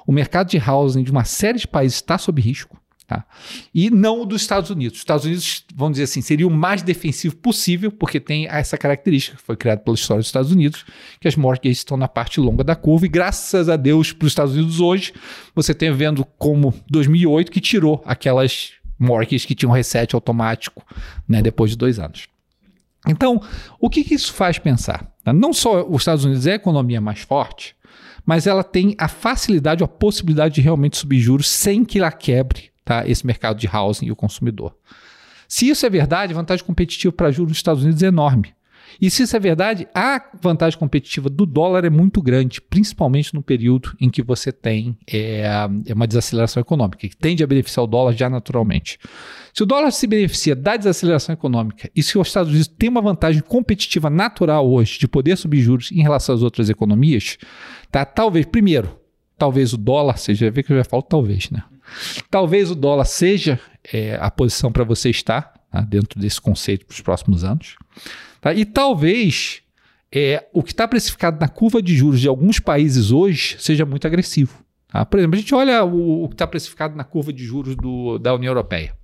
o 0.06 0.12
mercado 0.12 0.50
de 0.50 0.58
housing 0.58 1.02
de 1.02 1.10
uma 1.10 1.24
série 1.24 1.58
de 1.58 1.66
países 1.66 1.96
está 1.96 2.18
sob 2.18 2.42
risco. 2.42 2.78
Tá? 3.06 3.24
E 3.74 3.88
não 3.88 4.20
o 4.20 4.26
dos 4.26 4.42
Estados 4.42 4.68
Unidos. 4.68 4.98
Os 4.98 5.00
Estados 5.00 5.24
Unidos, 5.24 5.64
vamos 5.74 5.92
dizer 5.94 6.04
assim, 6.04 6.20
seria 6.20 6.46
o 6.46 6.50
mais 6.50 6.82
defensivo 6.82 7.36
possível, 7.36 7.90
porque 7.90 8.20
tem 8.20 8.46
essa 8.48 8.76
característica 8.76 9.38
que 9.38 9.42
foi 9.42 9.56
criada 9.56 9.80
pela 9.80 9.94
história 9.94 10.20
dos 10.20 10.28
Estados 10.28 10.52
Unidos, 10.52 10.84
que 11.20 11.26
as 11.26 11.36
mortgages 11.36 11.78
estão 11.78 11.96
na 11.96 12.06
parte 12.06 12.38
longa 12.38 12.62
da 12.62 12.76
curva, 12.76 13.06
e 13.06 13.08
graças 13.08 13.70
a 13.70 13.76
Deus 13.76 14.12
para 14.12 14.26
os 14.26 14.32
Estados 14.32 14.54
Unidos 14.54 14.78
hoje, 14.78 15.14
você 15.54 15.72
tem 15.72 15.90
vendo 15.90 16.22
como 16.38 16.74
2008 16.90 17.50
que 17.50 17.60
tirou 17.62 18.02
aquelas 18.04 18.72
mortgages 19.02 19.44
que 19.44 19.54
tinham 19.54 19.72
reset 19.72 20.14
automático 20.14 20.84
né, 21.28 21.42
depois 21.42 21.72
de 21.72 21.76
dois 21.76 21.98
anos. 21.98 22.28
Então, 23.06 23.42
o 23.80 23.90
que, 23.90 24.04
que 24.04 24.14
isso 24.14 24.32
faz 24.32 24.58
pensar? 24.58 25.12
Não 25.26 25.52
só 25.52 25.84
os 25.88 26.02
Estados 26.02 26.24
Unidos 26.24 26.46
é 26.46 26.52
a 26.52 26.56
economia 26.56 27.00
mais 27.00 27.20
forte, 27.20 27.74
mas 28.24 28.46
ela 28.46 28.62
tem 28.62 28.94
a 28.98 29.08
facilidade 29.08 29.82
a 29.82 29.88
possibilidade 29.88 30.54
de 30.54 30.60
realmente 30.60 30.96
subir 30.96 31.18
juros 31.18 31.48
sem 31.48 31.84
que 31.84 31.98
ela 31.98 32.12
quebre 32.12 32.70
tá, 32.84 33.06
esse 33.06 33.26
mercado 33.26 33.58
de 33.58 33.66
housing 33.66 34.06
e 34.06 34.12
o 34.12 34.16
consumidor. 34.16 34.76
Se 35.48 35.68
isso 35.68 35.84
é 35.84 35.90
verdade, 35.90 36.32
a 36.32 36.36
vantagem 36.36 36.64
competitiva 36.64 37.12
para 37.12 37.30
juros 37.30 37.50
nos 37.50 37.58
Estados 37.58 37.82
Unidos 37.82 38.02
é 38.02 38.06
enorme. 38.06 38.54
E 39.00 39.10
se 39.10 39.22
isso 39.22 39.36
é 39.36 39.40
verdade, 39.40 39.88
a 39.94 40.22
vantagem 40.40 40.78
competitiva 40.78 41.28
do 41.28 41.46
dólar 41.46 41.84
é 41.84 41.90
muito 41.90 42.22
grande, 42.22 42.60
principalmente 42.60 43.34
no 43.34 43.42
período 43.42 43.94
em 44.00 44.10
que 44.10 44.22
você 44.22 44.52
tem 44.52 44.96
é, 45.10 45.44
é 45.86 45.94
uma 45.94 46.06
desaceleração 46.06 46.60
econômica, 46.60 47.08
que 47.08 47.16
tende 47.16 47.42
a 47.42 47.46
beneficiar 47.46 47.84
o 47.84 47.86
dólar 47.86 48.12
já 48.12 48.28
naturalmente. 48.28 48.98
Se 49.52 49.62
o 49.62 49.66
dólar 49.66 49.90
se 49.90 50.06
beneficia 50.06 50.56
da 50.56 50.76
desaceleração 50.76 51.32
econômica 51.32 51.90
e 51.94 52.02
se 52.02 52.16
os 52.18 52.26
Estados 52.26 52.50
Unidos 52.50 52.68
têm 52.68 52.88
uma 52.88 53.02
vantagem 53.02 53.42
competitiva 53.42 54.08
natural 54.08 54.68
hoje 54.68 54.98
de 54.98 55.06
poder 55.06 55.36
subir 55.36 55.60
juros 55.60 55.92
em 55.92 56.02
relação 56.02 56.34
às 56.34 56.42
outras 56.42 56.70
economias, 56.70 57.36
tá? 57.90 58.04
talvez, 58.04 58.46
primeiro, 58.46 58.98
talvez 59.36 59.72
o 59.72 59.76
dólar 59.76 60.16
seja, 60.18 60.50
vê 60.50 60.62
que 60.62 60.72
eu 60.72 60.76
já 60.76 60.84
falo 60.84 61.02
talvez, 61.02 61.50
né? 61.50 61.62
Talvez 62.30 62.70
o 62.70 62.74
dólar 62.74 63.04
seja 63.04 63.60
é, 63.92 64.16
a 64.20 64.30
posição 64.30 64.72
para 64.72 64.84
você 64.84 65.10
estar 65.10 65.52
tá? 65.70 65.80
dentro 65.80 66.20
desse 66.20 66.40
conceito 66.40 66.86
para 66.86 66.94
os 66.94 67.00
próximos 67.00 67.44
anos. 67.44 67.76
Tá? 68.42 68.52
E 68.52 68.66
talvez 68.66 69.62
é, 70.14 70.46
o 70.52 70.62
que 70.62 70.72
está 70.72 70.86
precificado 70.86 71.38
na 71.40 71.48
curva 71.48 71.80
de 71.80 71.96
juros 71.96 72.20
de 72.20 72.28
alguns 72.28 72.58
países 72.60 73.10
hoje 73.10 73.56
seja 73.58 73.86
muito 73.86 74.06
agressivo. 74.06 74.62
tá? 74.88 75.06
Por 75.06 75.18
exemplo, 75.18 75.36
a 75.36 75.38
gente 75.40 75.54
olha 75.54 75.82
o, 75.84 76.24
o 76.24 76.28
que 76.28 76.34
está 76.34 76.46
precificado 76.46 76.94
na 76.94 77.04
curva 77.04 77.32
de 77.32 77.42
juros 77.44 77.74
do- 77.76 78.18
da 78.18 78.34
União 78.34 78.50
Europeia. 78.50 78.94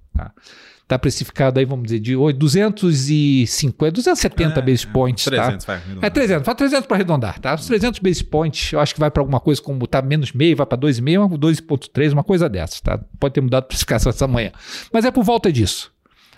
Está 0.82 0.98
precificado 0.98 1.58
aí, 1.60 1.64
vamos 1.66 1.84
dizer, 1.84 2.00
de 2.00 2.16
250, 2.16 3.92
270 3.92 4.58
É, 4.58 4.62
basis 4.62 4.86
é, 4.86 4.92
points. 4.92 5.24
tá? 5.24 5.30
300, 5.30 5.66
vai. 5.66 5.80
É 6.02 6.10
300, 6.10 6.44
fala 6.44 6.56
300 6.56 6.86
para 6.86 6.96
arredondar, 6.96 7.38
tá? 7.40 7.54
Os 7.54 7.66
300 7.66 8.00
basis 8.00 8.22
points, 8.22 8.72
eu 8.72 8.80
acho 8.80 8.94
que 8.94 9.00
vai 9.00 9.10
para 9.10 9.20
alguma 9.22 9.38
coisa 9.40 9.60
como 9.62 9.86
tá 9.86 10.00
menos 10.02 10.32
meio, 10.32 10.56
vai 10.56 10.66
para 10.66 10.78
2,5, 10.78 11.36
2,3, 11.38 12.12
uma 12.12 12.24
coisa 12.24 12.48
dessas, 12.48 12.80
tá? 12.80 12.98
Pode 13.20 13.34
ter 13.34 13.40
mudado 13.40 13.64
a 13.64 13.66
precificação 13.66 14.10
essa 14.10 14.26
manhã. 14.26 14.50
Mas 14.92 15.04
é 15.04 15.10
por 15.10 15.22
volta 15.24 15.52
disso. 15.52 15.92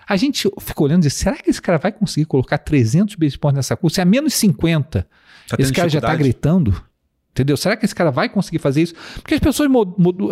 A 0.07 0.15
gente 0.17 0.49
fica 0.59 0.83
olhando 0.83 1.03
e 1.03 1.07
diz, 1.07 1.13
será 1.13 1.37
que 1.37 1.49
esse 1.49 1.61
cara 1.61 1.77
vai 1.77 1.91
conseguir 1.91 2.25
colocar 2.25 2.57
300 2.57 3.15
basis 3.15 3.35
points 3.35 3.55
nessa 3.55 3.75
curva? 3.75 3.93
Se 3.93 4.01
é 4.01 4.05
menos 4.05 4.33
50, 4.33 5.07
Tá 5.47 5.57
esse 5.59 5.73
cara 5.73 5.89
já 5.89 5.99
está 5.99 6.15
gritando, 6.15 6.81
Entendeu? 7.31 7.55
Será 7.55 7.77
que 7.77 7.85
esse 7.85 7.95
cara 7.95 8.11
vai 8.11 8.27
conseguir 8.27 8.59
fazer 8.59 8.81
isso? 8.81 8.93
Porque 9.15 9.33
as 9.33 9.39
pessoas 9.39 9.69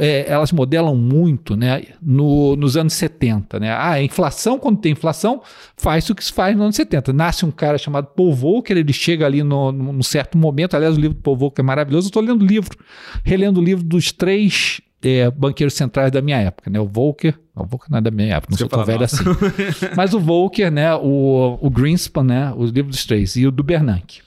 é, 0.01 0.25
elas 0.27 0.51
modelam 0.51 0.97
muito 0.97 1.55
né, 1.55 1.84
no, 2.01 2.58
nos 2.58 2.75
anos 2.75 2.91
70. 2.91 3.58
Né? 3.58 3.71
Ah, 3.71 3.91
a 3.91 4.03
inflação, 4.03 4.60
quando 4.60 4.79
tem 4.79 4.91
inflação, 4.91 5.41
faz 5.77 6.10
o 6.10 6.15
que 6.15 6.21
se 6.21 6.34
faz 6.34 6.53
nos 6.58 6.63
anos 6.63 6.75
70. 6.75 7.13
Nasce 7.13 7.45
um 7.45 7.51
cara 7.51 7.77
chamado 7.77 8.08
Paul 8.08 8.34
Volcker, 8.34 8.77
ele 8.77 8.91
chega 8.91 9.25
ali 9.25 9.43
no, 9.43 9.71
num 9.71 10.03
certo 10.03 10.38
momento. 10.38 10.75
Aliás, 10.75 10.97
o 10.97 10.99
livro 10.99 11.15
do 11.15 11.21
Paul 11.21 11.38
Volcker 11.38 11.63
é 11.63 11.65
maravilhoso. 11.65 12.08
Eu 12.08 12.10
estou 12.10 12.21
lendo 12.21 12.41
o 12.41 12.45
livro, 12.45 12.77
relendo 13.23 13.62
o 13.62 13.63
livro 13.63 13.84
dos 13.86 14.12
três 14.12 14.82
é, 15.04 15.30
banqueiros 15.32 15.74
centrais 15.74 16.12
da 16.12 16.22
minha 16.22 16.38
época. 16.38 16.70
Né? 16.70 16.80
O 16.80 16.86
Volcker, 16.86 17.40
o 17.56 17.66
Volcker 17.66 17.90
não 17.92 18.00
é 18.00 18.02
da 18.02 18.12
minha 18.12 18.36
época, 18.36 18.52
não 18.52 18.58
sou 18.58 18.68
tão 18.68 18.86
velho 18.86 19.04
assim. 19.04 19.24
Mas 19.96 20.14
o 20.14 20.20
Volcker, 20.20 20.72
né? 20.72 20.94
o, 20.96 21.58
o 21.62 21.70
Greenspan, 21.70 22.24
né? 22.24 22.54
o 22.56 22.66
livro 22.66 22.92
dos 22.92 23.06
três, 23.06 23.36
e 23.36 23.46
o 23.48 23.52
do 23.52 23.64
Bernanke. 23.64 24.22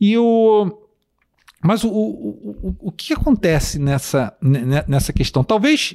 E 0.00 0.16
o 0.16 0.76
mas 1.62 1.84
o, 1.84 1.90
o, 1.90 2.56
o, 2.62 2.76
o 2.88 2.90
que 2.90 3.12
acontece 3.12 3.78
nessa, 3.78 4.34
nessa 4.88 5.12
questão? 5.12 5.44
Talvez 5.44 5.94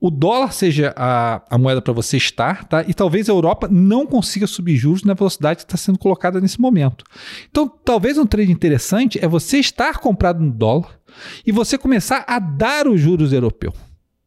o 0.00 0.10
dólar 0.10 0.52
seja 0.52 0.92
a, 0.96 1.42
a 1.48 1.56
moeda 1.56 1.80
para 1.80 1.92
você 1.92 2.16
estar, 2.16 2.64
tá? 2.64 2.84
E 2.86 2.92
talvez 2.92 3.28
a 3.28 3.32
Europa 3.32 3.68
não 3.70 4.06
consiga 4.06 4.46
subir 4.46 4.76
juros 4.76 5.04
na 5.04 5.14
velocidade 5.14 5.58
que 5.58 5.62
está 5.62 5.76
sendo 5.76 5.98
colocada 5.98 6.40
nesse 6.40 6.60
momento. 6.60 7.04
Então, 7.50 7.68
talvez 7.68 8.18
um 8.18 8.26
trade 8.26 8.52
interessante 8.52 9.18
é 9.24 9.28
você 9.28 9.58
estar 9.58 9.98
comprado 9.98 10.40
no 10.40 10.50
dólar 10.50 10.98
e 11.46 11.52
você 11.52 11.76
começar 11.78 12.24
a 12.26 12.38
dar 12.38 12.86
os 12.86 13.00
juros 13.00 13.32
europeus. 13.32 13.74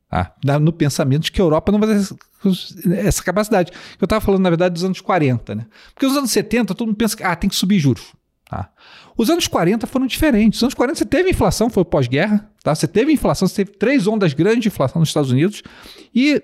Tá? 0.10 0.34
No 0.60 0.74
pensamento 0.74 1.24
de 1.24 1.32
que 1.32 1.40
a 1.40 1.44
Europa 1.44 1.72
não 1.72 1.80
vai 1.80 1.90
ter 1.90 2.16
essa 3.06 3.22
capacidade. 3.24 3.72
Eu 4.00 4.06
estava 4.06 4.24
falando, 4.24 4.42
na 4.42 4.50
verdade, 4.50 4.74
dos 4.74 4.84
anos 4.84 5.02
40, 5.02 5.56
né? 5.56 5.66
Porque 5.94 6.08
nos 6.08 6.18
anos 6.18 6.32
70 6.32 6.74
todo 6.74 6.88
mundo 6.88 6.98
pensa 6.98 7.16
que 7.16 7.24
ah, 7.24 7.36
tem 7.36 7.50
que 7.50 7.56
subir 7.56 7.80
juros. 7.80 8.14
Tá? 8.50 8.72
Os 9.16 9.30
anos 9.30 9.48
40 9.48 9.86
foram 9.86 10.08
diferentes. 10.08 10.60
Os 10.60 10.64
anos 10.64 10.74
40 10.74 10.98
você 10.98 11.06
teve 11.06 11.30
inflação, 11.30 11.70
foi 11.70 11.86
pós-guerra, 11.86 12.50
tá? 12.64 12.74
Você 12.74 12.88
teve 12.88 13.12
inflação, 13.12 13.48
você 13.48 13.64
teve 13.64 13.78
três 13.78 14.08
ondas 14.08 14.34
grandes 14.34 14.62
de 14.62 14.68
inflação 14.70 15.00
nos 15.00 15.10
Estados 15.10 15.32
Unidos 15.32 15.62
e 16.16 16.42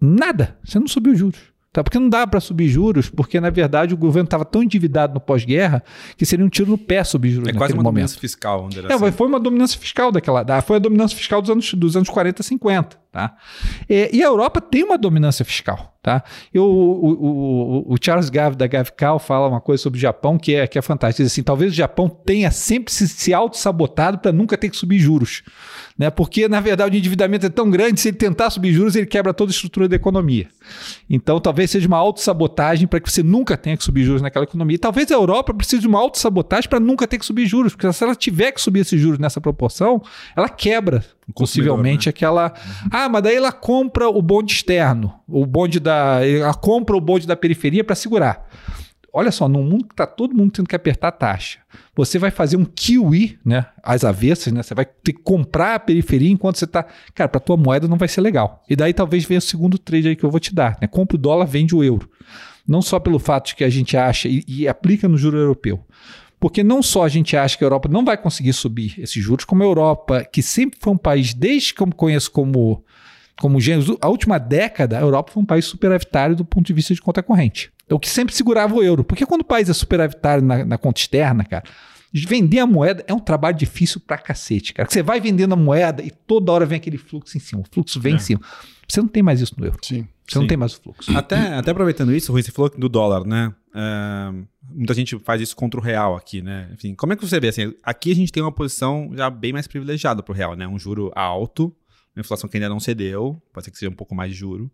nada, 0.00 0.58
você 0.64 0.78
não 0.78 0.88
subiu 0.88 1.14
juros. 1.14 1.40
Tá? 1.76 1.84
Porque 1.84 1.98
não 1.98 2.08
dá 2.08 2.26
para 2.26 2.40
subir 2.40 2.68
juros, 2.68 3.10
porque 3.10 3.38
na 3.38 3.50
verdade 3.50 3.92
o 3.92 3.98
governo 3.98 4.24
estava 4.24 4.46
tão 4.46 4.62
endividado 4.62 5.12
no 5.12 5.20
pós-guerra 5.20 5.84
que 6.16 6.24
seria 6.24 6.42
um 6.42 6.48
tiro 6.48 6.70
no 6.70 6.78
pé 6.78 7.04
subir 7.04 7.32
juros. 7.32 7.50
É 7.50 7.52
quase 7.52 7.74
uma 7.74 7.82
momento. 7.82 7.92
dominância 7.92 8.18
fiscal. 8.18 8.66
É, 8.88 8.94
assim. 8.94 9.12
foi 9.12 9.26
uma 9.26 9.38
dominância 9.38 9.78
fiscal 9.78 10.10
daquela. 10.10 10.62
Foi 10.62 10.76
a 10.76 10.78
dominância 10.78 11.14
fiscal 11.14 11.42
dos 11.42 11.50
anos, 11.50 11.74
dos 11.74 11.94
anos 11.94 12.08
40 12.08 12.42
50. 12.42 12.98
Tá? 13.16 13.34
E, 13.88 14.10
e, 14.12 14.22
a 14.22 14.26
Europa 14.26 14.60
tem 14.60 14.84
uma 14.84 14.98
dominância 14.98 15.42
fiscal. 15.42 15.96
Tá? 16.02 16.22
Eu, 16.52 16.64
o, 16.64 17.86
o, 17.88 17.94
o, 17.94 17.96
Charles 17.98 18.28
Gav, 18.28 18.54
da 18.54 18.66
Gavcal, 18.66 19.18
fala 19.18 19.48
uma 19.48 19.60
coisa 19.60 19.82
sobre 19.82 19.96
o 19.96 20.00
Japão 20.00 20.38
que 20.38 20.54
é, 20.54 20.66
que 20.66 20.78
é 20.78 20.82
fantástica. 20.82 21.24
Diz 21.24 21.32
assim, 21.32 21.42
talvez 21.42 21.72
o 21.72 21.74
Japão 21.74 22.10
tenha 22.10 22.50
sempre 22.50 22.92
se, 22.92 23.08
se 23.08 23.32
auto-sabotado 23.32 24.18
para 24.18 24.32
nunca 24.32 24.58
ter 24.58 24.68
que 24.68 24.76
subir 24.76 24.98
juros. 24.98 25.42
Né? 25.98 26.10
Porque, 26.10 26.46
na 26.46 26.60
verdade, 26.60 26.94
o 26.94 26.98
endividamento 26.98 27.46
é 27.46 27.48
tão 27.48 27.70
grande, 27.70 27.98
se 28.02 28.08
ele 28.08 28.18
tentar 28.18 28.50
subir 28.50 28.70
juros, 28.74 28.94
ele 28.94 29.06
quebra 29.06 29.32
toda 29.32 29.50
a 29.50 29.54
estrutura 29.54 29.88
da 29.88 29.96
economia. 29.96 30.46
Então, 31.08 31.40
talvez 31.40 31.70
seja 31.70 31.88
uma 31.88 31.96
auto-sabotagem 31.96 32.86
para 32.86 33.00
que 33.00 33.10
você 33.10 33.22
nunca 33.22 33.56
tenha 33.56 33.78
que 33.78 33.82
subir 33.82 34.04
juros 34.04 34.20
naquela 34.20 34.44
economia. 34.44 34.74
E 34.74 34.78
talvez 34.78 35.10
a 35.10 35.14
Europa 35.14 35.54
precise 35.54 35.80
de 35.80 35.88
uma 35.88 35.98
auto-sabotagem 35.98 36.68
para 36.68 36.78
nunca 36.78 37.06
ter 37.06 37.18
que 37.18 37.24
subir 37.24 37.46
juros, 37.46 37.74
porque 37.74 37.90
se 37.90 38.04
ela 38.04 38.14
tiver 38.14 38.52
que 38.52 38.60
subir 38.60 38.80
esses 38.80 39.00
juros 39.00 39.18
nessa 39.18 39.40
proporção, 39.40 40.02
ela 40.36 40.50
quebra 40.50 41.02
possivelmente 41.34 42.08
né? 42.08 42.10
aquela. 42.10 42.52
Ah, 42.90 43.08
mas 43.08 43.22
daí 43.22 43.36
ela 43.36 43.52
compra 43.52 44.08
o 44.08 44.22
bonde 44.22 44.52
externo, 44.52 45.14
o 45.28 45.46
bonde 45.46 45.80
da. 45.80 46.26
Ela 46.26 46.54
compra 46.54 46.96
o 46.96 47.00
bonde 47.00 47.26
da 47.26 47.36
periferia 47.36 47.84
para 47.84 47.94
segurar. 47.94 48.48
Olha 49.12 49.32
só, 49.32 49.48
num 49.48 49.62
mundo 49.62 49.86
que 49.86 49.94
está 49.94 50.06
todo 50.06 50.36
mundo 50.36 50.52
tendo 50.52 50.68
que 50.68 50.76
apertar 50.76 51.08
a 51.08 51.12
taxa, 51.12 51.58
você 51.94 52.18
vai 52.18 52.30
fazer 52.30 52.58
um 52.58 52.66
kiwi, 52.66 53.38
né? 53.42 53.64
As 53.82 54.04
avessas, 54.04 54.52
né? 54.52 54.62
Você 54.62 54.74
vai 54.74 54.84
ter 54.84 55.14
que 55.14 55.22
comprar 55.22 55.76
a 55.76 55.78
periferia 55.78 56.30
enquanto 56.30 56.58
você 56.58 56.66
está. 56.66 56.84
Cara, 57.14 57.26
para 57.26 57.40
tua 57.40 57.56
moeda 57.56 57.88
não 57.88 57.96
vai 57.96 58.08
ser 58.08 58.20
legal. 58.20 58.62
E 58.68 58.76
daí 58.76 58.92
talvez 58.92 59.24
venha 59.24 59.38
o 59.38 59.40
segundo 59.40 59.78
trade 59.78 60.08
aí 60.08 60.16
que 60.16 60.24
eu 60.24 60.30
vou 60.30 60.38
te 60.38 60.54
dar, 60.54 60.76
né? 60.82 60.86
Compra 60.86 61.16
o 61.16 61.18
dólar, 61.18 61.46
vende 61.46 61.74
o 61.74 61.82
euro. 61.82 62.10
Não 62.68 62.82
só 62.82 63.00
pelo 63.00 63.18
fato 63.18 63.46
de 63.46 63.54
que 63.54 63.64
a 63.64 63.70
gente 63.70 63.96
acha 63.96 64.28
e, 64.28 64.44
e 64.46 64.68
aplica 64.68 65.08
no 65.08 65.16
juro 65.16 65.38
europeu, 65.38 65.82
porque 66.38 66.62
não 66.62 66.82
só 66.82 67.04
a 67.04 67.08
gente 67.08 67.36
acha 67.36 67.56
que 67.56 67.64
a 67.64 67.66
Europa 67.66 67.88
não 67.88 68.04
vai 68.04 68.16
conseguir 68.16 68.52
subir 68.52 68.94
esses 68.98 69.22
juros, 69.22 69.44
como 69.44 69.62
a 69.62 69.66
Europa, 69.66 70.24
que 70.24 70.42
sempre 70.42 70.78
foi 70.80 70.92
um 70.92 70.98
país, 70.98 71.32
desde 71.32 71.74
que 71.74 71.80
eu 71.80 71.86
me 71.86 71.92
conheço 71.92 72.30
como, 72.30 72.84
como 73.40 73.60
gênero, 73.60 73.98
a 74.00 74.08
última 74.08 74.38
década, 74.38 74.98
a 74.98 75.00
Europa 75.00 75.32
foi 75.32 75.42
um 75.42 75.46
país 75.46 75.64
superavitário 75.64 76.36
do 76.36 76.44
ponto 76.44 76.66
de 76.66 76.72
vista 76.72 76.94
de 76.94 77.00
conta 77.00 77.22
corrente. 77.22 77.72
Então, 77.86 77.98
que 77.98 78.08
sempre 78.08 78.34
segurava 78.34 78.74
o 78.74 78.82
euro. 78.82 79.04
Porque 79.04 79.24
quando 79.24 79.42
o 79.42 79.44
país 79.44 79.68
é 79.70 79.72
superavitário 79.72 80.44
na, 80.44 80.64
na 80.64 80.78
conta 80.78 81.00
externa, 81.00 81.44
cara, 81.44 81.64
vender 82.12 82.58
a 82.58 82.66
moeda 82.66 83.04
é 83.06 83.14
um 83.14 83.18
trabalho 83.18 83.56
difícil 83.56 84.00
pra 84.00 84.18
cacete, 84.18 84.74
cara. 84.74 84.88
Você 84.90 85.02
vai 85.02 85.20
vendendo 85.20 85.52
a 85.52 85.56
moeda 85.56 86.02
e 86.02 86.10
toda 86.10 86.52
hora 86.52 86.66
vem 86.66 86.76
aquele 86.76 86.98
fluxo 86.98 87.36
em 87.36 87.40
cima. 87.40 87.62
O 87.62 87.64
fluxo 87.70 88.00
vem 88.00 88.14
é. 88.14 88.16
em 88.16 88.18
cima. 88.18 88.40
Você 88.88 89.00
não 89.00 89.08
tem 89.08 89.22
mais 89.22 89.40
isso 89.40 89.54
no 89.58 89.64
euro. 89.64 89.78
Sim. 89.82 90.06
Você 90.26 90.34
Sim. 90.34 90.40
não 90.40 90.46
tem 90.46 90.56
mais 90.56 90.74
o 90.74 90.80
fluxo. 90.80 91.16
Até, 91.16 91.54
até 91.54 91.70
aproveitando 91.70 92.12
isso, 92.12 92.32
Rui, 92.32 92.42
você 92.42 92.50
falou 92.50 92.70
do 92.70 92.88
dólar, 92.88 93.24
né? 93.24 93.54
É, 93.74 94.32
muita 94.68 94.94
gente 94.94 95.18
faz 95.20 95.40
isso 95.40 95.54
contra 95.54 95.78
o 95.78 95.82
real 95.82 96.16
aqui, 96.16 96.42
né? 96.42 96.68
Enfim, 96.72 96.94
como 96.94 97.12
é 97.12 97.16
que 97.16 97.26
você 97.26 97.38
vê 97.38 97.48
assim? 97.48 97.72
Aqui 97.82 98.10
a 98.10 98.14
gente 98.14 98.32
tem 98.32 98.42
uma 98.42 98.52
posição 98.52 99.10
já 99.14 99.30
bem 99.30 99.52
mais 99.52 99.66
privilegiada 99.66 100.22
pro 100.22 100.34
real, 100.34 100.56
né? 100.56 100.66
Um 100.66 100.78
juro 100.78 101.12
alto, 101.14 101.74
uma 102.14 102.20
inflação 102.20 102.48
que 102.48 102.56
ainda 102.56 102.68
não 102.68 102.80
cedeu, 102.80 103.40
pode 103.52 103.64
ser 103.64 103.70
que 103.70 103.78
seja 103.78 103.90
um 103.90 103.94
pouco 103.94 104.14
mais 104.14 104.32
de 104.32 104.36
juro. 104.36 104.70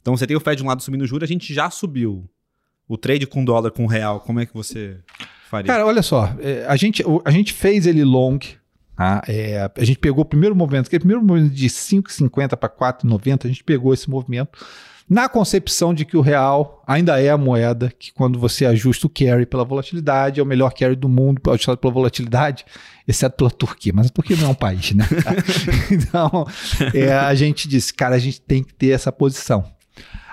Então 0.00 0.16
você 0.16 0.26
tem 0.26 0.36
o 0.36 0.40
Fed 0.40 0.56
de 0.56 0.64
um 0.64 0.66
lado 0.66 0.82
subindo 0.82 1.02
o 1.02 1.06
juro, 1.06 1.24
a 1.24 1.28
gente 1.28 1.52
já 1.52 1.70
subiu. 1.70 2.28
O 2.88 2.96
trade 2.96 3.26
com 3.26 3.44
dólar 3.44 3.70
com 3.70 3.86
real, 3.86 4.20
como 4.20 4.40
é 4.40 4.46
que 4.46 4.54
você 4.54 4.98
faria? 5.48 5.66
Cara, 5.66 5.84
olha 5.86 6.02
só, 6.02 6.34
é, 6.40 6.64
a 6.66 6.74
gente, 6.76 7.04
a 7.24 7.30
gente 7.30 7.52
fez 7.52 7.86
ele 7.86 8.02
long, 8.02 8.38
tá? 8.98 9.22
é, 9.28 9.70
a 9.76 9.84
gente 9.84 9.98
pegou 9.98 10.22
o 10.22 10.24
primeiro 10.24 10.54
movimento, 10.54 10.88
aquele 10.88 11.00
primeiro 11.00 11.24
movimento 11.24 11.54
de 11.54 11.68
5,50 11.68 12.56
para 12.56 12.68
4,90, 12.68 13.44
a 13.44 13.48
gente 13.48 13.64
pegou 13.64 13.94
esse 13.94 14.10
movimento 14.10 14.58
na 15.08 15.26
concepção 15.26 15.94
de 15.94 16.04
que 16.04 16.16
o 16.16 16.20
real 16.20 16.82
ainda 16.86 17.20
é 17.20 17.30
a 17.30 17.38
moeda 17.38 17.90
que, 17.98 18.12
quando 18.12 18.38
você 18.38 18.66
ajusta 18.66 19.06
o 19.06 19.10
carry 19.10 19.46
pela 19.46 19.64
volatilidade, 19.64 20.38
é 20.38 20.42
o 20.42 20.46
melhor 20.46 20.70
carry 20.74 20.94
do 20.94 21.08
mundo 21.08 21.40
ajustado 21.50 21.78
pela 21.78 21.92
volatilidade, 21.92 22.66
exceto 23.06 23.36
pela 23.36 23.50
Turquia. 23.50 23.92
Mas 23.94 24.08
a 24.08 24.10
Turquia 24.10 24.36
não 24.36 24.48
é 24.48 24.50
um 24.50 24.54
país, 24.54 24.92
né? 24.92 25.06
então, 25.90 26.46
é, 26.92 27.12
a 27.12 27.34
gente 27.34 27.66
disse, 27.66 27.94
cara, 27.94 28.16
a 28.16 28.18
gente 28.18 28.40
tem 28.40 28.62
que 28.62 28.74
ter 28.74 28.90
essa 28.90 29.10
posição. 29.10 29.64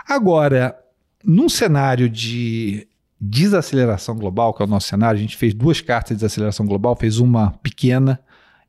Agora, 0.06 0.76
num 1.24 1.48
cenário 1.48 2.10
de 2.10 2.86
desaceleração 3.20 4.16
global, 4.16 4.54
que 4.54 4.62
é 4.62 4.66
o 4.66 4.70
nosso 4.70 4.90
cenário, 4.90 5.18
a 5.18 5.22
gente 5.22 5.38
fez 5.38 5.54
duas 5.54 5.80
cartas 5.80 6.10
de 6.10 6.16
desaceleração 6.16 6.66
global, 6.66 6.98
fez 6.98 7.18
uma 7.18 7.52
pequena 7.64 8.20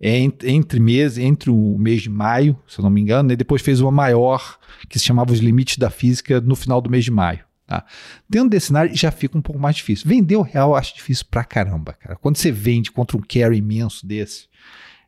entre 0.00 0.78
mês, 0.78 1.18
entre 1.18 1.50
o 1.50 1.78
mês 1.78 2.02
de 2.02 2.10
maio, 2.10 2.58
se 2.66 2.78
eu 2.78 2.82
não 2.82 2.90
me 2.90 3.00
engano, 3.00 3.32
e 3.32 3.36
depois 3.36 3.62
fez 3.62 3.80
uma 3.80 3.90
maior, 3.90 4.58
que 4.88 4.98
se 4.98 5.04
chamava 5.04 5.32
os 5.32 5.38
limites 5.38 5.78
da 5.78 5.90
física, 5.90 6.40
no 6.40 6.54
final 6.54 6.80
do 6.80 6.90
mês 6.90 7.04
de 7.04 7.10
maio. 7.10 7.40
Tá? 7.66 7.84
Dentro 8.28 8.50
desse 8.50 8.68
cenário 8.68 8.94
já 8.94 9.10
fica 9.10 9.36
um 9.36 9.42
pouco 9.42 9.60
mais 9.60 9.76
difícil. 9.76 10.08
Vender 10.08 10.36
o 10.36 10.42
real 10.42 10.70
eu 10.70 10.76
acho 10.76 10.94
difícil 10.94 11.26
pra 11.30 11.42
caramba, 11.42 11.94
cara. 11.94 12.14
Quando 12.16 12.36
você 12.36 12.52
vende 12.52 12.92
contra 12.92 13.16
um 13.16 13.20
carry 13.20 13.56
imenso 13.56 14.06
desse, 14.06 14.46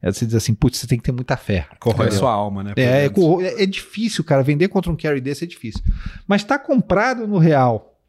é 0.03 0.11
você 0.11 0.27
diz 0.27 0.35
assim, 0.35 0.55
putz, 0.55 0.79
você 0.79 0.87
tem 0.87 0.99
que 0.99 1.05
ter 1.05 1.13
muita 1.13 1.37
fé. 1.37 1.69
Corrói 1.79 2.09
a 2.09 2.13
sua 2.13 2.33
alma, 2.33 2.65
né? 2.65 2.73
É, 2.77 3.07
é, 3.07 3.63
é, 3.63 3.67
difícil, 3.67 4.25
cara. 4.25 4.43
Vender 4.43 4.69
contra 4.69 4.91
um 4.91 4.97
carry 4.97 5.21
desse 5.21 5.45
é 5.45 5.47
difícil. 5.47 5.83
Mas 6.27 6.43
tá 6.43 6.59
comprado 6.59 7.27
no 7.27 7.39
real 7.39 8.01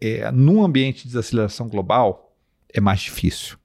é, 0.00 0.30
num 0.30 0.64
ambiente 0.64 1.02
de 1.02 1.08
desaceleração 1.08 1.68
global 1.68 2.36
é 2.72 2.80
mais 2.80 3.00
difícil. 3.00 3.56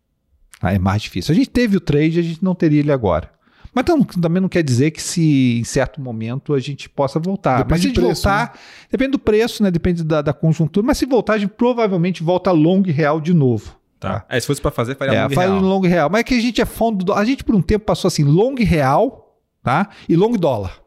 Tá? 0.61 0.71
É 0.71 0.77
mais 0.77 1.01
difícil. 1.01 1.33
A 1.33 1.35
gente 1.35 1.49
teve 1.49 1.75
o 1.75 1.79
trade, 1.81 2.19
a 2.19 2.23
gente 2.23 2.43
não 2.43 2.53
teria 2.53 2.79
ele 2.79 2.91
agora. 2.91 3.31
Mas 3.73 3.83
então, 3.83 4.03
também 4.03 4.41
não 4.41 4.49
quer 4.49 4.61
dizer 4.61 4.91
que 4.91 5.01
se 5.01 5.59
em 5.59 5.63
certo 5.63 5.99
momento 5.99 6.53
a 6.53 6.59
gente 6.59 6.89
possa 6.89 7.19
voltar. 7.19 7.63
Depende 7.63 7.71
mas 7.71 7.81
se 7.81 7.87
a 7.87 7.89
gente 7.89 7.99
preço, 7.99 8.23
voltar, 8.23 8.53
né? 8.53 8.59
depende 8.91 9.11
do 9.11 9.19
preço, 9.19 9.63
né? 9.63 9.71
Depende 9.71 10.03
da, 10.03 10.21
da, 10.21 10.33
conjuntura. 10.33 10.85
Mas 10.85 10.97
se 10.97 11.05
voltar, 11.05 11.33
a 11.33 11.37
gente 11.37 11.51
provavelmente 11.51 12.21
volta 12.21 12.51
long 12.51 12.81
real 12.81 13.19
de 13.19 13.33
novo. 13.33 13.75
Tá. 13.99 14.19
tá. 14.19 14.25
É, 14.29 14.39
se 14.39 14.45
fosse 14.45 14.61
para 14.61 14.71
fazer, 14.71 14.95
faria 14.95 15.15
é, 15.15 15.23
long 15.23 15.29
faz 15.29 15.49
real. 15.49 15.61
long 15.61 15.81
real. 15.81 16.09
Mas 16.09 16.19
é 16.19 16.23
que 16.23 16.33
a 16.35 16.39
gente 16.41 16.61
é 16.61 16.65
fundo 16.65 17.05
do... 17.05 17.13
A 17.13 17.23
gente 17.23 17.43
por 17.43 17.55
um 17.55 17.61
tempo 17.61 17.85
passou 17.85 18.09
assim, 18.09 18.23
long 18.23 18.55
real, 18.55 19.37
tá? 19.63 19.89
E 20.07 20.15
long 20.17 20.33
dólar. 20.33 20.79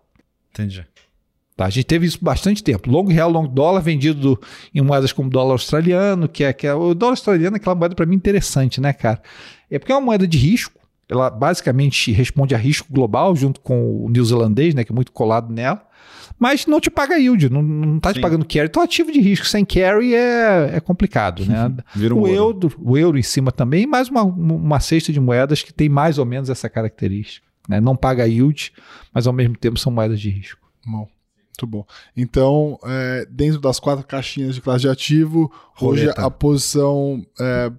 Entendi. 0.50 0.86
Tá, 1.56 1.66
a 1.66 1.70
gente 1.70 1.84
teve 1.84 2.04
isso 2.04 2.18
bastante 2.20 2.64
tempo. 2.64 2.90
Long 2.90 3.06
real, 3.06 3.30
long 3.30 3.46
dólar, 3.46 3.80
vendido 3.80 4.40
em 4.74 4.80
moedas 4.80 5.12
como 5.12 5.30
dólar 5.30 5.52
australiano, 5.52 6.28
que 6.28 6.42
é, 6.42 6.52
que 6.52 6.66
é 6.66 6.74
o 6.74 6.94
dólar 6.94 7.12
australiano 7.12 7.56
é 7.56 7.58
aquela 7.58 7.76
moeda 7.76 7.94
para 7.94 8.06
mim 8.06 8.16
interessante, 8.16 8.80
né, 8.80 8.92
cara? 8.92 9.22
É 9.70 9.78
porque 9.78 9.92
é 9.92 9.94
uma 9.94 10.00
moeda 10.00 10.26
de 10.26 10.36
risco. 10.36 10.80
Ela 11.08 11.30
basicamente 11.30 12.10
responde 12.10 12.54
a 12.54 12.58
risco 12.58 12.88
global 12.90 13.36
junto 13.36 13.60
com 13.60 14.04
o 14.04 14.08
neozelandês, 14.08 14.74
né, 14.74 14.82
que 14.82 14.90
é 14.90 14.94
muito 14.94 15.12
colado 15.12 15.52
nela. 15.52 15.80
Mas 16.38 16.66
não 16.66 16.80
te 16.80 16.90
paga 16.90 17.16
yield, 17.16 17.48
não, 17.48 17.62
não 17.62 18.00
tá 18.00 18.08
Sim. 18.08 18.14
te 18.14 18.20
pagando 18.20 18.44
carry. 18.44 18.66
Então, 18.66 18.82
ativo 18.82 19.12
de 19.12 19.20
risco 19.20 19.46
sem 19.46 19.64
carry 19.64 20.14
é, 20.14 20.72
é 20.74 20.80
complicado, 20.80 21.44
né? 21.46 21.72
Um 22.12 22.22
o, 22.22 22.26
euro, 22.26 22.72
o 22.82 22.98
euro 22.98 23.16
em 23.16 23.22
cima 23.22 23.52
também, 23.52 23.86
mais 23.86 24.08
uma, 24.08 24.22
uma 24.22 24.80
cesta 24.80 25.12
de 25.12 25.20
moedas 25.20 25.62
que 25.62 25.72
tem 25.72 25.88
mais 25.88 26.18
ou 26.18 26.24
menos 26.24 26.50
essa 26.50 26.68
característica. 26.68 27.46
Né? 27.68 27.80
Não 27.80 27.94
paga 27.94 28.26
yield, 28.26 28.72
mas 29.12 29.26
ao 29.26 29.32
mesmo 29.32 29.56
tempo 29.56 29.78
são 29.78 29.92
moedas 29.92 30.20
de 30.20 30.30
risco. 30.30 30.60
Bom. 30.84 31.08
Muito 31.54 31.66
bom. 31.68 31.86
Então, 32.16 32.78
é, 32.84 33.26
dentro 33.30 33.60
das 33.60 33.78
quatro 33.78 34.04
caixinhas 34.04 34.56
de 34.56 34.60
classe 34.60 34.80
de 34.80 34.88
ativo, 34.88 35.52
Roleta. 35.74 36.10
hoje 36.10 36.14
a 36.16 36.30
posição 36.30 37.24
é, 37.38 37.70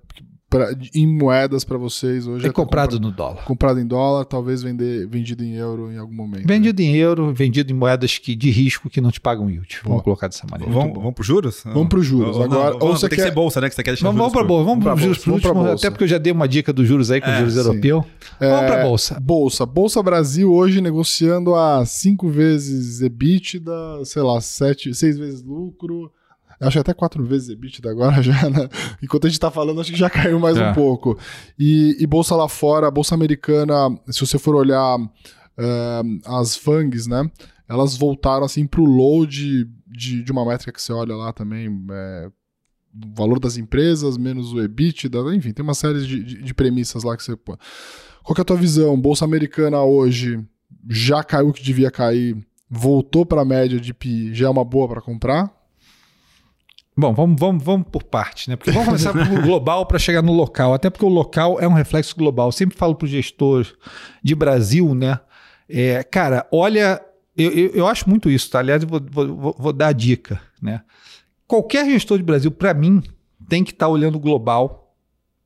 pra- 0.49 0.73
em 0.93 1.07
moedas 1.07 1.63
para 1.63 1.77
vocês 1.77 2.27
hoje 2.27 2.45
É 2.47 2.51
comprado 2.51 2.91
compra- 2.93 3.07
no 3.09 3.11
dólar. 3.15 3.43
comprado 3.45 3.79
em 3.79 3.85
dólar, 3.87 4.25
talvez 4.25 4.61
vender, 4.63 5.07
vendido 5.07 5.43
em 5.43 5.53
euro 5.55 5.91
em 5.91 5.97
algum 5.97 6.13
momento. 6.13 6.47
Vendido 6.47 6.81
em 6.81 6.95
euro, 6.95 7.33
vendido 7.33 7.71
em 7.71 7.75
moedas 7.75 8.17
que, 8.17 8.35
de 8.35 8.49
risco 8.51 8.89
que 8.89 9.01
não 9.01 9.11
te 9.11 9.19
pagam 9.19 9.49
yield. 9.49 9.67
Vamos 9.83 9.95
Boa. 9.97 10.03
colocar 10.03 10.27
dessa 10.27 10.45
maneira. 10.49 10.71
Vamos, 10.73 10.93
vamos 10.95 11.13
pro 11.13 11.23
juros? 11.23 11.61
Vamos 11.65 11.89
pros 11.89 12.05
juros. 12.05 12.37
Ou, 12.37 12.43
Agora- 12.43 12.69
não, 12.69 12.73
ou 12.73 12.79
vamos- 12.79 12.99
você 12.99 13.09
tem 13.09 13.17
quer- 13.17 13.23
que 13.23 13.29
ser 13.29 13.35
bolsa, 13.35 13.59
né? 13.61 13.69
Que 13.69 13.75
você 13.75 13.83
quer 13.83 13.91
deixar 13.91 14.05
Vamos, 14.07 14.17
vamos 14.19 14.33
juros 14.33 14.47
para 14.47 14.47
bolsa, 14.55 14.65
vamos 14.69 14.83
para 14.83 14.95
juros 14.95 15.17
por 15.17 15.25
vamos 15.25 15.41
pra 15.41 15.49
último, 15.51 15.63
bolsa. 15.67 15.87
até 15.87 15.89
porque 15.91 16.03
eu 16.03 16.07
já 16.07 16.17
dei 16.17 16.31
uma 16.31 16.47
dica 16.47 16.71
dos 16.71 16.87
juros 16.87 17.11
aí 17.11 17.19
com 17.21 17.27
É, 17.29 17.37
juros 17.39 17.53
sim. 17.53 17.59
europeu. 17.59 18.05
É, 18.39 18.49
Vamos 18.49 18.65
para 18.71 18.83
bolsa. 18.83 19.19
Bolsa. 19.19 19.65
Bolsa 19.65 20.03
Brasil 20.03 20.51
hoje 20.53 20.79
negociando 20.81 21.55
a 21.55 21.85
5 21.85 22.29
vezes 22.29 23.01
EBITDA, 23.01 23.71
sei 24.05 24.21
lá, 24.21 24.39
7, 24.41 24.93
6 24.93 25.17
vezes 25.17 25.43
lucro. 25.43 26.11
Acho 26.59 26.71
que 26.73 26.79
até 26.79 26.93
4 26.93 27.23
vezes 27.25 27.49
EBITDA 27.49 27.89
agora 27.91 28.21
já, 28.23 28.49
né? 28.49 28.69
Enquanto 29.01 29.27
a 29.27 29.29
gente 29.29 29.39
tá 29.39 29.51
falando, 29.51 29.81
acho 29.81 29.91
que 29.91 29.97
já 29.97 30.09
caiu 30.09 30.39
mais 30.39 30.57
É. 30.57 30.69
um 30.69 30.73
pouco. 30.73 31.17
E, 31.59 31.97
e 31.99 32.07
bolsa 32.07 32.35
lá 32.35 32.47
fora, 32.47 32.87
a 32.87 32.91
bolsa 32.91 33.13
americana, 33.15 33.73
se 34.09 34.19
você 34.21 34.37
for 34.39 34.55
olhar 34.55 34.97
eh, 35.57 36.01
as 36.25 36.55
FANGs, 36.55 37.07
né? 37.07 37.29
Elas 37.67 37.97
voltaram 37.97 38.45
assim 38.45 38.65
pro 38.67 38.83
low 38.85 39.25
de, 39.25 39.67
de, 39.87 40.23
de 40.23 40.31
uma 40.31 40.45
métrica 40.45 40.71
que 40.71 40.81
você 40.81 40.93
olha 40.93 41.15
lá 41.15 41.33
também, 41.33 41.67
é, 41.91 42.29
o 42.93 43.15
valor 43.15 43.39
das 43.39 43.57
empresas 43.57 44.17
menos 44.17 44.53
o 44.53 44.61
EBITDA, 44.61 45.17
enfim, 45.35 45.51
tem 45.51 45.63
uma 45.63 45.73
série 45.73 46.05
de, 46.05 46.23
de, 46.23 46.41
de 46.43 46.53
premissas 46.53 47.03
lá 47.03 47.17
que 47.17 47.23
você 47.23 47.35
põe. 47.35 47.57
Qual 48.23 48.35
é 48.37 48.41
a 48.41 48.45
tua 48.45 48.55
visão? 48.55 48.99
Bolsa 48.99 49.25
americana 49.25 49.81
hoje 49.83 50.43
já 50.89 51.23
caiu 51.23 51.49
o 51.49 51.53
que 51.53 51.63
devia 51.63 51.89
cair, 51.89 52.37
voltou 52.69 53.25
para 53.25 53.41
a 53.41 53.45
média 53.45 53.79
de 53.79 53.93
PI, 53.93 54.33
já 54.33 54.45
é 54.45 54.49
uma 54.49 54.63
boa 54.63 54.87
para 54.87 55.01
comprar? 55.01 55.51
Bom, 56.97 57.13
vamos, 57.13 57.39
vamos, 57.39 57.63
vamos 57.63 57.87
por 57.91 58.03
parte, 58.03 58.49
né? 58.49 58.55
Porque 58.55 58.71
vamos 58.71 58.87
começar 58.87 59.11
pelo 59.13 59.41
global 59.41 59.85
para 59.85 59.99
chegar 59.99 60.21
no 60.21 60.31
local. 60.31 60.73
Até 60.73 60.89
porque 60.89 61.05
o 61.05 61.09
local 61.09 61.59
é 61.59 61.67
um 61.67 61.73
reflexo 61.73 62.15
global. 62.15 62.47
Eu 62.47 62.51
sempre 62.53 62.77
falo 62.77 62.95
para 62.95 63.05
o 63.05 63.09
gestor 63.09 63.65
de 64.23 64.33
Brasil, 64.33 64.95
né? 64.95 65.19
É, 65.67 66.03
cara, 66.03 66.47
olha, 66.51 67.01
eu, 67.35 67.51
eu, 67.51 67.69
eu 67.71 67.87
acho 67.87 68.09
muito 68.09 68.29
isso, 68.29 68.49
tá? 68.49 68.59
Aliás, 68.59 68.81
eu 68.83 68.87
vou, 68.87 69.01
vou, 69.11 69.55
vou- 69.59 69.73
dar 69.73 69.87
a 69.87 69.91
dica, 69.91 70.39
né? 70.61 70.81
Qualquer 71.47 71.85
gestor 71.89 72.17
de 72.17 72.23
Brasil, 72.23 72.49
para 72.49 72.73
mim, 72.73 73.03
tem 73.49 73.63
que 73.63 73.71
estar 73.71 73.87
olhando 73.89 74.15
o 74.15 74.19
global, 74.19 74.95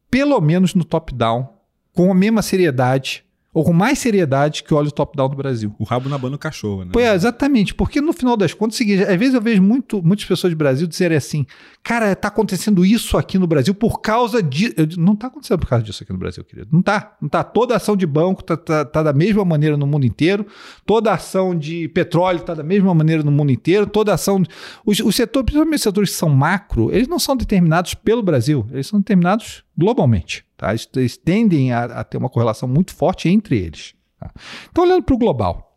pelo 0.10 0.40
menos 0.40 0.76
no 0.76 0.84
top-down, 0.84 1.50
com 1.94 2.12
a 2.12 2.16
mesma 2.16 2.42
seriedade, 2.42 3.24
ou 3.54 3.64
com 3.64 3.74
mais 3.74 3.98
seriedade 3.98 4.64
que 4.64 4.74
olha 4.74 4.88
o 4.88 4.92
top-down 4.92 5.30
do 5.30 5.36
Brasil. 5.36 5.74
O 5.80 5.84
rabo 5.84 6.08
na 6.08 6.18
banda 6.18 6.32
do 6.32 6.40
cachorro, 6.40 6.86
né? 6.86 6.92
Pois 6.94 7.06
é, 7.06 7.16
exatamente, 7.16 7.74
porque 7.74 8.00
no 8.00 8.14
final 8.14 8.38
das 8.38 8.54
contas, 8.54 8.76
é 8.76 8.78
seguinte, 8.78 9.04
às 9.04 9.18
vezes 9.18 9.34
eu 9.34 9.42
vejo 9.42 9.62
muito, 9.62 10.04
muitas 10.04 10.26
pessoas 10.26 10.54
do 10.54 10.58
Brasil 10.58 10.86
dizerem 10.86 11.18
assim, 11.18 11.46
cara, 11.84 12.16
tá 12.16 12.28
acontecendo 12.28 12.86
isso 12.86 13.18
aqui 13.18 13.40
no 13.40 13.48
Brasil 13.48 13.74
por 13.74 14.02
causa 14.02 14.42
de... 14.44 14.74
Digo, 14.86 15.02
Não 15.02 15.16
tá 15.16 15.28
acontecendo 15.28 15.60
por 15.60 15.68
causa 15.68 15.84
disso 15.84 16.04
aqui 16.04 16.12
no 16.12 16.20
Brasil, 16.20 16.44
querido. 16.44 16.70
Não 16.72 16.82
tá, 16.82 17.18
não 17.22 17.28
tá. 17.28 17.44
Toda 17.44 17.76
ação 17.76 17.96
de 17.98 18.06
banco 18.06 18.44
tá, 18.44 18.56
tá, 18.56 18.86
tá 18.86 19.02
da 19.02 19.14
mesma 19.14 19.44
maneira 19.44 19.76
no 19.76 19.88
mundo 19.88 20.06
inteiro, 20.06 20.46
toda 20.86 21.12
ação 21.12 21.58
de 21.58 21.88
petróleo 21.90 22.42
tá 22.42 22.54
da 22.54 22.64
mesma 22.64 22.94
maneira 22.94 23.24
no 23.24 23.32
mundo 23.32 23.52
inteiro, 23.52 23.88
toda 23.88 24.14
ação... 24.14 24.44
Os, 24.86 25.00
os 25.00 25.16
setores, 25.16 25.46
principalmente 25.46 25.78
os 25.78 25.84
setores 25.84 26.10
que 26.12 26.16
são 26.18 26.30
macro, 26.30 26.94
eles 26.94 27.08
não 27.08 27.18
são 27.18 27.36
determinados 27.36 27.94
pelo 27.96 28.22
Brasil, 28.22 28.66
eles 28.72 28.88
são 28.88 29.00
determinados 29.00 29.64
globalmente, 29.78 30.46
tá? 30.60 30.70
Eles, 30.70 31.18
tendem 31.18 31.74
a, 31.74 31.86
a 31.86 32.04
ter 32.04 32.18
uma 32.18 32.30
correlação 32.30 32.70
muito 32.70 32.94
forte 32.94 33.28
entre 33.28 33.58
eles. 33.58 33.96
tá? 34.20 34.32
Então, 34.70 34.84
olhando 34.84 35.04
para 35.04 35.16
o 35.16 35.18
global, 35.18 35.70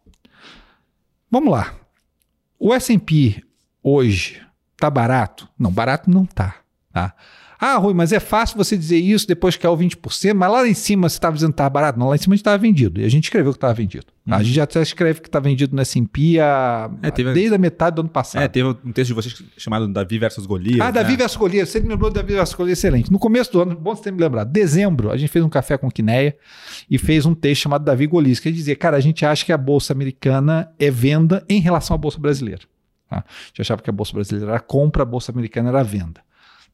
Vamos 1.32 1.50
lá. 1.50 1.74
O 2.58 2.74
S&P 2.74 3.42
hoje 3.82 4.46
tá 4.76 4.90
barato? 4.90 5.48
Não, 5.58 5.72
barato 5.72 6.10
não 6.10 6.26
tá, 6.26 6.56
tá? 6.92 7.14
Ah, 7.64 7.76
Rui, 7.76 7.94
mas 7.94 8.12
é 8.12 8.18
fácil 8.18 8.56
você 8.56 8.76
dizer 8.76 8.98
isso 8.98 9.24
depois 9.24 9.56
que 9.56 9.64
é 9.64 9.70
o 9.70 9.76
20%, 9.76 10.34
mas 10.34 10.50
lá 10.50 10.66
em 10.66 10.74
cima 10.74 11.08
você 11.08 11.14
estava 11.14 11.34
dizendo 11.34 11.50
que 11.50 11.54
estava 11.54 11.70
barato? 11.70 11.96
Não, 11.96 12.08
lá 12.08 12.16
em 12.16 12.18
cima 12.18 12.34
a 12.34 12.36
gente 12.36 12.40
estava 12.40 12.58
vendido. 12.58 13.00
E 13.00 13.04
a 13.04 13.08
gente 13.08 13.22
escreveu 13.24 13.52
que 13.52 13.56
estava 13.56 13.72
vendido. 13.72 14.06
tá? 14.28 14.36
A 14.36 14.42
gente 14.42 14.54
já 14.54 14.64
até 14.64 14.82
escreve 14.82 15.20
que 15.20 15.28
está 15.28 15.38
vendido 15.38 15.76
no 15.76 15.80
S&P 15.80 16.38
É, 17.02 17.10
teve- 17.12 17.32
desde 17.32 17.54
a 17.54 17.58
metade 17.58 17.94
do 17.94 18.00
ano 18.00 18.08
passado. 18.08 18.42
É, 18.42 18.48
teve 18.48 18.68
um 18.68 18.90
texto 18.92 19.08
de 19.10 19.14
vocês 19.14 19.42
chamado 19.56 19.86
Davi 19.86 20.18
versus 20.18 20.44
Golias. 20.44 20.80
Ah, 20.80 20.90
Davi 20.90 21.12
né? 21.12 21.18
versus 21.18 21.36
Golias. 21.36 21.68
Você 21.68 21.78
me 21.78 21.86
lembrou 21.88 22.10
do 22.10 22.14
Davi 22.14 22.32
versus 22.34 22.54
Golias, 22.56 22.78
excelente. 22.78 23.12
No 23.12 23.18
começo 23.20 23.52
do 23.52 23.60
ano, 23.62 23.76
bom 23.76 23.94
você 23.94 24.02
ter 24.02 24.12
me 24.12 24.20
lembrado, 24.20 24.50
dezembro, 24.50 25.12
a 25.12 25.16
gente 25.16 25.30
fez 25.30 25.44
um 25.44 25.48
café 25.48 25.78
com 25.78 25.88
Quineia 25.88 26.36
e 26.90 26.98
fez 26.98 27.24
um 27.26 27.34
texto 27.34 27.62
chamado 27.62 27.84
Davi 27.84 28.08
Golias, 28.08 28.40
que 28.40 28.50
dizia, 28.50 28.74
cara, 28.74 28.96
a 28.96 29.00
gente 29.00 29.24
acha 29.24 29.44
que 29.44 29.52
a 29.52 29.56
Bolsa 29.56 29.92
Americana 29.92 30.68
é 30.80 30.90
venda 30.90 31.44
em 31.48 31.60
relação 31.60 31.94
à 31.94 31.98
Bolsa 31.98 32.18
Brasileira. 32.18 32.62
Tá? 33.08 33.18
A 33.18 33.24
gente 33.48 33.60
achava 33.60 33.80
que 33.80 33.88
a 33.88 33.92
Bolsa 33.92 34.12
Brasileira 34.14 34.50
era 34.50 34.58
compra, 34.60 35.02
a 35.02 35.06
Bolsa 35.06 35.30
Americana 35.30 35.68
era 35.68 35.84
venda. 35.84 36.20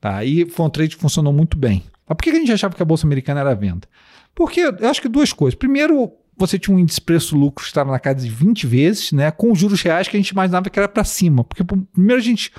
Tá? 0.01 0.25
E 0.25 0.49
foi 0.49 0.67
um 0.67 0.71
trade 0.71 0.97
que 0.97 1.03
funcionou 1.03 1.33
muito 1.33 1.57
bem. 1.57 1.83
Mas 2.09 2.17
por 2.17 2.23
que 2.23 2.31
a 2.31 2.35
gente 2.35 2.53
achava 2.53 2.75
que 2.75 2.83
a 2.83 2.87
Bolsa 2.87 3.07
Americana 3.07 3.41
era 3.41 3.55
venda? 3.55 3.89
Porque 4.35 4.61
eu 4.61 4.89
acho 4.89 5.03
que 5.03 5.09
duas 5.09 5.33
coisas. 5.33 5.59
Primeiro, 5.59 6.13
você 6.37 6.59
tinha 6.59 6.75
um 6.75 6.79
índice 6.79 7.01
preço-lucro 7.01 7.65
que 7.65 7.69
estava 7.69 7.91
na 7.91 7.99
casa 7.99 8.25
de 8.25 8.31
20 8.31 8.67
vezes, 8.67 9.13
né? 9.13 9.31
Com 9.31 9.51
os 9.51 9.59
juros 9.59 9.83
reais 9.83 10.07
que 10.07 10.17
a 10.17 10.21
gente 10.21 10.29
imaginava 10.29 10.71
que 10.71 10.79
era 10.79 10.89
para 10.89 11.03
cima. 11.03 11.43
Porque 11.43 11.65
primeiro 11.65 12.21
a 12.21 12.25
gente 12.25 12.53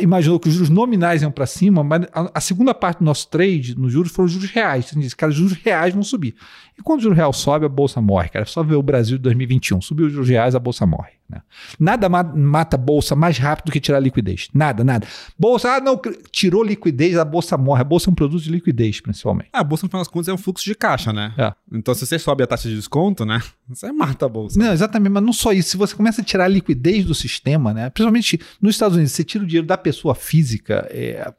imaginou 0.00 0.38
que 0.38 0.48
os 0.48 0.54
juros 0.54 0.70
nominais 0.70 1.22
iam 1.22 1.30
para 1.30 1.46
cima, 1.46 1.82
mas 1.82 2.02
a, 2.12 2.40
segunda 2.40 2.72
parte 2.72 2.98
do 2.98 3.04
nosso 3.04 3.28
trade 3.28 3.76
nos 3.76 3.92
juros 3.92 4.12
foram 4.12 4.26
os 4.26 4.32
juros 4.32 4.50
reais. 4.50 4.86
Você 4.86 4.98
disse, 4.98 5.16
cara, 5.16 5.30
os 5.30 5.36
juros 5.36 5.54
reais 5.54 5.92
vão 5.92 6.04
subir. 6.04 6.36
E 6.78 6.82
quando 6.82 7.00
o 7.00 7.02
juro 7.02 7.14
real 7.14 7.32
sobe, 7.32 7.66
a 7.66 7.68
bolsa 7.68 8.00
morre, 8.00 8.28
cara. 8.28 8.44
É 8.44 8.46
só 8.46 8.62
ver 8.62 8.76
o 8.76 8.82
Brasil 8.82 9.16
de 9.16 9.22
2021. 9.24 9.80
Subiu 9.80 10.06
os 10.06 10.12
juros 10.12 10.28
reais, 10.28 10.54
a 10.54 10.60
bolsa 10.60 10.86
morre. 10.86 11.15
Né? 11.28 11.42
Nada 11.78 12.08
ma- 12.08 12.22
mata 12.22 12.76
a 12.76 12.78
bolsa 12.78 13.14
mais 13.16 13.38
rápido 13.38 13.66
do 13.66 13.72
que 13.72 13.80
tirar 13.80 13.98
liquidez. 14.00 14.48
Nada, 14.54 14.84
nada. 14.84 15.06
Bolsa, 15.38 15.72
ah, 15.72 15.80
não, 15.80 16.00
tirou 16.30 16.62
liquidez, 16.62 17.16
a 17.16 17.24
bolsa 17.24 17.56
morre. 17.56 17.80
A 17.80 17.84
bolsa 17.84 18.08
é 18.08 18.12
um 18.12 18.14
produto 18.14 18.42
de 18.42 18.50
liquidez, 18.50 19.00
principalmente. 19.00 19.48
Ah, 19.52 19.60
a 19.60 19.64
bolsa, 19.64 19.86
no 19.86 19.90
final 19.90 20.00
das 20.00 20.08
contas, 20.08 20.28
é 20.28 20.32
um 20.32 20.38
fluxo 20.38 20.64
de 20.64 20.74
caixa, 20.74 21.12
né? 21.12 21.34
É. 21.36 21.52
Então, 21.72 21.94
se 21.94 22.06
você 22.06 22.18
sobe 22.18 22.42
a 22.44 22.46
taxa 22.46 22.68
de 22.68 22.76
desconto, 22.76 23.24
né? 23.24 23.42
Você 23.68 23.90
mata 23.92 24.26
a 24.26 24.28
bolsa. 24.28 24.58
Não, 24.58 24.72
exatamente, 24.72 25.12
mas 25.12 25.22
não 25.22 25.32
só 25.32 25.52
isso. 25.52 25.70
Se 25.70 25.76
você 25.76 25.94
começa 25.94 26.20
a 26.20 26.24
tirar 26.24 26.44
a 26.44 26.48
liquidez 26.48 27.04
do 27.04 27.14
sistema, 27.14 27.72
né? 27.74 27.90
Principalmente 27.90 28.40
nos 28.60 28.74
Estados 28.74 28.96
Unidos, 28.96 29.12
você 29.12 29.24
tira 29.24 29.44
o 29.44 29.46
dinheiro 29.46 29.66
da 29.66 29.76
pessoa 29.76 30.14
física, 30.14 30.86
é, 30.90 31.32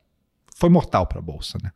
foi 0.55 0.69
mortal 0.69 1.05
para 1.05 1.19
a 1.19 1.21
bolsa, 1.21 1.57
né? 1.63 1.71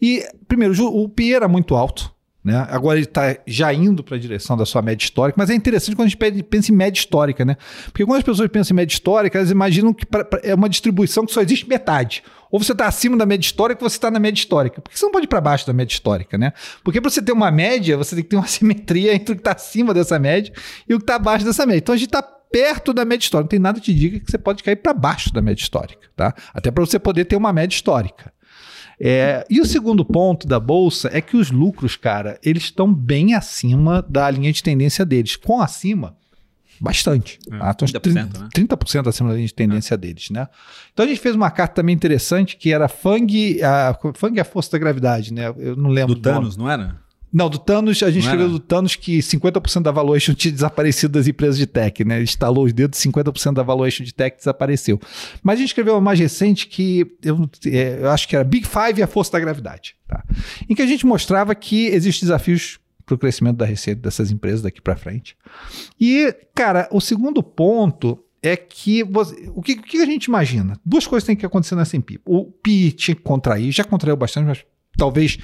E 0.00 0.24
primeiro, 0.46 0.74
o 0.86 1.08
PI 1.08 1.34
era 1.34 1.48
muito 1.48 1.74
alto. 1.74 2.11
Né? 2.44 2.66
Agora 2.70 2.98
ele 2.98 3.06
está 3.06 3.36
já 3.46 3.72
indo 3.72 4.02
para 4.02 4.16
a 4.16 4.18
direção 4.18 4.56
da 4.56 4.66
sua 4.66 4.82
média 4.82 5.04
histórica, 5.04 5.36
mas 5.38 5.48
é 5.48 5.54
interessante 5.54 5.94
quando 5.94 6.06
a 6.06 6.08
gente 6.08 6.16
pe- 6.16 6.42
pensa 6.42 6.72
em 6.72 6.74
média 6.74 6.98
histórica, 6.98 7.44
né? 7.44 7.56
Porque 7.86 8.04
quando 8.04 8.18
as 8.18 8.24
pessoas 8.24 8.48
pensam 8.48 8.74
em 8.74 8.78
média 8.78 8.92
histórica, 8.92 9.38
elas 9.38 9.50
imaginam 9.52 9.94
que 9.94 10.04
pra- 10.04 10.24
pra- 10.24 10.40
é 10.42 10.52
uma 10.52 10.68
distribuição 10.68 11.24
que 11.24 11.32
só 11.32 11.40
existe 11.40 11.68
metade. 11.68 12.24
Ou 12.50 12.58
você 12.62 12.72
está 12.72 12.86
acima 12.88 13.16
da 13.16 13.24
média 13.24 13.44
histórica 13.46 13.84
ou 13.84 13.88
você 13.88 13.96
está 13.96 14.10
na 14.10 14.18
média 14.18 14.40
histórica. 14.40 14.80
Por 14.80 14.90
que 14.90 14.98
você 14.98 15.04
não 15.04 15.12
pode 15.12 15.26
ir 15.26 15.28
para 15.28 15.40
baixo 15.40 15.64
da 15.66 15.72
média 15.72 15.92
histórica, 15.92 16.36
né? 16.36 16.52
Porque 16.82 17.00
para 17.00 17.10
você 17.10 17.22
ter 17.22 17.30
uma 17.32 17.50
média, 17.52 17.96
você 17.96 18.16
tem 18.16 18.24
que 18.24 18.30
ter 18.30 18.36
uma 18.36 18.46
simetria 18.48 19.14
entre 19.14 19.32
o 19.34 19.36
que 19.36 19.40
está 19.40 19.52
acima 19.52 19.94
dessa 19.94 20.18
média 20.18 20.52
e 20.88 20.94
o 20.94 20.98
que 20.98 21.04
está 21.04 21.14
abaixo 21.14 21.44
dessa 21.44 21.64
média. 21.64 21.78
Então 21.78 21.94
a 21.94 21.98
gente 21.98 22.08
está 22.08 22.22
perto 22.22 22.92
da 22.92 23.04
média 23.04 23.22
histórica. 23.24 23.44
Não 23.44 23.48
tem 23.50 23.58
nada 23.60 23.78
que 23.78 23.84
te 23.86 23.94
diga 23.94 24.18
que 24.18 24.28
você 24.30 24.36
pode 24.36 24.64
cair 24.64 24.76
para 24.76 24.92
baixo 24.92 25.32
da 25.32 25.40
média 25.40 25.62
histórica, 25.62 26.08
tá? 26.16 26.34
Até 26.52 26.72
para 26.72 26.84
você 26.84 26.98
poder 26.98 27.24
ter 27.24 27.36
uma 27.36 27.52
média 27.52 27.72
histórica. 27.74 28.32
É, 29.04 29.44
e 29.50 29.60
o 29.60 29.66
segundo 29.66 30.04
ponto 30.04 30.46
da 30.46 30.60
bolsa 30.60 31.10
é 31.12 31.20
que 31.20 31.36
os 31.36 31.50
lucros, 31.50 31.96
cara, 31.96 32.38
eles 32.40 32.62
estão 32.62 32.94
bem 32.94 33.34
acima 33.34 34.00
da 34.08 34.30
linha 34.30 34.52
de 34.52 34.62
tendência 34.62 35.04
deles. 35.04 35.34
Com 35.34 35.60
acima, 35.60 36.16
bastante. 36.80 37.40
É, 37.50 37.58
tá? 37.58 37.70
Então, 37.72 37.88
30%, 37.88 38.00
30%, 38.00 38.38
né? 38.38 38.48
30% 38.54 39.08
acima 39.08 39.30
da 39.30 39.34
linha 39.34 39.46
de 39.48 39.54
tendência 39.54 39.96
deles, 39.96 40.30
né? 40.30 40.46
Então 40.92 41.04
a 41.04 41.08
gente 41.08 41.18
fez 41.20 41.34
uma 41.34 41.50
carta 41.50 41.74
também 41.74 41.92
interessante 41.92 42.56
que 42.56 42.72
era 42.72 42.86
Fang, 42.86 43.60
a, 43.60 43.98
Fang 44.14 44.38
é 44.38 44.42
a 44.42 44.44
força 44.44 44.70
da 44.70 44.78
gravidade, 44.78 45.34
né? 45.34 45.52
Eu 45.56 45.74
não 45.74 45.90
lembro 45.90 46.14
Do 46.14 46.20
do 46.20 46.30
nome. 46.30 46.40
Thanos, 46.42 46.56
não 46.56 46.70
era? 46.70 47.01
Não, 47.32 47.48
do 47.48 47.58
Thanos, 47.58 48.02
a 48.02 48.10
gente 48.10 48.24
escreveu 48.24 48.48
do 48.50 48.58
Thanos 48.60 48.94
que 48.94 49.18
50% 49.20 49.82
da 49.82 49.90
valuation 49.90 50.34
tinha 50.34 50.52
desaparecido 50.52 51.14
das 51.14 51.26
empresas 51.26 51.56
de 51.56 51.66
tech, 51.66 52.04
né? 52.04 52.16
Ele 52.16 52.24
instalou 52.24 52.64
os 52.66 52.72
dedos, 52.72 52.98
50% 53.00 53.54
da 53.54 53.62
valuation 53.62 54.04
de 54.04 54.12
tech 54.12 54.36
desapareceu. 54.36 55.00
Mas 55.42 55.54
a 55.54 55.58
gente 55.60 55.68
escreveu 55.68 55.94
uma 55.94 56.00
mais 56.00 56.18
recente 56.20 56.66
que 56.66 57.06
eu, 57.22 57.48
é, 57.66 57.98
eu 58.02 58.10
acho 58.10 58.28
que 58.28 58.36
era 58.36 58.44
Big 58.44 58.66
Five 58.66 59.00
e 59.00 59.02
a 59.02 59.06
força 59.06 59.32
da 59.32 59.40
gravidade, 59.40 59.96
tá? 60.06 60.22
Em 60.68 60.74
que 60.74 60.82
a 60.82 60.86
gente 60.86 61.06
mostrava 61.06 61.54
que 61.54 61.86
existem 61.86 62.26
desafios 62.26 62.78
para 63.06 63.14
o 63.14 63.18
crescimento 63.18 63.56
da 63.56 63.64
receita 63.66 64.00
dessas 64.02 64.30
empresas 64.30 64.60
daqui 64.62 64.80
para 64.80 64.94
frente. 64.94 65.34
E, 66.00 66.34
cara, 66.54 66.86
o 66.92 67.00
segundo 67.00 67.42
ponto 67.42 68.18
é 68.42 68.56
que 68.56 69.02
você- 69.04 69.50
o, 69.54 69.62
que 69.62 69.72
o 69.72 69.82
que 69.82 69.96
a 70.02 70.06
gente 70.06 70.26
imagina? 70.26 70.78
Duas 70.84 71.06
coisas 71.06 71.26
têm 71.26 71.34
que 71.36 71.46
acontecer 71.46 71.74
na 71.76 71.82
S&P. 71.82 72.20
O 72.24 72.44
PI 72.44 72.92
tinha 72.92 73.14
que 73.14 73.22
contrair, 73.22 73.72
já 73.72 73.84
contraiu 73.84 74.16
bastante, 74.16 74.46
mas 74.46 74.64
talvez 74.96 75.38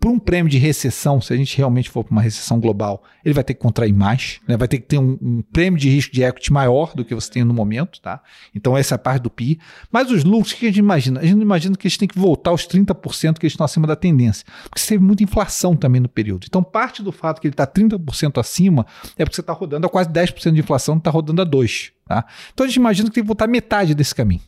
por 0.00 0.10
um 0.10 0.18
prêmio 0.18 0.50
de 0.50 0.56
recessão, 0.56 1.20
se 1.20 1.30
a 1.30 1.36
gente 1.36 1.58
realmente 1.58 1.90
for 1.90 2.02
para 2.02 2.12
uma 2.12 2.22
recessão 2.22 2.58
global, 2.58 3.04
ele 3.22 3.34
vai 3.34 3.44
ter 3.44 3.52
que 3.52 3.60
contrair 3.60 3.92
mais, 3.92 4.40
né? 4.48 4.56
vai 4.56 4.66
ter 4.66 4.78
que 4.78 4.86
ter 4.86 4.98
um, 4.98 5.18
um 5.20 5.42
prêmio 5.52 5.78
de 5.78 5.90
risco 5.90 6.14
de 6.14 6.22
equity 6.22 6.50
maior 6.50 6.94
do 6.94 7.04
que 7.04 7.14
você 7.14 7.30
tem 7.30 7.44
no 7.44 7.52
momento, 7.52 8.00
tá? 8.00 8.22
Então 8.54 8.74
essa 8.74 8.94
é 8.94 8.96
a 8.96 8.98
parte 8.98 9.22
do 9.22 9.28
PI. 9.28 9.60
Mas 9.92 10.10
os 10.10 10.24
lucros, 10.24 10.52
o 10.52 10.56
que 10.56 10.64
a 10.64 10.68
gente 10.70 10.78
imagina? 10.78 11.20
A 11.20 11.26
gente 11.26 11.42
imagina 11.42 11.76
que 11.76 11.86
eles 11.86 11.98
têm 11.98 12.08
que 12.08 12.18
voltar 12.18 12.50
aos 12.50 12.66
30% 12.66 13.38
que 13.38 13.44
eles 13.44 13.52
estão 13.52 13.64
acima 13.66 13.86
da 13.86 13.94
tendência, 13.94 14.46
porque 14.62 14.80
você 14.80 14.88
teve 14.88 15.04
muita 15.04 15.22
inflação 15.22 15.76
também 15.76 16.00
no 16.00 16.08
período. 16.08 16.46
Então 16.48 16.62
parte 16.62 17.02
do 17.02 17.12
fato 17.12 17.38
que 17.38 17.46
ele 17.46 17.52
está 17.52 17.66
30% 17.66 18.40
acima 18.40 18.86
é 19.18 19.24
porque 19.24 19.34
você 19.34 19.42
está 19.42 19.52
rodando 19.52 19.86
a 19.86 19.90
quase 19.90 20.08
10% 20.08 20.52
de 20.52 20.60
inflação, 20.60 20.96
está 20.96 21.10
rodando 21.10 21.42
a 21.42 21.46
2%, 21.46 21.92
tá? 22.08 22.24
Então 22.54 22.64
a 22.64 22.68
gente 22.68 22.76
imagina 22.76 23.10
que 23.10 23.16
tem 23.16 23.22
que 23.22 23.28
voltar 23.28 23.46
metade 23.46 23.94
desse 23.94 24.14
caminho. 24.14 24.40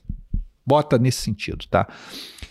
Bota 0.64 0.96
nesse 0.96 1.20
sentido, 1.20 1.66
tá? 1.68 1.86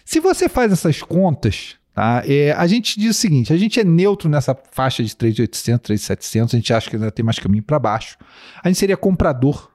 Se 0.06 0.20
você 0.20 0.48
faz 0.48 0.72
essas 0.72 1.02
contas, 1.02 1.78
Tá? 1.94 2.24
É, 2.26 2.54
a 2.54 2.66
gente 2.68 3.00
diz 3.00 3.18
o 3.18 3.20
seguinte: 3.20 3.52
a 3.52 3.58
gente 3.58 3.80
é 3.80 3.84
neutro 3.84 4.30
nessa 4.30 4.58
faixa 4.72 5.04
de 5.04 5.10
3.800, 5.10 5.80
3.700, 5.80 6.46
a 6.46 6.58
gente 6.58 6.74
acha 6.74 6.90
que 6.90 6.96
ainda 6.96 7.12
tem 7.12 7.24
mais 7.24 7.40
caminho 7.40 7.64
para 7.64 7.80
baixo. 7.80 8.18
A 8.64 8.68
gente 8.68 8.78
seria 8.78 8.98
comprador 8.98 9.71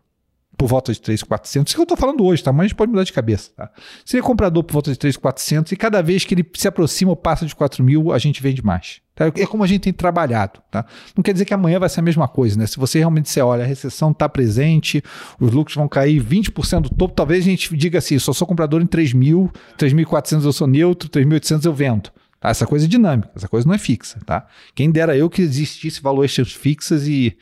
por 0.57 0.66
volta 0.66 0.92
de 0.92 1.00
3,400. 1.00 1.70
Isso 1.70 1.76
que 1.76 1.80
eu 1.80 1.84
estou 1.84 1.96
falando 1.96 2.24
hoje, 2.24 2.42
tá? 2.42 2.52
Mas 2.52 2.61
a 2.61 2.68
gente 2.68 2.76
pode 2.76 2.90
mudar 2.90 3.04
de 3.04 3.12
cabeça, 3.12 3.50
tá? 3.54 3.70
Seria 4.04 4.22
comprador 4.22 4.64
por 4.64 4.72
volta 4.72 4.90
de 4.90 4.98
3,400 4.98 5.72
e 5.72 5.76
cada 5.76 6.02
vez 6.02 6.24
que 6.24 6.34
ele 6.34 6.46
se 6.54 6.66
aproxima 6.66 7.11
ou 7.11 7.16
passa 7.16 7.44
de 7.44 7.54
4 7.54 7.84
mil, 7.84 8.12
a 8.12 8.18
gente 8.18 8.42
vende 8.42 8.64
mais. 8.64 9.00
Tá? 9.14 9.26
É 9.34 9.46
como 9.46 9.64
a 9.64 9.66
gente 9.66 9.80
tem 9.80 9.92
trabalhado, 9.92 10.61
tá? 10.70 10.84
Não 11.16 11.22
quer 11.22 11.32
dizer 11.32 11.44
que 11.44 11.54
amanhã 11.54 11.78
vai 11.78 11.88
ser 11.88 12.00
a 12.00 12.02
mesma 12.02 12.28
coisa, 12.28 12.59
né? 12.59 12.66
Se 12.66 12.76
você 12.76 12.98
realmente 12.98 13.24
disser, 13.24 13.44
olha, 13.44 13.64
a 13.64 13.66
recessão 13.66 14.11
está 14.11 14.28
presente, 14.28 15.02
os 15.40 15.52
lucros 15.52 15.74
vão 15.74 15.88
cair 15.88 16.22
20% 16.22 16.82
do 16.82 16.90
topo, 16.90 17.14
talvez 17.14 17.44
a 17.44 17.48
gente 17.48 17.74
diga 17.76 17.98
assim, 17.98 18.18
só 18.18 18.32
sou 18.32 18.46
comprador 18.46 18.82
em 18.82 18.86
3 18.86 19.12
mil, 19.14 19.50
3.400 19.78 20.44
eu 20.44 20.52
sou 20.52 20.66
neutro, 20.66 21.09
3.800 21.09 21.64
eu 21.64 21.72
vendo. 21.72 22.11
Tá? 22.38 22.50
Essa 22.50 22.66
coisa 22.66 22.84
é 22.84 22.88
dinâmica, 22.88 23.30
essa 23.34 23.48
coisa 23.48 23.66
não 23.66 23.74
é 23.74 23.78
fixa, 23.78 24.20
tá? 24.26 24.46
Quem 24.74 24.90
dera 24.90 25.16
eu 25.16 25.30
que 25.30 25.40
existisse 25.40 26.02
valores 26.02 26.34
fixas 26.52 27.09
e 27.09 27.36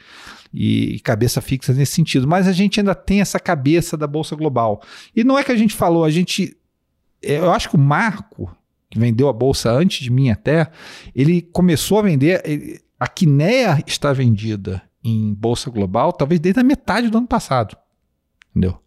e, 0.54 1.00
cabeça 1.00 1.40
fixa 1.40 1.72
nesse 1.72 1.92
sentido. 1.92 2.28
Mas 2.28 2.46
a 2.46 2.52
gente 2.52 2.78
ainda 2.78 2.94
tem 2.94 3.20
essa 3.20 3.40
cabeça 3.40 3.96
da 3.96 4.06
Bolsa 4.06 4.36
Global. 4.36 4.80
E 5.14 5.24
não 5.24 5.36
é 5.36 5.42
que 5.42 5.50
a 5.50 5.56
gente 5.56 5.74
falou, 5.74 6.04
a 6.04 6.10
gente. 6.10 6.56
É, 7.22 7.38
eu 7.38 7.50
acho 7.50 7.68
que 7.68 7.74
o 7.74 7.78
Marco, 7.78 8.54
que 8.88 8.98
vendeu 8.98 9.28
a 9.28 9.32
Bolsa 9.32 9.72
antes 9.72 10.02
de 10.02 10.10
mim 10.10 10.30
até, 10.30 10.70
ele 11.14 11.42
começou 11.42 11.98
a 11.98 12.02
vender. 12.02 12.80
A 13.00 13.08
Kinea 13.08 13.82
está 13.86 14.12
vendida 14.12 14.80
em 15.02 15.34
Bolsa 15.34 15.70
Global, 15.70 16.12
talvez 16.12 16.40
desde 16.40 16.60
a 16.60 16.64
metade 16.64 17.10
do 17.10 17.18
ano 17.18 17.26
passado. 17.26 17.76
Entendeu? 18.50 18.78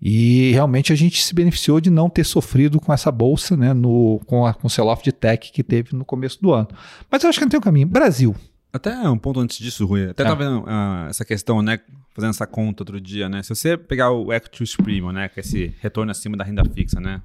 E 0.00 0.52
realmente 0.52 0.92
a 0.92 0.96
gente 0.96 1.22
se 1.22 1.34
beneficiou 1.34 1.80
de 1.80 1.90
não 1.90 2.08
ter 2.10 2.24
sofrido 2.24 2.80
com 2.80 2.92
essa 2.92 3.10
bolsa, 3.10 3.56
né, 3.56 3.72
no, 3.72 4.20
com, 4.26 4.46
a, 4.46 4.54
com 4.54 4.66
o 4.66 4.70
sell-off 4.70 5.02
de 5.02 5.10
tech 5.10 5.50
que 5.50 5.62
teve 5.64 5.94
no 5.94 6.04
começo 6.04 6.40
do 6.40 6.52
ano. 6.52 6.68
Mas 7.10 7.22
eu 7.22 7.28
acho 7.28 7.38
que 7.38 7.44
não 7.44 7.50
tem 7.50 7.58
um 7.58 7.62
caminho. 7.62 7.86
Brasil. 7.86 8.34
Até 8.72 9.08
um 9.08 9.18
ponto 9.18 9.40
antes 9.40 9.58
disso, 9.58 9.86
Rui. 9.86 10.10
Até 10.10 10.22
é. 10.22 10.26
tava 10.26 10.44
vendo 10.44 10.60
uh, 10.64 11.08
essa 11.08 11.24
questão, 11.24 11.62
né? 11.62 11.80
Fazendo 12.14 12.30
essa 12.30 12.46
conta 12.46 12.82
outro 12.82 13.00
dia, 13.00 13.28
né? 13.28 13.42
Se 13.42 13.48
você 13.50 13.76
pegar 13.76 14.10
o 14.10 14.32
Equity 14.32 14.76
Premium, 14.76 15.12
né? 15.12 15.28
Que 15.28 15.40
é 15.40 15.42
esse 15.42 15.74
retorno 15.80 16.10
acima 16.10 16.36
da 16.36 16.44
renda 16.44 16.64
fixa, 16.64 17.00
né? 17.00 17.22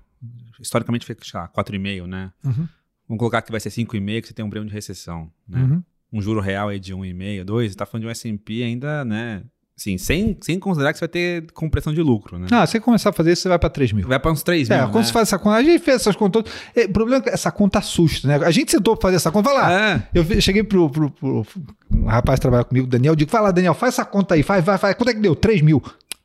Historicamente 0.59 1.05
lá, 1.33 1.49
4,5, 1.49 2.05
né? 2.05 2.31
Uhum. 2.43 2.67
Vamos 3.07 3.19
colocar 3.19 3.41
que 3.41 3.51
vai 3.51 3.59
ser 3.59 3.69
5,5, 3.69 4.21
que 4.21 4.27
você 4.27 4.33
tem 4.33 4.45
um 4.45 4.49
prêmio 4.49 4.69
de 4.69 4.73
recessão, 4.73 5.29
né? 5.47 5.61
Uhum. 5.61 5.83
Um 6.13 6.21
juro 6.21 6.39
real 6.39 6.69
aí 6.69 6.79
de 6.79 6.93
1,5, 6.93 7.43
2, 7.43 7.71
você 7.71 7.77
tá 7.77 7.85
falando 7.85 8.03
de 8.03 8.07
um 8.07 8.11
S&P 8.11 8.63
ainda, 8.63 9.03
né? 9.03 9.43
Sim, 9.75 9.97
sem, 9.97 10.37
sem 10.39 10.59
considerar 10.59 10.93
que 10.93 10.99
você 10.99 11.05
vai 11.05 11.09
ter 11.09 11.51
compressão 11.51 11.91
de 11.91 12.01
lucro, 12.01 12.37
né? 12.37 12.47
Ah, 12.51 12.65
você 12.65 12.79
começar 12.79 13.09
a 13.09 13.13
fazer 13.13 13.31
isso, 13.31 13.41
você 13.41 13.49
vai 13.49 13.57
para 13.57 13.69
3 13.69 13.91
mil. 13.91 14.07
Vai 14.07 14.19
para 14.19 14.31
uns 14.31 14.43
3 14.43 14.69
mil. 14.69 14.77
É, 14.77 14.81
quando 14.83 14.95
né? 14.95 15.03
você 15.03 15.11
faz 15.11 15.27
essa 15.29 15.39
conta, 15.39 15.57
a 15.57 15.63
gente 15.63 15.83
fez 15.83 15.97
essas 15.97 16.15
contas. 16.15 16.43
É, 16.75 16.85
o 16.85 16.89
problema 16.89 17.21
é 17.21 17.23
que 17.23 17.29
essa 17.29 17.51
conta 17.51 17.79
assusta, 17.79 18.27
né? 18.27 18.35
A 18.45 18.51
gente 18.51 18.71
sentou 18.71 18.95
para 18.95 19.07
fazer 19.07 19.15
essa 19.15 19.31
conta, 19.31 19.49
vai 19.49 19.59
lá. 19.59 19.73
É. 19.73 20.07
Eu 20.13 20.41
cheguei 20.41 20.63
pro, 20.63 20.89
pro, 20.91 21.09
pro, 21.09 21.45
um 21.91 22.05
rapaz 22.05 22.37
que 22.37 22.41
trabalha 22.41 22.63
comigo, 22.63 22.85
Daniel, 22.85 23.15
digo, 23.15 23.31
vai 23.31 23.41
lá, 23.41 23.51
Daniel, 23.51 23.73
faz 23.73 23.95
essa 23.95 24.05
conta 24.05 24.35
aí, 24.35 24.43
faz, 24.43 24.63
vai, 24.63 24.77
faz. 24.77 24.95
Quanto 24.95 25.09
é 25.09 25.13
que 25.15 25.19
deu? 25.19 25.35
3 25.35 25.61
mil. 25.63 25.81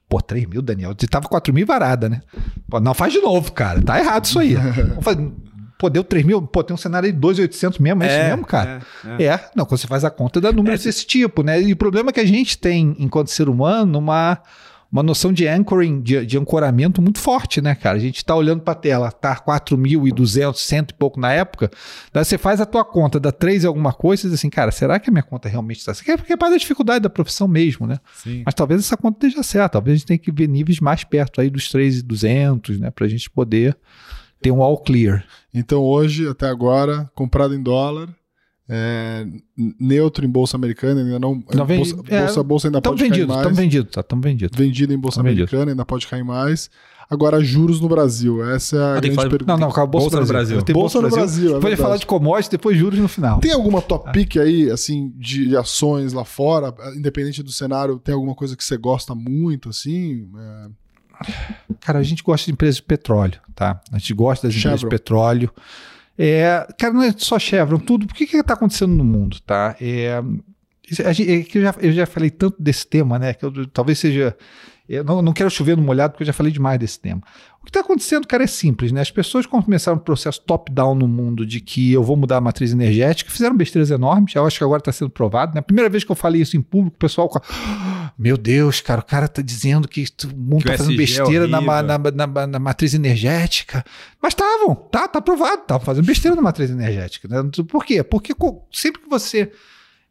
Pô, 0.09 0.21
3 0.21 0.47
mil, 0.47 0.61
Daniel. 0.61 0.95
Você 0.99 1.07
tava 1.07 1.27
4 1.27 1.53
mil 1.53 1.67
varada, 1.67 2.09
né? 2.09 2.21
Pô, 2.69 2.81
não, 2.81 2.93
faz 2.93 3.13
de 3.13 3.21
novo, 3.21 3.51
cara. 3.53 3.81
Tá 3.81 3.99
errado 3.99 4.27
isso 4.27 4.39
aí. 4.39 4.55
Vamos 4.57 5.05
fazer. 5.05 5.33
Pô, 5.79 5.89
deu 5.89 6.03
3 6.03 6.27
mil? 6.27 6.43
Pô, 6.43 6.65
tem 6.65 6.75
um 6.75 6.79
cenário 6.79 7.11
de 7.11 7.17
2,800 7.17 7.79
mesmo, 7.79 8.03
é, 8.03 8.07
é 8.07 8.11
isso 8.11 8.29
mesmo, 8.31 8.45
cara? 8.45 8.83
É, 9.05 9.23
é. 9.23 9.27
é, 9.27 9.51
não, 9.55 9.65
quando 9.65 9.79
você 9.79 9.87
faz 9.87 10.05
a 10.05 10.11
conta, 10.11 10.41
dá 10.41 10.51
números 10.51 10.81
é, 10.81 10.85
desse 10.85 11.07
tipo, 11.07 11.45
né? 11.45 11.63
E 11.63 11.73
o 11.73 11.77
problema 11.77 12.11
é 12.11 12.13
que 12.13 12.21
a 12.21 12.27
gente 12.27 12.59
tem, 12.59 12.97
enquanto 12.99 13.29
ser 13.29 13.49
humano, 13.49 13.97
uma, 13.97 14.43
uma 14.91 15.05
noção 15.05 15.33
de 15.33 15.47
anchoring, 15.47 16.01
de, 16.01 16.27
de 16.27 16.37
ancoramento 16.37 17.01
muito 17.01 17.21
forte, 17.21 17.61
né, 17.61 17.77
cara? 17.77 17.97
A 17.97 18.01
gente 18.01 18.25
tá 18.25 18.35
olhando 18.35 18.61
pra 18.63 18.75
tela, 18.75 19.13
tá 19.13 19.37
4.200, 19.37 20.57
cento 20.57 20.91
e 20.91 20.95
pouco 20.95 21.21
na 21.21 21.33
época, 21.33 21.71
daí 22.13 22.25
você 22.25 22.37
faz 22.37 22.61
a 22.61 22.67
tua 22.67 22.85
conta, 22.85 23.21
dá 23.21 23.31
3 23.31 23.63
e 23.63 23.67
alguma 23.69 23.93
coisa, 23.93 24.27
e 24.27 24.31
diz 24.31 24.41
assim, 24.41 24.51
cara, 24.51 24.73
será 24.73 24.99
que 24.99 25.11
a 25.11 25.13
minha 25.13 25.23
conta 25.23 25.49
realmente 25.49 25.79
está 25.79 25.95
certa? 25.95 26.19
Porque 26.19 26.33
é 26.33 26.37
parte 26.37 26.55
da 26.55 26.59
dificuldade 26.59 27.05
da 27.05 27.11
profissão 27.11 27.47
mesmo, 27.47 27.87
né? 27.87 28.01
Sim. 28.15 28.43
Mas 28.45 28.53
talvez 28.53 28.81
essa 28.81 28.97
conta 28.97 29.29
esteja 29.29 29.45
certa, 29.45 29.69
talvez 29.69 29.95
a 29.95 29.99
gente 29.99 30.07
tenha 30.07 30.19
que 30.19 30.33
ver 30.33 30.49
níveis 30.49 30.81
mais 30.81 31.05
perto 31.05 31.41
aí 31.41 31.49
dos 31.49 31.73
3.200, 31.73 32.81
né, 32.81 32.91
pra 32.91 33.07
gente 33.07 33.31
poder 33.31 33.77
ter 34.41 34.51
um 34.51 34.63
all 34.63 34.79
clear. 34.79 35.25
Então 35.53 35.83
hoje, 35.83 36.29
até 36.29 36.49
agora, 36.49 37.11
comprado 37.15 37.55
em 37.55 37.63
dólar, 37.63 38.09
é, 38.69 39.27
neutro 39.81 40.27
em 40.27 40.29
bolsa 40.29 40.57
americana, 40.57 41.01
ainda 41.01 41.19
não. 41.19 41.43
não 41.55 41.65
vem, 41.65 41.79
bolsa, 41.79 41.97
é, 42.09 42.21
bolsa, 42.21 42.43
bolsa, 42.43 42.69
ainda 42.69 42.83
pode 42.83 43.03
vendido, 43.03 43.27
cair 43.27 43.29
mais. 43.29 43.41
Estão 43.41 43.55
vendidos, 43.55 43.91
tá, 43.91 44.01
estão 44.01 44.21
vendidos. 44.21 44.59
Vendido 44.59 44.93
em 44.93 44.99
bolsa 44.99 45.21
americana, 45.21 45.73
ainda 45.73 45.87
pode 45.87 46.07
cair 46.07 46.25
mais. 46.25 46.71
Agora, 47.11 47.43
juros 47.43 47.81
no 47.81 47.89
Brasil, 47.89 48.45
essa 48.51 48.77
é 48.77 48.81
a 48.81 48.97
ah, 48.97 49.01
grande 49.01 49.17
pergunta. 49.17 49.47
Não, 49.47 49.57
não, 49.57 49.71
com 49.73 49.81
a 49.81 49.87
Bolsa, 49.87 50.11
bolsa 50.11 50.21
no 50.21 50.27
Brasil. 50.27 50.57
Brasil. 50.59 50.75
Bolsa, 50.75 51.01
no 51.01 51.09
Brasil, 51.09 51.25
Brasil 51.25 51.51
é 51.51 51.55
Depois 51.55 51.75
de 51.75 51.83
falar 51.83 51.97
de 51.97 52.07
commodities, 52.07 52.49
depois 52.51 52.77
juros 52.77 52.99
no 52.99 53.09
final. 53.09 53.41
Tem 53.41 53.53
alguma 53.53 53.81
top 53.81 54.13
pick 54.13 54.37
aí, 54.37 54.71
assim, 54.71 55.11
de, 55.17 55.49
de, 55.49 55.57
ações 55.57 56.13
lá 56.13 56.23
fora, 56.23 56.75
independente 56.95 57.43
do 57.43 57.51
cenário, 57.51 57.99
tem 57.99 58.15
alguma 58.15 58.35
coisa 58.35 58.55
que 58.55 58.63
você 58.63 58.77
gosta 58.77 59.15
muito, 59.15 59.71
assim? 59.71 60.29
É... 60.37 60.69
Cara, 61.81 61.99
a 61.99 62.03
gente 62.03 62.23
gosta 62.23 62.47
de 62.47 62.53
empresas 62.53 62.77
de 62.77 62.83
petróleo, 62.83 63.41
tá? 63.55 63.81
A 63.93 63.99
gente 63.99 64.15
gosta 64.15 64.47
das 64.47 64.55
Chevron. 64.55 64.77
empresas 64.77 64.81
de 64.81 64.89
petróleo. 64.89 65.51
É, 66.17 66.67
cara, 66.79 66.93
não 66.93 67.03
é 67.03 67.13
só 67.17 67.39
Chevron, 67.39 67.79
tudo. 67.79 68.07
Por 68.07 68.15
que 68.15 68.27
que 68.27 68.37
está 68.37 68.55
acontecendo 68.55 68.95
no 68.95 69.05
mundo, 69.05 69.39
tá? 69.41 69.77
É, 69.81 70.05
é 70.05 70.23
eu, 71.55 71.63
já, 71.63 71.75
eu 71.81 71.93
já 71.93 72.07
falei 72.07 72.31
tanto 72.31 72.61
desse 72.61 72.87
tema, 72.87 73.19
né? 73.19 73.35
Que 73.35 73.45
eu, 73.45 73.67
talvez 73.69 73.99
seja 73.99 74.37
eu 74.89 75.05
não, 75.05 75.21
não 75.21 75.33
quero 75.35 75.51
chover 75.51 75.77
no 75.77 75.83
molhado 75.83 76.13
porque 76.13 76.23
eu 76.23 76.27
já 76.27 76.33
falei 76.33 76.51
demais 76.51 76.79
desse 76.79 76.99
tema. 76.99 77.21
O 77.61 77.65
que 77.65 77.71
está 77.71 77.81
acontecendo, 77.81 78.27
cara, 78.27 78.45
é 78.45 78.47
simples, 78.47 78.91
né? 78.91 79.03
As 79.03 79.11
pessoas, 79.11 79.45
começaram 79.45 79.99
um 79.99 80.01
processo 80.01 80.41
top-down 80.41 80.95
no 80.95 81.07
mundo 81.07 81.45
de 81.45 81.61
que 81.61 81.93
eu 81.93 82.03
vou 82.03 82.17
mudar 82.17 82.39
a 82.39 82.41
matriz 82.41 82.73
energética, 82.73 83.31
fizeram 83.31 83.55
besteiras 83.55 83.91
enormes. 83.91 84.35
Eu 84.35 84.47
acho 84.47 84.57
que 84.57 84.65
agora 84.65 84.81
está 84.81 84.91
sendo 84.91 85.11
provado. 85.11 85.53
Né? 85.55 85.61
A 85.61 85.63
primeira 85.63 85.91
vez 85.91 86.05
que 86.05 86.11
eu 86.11 86.17
falei 86.17 86.41
isso 86.41 86.57
em 86.57 86.63
público, 86.63 86.97
o 86.97 86.99
pessoal. 86.99 87.31
Meu 88.19 88.37
Deus, 88.37 88.81
cara, 88.81 89.01
o 89.01 89.05
cara 89.05 89.27
está 89.27 89.41
dizendo 89.41 89.87
que 89.87 90.05
o 90.25 90.37
mundo 90.37 90.63
está 90.63 90.77
fazendo 90.77 90.95
é 90.95 90.97
besteira 90.97 91.45
é 91.45 91.47
na, 91.47 91.61
na, 91.61 91.99
na, 91.99 92.47
na, 92.49 92.59
matriz 92.59 92.93
energética. 92.93 93.85
Mas 94.21 94.33
estavam, 94.33 94.75
tá, 94.75 95.07
tá 95.07 95.21
provado, 95.21 95.63
estavam 95.63 95.85
fazendo 95.85 96.05
besteira 96.05 96.35
na 96.35 96.43
matriz 96.43 96.69
energética. 96.69 97.29
Né? 97.29 97.49
Por 97.69 97.85
quê? 97.85 98.03
Porque 98.03 98.35
sempre 98.73 99.03
que 99.03 99.09
você 99.09 99.53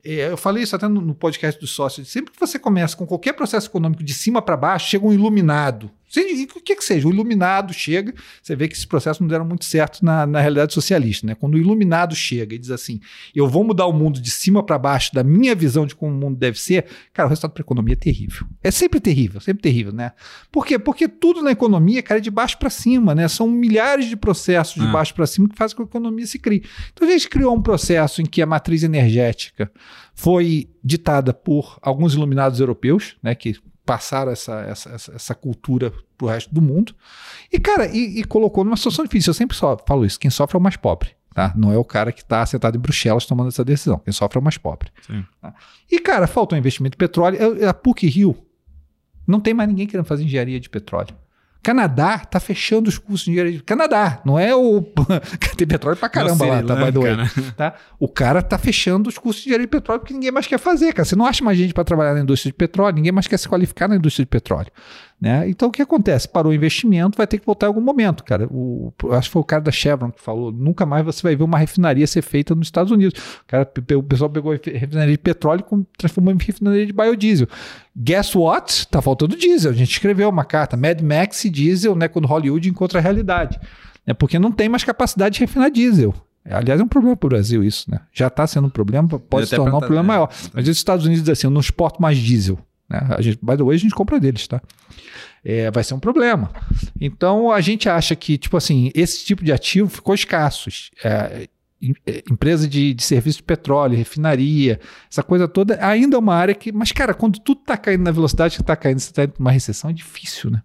é, 0.05 0.31
eu 0.31 0.37
falei 0.37 0.63
isso 0.63 0.73
até 0.73 0.87
no, 0.87 1.13
podcast 1.13 1.59
dos 1.59 1.71
sócios. 1.71 2.07
Sempre 2.07 2.31
que 2.31 2.39
você 2.39 2.57
começa 2.57 2.95
com 2.95 3.05
qualquer 3.05 3.33
processo 3.33 3.67
econômico 3.67 4.01
de 4.01 4.13
cima 4.13 4.41
para 4.41 4.55
baixo, 4.55 4.89
chega 4.89 5.05
um 5.05 5.11
iluminado 5.11 5.91
o 6.55 6.61
que 6.61 6.75
que 6.75 6.83
seja, 6.83 7.07
o 7.07 7.11
iluminado 7.11 7.73
chega, 7.73 8.13
você 8.41 8.55
vê 8.55 8.67
que 8.67 8.73
esses 8.73 8.85
processos 8.85 9.19
não 9.19 9.27
deram 9.27 9.45
muito 9.45 9.65
certo 9.65 10.03
na, 10.03 10.25
na 10.25 10.39
realidade 10.39 10.73
socialista, 10.73 11.27
né? 11.27 11.35
Quando 11.35 11.55
o 11.55 11.57
iluminado 11.57 12.15
chega 12.15 12.55
e 12.55 12.57
diz 12.57 12.71
assim, 12.71 12.99
eu 13.35 13.47
vou 13.47 13.63
mudar 13.63 13.85
o 13.87 13.93
mundo 13.93 14.21
de 14.21 14.31
cima 14.31 14.63
para 14.63 14.77
baixo, 14.77 15.13
da 15.13 15.23
minha 15.23 15.53
visão 15.53 15.85
de 15.85 15.93
como 15.93 16.11
o 16.11 16.15
mundo 16.15 16.37
deve 16.37 16.59
ser, 16.59 16.85
cara, 17.13 17.27
o 17.27 17.29
resultado 17.29 17.51
para 17.51 17.61
a 17.61 17.65
economia 17.65 17.93
é 17.93 17.97
terrível. 17.97 18.47
É 18.63 18.71
sempre 18.71 18.99
terrível, 18.99 19.41
sempre 19.41 19.61
terrível, 19.61 19.91
né? 19.91 20.13
Por 20.51 20.65
quê? 20.65 20.79
Porque 20.79 21.07
tudo 21.07 21.41
na 21.41 21.51
economia, 21.51 22.01
cara, 22.01 22.19
é 22.19 22.21
de 22.21 22.31
baixo 22.31 22.57
para 22.57 22.69
cima, 22.69 23.13
né? 23.13 23.27
São 23.27 23.47
milhares 23.49 24.05
de 24.07 24.15
processos 24.15 24.75
de 24.81 24.87
ah. 24.87 24.91
baixo 24.91 25.13
para 25.13 25.27
cima 25.27 25.49
que 25.49 25.55
fazem 25.55 25.75
com 25.75 25.85
que 25.85 25.89
a 25.89 25.99
economia 25.99 26.25
se 26.25 26.39
crie. 26.39 26.63
Então 26.93 27.07
a 27.07 27.11
gente 27.11 27.27
criou 27.29 27.55
um 27.55 27.61
processo 27.61 28.21
em 28.21 28.25
que 28.25 28.41
a 28.41 28.45
matriz 28.45 28.83
energética 28.83 29.69
foi 30.13 30.69
ditada 30.83 31.33
por 31.33 31.77
alguns 31.81 32.13
iluminados 32.13 32.59
europeus, 32.59 33.17
né, 33.21 33.35
que 33.35 33.55
passar 33.87 34.27
essa, 34.27 34.59
essa, 34.63 34.89
essa, 35.15 35.33
cultura 35.33 35.93
para 36.17 36.25
o 36.25 36.29
resto 36.29 36.53
do 36.53 36.61
mundo. 36.61 36.93
E, 37.51 37.57
cara, 37.57 37.87
e, 37.87 38.19
e, 38.19 38.23
colocou 38.25 38.65
numa 38.65 38.75
situação 38.75 39.05
difícil. 39.05 39.29
Eu 39.31 39.33
sempre 39.33 39.55
só 39.55 39.77
falo 39.87 40.05
isso: 40.05 40.19
quem 40.19 40.29
sofre 40.29 40.57
é 40.57 40.59
o 40.59 40.61
mais 40.61 40.75
pobre. 40.75 41.15
Tá? 41.33 41.53
Não 41.55 41.71
é 41.71 41.77
o 41.77 41.85
cara 41.85 42.11
que 42.11 42.21
está 42.21 42.45
sentado 42.45 42.75
em 42.77 42.81
Bruxelas 42.81 43.25
tomando 43.25 43.47
essa 43.47 43.63
decisão. 43.63 43.99
Quem 43.99 44.11
sofre 44.11 44.37
é 44.37 44.41
o 44.41 44.43
mais 44.43 44.57
pobre. 44.57 44.91
Tá? 45.39 45.53
E, 45.89 45.99
cara, 45.99 46.27
faltou 46.27 46.57
investimento 46.57 46.95
em 46.95 46.97
petróleo. 46.97 47.67
A 47.67 47.73
PUC 47.73 48.07
Rio 48.07 48.35
não 49.25 49.39
tem 49.39 49.53
mais 49.53 49.69
ninguém 49.69 49.87
querendo 49.87 50.05
fazer 50.05 50.23
engenharia 50.23 50.59
de 50.59 50.69
petróleo. 50.69 51.15
Canadá 51.67 52.21
está 52.23 52.39
fechando 52.39 52.87
os 52.87 52.97
cursos 52.97 53.25
de 53.25 53.31
engenharia. 53.31 53.61
Canadá, 53.65 54.21
não 54.23 54.39
é 54.39 54.55
o. 54.55 54.81
Tem 55.57 55.67
petróleo 55.67 55.97
pra 55.97 56.07
caramba 56.07 56.45
lá, 56.45 56.63
tá? 56.63 56.75
By 56.77 56.93
the 56.93 56.99
way, 56.99 57.17
tá? 57.57 57.73
O 57.99 58.07
cara 58.07 58.41
tá 58.41 58.57
fechando 58.57 59.09
os 59.09 59.17
cursos 59.17 59.43
de 59.43 59.49
engenharia 59.49 59.67
de 59.67 59.71
petróleo 59.71 59.99
porque 59.99 60.13
ninguém 60.13 60.31
mais 60.31 60.47
quer 60.47 60.59
fazer, 60.59 60.93
cara. 60.93 61.03
Você 61.03 61.17
não 61.17 61.25
acha 61.25 61.43
mais 61.43 61.57
gente 61.57 61.73
para 61.73 61.83
trabalhar 61.83 62.13
na 62.13 62.21
indústria 62.21 62.53
de 62.53 62.55
petróleo, 62.55 62.95
ninguém 62.95 63.11
mais 63.11 63.27
quer 63.27 63.37
se 63.37 63.49
qualificar 63.49 63.89
na 63.89 63.97
indústria 63.97 64.23
de 64.23 64.29
petróleo. 64.29 64.71
Né? 65.19 65.49
Então 65.49 65.69
o 65.69 65.71
que 65.71 65.81
acontece? 65.81 66.27
Parou 66.27 66.51
o 66.51 66.55
investimento, 66.55 67.17
vai 67.17 67.25
ter 67.25 67.39
que 67.39 67.45
voltar 67.45 67.65
em 67.65 67.69
algum 67.69 67.81
momento, 67.81 68.23
cara. 68.23 68.47
O, 68.51 68.93
acho 69.13 69.29
que 69.29 69.33
foi 69.33 69.41
o 69.41 69.45
cara 69.45 69.63
da 69.63 69.71
Chevron 69.71 70.11
que 70.11 70.21
falou: 70.21 70.51
nunca 70.51 70.85
mais 70.85 71.03
você 71.03 71.23
vai 71.23 71.35
ver 71.35 71.43
uma 71.43 71.57
refinaria 71.57 72.05
ser 72.05 72.21
feita 72.21 72.53
nos 72.53 72.67
Estados 72.67 72.91
Unidos. 72.91 73.19
O, 73.19 73.45
cara, 73.47 73.67
o 73.95 74.03
pessoal 74.03 74.29
pegou 74.29 74.51
refinaria 74.51 75.13
de 75.13 75.17
petróleo 75.17 75.65
e 75.71 75.97
transformou 75.97 76.31
em 76.31 76.37
refinaria 76.37 76.85
de 76.85 76.93
biodiesel. 76.93 77.47
Guess 77.97 78.35
what? 78.37 78.87
Tá 78.89 79.01
faltando 79.01 79.35
diesel. 79.35 79.71
A 79.71 79.75
gente 79.75 79.89
escreveu 79.89 80.29
uma 80.29 80.45
carta: 80.45 80.77
Mad 80.77 81.01
Max 81.01 81.45
e 81.45 81.49
diesel, 81.49 81.95
né? 81.95 82.07
Quando 82.07 82.27
Hollywood 82.27 82.69
encontra 82.69 82.99
a 82.99 83.01
realidade. 83.01 83.59
É 84.05 84.13
porque 84.13 84.37
não 84.37 84.51
tem 84.51 84.69
mais 84.69 84.83
capacidade 84.83 85.33
de 85.33 85.39
refinar 85.39 85.71
diesel. 85.71 86.13
Aliás, 86.49 86.79
é 86.79 86.83
um 86.83 86.87
problema 86.87 87.17
para 87.17 87.27
o 87.27 87.29
Brasil 87.29 87.63
isso, 87.63 87.89
né? 87.89 87.99
Já 88.13 88.27
está 88.27 88.47
sendo 88.47 88.67
um 88.67 88.69
problema, 88.69 89.07
pode 89.07 89.47
se 89.47 89.55
tornar 89.55 89.77
um 89.77 89.79
problema 89.79 90.03
maior. 90.03 90.29
Mas 90.53 90.67
os 90.67 90.77
Estados 90.77 91.05
Unidos 91.05 91.23
dizem 91.23 91.33
assim, 91.33 91.47
eu 91.47 91.51
não 91.51 91.59
exporto 91.59 92.01
mais 92.01 92.17
diesel. 92.17 92.57
Né? 92.89 92.99
A 93.09 93.21
gente, 93.21 93.39
by 93.41 93.57
the 93.57 93.63
way, 93.63 93.75
a 93.75 93.79
gente 93.79 93.95
compra 93.95 94.19
deles, 94.19 94.47
tá? 94.47 94.61
é, 95.43 95.71
vai 95.71 95.81
ser 95.81 95.93
um 95.93 95.99
problema. 95.99 96.51
Então 96.99 97.51
a 97.51 97.61
gente 97.61 97.87
acha 97.87 98.15
que, 98.17 98.37
tipo 98.37 98.57
assim, 98.57 98.91
esse 98.93 99.23
tipo 99.23 99.45
de 99.45 99.53
ativo 99.53 99.89
ficou 99.89 100.13
escasso. 100.13 100.69
É, 101.01 101.47
é, 102.05 102.23
empresa 102.29 102.67
de, 102.67 102.93
de 102.93 103.01
serviço 103.01 103.37
de 103.37 103.43
petróleo, 103.43 103.95
refinaria, 103.95 104.77
essa 105.09 105.23
coisa 105.23 105.47
toda, 105.47 105.77
ainda 105.85 106.17
é 106.17 106.19
uma 106.19 106.35
área 106.35 106.53
que. 106.53 106.71
Mas, 106.73 106.91
cara, 106.91 107.13
quando 107.13 107.39
tudo 107.39 107.61
está 107.61 107.77
caindo 107.77 108.03
na 108.03 108.11
velocidade 108.11 108.55
que 108.55 108.61
está 108.61 108.75
caindo, 108.75 108.99
você 108.99 109.09
está 109.09 109.23
indo 109.23 109.35
uma 109.39 109.51
recessão, 109.51 109.89
é 109.89 109.93
difícil, 109.93 110.49
né? 110.51 110.61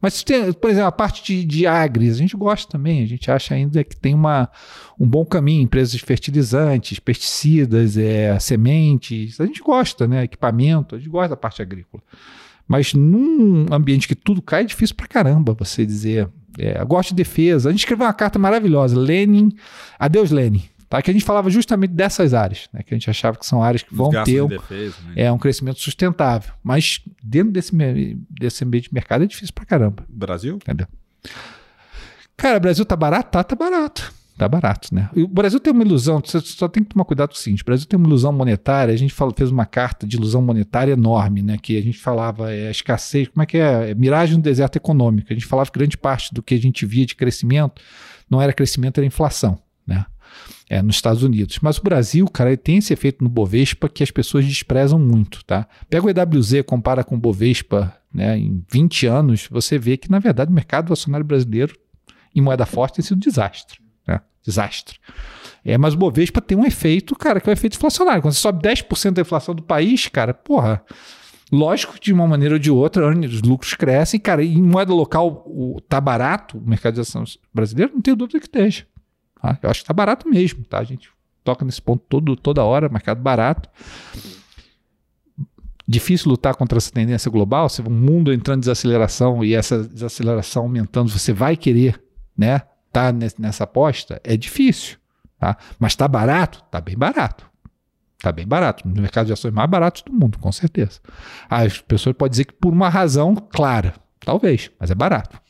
Mas, 0.00 0.22
tem, 0.22 0.52
por 0.52 0.70
exemplo, 0.70 0.88
a 0.88 0.92
parte 0.92 1.24
de, 1.24 1.44
de 1.44 1.66
agris, 1.66 2.14
a 2.14 2.18
gente 2.18 2.36
gosta 2.36 2.70
também, 2.70 3.02
a 3.02 3.06
gente 3.06 3.30
acha 3.30 3.54
ainda 3.54 3.82
que 3.82 3.96
tem 3.96 4.14
uma, 4.14 4.48
um 4.98 5.06
bom 5.06 5.24
caminho, 5.24 5.62
empresas 5.62 5.92
de 5.92 5.98
fertilizantes, 5.98 7.00
pesticidas, 7.00 7.96
é, 7.96 8.38
sementes, 8.38 9.40
a 9.40 9.46
gente 9.46 9.60
gosta, 9.60 10.06
né? 10.06 10.24
Equipamento, 10.24 10.94
a 10.94 10.98
gente 10.98 11.10
gosta 11.10 11.30
da 11.30 11.36
parte 11.36 11.60
agrícola. 11.60 12.02
Mas 12.66 12.94
num 12.94 13.66
ambiente 13.72 14.06
que 14.06 14.14
tudo 14.14 14.40
cai, 14.40 14.62
é 14.62 14.66
difícil 14.66 14.94
pra 14.94 15.08
caramba 15.08 15.56
você 15.58 15.84
dizer 15.84 16.28
é, 16.58 16.84
gosto 16.84 17.10
de 17.10 17.16
defesa. 17.16 17.68
A 17.68 17.72
gente 17.72 17.80
escreveu 17.80 18.06
uma 18.06 18.12
carta 18.12 18.38
maravilhosa, 18.38 18.98
Lenin, 18.98 19.50
adeus 19.98 20.30
Lenin, 20.30 20.62
tá? 20.88 21.02
que 21.02 21.10
a 21.10 21.12
gente 21.12 21.24
falava 21.24 21.50
justamente 21.50 21.92
dessas 21.92 22.34
áreas, 22.34 22.68
né? 22.72 22.82
que 22.82 22.94
a 22.94 22.96
gente 22.96 23.08
achava 23.08 23.36
que 23.36 23.46
são 23.46 23.62
áreas 23.62 23.82
que 23.82 23.94
vão 23.94 24.10
ter 24.24 24.42
um, 24.42 24.48
defesa, 24.48 24.96
né? 25.06 25.12
é, 25.16 25.32
um 25.32 25.38
crescimento 25.38 25.80
sustentável. 25.80 26.52
Mas 26.62 27.00
dentro 27.22 27.52
desse, 27.52 27.72
desse 28.30 28.64
ambiente 28.64 28.88
de 28.88 28.94
mercado 28.94 29.24
é 29.24 29.26
difícil 29.26 29.54
pra 29.54 29.64
caramba. 29.64 30.04
Brasil? 30.08 30.56
Entendeu? 30.56 30.86
Cara, 32.36 32.60
Brasil 32.60 32.84
tá 32.84 32.96
barato? 32.96 33.30
Tá, 33.30 33.42
tá 33.42 33.56
barato. 33.56 34.18
Tá 34.38 34.48
barato, 34.48 34.94
né? 34.94 35.10
E 35.16 35.24
o 35.24 35.26
Brasil 35.26 35.58
tem 35.58 35.72
uma 35.72 35.82
ilusão, 35.82 36.22
você 36.24 36.40
só 36.40 36.68
tem 36.68 36.84
que 36.84 36.90
tomar 36.90 37.04
cuidado 37.04 37.30
com 37.30 37.34
o 37.34 37.38
seguinte: 37.38 37.62
o 37.62 37.66
Brasil 37.66 37.88
tem 37.88 37.98
uma 37.98 38.06
ilusão 38.06 38.32
monetária, 38.32 38.94
a 38.94 38.96
gente 38.96 39.12
fala, 39.12 39.32
fez 39.36 39.50
uma 39.50 39.66
carta 39.66 40.06
de 40.06 40.16
ilusão 40.16 40.40
monetária 40.40 40.92
enorme, 40.92 41.42
né? 41.42 41.58
Que 41.60 41.76
a 41.76 41.82
gente 41.82 41.98
falava 41.98 42.52
é, 42.52 42.70
escassez, 42.70 43.26
como 43.26 43.42
é 43.42 43.46
que 43.46 43.58
é? 43.58 43.90
é? 43.90 43.94
Miragem 43.96 44.36
no 44.36 44.42
deserto 44.42 44.76
econômico. 44.76 45.26
A 45.28 45.34
gente 45.34 45.44
falava 45.44 45.68
que 45.68 45.76
grande 45.76 45.98
parte 45.98 46.32
do 46.32 46.40
que 46.40 46.54
a 46.54 46.58
gente 46.58 46.86
via 46.86 47.04
de 47.04 47.16
crescimento 47.16 47.82
não 48.30 48.40
era 48.40 48.52
crescimento, 48.52 48.98
era 48.98 49.06
inflação? 49.06 49.58
É, 50.70 50.82
nos 50.82 50.96
Estados 50.96 51.22
Unidos. 51.22 51.58
Mas 51.62 51.78
o 51.78 51.82
Brasil, 51.82 52.26
cara, 52.26 52.54
tem 52.56 52.76
esse 52.76 52.92
efeito 52.92 53.24
no 53.24 53.30
Bovespa 53.30 53.88
que 53.88 54.02
as 54.02 54.10
pessoas 54.10 54.44
desprezam 54.44 54.98
muito, 54.98 55.42
tá? 55.44 55.66
Pega 55.88 56.06
o 56.06 56.10
EWZ, 56.10 56.62
compara 56.66 57.02
com 57.02 57.14
o 57.14 57.18
Bovespa, 57.18 57.96
né, 58.12 58.38
em 58.38 58.62
20 58.70 59.06
anos, 59.06 59.48
você 59.50 59.78
vê 59.78 59.96
que, 59.96 60.10
na 60.10 60.18
verdade, 60.18 60.50
o 60.50 60.54
mercado 60.54 60.92
acionário 60.92 61.24
brasileiro 61.24 61.74
em 62.34 62.42
moeda 62.42 62.66
forte 62.66 62.96
tem 62.96 63.04
sido 63.04 63.16
um 63.16 63.20
desastre 63.20 63.78
desastre. 64.48 64.98
É, 65.64 65.76
mas 65.76 65.94
o 65.94 65.98
Bovespa 65.98 66.40
tem 66.40 66.56
um 66.56 66.64
efeito, 66.64 67.14
cara, 67.14 67.40
que 67.40 67.48
é 67.48 67.50
o 67.50 67.52
um 67.52 67.52
efeito 67.52 67.76
inflacionário. 67.76 68.22
Quando 68.22 68.34
você 68.34 68.40
sobe 68.40 68.66
10% 68.66 69.12
da 69.12 69.22
inflação 69.22 69.54
do 69.54 69.62
país, 69.62 70.08
cara, 70.08 70.32
porra, 70.32 70.82
lógico 71.52 71.98
de 72.00 72.12
uma 72.12 72.26
maneira 72.26 72.54
ou 72.54 72.58
de 72.58 72.70
outra, 72.70 73.08
os 73.10 73.42
lucros 73.42 73.74
crescem, 73.74 74.18
cara, 74.18 74.42
e 74.42 74.54
em 74.54 74.62
moeda 74.62 74.92
local 74.94 75.44
o, 75.46 75.80
tá 75.86 76.00
barato, 76.00 76.58
o 76.58 76.66
mercado 76.66 76.94
de 76.94 77.00
ações 77.00 77.38
brasileiro, 77.52 77.92
não 77.94 78.00
tenho 78.00 78.16
dúvida 78.16 78.40
que 78.40 78.46
esteja. 78.46 78.86
Tá? 79.40 79.58
Eu 79.62 79.70
acho 79.70 79.80
que 79.80 79.86
tá 79.86 79.94
barato 79.94 80.28
mesmo, 80.28 80.64
tá? 80.64 80.78
A 80.78 80.84
gente 80.84 81.10
toca 81.44 81.64
nesse 81.64 81.80
ponto 81.80 82.04
todo, 82.08 82.36
toda 82.36 82.64
hora, 82.64 82.88
mercado 82.88 83.20
barato. 83.20 83.68
Difícil 85.86 86.30
lutar 86.30 86.54
contra 86.54 86.76
essa 86.76 86.92
tendência 86.92 87.30
global, 87.30 87.68
se 87.68 87.80
o 87.80 87.90
mundo 87.90 88.32
entrando 88.32 88.58
em 88.58 88.60
desaceleração 88.60 89.42
e 89.42 89.54
essa 89.54 89.82
desaceleração 89.82 90.64
aumentando, 90.64 91.08
você 91.08 91.32
vai 91.32 91.56
querer, 91.56 92.02
né, 92.36 92.60
tá 92.92 93.10
nessa 93.38 93.64
aposta 93.64 94.20
é 94.22 94.36
difícil, 94.36 94.98
tá? 95.38 95.56
Mas 95.78 95.96
tá 95.96 96.06
barato? 96.06 96.62
Tá 96.70 96.80
bem 96.80 96.96
barato. 96.96 97.48
Tá 98.20 98.32
bem 98.32 98.46
barato. 98.46 98.86
No 98.86 99.00
mercado 99.00 99.26
de 99.26 99.32
ações 99.32 99.54
mais 99.54 99.70
barato 99.70 100.04
do 100.04 100.12
mundo, 100.12 100.38
com 100.38 100.50
certeza. 100.50 101.00
As 101.48 101.80
pessoas 101.80 102.16
podem 102.16 102.32
dizer 102.32 102.44
que 102.46 102.52
por 102.52 102.72
uma 102.72 102.88
razão 102.88 103.34
clara, 103.34 103.94
talvez, 104.20 104.70
mas 104.78 104.90
é 104.90 104.94
barato. 104.94 105.40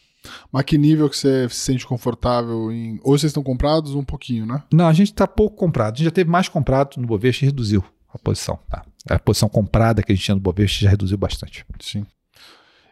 Mas 0.53 0.65
que 0.65 0.79
nível 0.79 1.09
que 1.09 1.17
você 1.17 1.49
se 1.49 1.57
sente 1.57 1.87
confortável 1.87 2.71
em. 2.73 2.99
Ou 3.03 3.17
vocês 3.17 3.31
estão 3.31 3.43
comprados 3.43 3.95
um 3.95 4.05
pouquinho, 4.05 4.47
né? 4.47 4.63
Não, 4.73 4.87
a 4.87 4.93
gente 4.93 5.13
está 5.13 5.27
pouco 5.27 5.57
comprado. 5.57 5.95
A 5.95 5.97
gente 5.97 6.05
já 6.05 6.11
teve 6.11 6.31
mais 6.31 6.49
comprado 6.49 6.97
no 6.99 7.07
Bovespa 7.07 7.45
e 7.45 7.47
reduziu 7.47 7.85
a 8.13 8.19
posição. 8.19 8.59
Tá? 8.69 8.85
A 9.09 9.19
posição 9.19 9.49
comprada 9.49 10.03
que 10.03 10.13
a 10.13 10.15
gente 10.15 10.25
tinha 10.25 10.35
no 10.35 10.41
Bovespa 10.41 10.85
já 10.85 10.91
reduziu 10.91 11.19
bastante. 11.19 11.65
Sim. 11.81 12.07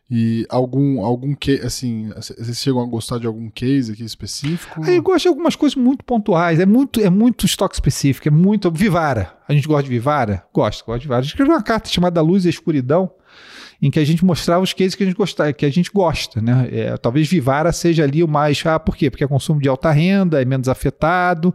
E 0.09 0.47
algum, 0.49 1.05
algum 1.05 1.35
que, 1.35 1.55
assim, 1.63 2.11
vocês 2.15 2.59
chegam 2.59 2.81
a 2.81 2.87
gostar 2.87 3.19
de 3.19 3.27
algum 3.27 3.51
case 3.51 3.93
aqui 3.93 4.05
específico? 4.05 4.81
Ah, 4.85 4.91
eu 4.91 5.03
gosto 5.03 5.23
de 5.23 5.29
algumas 5.29 5.57
coisas 5.57 5.75
muito 5.75 6.05
pontuais, 6.05 6.61
é 6.61 6.67
muito, 6.67 7.01
é 7.01 7.11
muito 7.11 7.45
estoque 7.45 7.75
específico, 7.75 8.29
é 8.29 8.31
muito. 8.31 8.71
Vivara. 8.71 9.37
A 9.49 9.53
gente 9.53 9.67
gosta 9.67 9.83
de 9.83 9.89
Vivara? 9.89 10.45
Gosto, 10.55 10.85
gosto 10.85 11.01
de 11.01 11.07
Vivara. 11.07 11.25
Escrevi 11.25 11.51
uma 11.51 11.63
carta 11.63 11.89
chamada 11.89 12.21
Luz 12.21 12.45
e 12.45 12.49
Escuridão, 12.49 13.11
em 13.81 13.91
que 13.91 13.99
a 13.99 14.05
gente 14.05 14.25
mostrava 14.25 14.63
os 14.63 14.73
cases 14.73 14.95
que 14.95 15.03
a 15.03 15.07
gente 15.07 15.17
gosta, 15.17 15.53
que 15.53 15.67
a 15.67 15.71
gente 15.71 15.91
gosta, 15.93 16.41
né? 16.41 16.69
É, 16.73 16.97
talvez 16.97 17.29
Vivara 17.29 17.73
seja 17.73 18.05
ali 18.05 18.23
o 18.23 18.29
mais, 18.29 18.63
ah, 18.65 18.79
por 18.79 18.97
quê? 18.97 19.11
Porque 19.11 19.25
é 19.25 19.29
consumo 19.29 19.61
de 19.61 19.69
alta 19.69 19.91
renda, 19.91 20.41
é 20.41 20.45
menos 20.45 20.69
afetado, 20.69 21.55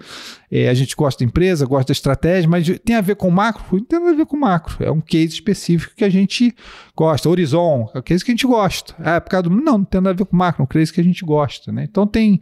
é, 0.52 0.70
a 0.70 0.74
gente 0.74 0.96
gosta 0.96 1.24
da 1.24 1.28
empresa, 1.28 1.66
gosta 1.66 1.88
da 1.88 1.94
estratégia, 1.94 2.50
mas 2.50 2.68
tem 2.86 2.96
a 2.96 3.02
ver 3.02 3.16
com 3.16 3.30
macro? 3.30 3.64
Não 3.72 3.84
tem 3.84 4.00
a 4.00 4.14
ver 4.14 4.26
com 4.26 4.38
macro, 4.38 4.84
é 4.84 4.92
um 4.92 5.02
case 5.02 5.34
específico 5.34 5.96
que 5.96 6.04
a 6.04 6.10
gente 6.10 6.56
gosta. 6.96 7.30
Horizon, 7.30 7.90
é 7.94 8.00
um 8.00 8.02
case 8.02 8.24
que 8.24 8.32
a 8.32 8.34
gente 8.34 8.48
gosta. 8.48 8.94
Ah, 9.00 9.16
é 9.16 9.20
por 9.20 9.30
causa 9.30 9.44
do... 9.44 9.50
Não, 9.50 9.80
não 9.80 9.86
tem 9.86 10.02
nada 10.02 10.12
a 10.12 10.18
ver 10.18 10.26
com 10.26 10.36
macro, 10.36 10.62
é 10.62 10.66
um 10.66 10.68
case 10.68 10.94
que 10.94 11.02
a 11.02 11.04
gente 11.04 11.26
gosta, 11.26 11.72
né? 11.72 11.86
Então 11.90 12.06
tem 12.06 12.40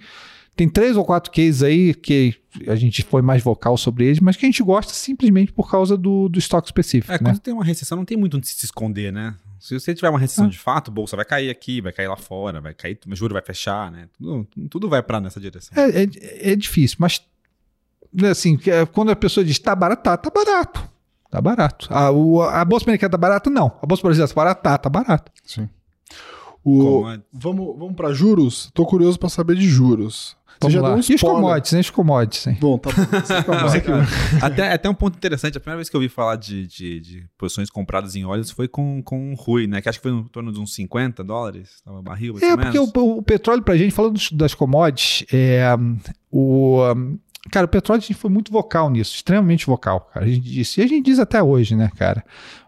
tem 0.60 0.68
três 0.68 0.98
ou 0.98 1.06
quatro 1.06 1.32
cases 1.32 1.64
aí 1.64 1.94
que 1.94 2.36
a 2.68 2.76
gente 2.76 3.02
foi 3.04 3.22
mais 3.22 3.42
vocal 3.42 3.78
sobre 3.78 4.08
eles, 4.08 4.20
mas 4.20 4.36
que 4.36 4.46
a 4.46 4.50
gente 4.50 4.62
gosta 4.62 4.92
simplesmente 4.92 5.54
por 5.54 5.72
causa 5.72 5.96
do, 5.96 6.28
do 6.28 6.38
estoque 6.38 6.68
específico. 6.68 7.14
É, 7.14 7.16
né? 7.16 7.20
quando 7.30 7.40
tem 7.40 7.54
uma 7.54 7.64
recessão, 7.64 7.98
não 7.98 8.04
tem 8.04 8.18
muito 8.18 8.36
onde 8.36 8.46
se 8.46 8.66
esconder, 8.66 9.14
né? 9.14 9.38
Se 9.58 9.80
você 9.80 9.96
tiver 9.96 10.10
uma 10.10 10.20
recessão 10.20 10.48
ah. 10.48 10.50
de 10.50 10.60
fato, 10.60 10.92
bolsa 10.92 11.16
vai 11.16 11.24
cair 11.24 11.50
aqui, 11.50 11.80
vai 11.80 11.94
cair 11.94 12.10
lá 12.10 12.18
fora, 12.18 12.60
vai 12.60 12.74
cair, 12.74 13.00
o 13.10 13.16
juro 13.16 13.34
vai 13.34 13.42
fechar, 13.42 13.90
né? 13.90 14.10
Tudo, 14.18 14.48
tudo 14.70 14.90
vai 14.90 15.02
para 15.02 15.22
nessa 15.22 15.40
direção. 15.40 15.82
É, 15.82 16.04
é, 16.04 16.52
é, 16.52 16.56
difícil, 16.58 16.98
mas 17.00 17.22
assim, 18.30 18.60
é, 18.68 18.86
quando 18.86 19.12
a 19.12 19.16
pessoa 19.16 19.46
diz 19.46 19.58
tá 19.60 19.74
barato, 19.74 20.04
tá, 20.04 20.18
tá 20.18 20.30
barato. 20.30 20.90
Tá 21.32 21.40
barato. 21.40 21.88
A, 21.90 22.12
o, 22.12 22.42
a 22.42 22.66
bolsa 22.66 22.84
americana 22.84 23.12
tá 23.12 23.18
barata? 23.18 23.50
Não. 23.50 23.72
A 23.82 23.86
bolsa 23.86 24.04
brasileira 24.04 24.28
tá 24.28 24.36
barata? 24.36 24.62
Tá, 24.62 24.78
tá 24.78 24.90
barato. 24.90 25.32
Sim. 25.46 25.70
O, 26.66 27.04
vamos 27.32 27.78
vamos 27.80 27.96
para 27.96 28.12
juros? 28.12 28.70
Tô 28.74 28.86
curioso 28.86 29.18
para 29.18 29.30
saber 29.30 29.56
de 29.56 29.70
juros. 29.70 30.38
Você 30.62 30.72
já 30.72 30.82
lá. 30.82 30.90
deu 30.90 30.98
um 30.98 31.02
e 31.10 31.16
os 31.16 31.22
commodities, 31.22 31.74
né? 31.74 31.80
Os 31.80 31.90
commodities, 31.90 32.48
hein? 32.48 32.58
Bom, 32.60 32.78
tá 32.78 32.90
bom. 32.92 32.98
até, 34.46 34.74
até 34.74 34.90
um 34.90 34.94
ponto 34.94 35.16
interessante, 35.16 35.58
a 35.58 35.60
primeira 35.60 35.78
vez 35.78 35.90
que 35.90 35.96
eu 35.96 36.00
ouvi 36.00 36.10
falar 36.10 36.36
de, 36.36 36.68
de, 36.68 37.00
de 37.00 37.28
posições 37.38 37.70
compradas 37.70 38.16
em 38.16 38.26
óleos 38.26 38.52
foi 38.52 38.68
com, 38.68 39.02
com 39.02 39.32
o 39.32 39.36
Rui, 39.36 39.68
né? 39.68 39.82
Que 39.82 39.88
acho 39.88 40.00
que 40.00 40.10
foi 40.10 40.12
em 40.12 40.24
torno 40.26 40.52
de 40.52 40.60
uns 40.60 40.74
50 40.76 41.24
dólares, 41.24 41.82
tava 41.84 42.02
barril, 42.02 42.36
É, 42.42 42.58
porque 42.58 42.78
o, 42.78 42.92
o, 43.18 43.22
petróleo 43.22 43.64
pra 43.64 43.78
gente, 43.78 43.94
falando 43.94 44.20
das 44.34 44.54
commodities, 44.54 45.26
é, 45.34 45.66
o... 46.32 46.80
Cara, 47.52 47.66
o 47.66 47.70
petróleo 47.70 48.00
a 48.00 48.02
gente 48.02 48.16
foi 48.16 48.30
muito 48.30 48.52
vocal 48.52 48.90
nisso, 48.90 49.16
extremamente 49.16 49.66
vocal, 49.66 50.02
cara. 50.14 50.26
A 50.26 50.30
gente 50.30 50.42
disse, 50.42 50.82
e 50.82 50.84
a 50.84 50.88
gente 50.88 51.06
diz 51.06 51.20
até 51.20 51.42
hoje, 51.42 51.74
né, 51.74 51.90
cara? 51.98 52.24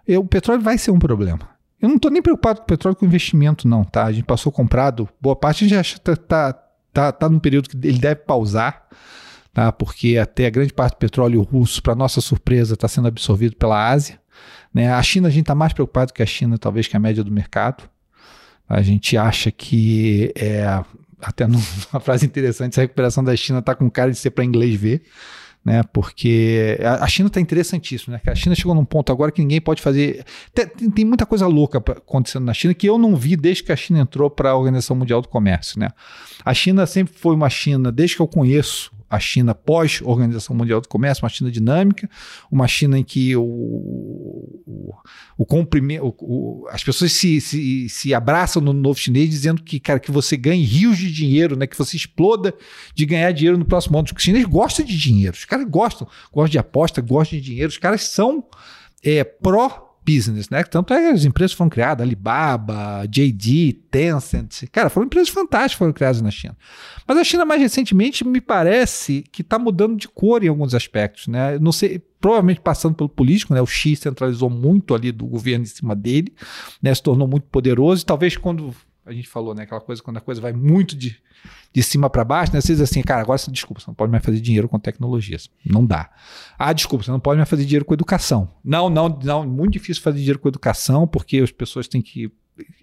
E, 0.08 0.18
o 0.18 0.24
petróleo 0.24 0.62
vai 0.62 0.78
ser 0.78 0.92
um 0.92 0.98
problema. 0.98 1.40
Eu 1.82 1.90
não 1.90 1.98
estou 1.98 2.10
nem 2.10 2.22
preocupado 2.22 2.60
com 2.60 2.64
o 2.64 2.68
petróleo 2.68 2.96
com 2.96 3.06
investimento, 3.06 3.68
não, 3.68 3.84
tá? 3.84 4.06
A 4.06 4.12
gente 4.12 4.24
passou 4.24 4.52
comprado, 4.52 5.10
boa 5.20 5.36
parte 5.36 5.66
a 5.66 5.68
gente 5.68 5.94
já 5.94 6.00
tá, 6.00 6.16
tá 6.16 6.64
tá, 6.94 7.12
tá 7.12 7.30
num 7.30 7.40
período 7.40 7.70
que 7.70 7.76
ele 7.76 8.00
deve 8.00 8.22
pausar, 8.22 8.88
tá? 9.54 9.72
porque 9.72 10.18
até 10.18 10.46
a 10.46 10.50
grande 10.50 10.74
parte 10.74 10.94
do 10.94 10.98
petróleo 10.98 11.42
russo, 11.42 11.82
para 11.82 11.96
nossa 11.96 12.22
surpresa, 12.22 12.74
está 12.74 12.88
sendo 12.88 13.08
absorvido 13.08 13.56
pela 13.56 13.90
Ásia. 13.90 14.20
Né? 14.74 14.92
A 14.92 15.02
China, 15.02 15.28
a 15.28 15.32
gente 15.32 15.42
está 15.42 15.56
mais 15.56 15.74
preocupado 15.74 16.14
que 16.14 16.24
a 16.24 16.26
China, 16.26 16.58
talvez 16.58 16.88
que 16.88 16.96
a 16.96 17.00
média 17.00 17.24
do 17.24 17.32
mercado. 17.32 17.84
A 18.68 18.82
gente 18.82 19.18
acha 19.18 19.52
que, 19.52 20.32
é, 20.36 20.64
até 21.22 21.46
numa 21.46 21.62
frase 22.00 22.26
interessante, 22.26 22.74
essa 22.74 22.82
recuperação 22.82 23.24
da 23.24 23.36
China 23.36 23.60
está 23.60 23.76
com 23.76 23.90
cara 23.90 24.12
de 24.12 24.18
ser 24.18 24.32
para 24.32 24.46
inglês 24.46 24.80
ver 24.80 25.04
né? 25.64 25.84
Porque 25.94 26.78
a 26.84 27.08
China 27.08 27.28
está 27.28 27.40
interessantíssima, 27.40 28.16
né? 28.16 28.32
A 28.32 28.36
China 28.36 28.56
chegou 28.56 28.74
num 28.74 28.86
ponto 28.86 29.12
agora 29.12 29.32
que 29.32 29.42
ninguém 29.42 29.62
pode 29.62 29.82
fazer. 29.82 30.24
Tem, 30.54 30.68
tem 30.90 31.06
muita 31.06 31.26
coisa 31.26 31.46
louca 31.48 31.78
acontecendo 31.78 32.46
na 32.46 32.54
China 32.54 32.74
que 32.74 32.88
eu 32.88 32.98
não 32.98 33.16
vi 33.16 33.36
desde 33.36 33.64
que 33.64 33.72
a 33.72 33.76
China 33.76 34.00
entrou 34.00 34.30
para 34.30 34.52
a 34.52 34.56
Organização 34.56 34.96
Mundial 34.96 35.22
do 35.22 35.28
Comércio, 35.28 35.80
né? 35.80 35.90
A 36.44 36.54
China 36.54 36.86
sempre 36.86 37.14
foi 37.14 37.36
uma 37.36 37.50
China, 37.50 37.92
desde 37.92 38.16
que 38.16 38.22
eu 38.22 38.28
conheço 38.28 38.92
a 39.12 39.20
China 39.20 39.54
pós-Organização 39.54 40.56
Mundial 40.56 40.80
do 40.80 40.88
Comércio, 40.88 41.26
uma 41.26 41.30
China 41.30 41.52
dinâmica, 41.52 42.10
uma 42.50 42.66
China 42.66 42.98
em 42.98 43.04
que 43.04 43.36
o, 43.36 43.44
o, 43.44 44.96
o, 45.38 45.46
o, 46.22 46.68
as 46.70 46.82
pessoas 46.82 47.12
se, 47.12 47.42
se, 47.42 47.90
se 47.90 48.14
abraçam 48.14 48.62
no 48.62 48.72
novo 48.72 48.98
chinês 48.98 49.30
dizendo 49.30 49.62
que, 49.62 49.82
cara, 49.82 50.00
que 50.00 50.10
você 50.10 50.38
ganhe 50.38 50.64
rios 50.64 50.98
de 50.98 51.12
dinheiro, 51.12 51.58
né? 51.58 51.68
que 51.68 51.78
você 51.78 51.98
exploda 51.98 52.54
de 52.96 53.06
ganhar 53.06 53.34
dinheiro 53.34 53.58
no 53.58 53.66
próximo 53.66 53.98
ano. 53.98 54.08
Os 54.16 54.24
chineses 54.24 54.48
gostam 54.48 54.86
de 54.86 54.98
dinheiro, 54.98 55.36
os 55.36 55.44
caras 55.44 55.68
gostam, 55.68 56.08
gostam 56.32 56.52
de 56.52 56.58
aposta, 56.58 57.02
gostam 57.02 57.38
de 57.38 57.44
dinheiro, 57.44 57.68
os 57.68 57.78
caras 57.78 58.04
são 58.04 58.46
é, 59.04 59.26
pró 59.26 59.91
business, 60.06 60.50
né? 60.50 60.64
Tanto 60.64 60.94
é 60.94 61.00
que 61.00 61.08
as 61.16 61.26
empresas 61.26 61.54
foram 61.54 61.70
criadas, 61.70 62.06
Alibaba, 62.06 63.06
JD, 63.08 63.74
Tencent, 63.90 64.68
cara, 64.72 64.90
foram 64.90 65.06
empresas 65.06 65.30
fantásticas 65.30 65.74
que 65.74 65.78
foram 65.80 65.94
criadas 65.94 66.22
na 66.22 66.32
China. 66.32 66.58
Mas 67.08 67.18
a 67.18 67.24
China 67.24 67.46
mais 67.46 67.62
recentemente 67.62 68.26
me 68.26 68.42
parece 68.42 69.24
que 69.32 69.42
está 69.42 69.60
mudando 69.60 69.98
de 69.98 70.08
cor 70.08 70.44
em 70.44 70.48
alguns 70.48 70.74
aspectos, 70.74 71.28
né? 71.28 71.58
Não 71.60 71.72
sei, 71.72 72.02
provavelmente 72.20 72.62
passando 72.62 72.96
pelo 72.96 73.10
político, 73.10 73.54
né? 73.54 73.62
O 73.62 73.66
Xi 73.66 73.96
centralizou 73.96 74.50
muito 74.50 74.94
ali 74.94 75.12
do 75.12 75.26
governo 75.26 75.64
em 75.64 75.68
cima 75.68 75.96
dele, 75.96 76.34
né? 76.82 76.94
Se 76.94 77.04
tornou 77.04 77.28
muito 77.28 77.48
poderoso 77.48 78.04
e 78.04 78.06
talvez 78.06 78.38
quando 78.38 78.74
a 79.06 79.12
gente 79.12 79.28
falou, 79.28 79.56
né? 79.56 79.64
Aquela 79.64 79.82
coisa, 79.82 80.02
quando 80.02 80.18
a 80.18 80.22
coisa 80.22 80.40
vai 80.40 80.54
muito 80.54 80.96
de, 80.96 81.18
de 81.74 81.84
cima 81.84 82.10
para 82.10 82.24
baixo, 82.24 82.54
né? 82.54 82.62
Você 82.62 82.74
diz 82.74 82.82
assim, 82.82 83.02
cara, 83.02 83.22
agora 83.22 83.38
você, 83.38 83.50
desculpa, 83.52 83.82
você 83.82 83.88
não 83.88 83.96
pode 83.96 84.12
mais 84.12 84.24
fazer 84.24 84.40
dinheiro 84.40 84.70
com 84.70 84.80
tecnologias. 84.80 85.50
Não 85.66 85.86
dá. 85.86 86.10
Ah, 86.58 86.72
desculpa, 86.72 87.04
você 87.04 87.12
não 87.12 87.20
pode 87.20 87.38
mais 87.38 87.50
fazer 87.50 87.66
dinheiro 87.66 87.86
com 87.86 87.94
educação. 87.94 88.50
Não, 88.64 88.90
não, 88.90 89.10
não, 89.10 89.48
muito 89.48 89.74
difícil 89.74 90.04
fazer 90.04 90.20
dinheiro 90.20 90.40
com 90.40 90.48
educação, 90.48 91.08
porque 91.08 91.38
as 91.38 91.52
pessoas 91.52 91.88
têm 91.88 92.02
que 92.02 92.32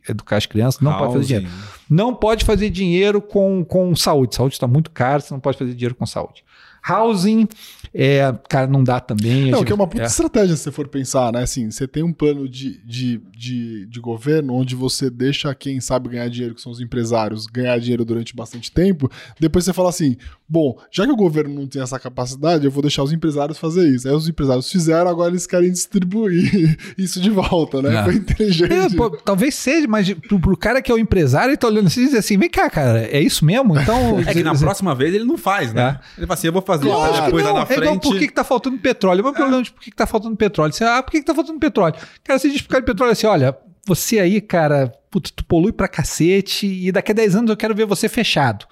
educar 0.09 0.37
as 0.37 0.47
crianças, 0.47 0.81
não 0.81 0.97
pode 0.99 1.13
fazer 1.13 1.25
dinheiro. 1.27 1.49
Não 1.89 2.15
pode 2.15 2.45
fazer 2.45 2.71
dinheiro 2.71 3.23
com, 3.23 3.65
com 3.65 3.95
saúde. 3.95 4.35
Saúde 4.35 4.55
está 4.55 4.67
muito 4.67 4.91
caro, 4.91 5.23
você 5.23 5.33
não 5.33 5.41
pode 5.41 5.59
fazer 5.59 5.75
dinheiro 5.75 5.95
com 5.95 6.07
saúde. 6.07 6.45
Housing, 6.87 7.49
é, 7.93 8.33
cara, 8.49 8.67
não 8.67 8.83
dá 8.83 9.01
também. 9.01 9.51
Não, 9.51 9.65
que 9.65 9.73
é 9.73 9.75
uma 9.75 9.87
puta 9.87 10.03
é. 10.03 10.07
estratégia 10.07 10.57
se 10.57 10.63
você 10.65 10.73
for 10.73 10.89
pensar, 10.89 11.33
né? 11.33 11.43
Assim, 11.43 11.71
você 11.71 11.87
tem 11.87 12.03
um 12.03 12.13
plano 12.13 12.49
de, 12.49 12.79
de, 12.85 13.21
de, 13.37 13.87
de, 13.87 14.01
governo 14.01 14.55
onde 14.55 14.75
você 14.75 15.11
deixa 15.11 15.55
quem 15.55 15.81
sabe 15.81 16.11
ganhar 16.11 16.29
dinheiro, 16.29 16.55
que 16.55 16.61
são 16.61 16.73
os 16.73 16.81
empresários, 16.81 17.47
ganhar 17.47 17.79
dinheiro 17.79 18.05
durante 18.05 18.35
bastante 18.35 18.71
tempo. 18.71 19.11
Depois 19.39 19.65
você 19.65 19.73
fala 19.73 19.89
assim: 19.89 20.17
bom, 20.49 20.79
já 20.91 21.05
que 21.05 21.13
o 21.13 21.17
governo 21.17 21.55
não 21.55 21.67
tem 21.67 21.83
essa 21.83 21.99
capacidade, 21.99 22.65
eu 22.65 22.71
vou 22.71 22.81
deixar 22.81 23.03
os 23.03 23.13
empresários 23.13 23.59
fazer 23.59 23.87
isso. 23.89 24.09
Aí 24.09 24.15
os 24.15 24.29
empresários 24.29 24.71
fizeram, 24.71 25.11
agora 25.11 25.31
eles 25.31 25.47
querem 25.47 25.71
distribuir 25.71 26.79
isso 26.97 27.21
de 27.21 27.29
volta, 27.29 27.83
né? 27.83 27.97
É. 27.97 28.05
Foi 28.05 28.15
inteligente. 28.15 28.73
É, 28.73 28.89
pô, 28.89 29.11
talvez 29.11 29.55
seja, 29.55 29.87
mas 29.87 30.11
pro, 30.15 30.41
pro, 30.41 30.57
cara 30.57 30.81
que 30.81 30.91
é 30.91 30.95
o 30.95 30.99
empresário, 30.99 31.51
ele 31.51 31.57
tá 31.57 31.67
olhando 31.67 31.89
assim 31.89 32.03
e 32.03 32.07
diz 32.07 32.15
assim: 32.15 32.39
vem 32.39 32.49
cá, 32.49 32.71
cara, 32.71 33.01
é 33.01 33.21
isso 33.21 33.45
mesmo? 33.45 33.79
Então. 33.79 34.19
é 34.27 34.33
que 34.33 34.43
na 34.43 34.55
próxima 34.55 34.95
vez 34.95 35.15
ele 35.15 35.25
não 35.25 35.37
faz, 35.37 35.73
né? 35.75 36.01
É. 36.17 36.19
Ele 36.19 36.27
fala 36.27 36.35
assim: 36.35 36.47
eu 36.47 36.53
vou 36.53 36.63
fazer 36.63 36.87
claro, 36.87 37.25
depois 37.25 37.45
lá 37.45 37.53
na 37.53 37.67
frente. 37.67 37.81
É 37.81 37.85
igual 37.85 38.01
por 38.01 38.19
que, 38.19 38.27
que 38.27 38.35
tá 38.35 38.45
faltando 38.45 38.79
petróleo? 38.79 39.25
O 39.25 39.29
é. 39.29 39.33
problema 39.33 39.63
de 39.63 39.71
por 39.71 39.81
que, 39.81 39.91
que 39.91 39.97
tá 39.97 40.07
faltando 40.07 40.37
petróleo. 40.37 40.73
Você, 40.73 40.85
ah, 40.85 41.03
por 41.03 41.11
que, 41.11 41.19
que 41.19 41.27
tá 41.27 41.35
faltando 41.35 41.59
petróleo? 41.59 41.95
Cara, 42.25 42.39
você 42.39 42.49
diz 42.49 42.63
pro 42.63 42.71
cara 42.71 42.81
de 42.81 42.87
petróleo 42.87 43.13
assim: 43.13 43.27
olha, 43.27 43.57
você 43.87 44.19
aí, 44.19 44.41
cara, 44.41 44.93
puta, 45.11 45.31
tu 45.35 45.45
polui 45.45 45.73
pra 45.73 45.89
cacete 45.89 46.67
e 46.67 46.91
daqui 46.93 47.13
a 47.13 47.15
10 47.15 47.37
anos 47.37 47.51
eu 47.51 47.57
quero 47.57 47.75
ver 47.75 47.87
você 47.87 48.09
fechado. 48.09 48.67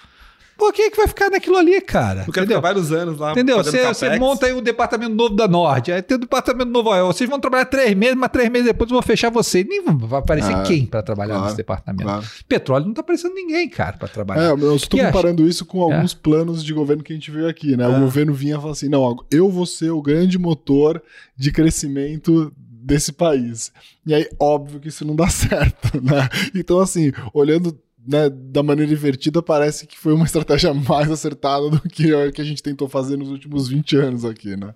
Por 0.57 0.73
que, 0.73 0.91
que 0.91 0.97
vai 0.97 1.07
ficar 1.07 1.31
naquilo 1.31 1.57
ali, 1.57 1.81
cara? 1.81 2.25
Eu 2.27 2.33
quero 2.33 2.61
vários 2.61 2.91
anos 2.91 3.19
lá. 3.19 3.33
Entendeu? 3.33 3.63
Você, 3.63 4.19
monta 4.19 4.47
aí 4.47 4.53
o 4.53 4.61
departamento 4.61 5.15
novo 5.15 5.35
da 5.35 5.47
Norte, 5.47 5.93
aí 5.93 6.01
tem 6.01 6.17
o 6.17 6.21
departamento 6.21 6.71
novo. 6.71 6.91
Aí, 6.91 7.03
vocês 7.03 7.29
vão 7.29 7.39
trabalhar 7.39 7.67
três 7.67 7.95
meses, 7.95 8.17
mas 8.17 8.31
três 8.31 8.51
meses 8.51 8.67
depois 8.69 8.91
eu 8.91 8.95
vou 8.95 9.03
fechar 9.03 9.31
você. 9.31 9.63
Nem 9.65 9.83
vai 9.83 10.19
aparecer 10.19 10.55
ah, 10.55 10.63
quem 10.63 10.87
para 10.87 11.03
trabalhar 11.03 11.35
claro, 11.35 11.45
nesse 11.45 11.57
departamento? 11.57 12.05
Claro. 12.05 12.27
Petróleo 12.49 12.87
não 12.87 12.95
tá 12.95 13.03
aparecendo 13.03 13.35
ninguém, 13.35 13.69
cara, 13.69 13.97
para 13.97 14.09
trabalhar. 14.09 14.43
É, 14.43 14.51
eu 14.51 14.77
estou 14.77 14.99
comparando 14.99 15.43
acha? 15.43 15.51
isso 15.51 15.65
com 15.67 15.83
alguns 15.83 16.13
é. 16.13 16.17
planos 16.23 16.65
de 16.65 16.73
governo 16.73 17.03
que 17.03 17.13
a 17.13 17.17
gente 17.17 17.31
viu 17.31 17.49
aqui, 17.49 17.77
né? 17.77 17.85
É. 17.85 17.89
O 17.89 18.01
governo 18.01 18.33
vinha 18.33 18.55
e 18.55 18.59
falou 18.59 18.73
assim: 18.73 18.89
não, 18.89 19.17
eu 19.31 19.51
vou 19.51 19.67
ser 19.67 19.91
o 19.91 20.01
grande 20.01 20.39
motor 20.39 21.03
de 21.37 21.53
crescimento 21.53 22.53
desse 22.87 23.13
país. 23.13 23.73
E 24.07 24.15
aí, 24.15 24.29
óbvio 24.39 24.79
que 24.79 24.89
isso 24.89 25.05
não 25.05 25.17
dá 25.17 25.29
certo, 25.31 26.01
né? 26.01 26.29
Então, 26.55 26.79
assim, 26.79 27.13
olhando 27.35 27.77
né, 28.07 28.31
da 28.31 28.63
maneira 28.63 28.93
invertida, 28.93 29.43
parece 29.43 29.87
que 29.87 29.99
foi 29.99 30.13
uma 30.13 30.25
estratégia 30.27 30.73
mais 30.73 31.11
acertada 31.11 31.71
do 31.71 31.81
que 31.81 32.15
a 32.15 32.31
que 32.31 32.41
a 32.41 32.45
gente 32.45 32.63
tentou 32.63 32.89
fazer 32.89 33.17
nos 33.17 33.31
últimos 33.31 33.69
20 33.69 33.97
anos 33.97 34.25
aqui, 34.25 34.57
né? 34.57 34.75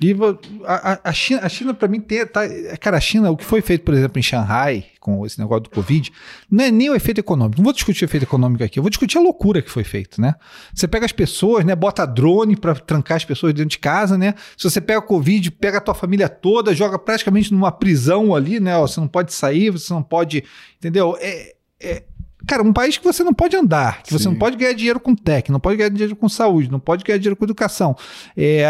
E 0.00 0.16
a, 0.64 1.00
a 1.04 1.12
China, 1.12 1.40
a 1.44 1.48
China 1.48 1.74
para 1.74 1.86
mim, 1.86 2.00
tem, 2.00 2.26
tá, 2.26 2.40
cara, 2.80 2.96
a 2.96 3.00
China, 3.00 3.30
o 3.30 3.36
que 3.36 3.44
foi 3.44 3.60
feito, 3.60 3.84
por 3.84 3.94
exemplo, 3.94 4.18
em 4.18 4.22
Shanghai, 4.22 4.86
com 4.98 5.24
esse 5.24 5.38
negócio 5.38 5.64
do 5.64 5.70
Covid, 5.70 6.10
não 6.50 6.64
é 6.64 6.70
nem 6.72 6.90
o 6.90 6.94
efeito 6.94 7.20
econômico. 7.20 7.58
Não 7.58 7.64
vou 7.64 7.72
discutir 7.72 8.04
o 8.04 8.06
efeito 8.06 8.24
econômico 8.24 8.64
aqui, 8.64 8.78
eu 8.78 8.82
vou 8.82 8.90
discutir 8.90 9.18
a 9.18 9.20
loucura 9.20 9.62
que 9.62 9.70
foi 9.70 9.84
feito, 9.84 10.20
né? 10.20 10.34
Você 10.74 10.88
pega 10.88 11.06
as 11.06 11.12
pessoas, 11.12 11.64
né, 11.64 11.76
bota 11.76 12.04
drone 12.04 12.56
para 12.56 12.74
trancar 12.74 13.16
as 13.16 13.24
pessoas 13.24 13.52
dentro 13.52 13.70
de 13.70 13.78
casa, 13.78 14.18
né? 14.18 14.34
Se 14.56 14.68
você 14.68 14.80
pega 14.80 14.98
a 14.98 15.02
Covid, 15.02 15.50
pega 15.52 15.78
a 15.78 15.80
tua 15.80 15.94
família 15.94 16.28
toda, 16.28 16.74
joga 16.74 16.98
praticamente 16.98 17.52
numa 17.52 17.70
prisão 17.70 18.34
ali, 18.34 18.58
né? 18.58 18.76
Ó, 18.76 18.86
você 18.86 18.98
não 18.98 19.08
pode 19.08 19.32
sair, 19.32 19.70
você 19.70 19.92
não 19.92 20.02
pode, 20.02 20.42
entendeu? 20.78 21.16
É, 21.20 21.54
é, 21.82 22.04
Cara, 22.46 22.62
um 22.62 22.72
país 22.72 22.98
que 22.98 23.04
você 23.04 23.22
não 23.22 23.32
pode 23.32 23.56
andar, 23.56 24.02
que 24.02 24.10
Sim. 24.10 24.18
você 24.18 24.28
não 24.28 24.36
pode 24.36 24.56
ganhar 24.56 24.72
dinheiro 24.72 25.00
com 25.00 25.14
tech, 25.14 25.50
não 25.50 25.60
pode 25.60 25.76
ganhar 25.76 25.90
dinheiro 25.90 26.16
com 26.16 26.28
saúde, 26.28 26.70
não 26.70 26.80
pode 26.80 27.04
ganhar 27.04 27.18
dinheiro 27.18 27.36
com 27.36 27.44
educação. 27.44 27.96
É, 28.36 28.66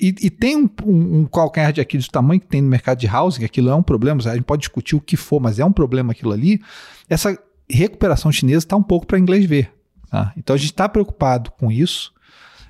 e, 0.00 0.14
e, 0.20 0.30
tem 0.30 0.56
um, 0.56 0.68
um, 0.84 1.20
um 1.20 1.24
calcanhar 1.26 1.72
de 1.72 1.80
Aquiles 1.80 2.06
do 2.06 2.10
tamanho 2.10 2.40
que 2.40 2.46
tem 2.46 2.60
no 2.60 2.68
mercado 2.68 2.98
de 2.98 3.06
housing, 3.06 3.44
aquilo 3.44 3.70
é 3.70 3.74
um 3.74 3.82
problema, 3.82 4.20
a 4.26 4.34
gente 4.34 4.44
pode 4.44 4.60
discutir 4.60 4.96
o 4.96 5.00
que 5.00 5.16
for, 5.16 5.40
mas 5.40 5.58
é 5.58 5.64
um 5.64 5.72
problema 5.72 6.12
aquilo 6.12 6.32
ali. 6.32 6.60
Essa 7.08 7.38
recuperação 7.68 8.32
chinesa 8.32 8.64
está 8.64 8.76
um 8.76 8.82
pouco 8.82 9.06
para 9.06 9.18
inglês 9.18 9.44
ver. 9.44 9.72
Tá? 10.10 10.32
Então 10.36 10.54
a 10.54 10.58
gente 10.58 10.72
está 10.72 10.88
preocupado 10.88 11.50
com 11.52 11.70
isso. 11.70 12.12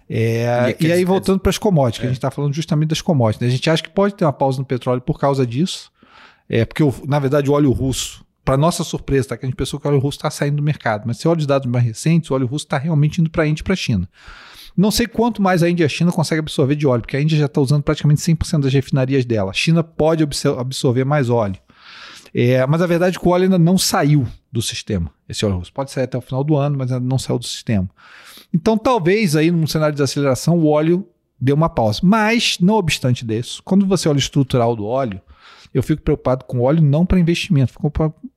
É, 0.09 0.77
e, 0.81 0.87
e, 0.87 0.93
aí, 0.93 1.05
voltando 1.05 1.39
para 1.39 1.51
as 1.51 1.59
commodities, 1.59 1.99
é. 1.99 2.01
que 2.01 2.07
a 2.07 2.11
é. 2.11 2.13
gente 2.13 2.19
está 2.19 2.31
falando 2.31 2.53
justamente 2.53 2.89
das 2.89 3.01
commodities. 3.01 3.41
Né? 3.41 3.47
A 3.47 3.51
gente 3.51 3.71
acha 3.71 3.83
que 3.83 3.91
pode 3.91 4.15
ter 4.15 4.25
uma 4.25 4.33
pausa 4.33 4.59
no 4.59 4.65
petróleo 4.65 5.01
por 5.01 5.19
causa 5.19 5.47
disso. 5.47 5.91
É, 6.49 6.65
porque, 6.65 6.83
na 7.07 7.21
verdade, 7.21 7.49
o 7.49 7.55
óleo 7.55 7.71
russo 7.71 8.25
para 8.45 8.57
nossa 8.57 8.83
surpresa, 8.83 9.29
tá? 9.29 9.37
Que 9.37 9.45
a 9.45 9.49
gente 9.49 9.57
pensou 9.57 9.79
que 9.79 9.87
o 9.87 9.91
óleo 9.91 10.01
russo 10.01 10.19
está 10.19 10.31
saindo 10.31 10.57
do 10.57 10.63
mercado, 10.63 11.05
mas 11.07 11.19
se 11.19 11.29
olha 11.29 11.39
os 11.39 11.47
dados 11.47 11.71
mais 11.71 11.85
recentes, 11.85 12.31
o 12.31 12.35
óleo 12.35 12.47
russo 12.47 12.65
está 12.65 12.79
realmente 12.79 13.21
indo 13.21 13.31
para 13.31 13.45
a 13.45 13.47
Índia 13.47 13.61
e 13.63 13.65
para 13.65 13.75
a 13.75 13.77
China. 13.77 14.09
Não 14.77 14.91
sei 14.91 15.07
quanto 15.07 15.43
mais 15.43 15.63
a 15.63 15.69
Índia 15.69 15.85
e 15.85 15.87
a 15.87 15.89
China 15.89 16.13
conseguem 16.13 16.41
absorver 16.41 16.75
de 16.75 16.87
óleo, 16.87 17.03
porque 17.03 17.17
a 17.17 17.21
Índia 17.21 17.39
já 17.39 17.47
está 17.47 17.61
usando 17.61 17.83
praticamente 17.83 18.21
100% 18.23 18.63
das 18.63 18.73
refinarias 18.73 19.25
dela. 19.25 19.51
A 19.51 19.55
China 19.55 19.83
pode 19.83 20.25
absorver 20.59 21.05
mais 21.05 21.29
óleo. 21.29 21.57
É, 22.33 22.65
mas 22.67 22.81
a 22.81 22.87
verdade 22.87 23.17
é 23.17 23.21
que 23.21 23.27
o 23.27 23.31
óleo 23.31 23.45
ainda 23.45 23.59
não 23.59 23.77
saiu 23.77 24.27
do 24.53 24.63
sistema, 24.63 25.11
esse 25.29 25.45
óleo 25.45 25.59
russo. 25.59 25.73
Pode 25.73 25.91
sair 25.91 26.05
até 26.05 26.17
o 26.17 26.21
final 26.21 26.45
do 26.45 26.57
ano, 26.57 26.79
mas 26.79 26.93
ainda 26.93 27.05
não 27.05 27.19
saiu 27.19 27.39
do 27.39 27.45
sistema. 27.45 27.89
Então, 28.55 28.79
talvez 28.79 29.37
aí 29.37 29.51
num 29.51 29.67
cenário 29.67 29.93
de 29.93 29.97
desaceleração, 29.97 30.59
o 30.59 30.67
óleo 30.69 31.07
dê 31.41 31.53
uma 31.53 31.69
pausa. 31.69 32.01
Mas, 32.03 32.59
não 32.61 32.75
obstante 32.75 33.25
disso, 33.25 33.63
quando 33.65 33.87
você 33.87 34.09
olha 34.09 34.17
o 34.17 34.21
estrutural 34.21 34.77
do 34.77 34.87
óleo, 34.87 35.21
eu 35.73 35.83
fico 35.83 36.03
preocupado 36.03 36.45
com 36.45 36.61
óleo 36.61 36.83
não 36.83 37.07
para 37.07 37.19
investimento, 37.19 37.73
fico 37.73 37.91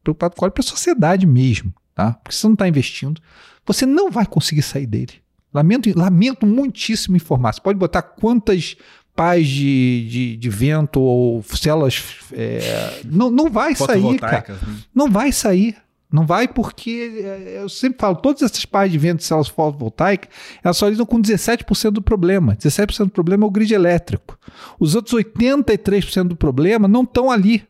preocupado 0.04 0.36
com 0.36 0.46
óleo 0.46 0.52
para 0.52 0.64
a 0.64 0.68
sociedade 0.68 1.26
mesmo, 1.26 1.74
tá? 1.96 2.14
Porque 2.14 2.36
se 2.36 2.42
você 2.42 2.48
não 2.48 2.54
está 2.54 2.68
investindo, 2.68 3.22
você 3.66 3.86
não 3.86 4.12
vai 4.12 4.26
conseguir 4.26 4.62
sair 4.62 4.86
dele. 4.86 5.14
Lamento, 5.54 5.92
lamento 5.98 6.46
muitíssimo 6.46 7.16
informar. 7.16 7.54
Você 7.54 7.62
pode 7.62 7.78
botar 7.78 8.02
quantas 8.02 8.76
pás 9.16 9.48
de, 9.48 10.08
de, 10.10 10.38
de 10.38 10.50
vento 10.50 11.00
ou 11.00 11.44
células. 11.44 12.04
É, 12.32 13.02
não, 13.06 13.30
não 13.30 13.50
vai 13.50 13.76
sair, 13.76 14.20
cara. 14.20 14.54
Né? 14.54 14.78
Não 14.94 15.10
vai 15.10 15.32
sair. 15.32 15.78
Não 16.14 16.28
vai 16.28 16.48
porque, 16.48 17.24
é, 17.26 17.58
eu 17.64 17.68
sempre 17.68 17.98
falo, 18.00 18.16
todas 18.18 18.44
essas 18.44 18.64
pás 18.66 18.92
de 18.92 19.00
vento 19.00 19.18
de 19.18 19.24
células 19.24 19.48
fotovoltaicas, 19.48 20.30
elas 20.64 20.78
só 20.78 20.88
lidam 20.88 21.08
com 21.08 21.20
17% 21.20 21.90
do 21.90 22.04
problema. 22.04 22.56
17% 22.56 23.06
do 23.06 23.10
problema 23.10 23.44
é 23.44 23.48
o 23.48 23.50
grid 23.50 23.74
elétrico. 23.74 24.38
Os 24.80 24.94
outros 24.94 25.20
83% 25.20 26.28
do 26.28 26.36
problema 26.36 26.88
não 26.88 27.02
estão 27.02 27.32
ali, 27.32 27.64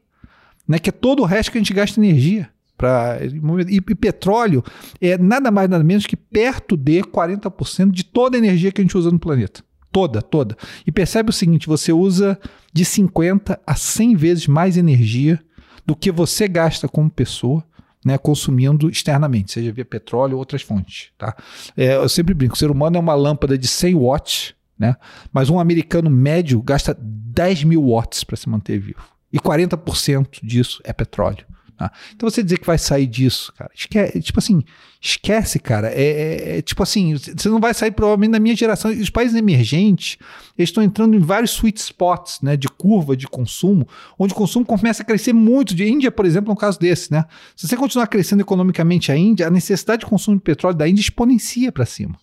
né? 0.68 0.78
que 0.78 0.90
é 0.90 0.92
todo 0.92 1.22
o 1.22 1.26
resto 1.26 1.54
que 1.54 1.58
a 1.58 1.62
gente 1.62 1.74
gasta 1.74 2.02
energia. 2.02 2.50
Pra, 2.78 3.20
e, 3.70 3.78
e 3.78 3.96
petróleo 3.96 4.62
é 5.00 5.18
nada 5.18 5.50
mais 5.50 5.70
nada 5.70 5.84
menos 5.84 6.06
que 6.06 6.18
perto 6.18 6.76
de 6.76 7.02
40% 7.02 7.92
de 7.92 8.04
toda 8.04 8.36
a 8.36 8.40
energia 8.40 8.74
que 8.74 8.82
a 8.82 8.84
gente 8.84 8.98
usa 8.98 9.10
no 9.10 9.20
planeta. 9.20 9.64
Toda, 9.90 10.22
toda. 10.22 10.58
E 10.86 10.92
percebe 10.92 11.30
o 11.30 11.34
seguinte: 11.34 11.68
você 11.68 11.94
usa 11.94 12.38
de 12.74 12.84
50 12.84 13.58
a 13.66 13.76
100 13.76 14.16
vezes 14.16 14.48
mais 14.48 14.76
energia 14.76 15.40
do 15.86 15.96
que 15.96 16.12
você 16.12 16.46
gasta 16.46 16.90
como 16.90 17.10
pessoa 17.10 17.64
né, 18.06 18.18
consumindo 18.18 18.90
externamente, 18.90 19.52
seja 19.52 19.72
via 19.72 19.86
petróleo 19.86 20.34
ou 20.34 20.40
outras 20.40 20.62
fontes. 20.62 21.10
Tá? 21.18 21.36
É, 21.76 21.96
eu 21.96 22.10
sempre 22.10 22.34
brinco, 22.34 22.56
o 22.56 22.58
ser 22.58 22.72
humano 22.72 22.98
é 22.98 23.00
uma 23.00 23.14
lâmpada 23.14 23.58
de 23.58 23.68
100 23.68 23.96
watts, 23.96 24.56
né, 24.78 24.96
mas 25.32 25.50
um 25.50 25.60
americano 25.60 26.10
médio 26.10 26.62
gasta 26.62 26.98
10 27.00 27.64
mil 27.64 27.84
watts 27.88 28.24
para 28.24 28.36
se 28.36 28.50
manter 28.50 28.80
vivo. 28.80 29.04
E 29.32 29.40
40% 29.40 30.40
disso 30.44 30.82
é 30.84 30.94
petróleo. 30.94 31.46
Tá? 31.84 31.92
Então 32.16 32.30
você 32.30 32.42
dizer 32.42 32.60
que 32.60 32.66
vai 32.66 32.78
sair 32.78 33.06
disso, 33.06 33.52
cara, 33.58 33.70
esquece, 33.76 34.22
tipo 34.22 34.40
assim, 34.40 34.64
esquece, 35.02 35.60
cara. 35.60 35.90
É, 35.90 36.04
é, 36.04 36.58
é, 36.58 36.62
tipo 36.62 36.82
assim, 36.82 37.16
você 37.16 37.50
não 37.50 37.60
vai 37.60 37.74
sair 37.74 37.92
provavelmente 37.92 38.32
na 38.32 38.40
minha 38.40 38.56
geração. 38.56 38.92
Os 38.92 39.10
países 39.10 39.36
emergentes 39.36 40.18
estão 40.58 40.82
entrando 40.82 41.16
em 41.16 41.20
vários 41.20 41.52
sweet 41.52 41.80
spots, 41.80 42.40
né, 42.42 42.56
de 42.56 42.70
curva 42.70 43.18
de 43.18 43.28
consumo, 43.28 43.88
onde 44.18 44.34
o 44.34 44.36
consumo 44.36 44.66
começa 44.66 45.04
a 45.04 45.06
crescer 45.06 45.34
muito. 45.34 45.76
De 45.76 45.86
Índia, 45.86 46.12
por 46.12 46.26
exemplo, 46.26 46.52
é 46.52 46.54
um 46.54 46.58
caso 46.58 46.80
desse, 46.80 47.12
né? 47.12 47.26
Se 47.56 47.68
você 47.68 47.76
continuar 47.76 48.08
crescendo 48.08 48.42
economicamente 48.42 49.12
a 49.12 49.18
Índia, 49.18 49.48
a 49.48 49.50
necessidade 49.50 50.02
de 50.02 50.06
consumo 50.06 50.38
de 50.38 50.44
petróleo 50.44 50.78
da 50.78 50.88
Índia 50.88 51.02
exponencia 51.02 51.72
para 51.72 51.86
cima. 51.86 52.16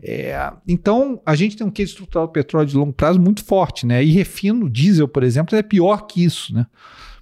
É, 0.00 0.52
então, 0.66 1.20
a 1.26 1.34
gente 1.34 1.56
tem 1.56 1.66
um 1.66 1.70
case 1.70 1.90
estrutural 1.90 2.28
do 2.28 2.32
petróleo 2.32 2.68
de 2.68 2.76
longo 2.76 2.92
prazo 2.92 3.18
muito 3.18 3.44
forte, 3.44 3.84
né? 3.86 4.04
E 4.04 4.12
refino, 4.12 4.70
diesel, 4.70 5.08
por 5.08 5.24
exemplo, 5.24 5.56
é 5.56 5.62
pior 5.62 6.06
que 6.06 6.22
isso, 6.22 6.54
né? 6.54 6.66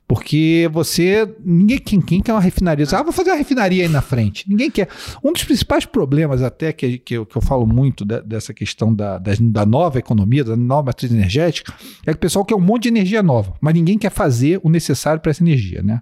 Porque 0.09 0.69
você. 0.73 1.29
Ninguém 1.45 1.79
quem, 1.79 2.01
quem 2.01 2.23
quer 2.23 2.33
uma 2.33 2.41
refinaria. 2.41 2.87
Ah, 2.93 3.03
vou 3.03 3.13
fazer 3.13 3.31
uma 3.31 3.37
refinaria 3.37 3.83
aí 3.83 3.89
na 3.89 4.01
frente. 4.01 4.49
Ninguém 4.49 4.71
quer. 4.71 4.89
Um 5.23 5.33
dos 5.33 5.43
principais 5.43 5.85
problemas, 5.85 6.43
até 6.43 6.73
que, 6.73 6.99
que, 6.99 7.15
eu, 7.15 7.27
que 7.27 7.37
eu 7.37 7.43
falo 7.43 7.67
muito 7.67 8.05
de, 8.05 8.21
dessa 8.23 8.55
questão 8.55 8.95
da, 8.95 9.19
da, 9.19 9.33
da, 9.41 9.67
nova 9.67 9.99
economia, 9.99 10.45
da 10.45 10.57
nova 10.57 10.85
matriz 10.87 11.13
energética, 11.13 11.75
é 12.07 12.13
que 12.13 12.17
o 12.17 12.21
pessoal 12.21 12.45
quer 12.45 12.55
um 12.55 12.61
monte 12.61 12.85
de 12.85 12.91
energia 12.91 13.23
nova, 13.23 13.55
mas 13.61 13.75
ninguém 13.75 13.99
quer 13.99 14.11
fazer 14.11 14.61
o 14.63 14.69
necessário 14.69 15.21
para 15.21 15.31
essa 15.31 15.43
energia. 15.43 15.83
Né? 15.83 16.01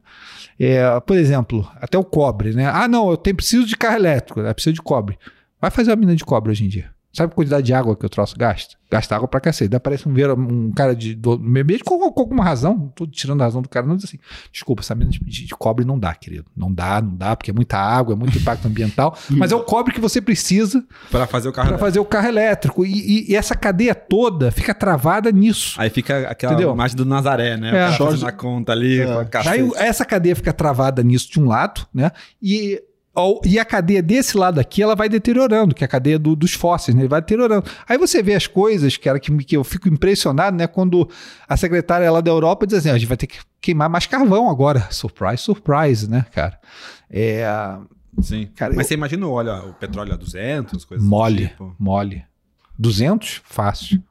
É, 0.61 1.01
por 1.01 1.17
exemplo, 1.17 1.67
até 1.77 1.97
o 1.97 2.05
cobre. 2.05 2.53
Né? 2.53 2.67
Ah, 2.67 2.87
não, 2.87 3.11
eu 3.11 3.17
tenho, 3.17 3.37
preciso 3.37 3.67
de 3.67 3.77
carro 3.77 3.97
elétrico, 3.97 4.43
né? 4.43 4.53
preciso 4.53 4.75
de 4.75 4.83
cobre. 4.83 5.19
Vai 5.59 5.71
fazer 5.71 5.91
uma 5.91 5.97
mina 5.97 6.15
de 6.15 6.25
cobre 6.25 6.51
hoje 6.51 6.65
em 6.65 6.69
dia. 6.69 6.94
Sabe 7.15 7.33
a 7.33 7.35
quantidade 7.37 7.65
de 7.65 7.73
água 7.73 7.95
que 7.97 8.05
o 8.05 8.09
troço 8.09 8.35
gasta? 8.37 8.75
Gasta 8.91 9.15
água 9.17 9.27
pra 9.29 9.41
cacete. 9.41 9.69
Daí 9.69 9.77
aparece 9.77 10.09
um, 10.09 10.13
um 10.37 10.73
cara 10.73 10.95
de, 10.95 11.15
do 11.15 11.39
meio 11.39 11.63
ambiente 11.65 11.85
com, 11.85 11.99
com 12.11 12.21
alguma 12.21 12.45
razão, 12.45 12.77
não 12.77 12.89
tô 12.89 13.07
tirando 13.07 13.41
a 13.41 13.45
razão 13.45 13.63
do 13.63 13.69
cara, 13.69 13.87
não 13.87 13.97
diz 13.97 14.05
assim: 14.05 14.19
desculpa, 14.53 14.83
essa 14.83 14.95
mina 14.95 15.11
de, 15.11 15.19
de- 15.21 15.49
cobre 15.57 15.85
não 15.85 15.99
dá, 15.99 16.15
querido. 16.15 16.45
Não 16.57 16.73
dá, 16.73 17.01
não 17.01 17.15
dá, 17.17 17.37
porque 17.37 17.51
é 17.51 17.55
muita 17.55 17.79
água, 17.79 18.15
é 18.15 18.17
muito 18.17 18.37
impacto 18.37 18.67
ambiental. 18.67 19.17
mas 19.31 19.53
é 19.53 19.55
o 19.57 19.63
cobre 19.63 19.93
que 19.95 20.01
você 20.01 20.21
precisa 20.21 20.85
Pra 21.11 21.27
fazer 21.27 21.49
o 21.49 21.53
carro. 21.53 21.69
para 21.69 21.79
fazer 21.79 22.01
o 22.01 22.05
carro 22.05 22.27
elétrico. 22.29 22.85
E, 22.85 22.93
e- 22.93 23.33
e 23.33 23.37
essa 23.37 23.55
cadeia 23.55 23.95
toda 23.95 24.51
fica 24.51 24.75
travada 24.75 25.31
nisso. 25.31 25.81
Aí 25.81 25.91
fica 25.91 26.29
aquela 26.29 26.53
Entendeu? 26.55 26.73
imagem 26.73 26.97
do 26.97 27.05
Nazaré, 27.05 27.57
né? 27.57 27.69
É. 27.69 27.71
O 27.71 27.75
cara 27.75 27.91
Jorge- 27.93 28.13
fazendo 28.21 28.29
a 28.29 28.33
conta 28.33 28.73
ali, 28.73 29.01
É. 29.01 29.07
com 29.07 29.19
a 29.21 29.25
cacete. 29.25 29.55
Aí 29.61 29.71
essa 29.87 30.05
cadeia 30.05 30.35
fica 30.37 30.53
travada 30.53 31.03
nisso 31.03 31.31
de 31.31 31.41
um 31.41 31.47
lado, 31.47 31.87
né? 31.95 32.11
E, 32.43 32.83
e 33.45 33.59
a 33.59 33.65
cadeia 33.65 34.03
desse 34.03 34.37
lado 34.37 34.59
aqui, 34.59 34.83
ela 34.83 34.97
vai 34.97 35.09
deteriorando, 35.09 35.75
que 35.75 35.85
é 35.85 35.87
a 35.87 35.89
cadeia 35.89 36.19
do- 36.19 36.35
dos 36.35 36.53
fósseis, 36.55 36.95
né? 36.95 37.03
Ele 37.03 37.09
vai 37.09 37.21
deteriorando. 37.21 37.65
Aí 37.89 37.97
você 37.97 38.23
vê 38.23 38.35
as 38.35 38.47
coisas, 38.47 38.97
cara, 38.97 39.21
que, 39.21 39.31
que 39.45 39.57
eu 39.57 39.63
fico 39.63 39.89
impressionado, 39.89 40.57
né? 40.57 40.67
Quando 40.67 41.09
a 41.49 41.57
secretária 41.57 42.11
lá 42.11 42.21
da 42.21 42.31
Europa 42.31 42.67
diz 42.67 42.79
assim, 42.79 42.91
"Ah, 42.91 42.95
a 42.95 42.99
gente 42.99 43.07
vai 43.09 43.17
ter 43.17 43.27
que 43.29 43.39
queimar 43.61 43.89
mais 43.89 44.07
carvão 44.07 44.51
agora. 44.51 44.89
Surprise, 44.91 45.39
surprise, 45.43 46.11
né, 46.11 46.27
cara? 46.33 46.59
É... 47.11 47.47
Sim. 48.21 48.49
Cara, 48.55 48.73
Mas 48.75 48.85
eu- 48.87 48.89
você 48.89 48.95
imagina 48.95 49.27
o 49.27 49.31
óleo, 49.33 49.71
o 49.71 49.75
petróleo 49.75 50.13
a 50.13 50.17
200, 50.17 50.85
coisas 50.85 51.07
Mole, 51.07 51.49
tipo. 51.49 51.75
mole. 51.79 52.25
200? 52.79 53.41
Fácil. 53.45 54.03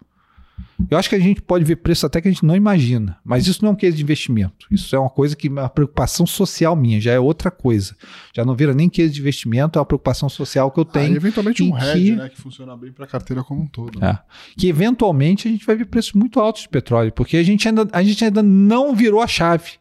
Eu 0.90 0.98
acho 0.98 1.10
que 1.10 1.16
a 1.16 1.20
gente 1.20 1.42
pode 1.42 1.64
ver 1.66 1.78
preço 1.78 2.06
até 2.06 2.20
que 2.22 2.28
a 2.28 2.32
gente 2.32 2.46
não 2.46 2.56
imagina. 2.56 3.18
Mas 3.24 3.48
isso 3.48 3.64
não 3.64 3.70
é 3.70 3.74
um 3.74 3.76
case 3.76 3.96
de 3.98 4.04
investimento. 4.04 4.68
Isso 4.72 4.96
é 4.96 5.00
uma 5.00 5.10
coisa 5.10 5.36
que 5.36 5.48
é 5.48 5.52
uma 5.52 5.70
preocupação 5.70 6.26
social 6.26 6.76
minha, 6.76 7.00
já 7.02 7.12
é 7.12 7.20
outra 7.20 7.50
coisa. 7.52 7.96
Já 8.36 8.44
não 8.46 8.56
vira 8.56 8.74
nem 8.74 8.90
case 8.90 9.12
de 9.14 9.20
investimento, 9.22 9.78
é 9.78 9.80
uma 9.80 9.86
preocupação 9.86 10.28
social 10.30 10.70
que 10.72 10.80
eu 10.80 10.86
Ah, 10.90 10.94
tenho. 10.94 11.16
eventualmente 11.16 11.64
um 11.64 11.78
hedge, 11.78 12.04
que- 12.12 12.16
né? 12.16 12.30
Que 12.30 12.42
funciona 12.42 12.76
bem 12.78 12.92
pra 12.92 13.08
carteira 13.08 13.44
como 13.44 13.62
um 13.62 13.68
todo. 13.68 14.00
né? 14.00 14.20
É. 14.20 14.20
Que 14.60 14.68
eventualmente 14.68 15.48
a 15.48 15.52
gente 15.52 15.66
vai 15.66 15.76
ver 15.76 15.86
preços 15.86 16.14
muito 16.14 16.40
altos 16.40 16.64
de 16.64 16.70
petróleo, 16.70 17.12
porque 17.12 17.38
a 17.38 17.44
gente 17.44 17.68
ainda, 17.68 17.88
a 17.92 18.04
gente 18.04 18.24
ainda 18.24 18.42
não 18.44 18.96
virou 18.96 19.22
a 19.22 19.28
chave. 19.28 19.72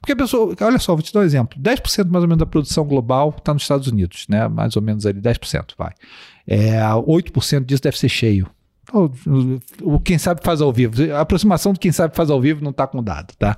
Porque 0.00 0.12
a 0.12 0.16
pessoa, 0.16 0.54
olha 0.60 0.78
só, 0.80 0.94
vou 0.94 1.02
te 1.02 1.12
dar 1.12 1.20
um 1.20 1.22
exemplo: 1.24 1.56
10% 1.60 2.10
mais 2.10 2.22
ou 2.24 2.28
menos 2.28 2.38
da 2.40 2.46
produção 2.46 2.84
global 2.84 3.32
está 3.38 3.54
nos 3.54 3.62
Estados 3.62 3.86
Unidos, 3.86 4.26
né? 4.28 4.48
Mais 4.48 4.74
ou 4.74 4.82
menos 4.82 5.06
ali, 5.06 5.20
10%, 5.20 5.74
vai. 5.78 5.92
É, 6.46 6.80
8% 7.06 7.64
disso 7.64 7.82
deve 7.82 7.96
ser 7.96 8.08
cheio. 8.08 8.48
O, 8.90 10.00
quem 10.00 10.18
sabe 10.18 10.40
faz 10.42 10.60
ao 10.60 10.72
vivo. 10.72 10.94
A 11.14 11.20
aproximação 11.20 11.72
do 11.72 11.78
quem 11.78 11.92
sabe 11.92 12.16
faz 12.16 12.30
ao 12.30 12.40
vivo 12.40 12.64
não 12.64 12.70
está 12.70 12.86
com 12.86 13.02
dado, 13.02 13.34
tá? 13.38 13.56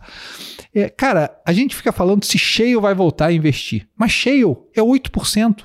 É, 0.75 0.89
cara, 0.89 1.35
a 1.47 1.53
gente 1.53 1.75
fica 1.75 1.93
falando 1.93 2.25
se 2.25 2.37
cheio 2.37 2.81
vai 2.81 2.95
voltar 2.95 3.27
a 3.27 3.33
investir. 3.33 3.89
Mas 3.97 4.13
cheio 4.13 4.67
é 4.75 4.83
8%. 4.83 5.65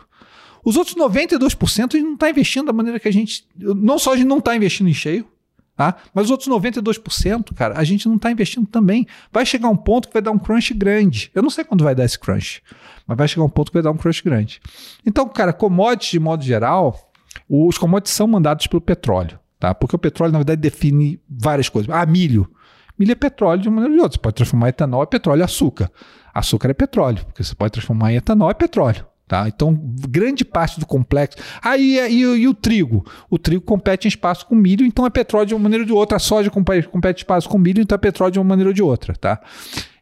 Os 0.64 0.78
outros 0.78 0.96
92% 0.96 1.94
a 1.94 1.98
gente 1.98 2.06
não 2.06 2.14
está 2.14 2.30
investindo 2.30 2.68
da 2.68 2.74
maneira 2.74 3.00
que 3.00 3.08
a 3.08 3.12
gente. 3.12 3.48
Não 3.58 4.00
só 4.00 4.14
a 4.14 4.18
gente 4.18 4.28
não 4.28 4.40
está 4.40 4.56
investindo 4.56 4.90
em 4.90 4.94
cheio, 4.94 5.28
tá? 5.76 5.96
mas 6.14 6.26
os 6.26 6.32
outros 6.32 6.50
92%, 6.50 7.54
cara, 7.54 7.78
a 7.78 7.84
gente 7.84 8.08
não 8.08 8.16
está 8.16 8.32
investindo 8.32 8.68
também. 8.68 9.08
Vai 9.32 9.46
chegar 9.46 9.70
um 9.70 9.78
ponto 9.78 10.08
que 10.08 10.14
vai 10.14 10.22
dar 10.22 10.32
um 10.32 10.40
crunch 10.40 10.74
grande. 10.74 11.32
Eu 11.34 11.42
não 11.42 11.50
sei 11.50 11.64
quando 11.64 11.84
vai 11.84 11.96
dar 11.96 12.06
esse 12.06 12.20
crunch, 12.20 12.62
mas 13.08 13.18
vai 13.18 13.28
chegar 13.28 13.44
um 13.44 13.50
ponto 13.50 13.72
que 13.72 13.76
vai 13.76 13.84
dar 13.84 13.92
um 13.92 13.98
crunch 13.98 14.24
grande. 14.24 14.62
Então, 15.06 15.28
cara, 15.28 15.54
commodities 15.54 16.12
de 16.12 16.20
modo 16.20 16.44
geral, 16.44 17.12
os 17.50 17.78
commodities 17.78 18.16
são 18.16 18.28
mandados 18.28 18.68
pelo 18.68 18.82
petróleo, 18.82 19.40
tá? 19.60 19.76
Porque 19.76 19.96
o 19.96 20.00
petróleo, 20.00 20.32
na 20.32 20.40
verdade, 20.40 20.62
define 20.62 21.20
várias 21.30 21.70
coisas. 21.70 21.94
Ah, 21.94 22.06
milho. 22.06 22.50
Milho 22.98 23.12
é 23.12 23.16
petróleo 23.16 23.62
de 23.62 23.70
uma 23.70 23.76
maneira 23.76 23.94
ou 23.94 23.98
de 23.98 24.04
outra. 24.04 24.18
Você 24.18 24.22
pode 24.22 24.36
transformar 24.36 24.70
etanol 24.70 25.04
em 25.04 25.08
petróleo 25.08 25.40
e 25.42 25.44
açúcar. 25.44 25.92
Açúcar 26.34 26.70
é 26.70 26.74
petróleo, 26.74 27.26
porque 27.26 27.44
você 27.44 27.56
pode 27.56 27.72
transformar 27.72 28.12
em 28.12 28.18
etanol 28.18 28.50
é 28.50 28.54
petróleo. 28.54 29.06
Tá? 29.28 29.48
Então, 29.48 29.80
grande 30.10 30.44
parte 30.44 30.80
do 30.80 30.88
complexo. 30.88 31.38
Aí 31.62 32.00
e, 32.10 32.24
e 32.24 32.48
o 32.48 32.54
trigo? 32.54 33.06
O 33.30 33.38
trigo 33.38 33.62
compete 33.62 34.06
em 34.06 34.08
espaço 34.08 34.44
com 34.48 34.56
milho, 34.56 34.84
então 34.84 35.06
é 35.06 35.10
petróleo 35.12 35.46
de 35.46 35.54
uma 35.54 35.62
maneira 35.62 35.84
ou 35.84 35.86
de 35.86 35.94
outra. 35.94 36.18
A 36.18 36.20
soja 36.20 36.50
compete, 36.50 36.88
compete 36.88 37.18
em 37.18 37.22
espaço 37.22 37.48
com 37.48 37.60
milho, 37.60 37.80
então 37.80 37.96
é 37.96 38.00
petróleo 38.00 38.32
de 38.32 38.40
uma 38.40 38.46
maneira 38.46 38.72
ou 38.72 38.74
de 38.74 38.82
outra. 38.82 39.14
Tá? 39.14 39.40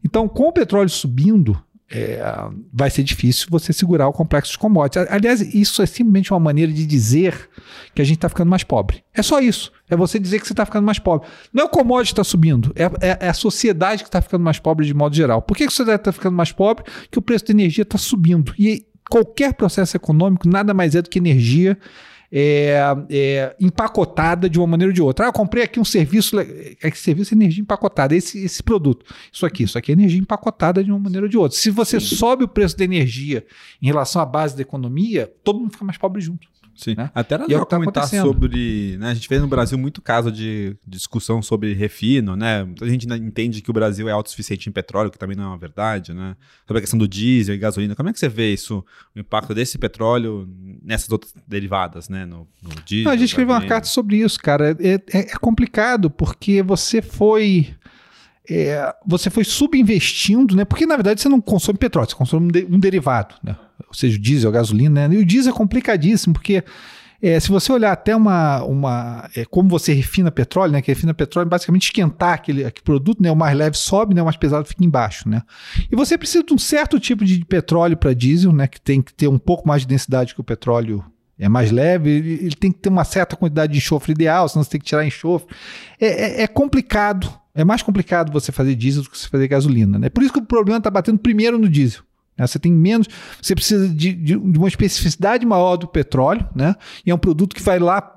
Então, 0.03 0.29
com 0.29 0.43
o 0.43 0.53
petróleo 0.53 0.87
subindo, 0.87 1.61
é, 1.89 2.19
vai 2.73 2.89
ser 2.89 3.03
difícil 3.03 3.47
você 3.49 3.71
segurar 3.71 4.07
o 4.07 4.13
complexo 4.13 4.51
de 4.51 4.57
commodities. 4.57 5.07
Aliás, 5.09 5.41
isso 5.41 5.81
é 5.81 5.85
simplesmente 5.85 6.33
uma 6.33 6.39
maneira 6.39 6.71
de 6.71 6.85
dizer 6.85 7.49
que 7.95 8.01
a 8.01 8.05
gente 8.05 8.17
está 8.17 8.27
ficando 8.27 8.49
mais 8.49 8.63
pobre. 8.63 9.03
É 9.13 9.21
só 9.21 9.39
isso. 9.39 9.71
É 9.89 9.95
você 9.95 10.19
dizer 10.19 10.39
que 10.41 10.47
você 10.47 10.53
está 10.53 10.65
ficando 10.65 10.83
mais 10.85 10.99
pobre. 10.99 11.27
Não 11.53 11.63
é 11.63 11.65
o 11.65 11.69
commodity 11.69 12.13
que 12.13 12.19
está 12.19 12.23
subindo, 12.29 12.73
é, 12.75 12.83
é- 13.07 13.17
é 13.21 13.29
a 13.29 13.33
sociedade 13.33 14.03
que 14.03 14.09
está 14.09 14.21
ficando 14.21 14.43
mais 14.43 14.59
pobre 14.59 14.85
de 14.85 14.93
modo 14.93 15.15
geral. 15.15 15.41
Por 15.41 15.55
que 15.55 15.63
a 15.63 15.69
sociedade 15.69 16.01
está 16.01 16.11
ficando 16.11 16.35
mais 16.35 16.51
pobre? 16.51 16.83
Que 17.09 17.17
o 17.19 17.21
preço 17.21 17.45
da 17.45 17.51
energia 17.53 17.83
está 17.83 17.97
subindo. 17.97 18.53
E 18.59 18.85
qualquer 19.09 19.53
processo 19.53 19.95
econômico 19.95 20.47
nada 20.47 20.73
mais 20.73 20.93
é 20.93 21.01
do 21.01 21.09
que 21.09 21.19
energia 21.19 21.77
é, 22.31 22.79
é, 23.09 23.55
empacotada 23.59 24.49
de 24.49 24.59
uma 24.59 24.67
maneira 24.67 24.89
ou 24.89 24.93
de 24.93 25.01
outra. 25.01 25.25
Ah, 25.25 25.29
eu 25.29 25.33
comprei 25.33 25.63
aqui 25.63 25.79
um 25.79 25.85
serviço. 25.85 26.39
É 26.39 26.91
que 26.91 26.97
serviço 26.97 27.33
é 27.33 27.37
energia 27.37 27.61
empacotada, 27.61 28.15
esse, 28.15 28.43
esse 28.43 28.61
produto. 28.61 29.05
Isso 29.31 29.45
aqui, 29.45 29.63
isso 29.63 29.77
aqui 29.77 29.91
é 29.91 29.93
energia 29.93 30.19
empacotada 30.19 30.83
de 30.83 30.91
uma 30.91 30.99
maneira 30.99 31.25
ou 31.25 31.29
de 31.29 31.37
outra. 31.37 31.57
Se 31.57 31.69
você 31.69 31.99
sobe 31.99 32.43
o 32.43 32.47
preço 32.47 32.77
da 32.77 32.83
energia 32.83 33.45
em 33.81 33.87
relação 33.87 34.21
à 34.21 34.25
base 34.25 34.55
da 34.55 34.61
economia, 34.61 35.31
todo 35.43 35.59
mundo 35.59 35.71
fica 35.71 35.85
mais 35.85 35.97
pobre 35.97 36.21
junto. 36.21 36.47
Sim. 36.77 36.95
né? 36.95 37.11
Até 37.13 37.35
era 37.35 37.43
é 37.43 37.47
legal 37.47 37.65
tá 37.65 37.75
comentar 37.75 38.03
acontecendo. 38.03 38.27
sobre. 38.27 38.95
Né, 38.97 39.09
a 39.09 39.13
gente 39.13 39.27
vê 39.27 39.39
no 39.39 39.47
Brasil 39.47 39.77
muito 39.77 40.01
caso 40.01 40.31
de 40.31 40.77
discussão 40.87 41.41
sobre 41.41 41.73
refino, 41.73 42.35
né? 42.35 42.63
Muita 42.63 42.87
gente 42.87 43.07
entende 43.11 43.61
que 43.61 43.69
o 43.69 43.73
Brasil 43.73 44.07
é 44.07 44.11
autossuficiente 44.11 44.69
em 44.69 44.71
petróleo, 44.71 45.09
que 45.11 45.17
também 45.17 45.35
não 45.35 45.43
é 45.43 45.47
uma 45.47 45.57
verdade, 45.57 46.13
né? 46.13 46.35
Sobre 46.65 46.77
a 46.77 46.81
questão 46.81 46.97
do 46.99 47.07
diesel 47.07 47.55
e 47.55 47.57
gasolina. 47.57 47.95
Como 47.95 48.07
é 48.09 48.13
que 48.13 48.19
você 48.19 48.29
vê 48.29 48.53
isso, 48.53 48.85
o 49.15 49.19
impacto 49.19 49.53
desse 49.53 49.77
petróleo 49.77 50.47
nessas 50.83 51.09
outras 51.11 51.33
derivadas, 51.47 52.07
né? 52.07 52.25
No, 52.25 52.47
no 52.61 52.69
diesel. 52.85 53.05
Não, 53.05 53.11
a 53.11 53.17
gente 53.17 53.29
escreveu 53.29 53.55
uma 53.55 53.65
carta 53.65 53.87
sobre 53.87 54.17
isso, 54.17 54.39
cara. 54.39 54.77
É, 54.79 54.93
é- 54.95 55.31
é 55.31 55.37
complicado 55.39 56.09
porque 56.09 56.61
você 56.61 57.01
foi. 57.01 57.67
É, 58.49 58.93
você 59.05 59.29
foi 59.29 59.43
subinvestindo, 59.43 60.55
né? 60.55 60.65
Porque 60.65 60.85
na 60.85 60.95
verdade 60.95 61.21
você 61.21 61.29
não 61.29 61.41
consome 61.41 61.77
petróleo, 61.77 62.09
você 62.09 62.15
consome 62.15 62.47
um, 62.47 62.51
de- 62.51 62.67
um 62.69 62.79
derivado, 62.79 63.35
né? 63.43 63.55
Ou 63.87 63.93
seja, 63.93 64.17
o 64.17 64.21
diesel, 64.21 64.49
a 64.49 64.53
gasolina, 64.53 65.07
né? 65.07 65.15
E 65.15 65.19
o 65.19 65.25
diesel 65.25 65.53
é 65.53 65.55
complicadíssimo, 65.55 66.33
porque 66.33 66.63
é, 67.21 67.39
se 67.39 67.49
você 67.49 67.71
olhar 67.71 67.91
até 67.91 68.15
uma. 68.15 68.63
uma 68.63 69.29
é, 69.35 69.43
como 69.45 69.67
você 69.69 69.91
refina 69.91 70.29
petróleo, 70.29 70.71
né? 70.73 70.81
Que 70.81 70.91
refina 70.91 71.13
petróleo 71.13 71.47
é 71.47 71.49
basicamente 71.49 71.83
esquentar 71.85 72.33
aquele, 72.33 72.63
aquele 72.63 72.83
produto, 72.83 73.21
né? 73.23 73.31
O 73.31 73.35
mais 73.35 73.57
leve 73.57 73.75
sobe, 73.77 74.13
né? 74.13 74.21
O 74.21 74.25
mais 74.25 74.37
pesado 74.37 74.67
fica 74.67 74.83
embaixo, 74.85 75.27
né? 75.27 75.41
E 75.91 75.95
você 75.95 76.17
precisa 76.17 76.43
de 76.43 76.53
um 76.53 76.57
certo 76.59 76.99
tipo 76.99 77.25
de 77.25 77.43
petróleo 77.45 77.97
para 77.97 78.13
diesel, 78.13 78.51
né? 78.53 78.67
Que 78.67 78.79
tem 78.79 79.01
que 79.01 79.13
ter 79.13 79.27
um 79.27 79.39
pouco 79.39 79.67
mais 79.67 79.81
de 79.81 79.87
densidade 79.87 80.35
que 80.35 80.41
o 80.41 80.43
petróleo 80.43 81.03
é 81.39 81.47
mais 81.49 81.71
leve, 81.71 82.09
ele, 82.09 82.55
tem 82.55 82.71
que 82.71 82.79
ter 82.79 82.89
uma 82.89 83.03
certa 83.03 83.35
quantidade 83.35 83.71
de 83.73 83.77
enxofre 83.79 84.11
ideal, 84.11 84.49
senão 84.49 84.63
você 84.63 84.71
tem 84.71 84.79
que 84.79 84.85
tirar 84.87 85.05
enxofre. 85.05 85.47
É, 85.99 86.07
é- 86.07 86.43
é 86.43 86.47
complicado. 86.47 87.31
É 87.53 87.63
mais 87.63 87.81
complicado 87.81 88.31
você 88.31 88.51
fazer 88.51 88.75
diesel 88.75 89.03
do 89.03 89.09
que 89.09 89.17
você 89.17 89.27
fazer 89.27 89.47
gasolina. 89.47 89.97
Né? 89.99 90.09
Por 90.09 90.23
isso 90.23 90.31
que 90.33 90.39
o 90.39 90.45
problema 90.45 90.77
está 90.77 90.89
batendo 90.91 91.17
primeiro 91.19 91.57
no 91.57 91.67
diesel. 91.69 92.01
né? 92.37 92.45
Você 92.45 92.59
tem 92.59 92.71
menos. 92.71 93.07
Você 93.41 93.55
precisa 93.55 93.89
de, 93.89 94.13
de- 94.13 94.35
uma 94.35 94.67
especificidade 94.67 95.45
maior 95.45 95.75
do 95.75 95.87
petróleo, 95.87 96.47
né? 96.55 96.75
E 97.05 97.09
é 97.11 97.15
um 97.15 97.17
produto 97.17 97.55
que 97.55 97.63
vai 97.63 97.79
lá. 97.79 98.13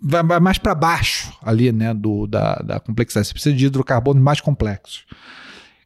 Vai, 0.00 0.22
vai 0.22 0.40
mais 0.40 0.58
para 0.58 0.74
baixo 0.74 1.32
ali, 1.42 1.70
né? 1.72 1.92
Do, 1.92 2.26
da, 2.26 2.54
da 2.56 2.80
complexidade. 2.80 3.26
Você 3.28 3.34
precisa 3.34 3.54
de 3.54 3.66
hidrocarbonos 3.66 4.22
mais 4.22 4.40
complexos. 4.40 5.04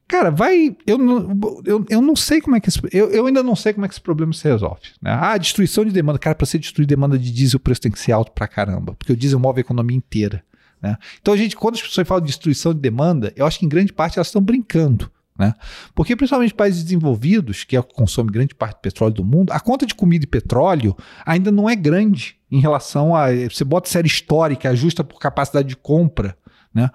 Cara, 0.09 0.31
vai. 0.31 0.75
Eu 0.87 0.97
não, 0.97 1.39
eu, 1.67 1.85
eu 1.91 2.01
não 2.01 2.17
sei 2.17 2.41
como 2.41 2.57
é 2.57 2.61
que 2.61 2.71
esse, 2.71 2.81
eu, 2.91 3.11
eu 3.11 3.27
ainda 3.27 3.43
não 3.43 3.55
sei 3.55 3.75
como 3.75 3.85
é 3.85 3.89
que 3.89 3.95
esse 3.95 4.01
problema 4.01 4.33
se 4.33 4.49
resolve. 4.49 4.81
Né? 5.03 5.11
Ah, 5.13 5.37
destruição 5.37 5.85
de 5.85 5.93
demanda. 5.93 6.19
Cara, 6.19 6.35
para 6.35 6.47
você 6.47 6.59
destruir 6.59 6.87
demanda 6.87 7.19
de 7.19 7.31
diesel, 7.31 7.59
o 7.59 7.61
preço 7.61 7.83
tem 7.83 7.93
que 7.93 8.01
ser 8.01 8.13
alto 8.13 8.33
pra 8.33 8.49
caramba. 8.49 8.95
Porque 8.95 9.13
o 9.13 9.17
diesel 9.17 9.39
move 9.39 9.59
a 9.59 9.61
economia 9.61 9.97
inteira. 9.97 10.43
Né? 10.81 10.97
Então, 11.21 11.35
a 11.35 11.37
gente, 11.37 11.55
quando 11.55 11.75
as 11.75 11.83
pessoas 11.83 12.09
falam 12.09 12.23
de 12.23 12.29
destruição 12.29 12.73
de 12.73 12.81
demanda, 12.81 13.33
eu 13.37 13.45
acho 13.45 13.59
que 13.59 13.67
em 13.67 13.69
grande 13.69 13.93
parte 13.93 14.19
elas 14.19 14.29
estão 14.29 14.41
brincando. 14.41 15.11
Né? 15.39 15.55
Porque, 15.95 16.17
principalmente 16.17 16.55
países 16.55 16.83
desenvolvidos, 16.83 17.63
que 17.63 17.77
é 17.77 17.81
o 17.81 17.85
que 17.85 17.95
consome 17.95 18.33
grande 18.33 18.55
parte 18.55 18.79
do 18.79 18.81
petróleo 18.81 19.15
do 19.15 19.25
mundo, 19.25 19.53
a 19.53 19.61
conta 19.61 19.87
de 19.87 19.95
comida 19.95 20.25
e 20.25 20.29
petróleo 20.29 20.97
ainda 21.25 21.53
não 21.53 21.69
é 21.69 21.77
grande 21.77 22.37
em 22.51 22.61
relação 22.61 23.15
a. 23.15 23.27
Você 23.49 23.63
bota 23.63 23.89
série 23.89 24.09
histórica, 24.09 24.71
ajusta 24.71 25.05
por 25.05 25.21
capacidade 25.21 25.69
de 25.69 25.77
compra. 25.77 26.37
Né? 26.75 26.91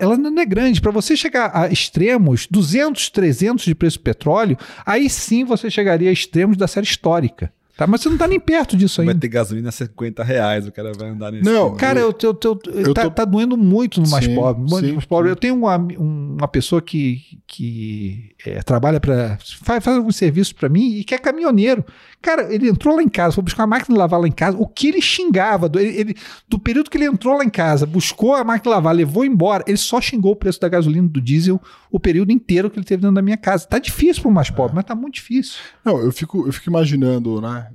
Ela 0.00 0.16
não 0.16 0.40
é 0.40 0.44
grande. 0.44 0.80
Para 0.80 0.90
você 0.90 1.16
chegar 1.16 1.50
a 1.54 1.68
extremos, 1.68 2.46
200, 2.50 3.08
300 3.10 3.64
de 3.64 3.74
preço 3.74 3.98
do 3.98 4.02
petróleo, 4.02 4.56
aí 4.84 5.08
sim 5.08 5.44
você 5.44 5.70
chegaria 5.70 6.10
a 6.10 6.12
extremos 6.12 6.56
da 6.56 6.66
série 6.66 6.86
histórica. 6.86 7.52
Tá? 7.74 7.86
Mas 7.86 8.02
você 8.02 8.08
não 8.10 8.16
está 8.16 8.28
nem 8.28 8.38
perto 8.38 8.76
disso 8.76 8.98
Vai 9.02 9.08
ainda. 9.08 9.20
ter 9.20 9.28
gasolina 9.28 9.70
a 9.70 9.72
50 9.72 10.22
reais, 10.22 10.66
o 10.66 10.72
cara 10.72 10.92
vai 10.92 11.08
andar 11.08 11.32
nesse. 11.32 11.42
Não, 11.44 11.74
Cara, 11.74 12.00
eu, 12.00 12.14
eu, 12.22 12.38
eu, 12.44 12.60
eu 12.74 12.92
tá, 12.94 13.04
tô- 13.04 13.10
tá 13.10 13.24
doendo 13.24 13.56
muito 13.56 13.98
no 13.98 14.08
mais 14.10 14.26
Sim, 14.26 14.34
pobre. 14.34 14.68
Sim, 14.68 14.92
mais 14.92 15.04
pobre. 15.06 15.28
sim. 15.28 15.32
Eu 15.32 15.36
tenho 15.36 15.54
uma, 15.56 15.78
um- 15.78 16.36
uma 16.38 16.48
pessoa 16.48 16.82
que, 16.82 17.22
que 17.46 18.34
é, 18.44 18.62
trabalha 18.62 19.00
para. 19.00 19.38
Faz, 19.62 19.82
faz 19.82 19.96
alguns 19.96 20.16
serviços 20.16 20.52
para 20.52 20.68
mim 20.68 20.96
e 20.96 21.04
que 21.04 21.14
é 21.14 21.18
caminhoneiro. 21.18 21.82
Cara, 22.22 22.54
ele 22.54 22.68
entrou 22.68 22.94
lá 22.96 23.02
em 23.02 23.08
casa, 23.08 23.34
foi 23.34 23.42
buscar 23.44 23.62
uma 23.64 23.66
máquina 23.76 23.94
de 23.94 23.98
lavar 23.98 24.20
lá 24.20 24.28
em 24.28 24.32
casa. 24.32 24.56
O 24.56 24.66
que 24.66 24.86
ele 24.88 25.02
xingava, 25.02 25.68
do, 25.68 25.78
ele, 25.80 25.98
ele- 25.98 26.16
do 26.48 26.58
período 26.58 26.88
que 26.88 26.96
ele 26.96 27.06
entrou 27.06 27.36
lá 27.36 27.44
em 27.44 27.50
casa, 27.50 27.84
buscou 27.84 28.34
a 28.34 28.44
máquina 28.44 28.62
de 28.62 28.68
lavar, 28.76 28.94
levou 28.94 29.24
embora, 29.24 29.64
ele 29.66 29.76
só 29.76 30.00
xingou 30.00 30.32
o 30.32 30.36
preço 30.36 30.60
da 30.60 30.68
gasolina 30.68 31.08
do 31.08 31.20
diesel 31.20 31.60
o 31.90 31.98
período 32.00 32.30
inteiro 32.32 32.70
que 32.70 32.78
ele 32.78 32.86
teve 32.86 33.02
dentro 33.02 33.16
da 33.16 33.22
minha 33.22 33.36
casa. 33.36 33.66
Tá 33.66 33.78
difícil 33.78 34.22
para 34.22 34.30
o 34.30 34.34
mais 34.34 34.48
É. 34.48 34.52
pobre, 34.52 34.74
mas 34.76 34.84
tá 34.84 34.94
muito 34.94 35.14
difícil. 35.14 35.56
Não, 35.84 35.98
eu 35.98 36.12
fico, 36.12 36.46
eu 36.46 36.52
fico 36.52 36.70
imaginando, 36.70 37.40
né? 37.40 37.70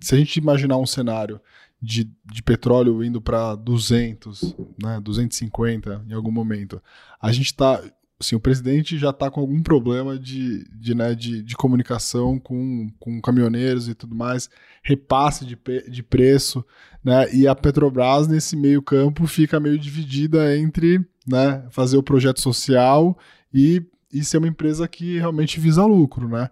Se 0.00 0.14
a 0.14 0.18
gente 0.18 0.36
imaginar 0.38 0.78
um 0.78 0.86
cenário 0.86 1.40
de, 1.82 2.10
de 2.32 2.42
petróleo 2.42 3.02
indo 3.04 3.20
para 3.20 3.54
200, 3.54 4.54
né, 4.82 4.98
250 5.02 6.04
em 6.08 6.12
algum 6.12 6.30
momento. 6.32 6.80
A 7.20 7.30
gente 7.32 7.46
está 7.46 7.80
assim, 8.20 8.36
o 8.36 8.40
presidente 8.40 8.98
já 8.98 9.10
está 9.10 9.30
com 9.30 9.40
algum 9.40 9.62
problema 9.62 10.18
de, 10.18 10.64
de, 10.78 10.94
né, 10.94 11.14
de, 11.14 11.42
de, 11.42 11.56
comunicação 11.56 12.38
com, 12.38 12.90
com 13.00 13.20
caminhoneiros 13.20 13.88
e 13.88 13.94
tudo 13.94 14.14
mais, 14.14 14.50
repasse 14.82 15.46
de, 15.46 15.58
de 15.88 16.02
preço, 16.02 16.64
né, 17.02 17.32
e 17.34 17.48
a 17.48 17.54
Petrobras 17.54 18.28
nesse 18.28 18.56
meio 18.56 18.82
campo 18.82 19.26
fica 19.26 19.58
meio 19.58 19.78
dividida 19.78 20.54
entre 20.56 21.00
né, 21.26 21.64
fazer 21.70 21.96
o 21.96 22.02
projeto 22.02 22.40
social 22.40 23.18
e, 23.52 23.82
e 24.12 24.22
ser 24.22 24.36
uma 24.36 24.48
empresa 24.48 24.86
que 24.86 25.18
realmente 25.18 25.58
visa 25.58 25.84
lucro, 25.84 26.28
né. 26.28 26.50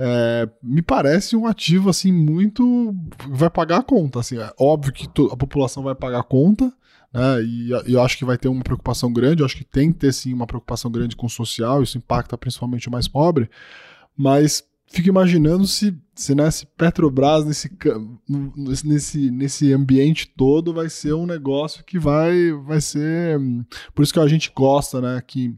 É, 0.00 0.48
me 0.62 0.80
parece 0.80 1.34
um 1.34 1.44
ativo 1.44 1.90
assim 1.90 2.12
muito 2.12 2.94
vai 3.30 3.50
pagar 3.50 3.78
a 3.78 3.82
conta 3.82 4.20
assim 4.20 4.38
é 4.38 4.48
óbvio 4.56 4.92
que 4.92 5.08
a 5.32 5.36
população 5.36 5.82
vai 5.82 5.92
pagar 5.92 6.20
a 6.20 6.22
conta 6.22 6.72
né? 7.12 7.42
E, 7.42 7.70
e 7.86 7.92
eu 7.94 8.02
acho 8.02 8.18
que 8.18 8.24
vai 8.24 8.38
ter 8.38 8.48
uma 8.48 8.62
preocupação 8.62 9.12
grande, 9.12 9.42
eu 9.42 9.46
acho 9.46 9.56
que 9.56 9.64
tem 9.64 9.92
que 9.92 9.98
ter 9.98 10.12
sim 10.12 10.32
uma 10.32 10.46
preocupação 10.46 10.90
grande 10.90 11.16
com 11.16 11.26
o 11.26 11.30
social, 11.30 11.82
isso 11.82 11.98
impacta 11.98 12.36
principalmente 12.36 12.88
o 12.88 12.92
mais 12.92 13.08
pobre, 13.08 13.50
mas 14.16 14.64
fico 14.90 15.08
imaginando 15.08 15.66
se, 15.66 15.96
se, 16.14 16.34
né, 16.34 16.50
se 16.50 16.66
Petrobras 16.66 17.44
nesse, 17.44 17.70
nesse, 18.84 19.30
nesse 19.30 19.72
ambiente 19.72 20.32
todo 20.36 20.72
vai 20.72 20.88
ser 20.88 21.12
um 21.12 21.26
negócio 21.26 21.84
que 21.84 21.98
vai, 21.98 22.52
vai 22.64 22.80
ser. 22.80 23.38
Por 23.94 24.02
isso 24.02 24.12
que 24.12 24.20
a 24.20 24.26
gente 24.26 24.50
gosta, 24.54 25.00
né? 25.00 25.22
Que 25.26 25.54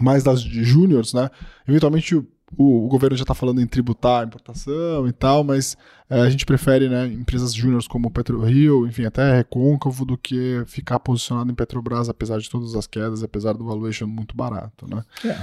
mais 0.00 0.22
das 0.22 0.40
júniores, 0.40 1.14
né? 1.14 1.30
Eventualmente 1.66 2.22
o, 2.56 2.84
o 2.84 2.88
governo 2.88 3.16
já 3.16 3.22
está 3.22 3.34
falando 3.34 3.60
em 3.60 3.66
tributar 3.66 4.22
a 4.22 4.26
importação 4.26 5.06
e 5.08 5.12
tal, 5.12 5.42
mas 5.42 5.76
é, 6.08 6.20
a 6.20 6.30
gente 6.30 6.46
prefere 6.46 6.88
né, 6.88 7.06
empresas 7.06 7.52
júniores 7.52 7.88
como 7.88 8.10
PetroRio, 8.10 8.86
enfim, 8.86 9.04
até 9.04 9.36
Recôncavo, 9.36 10.04
do 10.04 10.16
que 10.16 10.62
ficar 10.66 11.00
posicionado 11.00 11.50
em 11.50 11.54
Petrobras, 11.54 12.08
apesar 12.08 12.38
de 12.38 12.48
todas 12.48 12.74
as 12.74 12.86
quedas, 12.86 13.22
apesar 13.22 13.54
do 13.54 13.64
valuation 13.64 14.06
muito 14.06 14.36
barato, 14.36 14.86
né? 14.88 15.02
É. 15.24 15.36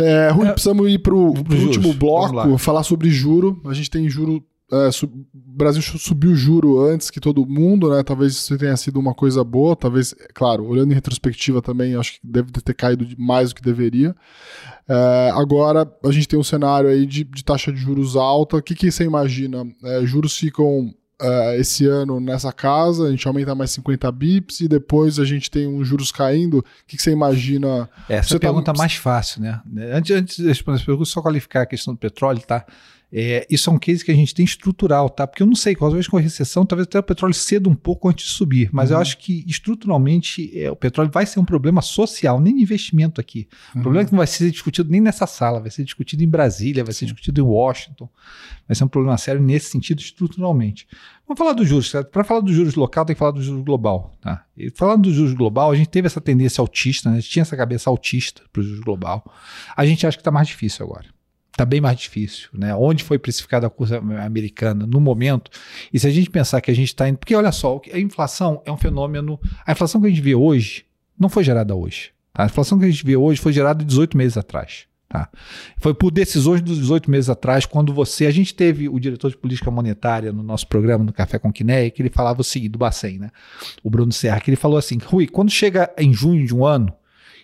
É, 0.00 0.30
Rui, 0.30 0.46
é, 0.46 0.52
precisamos 0.52 0.88
ir 0.88 1.00
para 1.00 1.12
o 1.12 1.34
último 1.34 1.92
bloco, 1.92 2.56
falar 2.56 2.84
sobre 2.84 3.10
juro. 3.10 3.60
A 3.64 3.74
gente 3.74 3.90
tem 3.90 4.08
juro 4.08 4.44
é, 4.70 4.90
o 5.02 5.10
Brasil 5.32 5.80
subiu 5.80 6.32
o 6.32 6.36
juro 6.36 6.80
antes 6.80 7.10
que 7.10 7.20
todo 7.20 7.46
mundo, 7.46 7.88
né? 7.90 8.02
Talvez 8.02 8.34
isso 8.34 8.58
tenha 8.58 8.76
sido 8.76 9.00
uma 9.00 9.14
coisa 9.14 9.42
boa, 9.42 9.74
talvez, 9.74 10.14
claro, 10.34 10.66
olhando 10.66 10.92
em 10.92 10.94
retrospectiva 10.94 11.62
também, 11.62 11.94
acho 11.94 12.12
que 12.12 12.20
deve 12.22 12.52
ter 12.52 12.74
caído 12.74 13.06
mais 13.16 13.48
do 13.48 13.54
que 13.54 13.62
deveria. 13.62 14.14
É, 14.88 15.30
agora 15.34 15.90
a 16.04 16.10
gente 16.10 16.26
tem 16.26 16.38
um 16.38 16.44
cenário 16.44 16.88
aí 16.88 17.04
de, 17.04 17.22
de 17.24 17.44
taxa 17.44 17.70
de 17.70 17.78
juros 17.78 18.16
alta. 18.16 18.56
O 18.56 18.62
que, 18.62 18.74
que 18.74 18.90
você 18.90 19.04
imagina? 19.04 19.66
É, 19.84 20.06
juros 20.06 20.36
ficam 20.36 20.94
é, 21.20 21.58
esse 21.58 21.84
ano 21.86 22.20
nessa 22.20 22.52
casa, 22.52 23.08
a 23.08 23.10
gente 23.10 23.26
aumenta 23.26 23.54
mais 23.54 23.70
50 23.72 24.10
bips 24.12 24.60
e 24.60 24.68
depois 24.68 25.18
a 25.18 25.24
gente 25.24 25.50
tem 25.50 25.66
uns 25.66 25.86
juros 25.86 26.10
caindo. 26.10 26.58
O 26.58 26.64
que, 26.86 26.96
que 26.96 27.02
você 27.02 27.10
imagina? 27.10 27.88
Essa 28.08 28.28
você 28.28 28.34
é 28.34 28.36
a 28.36 28.40
pergunta 28.40 28.72
tá... 28.72 28.78
mais 28.78 28.94
fácil, 28.94 29.42
né? 29.42 29.60
Antes, 29.92 30.16
antes 30.16 30.36
de 30.36 30.46
responder 30.46 30.76
essa 30.76 30.86
pergunta, 30.86 31.10
só 31.10 31.20
qualificar 31.20 31.62
a 31.62 31.66
questão 31.66 31.92
do 31.92 31.98
petróleo, 31.98 32.40
tá? 32.40 32.64
É, 33.10 33.46
isso 33.48 33.70
é 33.70 33.72
um 33.72 33.78
case 33.78 34.04
que 34.04 34.10
a 34.10 34.14
gente 34.14 34.34
tem 34.34 34.44
estrutural, 34.44 35.08
tá? 35.08 35.26
Porque 35.26 35.42
eu 35.42 35.46
não 35.46 35.54
sei, 35.54 35.74
talvez 35.74 36.06
com 36.06 36.18
a 36.18 36.20
recessão, 36.20 36.66
talvez 36.66 36.86
até 36.86 36.98
o 36.98 37.02
petróleo 37.02 37.32
ceda 37.32 37.68
um 37.68 37.74
pouco 37.74 38.08
antes 38.08 38.26
de 38.26 38.32
subir, 38.32 38.68
mas 38.70 38.90
uhum. 38.90 38.96
eu 38.96 39.00
acho 39.00 39.16
que 39.16 39.44
estruturalmente 39.46 40.50
é, 40.58 40.70
o 40.70 40.76
petróleo 40.76 41.10
vai 41.10 41.24
ser 41.24 41.40
um 41.40 41.44
problema 41.44 41.80
social, 41.80 42.38
nem 42.38 42.54
de 42.54 42.62
investimento 42.62 43.18
aqui. 43.18 43.48
Uhum. 43.74 43.80
O 43.80 43.82
problema 43.82 44.02
é 44.02 44.06
que 44.06 44.12
não 44.12 44.18
vai 44.18 44.26
ser 44.26 44.50
discutido 44.50 44.90
nem 44.90 45.00
nessa 45.00 45.26
sala, 45.26 45.58
vai 45.60 45.70
ser 45.70 45.84
discutido 45.84 46.22
em 46.22 46.28
Brasília, 46.28 46.84
vai 46.84 46.92
Sim. 46.92 47.00
ser 47.00 47.04
discutido 47.06 47.40
em 47.40 47.44
Washington. 47.44 48.08
Vai 48.66 48.74
ser 48.74 48.84
um 48.84 48.88
problema 48.88 49.16
sério 49.16 49.40
nesse 49.40 49.70
sentido 49.70 50.00
estruturalmente. 50.00 50.86
Vamos 51.26 51.38
falar 51.38 51.54
dos 51.54 51.66
juros. 51.66 51.90
Para 52.12 52.22
falar 52.22 52.40
dos 52.40 52.54
juros 52.54 52.74
local, 52.74 53.06
tem 53.06 53.16
que 53.16 53.18
falar 53.18 53.30
dos 53.30 53.44
juros 53.44 53.64
global. 53.64 54.12
Tá? 54.20 54.44
E 54.54 54.68
falando 54.70 55.04
dos 55.04 55.14
juros 55.14 55.32
global, 55.32 55.70
a 55.70 55.74
gente 55.74 55.88
teve 55.88 56.06
essa 56.06 56.20
tendência 56.20 56.60
autista, 56.60 57.08
né? 57.08 57.16
a 57.16 57.20
gente 57.20 57.30
tinha 57.30 57.42
essa 57.42 57.56
cabeça 57.56 57.88
autista 57.88 58.42
para 58.52 58.60
o 58.60 58.62
juros 58.62 58.80
global. 58.80 59.24
A 59.74 59.86
gente 59.86 60.06
acha 60.06 60.18
que 60.18 60.20
está 60.20 60.30
mais 60.30 60.48
difícil 60.48 60.84
agora 60.84 61.06
está 61.58 61.64
bem 61.64 61.80
mais 61.80 61.98
difícil, 61.98 62.48
né? 62.52 62.74
Onde 62.76 63.02
foi 63.02 63.18
precificada 63.18 63.66
a 63.66 63.70
curva 63.70 63.98
americana 64.24 64.86
no 64.86 65.00
momento? 65.00 65.50
E 65.92 65.98
se 65.98 66.06
a 66.06 66.10
gente 66.10 66.30
pensar 66.30 66.60
que 66.60 66.70
a 66.70 66.74
gente 66.74 66.88
está 66.88 67.08
indo, 67.08 67.18
porque 67.18 67.34
olha 67.34 67.50
só, 67.50 67.80
a 67.92 67.98
inflação 67.98 68.62
é 68.64 68.70
um 68.70 68.76
fenômeno. 68.76 69.40
A 69.66 69.72
inflação 69.72 70.00
que 70.00 70.06
a 70.06 70.10
gente 70.10 70.22
vê 70.22 70.36
hoje 70.36 70.86
não 71.18 71.28
foi 71.28 71.42
gerada 71.42 71.74
hoje. 71.74 72.12
Tá? 72.32 72.44
A 72.44 72.46
inflação 72.46 72.78
que 72.78 72.84
a 72.84 72.90
gente 72.90 73.04
vê 73.04 73.16
hoje 73.16 73.40
foi 73.40 73.52
gerada 73.52 73.84
18 73.84 74.16
meses 74.16 74.38
atrás. 74.38 74.86
Tá? 75.08 75.28
Foi 75.78 75.92
por 75.94 76.12
decisões 76.12 76.60
dos 76.60 76.78
18 76.78 77.10
meses 77.10 77.28
atrás, 77.28 77.66
quando 77.66 77.92
você. 77.92 78.26
A 78.26 78.30
gente 78.30 78.54
teve 78.54 78.88
o 78.88 79.00
diretor 79.00 79.30
de 79.30 79.36
política 79.36 79.70
monetária 79.70 80.32
no 80.32 80.44
nosso 80.44 80.68
programa, 80.68 81.02
no 81.02 81.12
Café 81.12 81.40
com 81.40 81.52
Quinéia, 81.52 81.90
que 81.90 82.00
ele 82.00 82.10
falava 82.10 82.40
o 82.40 82.44
seguinte, 82.44 82.70
do 82.70 82.78
Bacen, 82.78 83.18
né? 83.18 83.30
O 83.82 83.90
Bruno 83.90 84.12
Serra, 84.12 84.38
que 84.38 84.50
ele 84.50 84.56
falou 84.56 84.78
assim: 84.78 84.98
Rui, 84.98 85.26
quando 85.26 85.50
chega 85.50 85.92
em 85.98 86.12
junho 86.12 86.46
de 86.46 86.54
um 86.54 86.64
ano, 86.64 86.92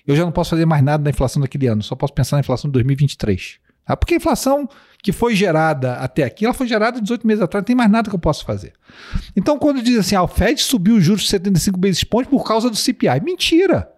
eu 0.06 0.14
já 0.14 0.24
não 0.24 0.30
posso 0.30 0.50
fazer 0.50 0.66
mais 0.66 0.84
nada 0.84 1.02
da 1.02 1.10
inflação 1.10 1.40
daquele 1.42 1.66
ano, 1.66 1.82
só 1.82 1.96
posso 1.96 2.12
pensar 2.12 2.36
na 2.36 2.40
inflação 2.40 2.68
de 2.68 2.74
2023. 2.74 3.63
Tá? 3.84 3.96
Porque 3.96 4.14
a 4.14 4.16
inflação 4.16 4.68
que 5.02 5.12
foi 5.12 5.34
gerada 5.34 5.94
até 5.94 6.24
aqui, 6.24 6.44
ela 6.44 6.54
foi 6.54 6.66
gerada 6.66 7.00
18 7.00 7.26
meses 7.26 7.42
atrás, 7.42 7.62
não 7.62 7.66
tem 7.66 7.76
mais 7.76 7.90
nada 7.90 8.08
que 8.08 8.16
eu 8.16 8.20
possa 8.20 8.44
fazer. 8.44 8.72
Então, 9.36 9.58
quando 9.58 9.82
diz 9.82 9.98
assim, 9.98 10.14
ah, 10.14 10.22
o 10.22 10.28
Fed 10.28 10.60
subiu 10.62 10.96
os 10.96 11.04
juros 11.04 11.22
de 11.22 11.28
75 11.28 11.78
basis 11.78 12.04
points 12.04 12.30
por 12.30 12.44
causa 12.44 12.70
do 12.70 12.76
CPI, 12.76 13.20
mentira. 13.22 13.94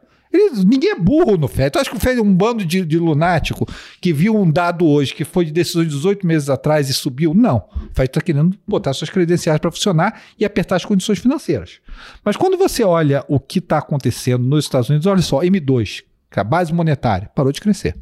Ninguém 0.64 0.91
é 0.91 0.99
burro 0.99 1.37
no 1.37 1.49
FED. 1.49 1.70
Tu 1.70 1.78
acha 1.78 1.91
que 1.91 1.97
o 1.97 2.01
FED 2.01 2.18
é 2.18 2.22
um 2.22 2.34
bando 2.34 2.64
de, 2.64 2.84
de, 2.84 2.99
lunático 2.99 3.66
que 4.01 4.12
viu 4.12 4.37
um 4.37 4.51
dado 4.51 4.87
hoje 4.87 5.14
que 5.14 5.24
foi 5.24 5.45
de 5.45 5.53
decisões 5.53 5.89
de 5.89 5.95
18 5.95 6.26
meses 6.26 6.51
atrás 6.51 6.89
e 6.89 6.95
subiu? 6.95 7.32
Não. 7.34 7.59
O 7.74 7.95
FED 7.95 8.09
está 8.09 8.20
querendo 8.20 8.57
botar 8.66 8.93
suas 8.93 9.11
credenciais 9.11 9.59
para 9.59 9.70
funcionar 9.70 10.20
e 10.39 10.45
apertar 10.45 10.76
as 10.76 10.84
condições 10.84 11.18
financeiras. 11.18 11.80
Mas 12.24 12.37
quando 12.37 12.57
você 12.59 12.84
olha 12.84 13.24
o 13.28 13.41
que 13.41 13.59
está 13.59 13.78
acontecendo 13.78 14.45
nos 14.45 14.64
Estados 14.64 14.89
Unidos, 14.89 15.07
olha 15.07 15.22
só, 15.22 15.41
M2, 15.41 16.03
que 16.30 16.39
é 16.39 16.41
a 16.41 16.45
base 16.45 16.72
monetária, 16.72 17.30
parou 17.34 17.53
de 17.53 17.61
crescer. 17.61 17.97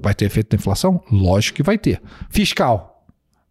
Vai 0.00 0.14
ter 0.14 0.26
efeito 0.26 0.50
da 0.50 0.56
inflação? 0.56 1.02
Lógico 1.10 1.56
que 1.56 1.62
vai 1.62 1.78
ter. 1.78 2.00
Fiscal, 2.30 3.04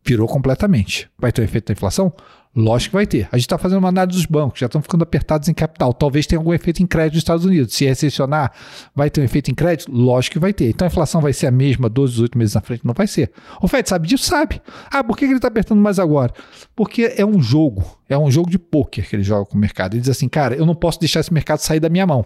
virou 0.03 0.27
completamente. 0.27 1.09
Vai 1.19 1.31
ter 1.31 1.43
efeito 1.43 1.67
da 1.67 1.73
inflação? 1.73 2.13
Lógico 2.53 2.91
que 2.91 2.95
vai 2.97 3.07
ter. 3.07 3.29
A 3.31 3.37
gente 3.37 3.45
está 3.45 3.57
fazendo 3.57 3.79
uma 3.79 3.87
análise 3.87 4.17
dos 4.17 4.25
bancos, 4.25 4.59
já 4.59 4.65
estão 4.65 4.81
ficando 4.81 5.03
apertados 5.03 5.47
em 5.47 5.53
capital. 5.53 5.93
Talvez 5.93 6.27
tenha 6.27 6.37
algum 6.37 6.53
efeito 6.53 6.83
em 6.83 6.85
crédito 6.85 7.13
nos 7.13 7.21
Estados 7.21 7.45
Unidos. 7.45 7.73
Se 7.73 7.85
recessionar, 7.85 8.51
vai 8.93 9.09
ter 9.09 9.21
um 9.21 9.23
efeito 9.23 9.49
em 9.49 9.55
crédito? 9.55 9.89
Lógico 9.89 10.33
que 10.33 10.39
vai 10.39 10.51
ter. 10.51 10.67
Então 10.69 10.85
a 10.85 10.89
inflação 10.89 11.21
vai 11.21 11.31
ser 11.31 11.47
a 11.47 11.51
mesma 11.51 11.87
12, 11.87 12.13
18 12.13 12.37
meses 12.37 12.55
na 12.55 12.61
frente? 12.61 12.85
Não 12.85 12.93
vai 12.93 13.07
ser. 13.07 13.31
O 13.61 13.69
Fed 13.69 13.87
sabe 13.87 14.05
disso? 14.05 14.25
Sabe. 14.25 14.61
Ah, 14.91 15.01
por 15.01 15.15
que 15.15 15.23
ele 15.23 15.35
está 15.35 15.47
apertando 15.47 15.79
mais 15.79 15.97
agora? 15.97 16.33
Porque 16.75 17.13
é 17.15 17.25
um 17.25 17.41
jogo. 17.41 17.85
É 18.09 18.17
um 18.17 18.29
jogo 18.29 18.49
de 18.49 18.59
pôquer 18.59 19.07
que 19.07 19.15
ele 19.15 19.23
joga 19.23 19.45
com 19.45 19.55
o 19.55 19.59
mercado. 19.59 19.93
Ele 19.93 20.01
diz 20.01 20.09
assim, 20.09 20.27
cara, 20.27 20.53
eu 20.53 20.65
não 20.65 20.75
posso 20.75 20.99
deixar 20.99 21.21
esse 21.21 21.33
mercado 21.33 21.59
sair 21.59 21.79
da 21.79 21.87
minha 21.87 22.05
mão. 22.05 22.25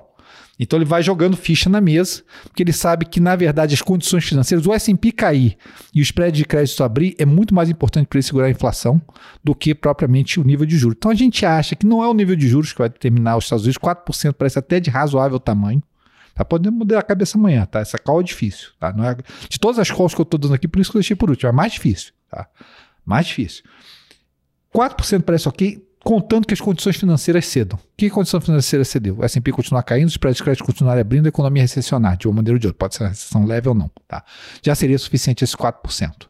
Então 0.59 0.77
ele 0.77 0.85
vai 0.85 1.03
jogando 1.03 1.35
ficha 1.35 1.69
na 1.69 1.81
mesa, 1.81 2.23
porque 2.43 2.63
ele 2.63 2.71
sabe 2.71 3.05
que, 3.05 3.19
na 3.19 3.35
verdade, 3.35 3.73
as 3.73 3.81
condições 3.81 4.23
financeiras, 4.23 4.65
o 4.65 4.71
SP 4.71 5.11
cair 5.11 5.57
e 5.93 5.99
o 5.99 6.03
spread 6.03 6.37
de 6.37 6.45
crédito 6.45 6.83
abrir 6.83 7.15
é 7.19 7.25
muito 7.25 7.53
mais 7.53 7.69
importante 7.69 8.07
para 8.07 8.17
ele 8.17 8.23
segurar 8.23 8.47
a 8.47 8.49
inflação 8.49 9.01
do 9.43 9.53
que 9.53 9.75
propriamente 9.75 10.39
o 10.39 10.43
nível 10.43 10.65
de 10.65 10.77
juros. 10.77 10.95
Então 10.97 11.11
a 11.11 11.15
gente 11.15 11.45
acha 11.45 11.75
que 11.75 11.85
não 11.85 12.01
é 12.01 12.07
o 12.07 12.13
nível 12.13 12.35
de 12.35 12.47
juros 12.47 12.71
que 12.71 12.79
vai 12.79 12.89
determinar 12.89 13.37
os 13.37 13.45
Estados 13.45 13.65
Unidos, 13.65 13.77
4% 13.77 14.33
parece 14.33 14.57
até 14.57 14.79
de 14.79 14.89
razoável 14.89 15.39
tamanho. 15.39 15.83
Tá 16.33 16.43
podendo 16.43 16.75
mudar 16.75 16.99
a 16.99 17.03
cabeça 17.03 17.37
amanhã, 17.37 17.65
tá? 17.65 17.79
Essa 17.79 17.97
call 17.97 18.19
é 18.19 18.23
difícil, 18.23 18.69
tá? 18.77 18.91
Não 18.91 19.05
é, 19.05 19.15
de 19.49 19.57
todas 19.57 19.79
as 19.79 19.89
calls 19.89 20.13
que 20.13 20.19
eu 20.19 20.23
estou 20.23 20.37
dando 20.37 20.53
aqui, 20.53 20.67
por 20.67 20.81
isso 20.81 20.91
que 20.91 20.97
eu 20.97 20.99
deixei 20.99 21.15
por 21.15 21.29
último, 21.29 21.49
é 21.49 21.53
mais 21.53 21.71
difícil, 21.71 22.11
tá? 22.29 22.47
Mais 23.05 23.25
difícil. 23.25 23.63
4% 24.75 25.21
parece 25.21 25.47
ok, 25.47 25.81
contando 26.05 26.45
que 26.45 26.53
as 26.53 26.61
condições 26.61 26.95
financeiras 26.95 27.47
cedam. 27.47 27.79
Que 27.97 28.11
condição 28.11 28.39
financeira 28.39 28.85
cedeu? 28.85 29.17
O 29.17 29.25
S&P 29.25 29.51
continuar 29.51 29.81
caindo, 29.81 30.07
os 30.07 30.17
prédios 30.17 30.37
de 30.37 30.43
crédito 30.43 30.63
continuarem 30.63 31.01
abrindo, 31.01 31.25
a 31.25 31.29
economia 31.29 31.63
recessionar, 31.63 32.15
de 32.15 32.27
uma 32.27 32.35
maneira 32.35 32.55
ou 32.55 32.59
de 32.59 32.67
outra. 32.67 32.77
Pode 32.77 32.93
ser 32.93 33.03
uma 33.03 33.09
recessão 33.09 33.43
leve 33.43 33.67
ou 33.67 33.73
não. 33.73 33.89
Tá? 34.07 34.23
Já 34.61 34.75
seria 34.75 34.99
suficiente 34.99 35.43
esses 35.43 35.55
4%. 35.55 36.27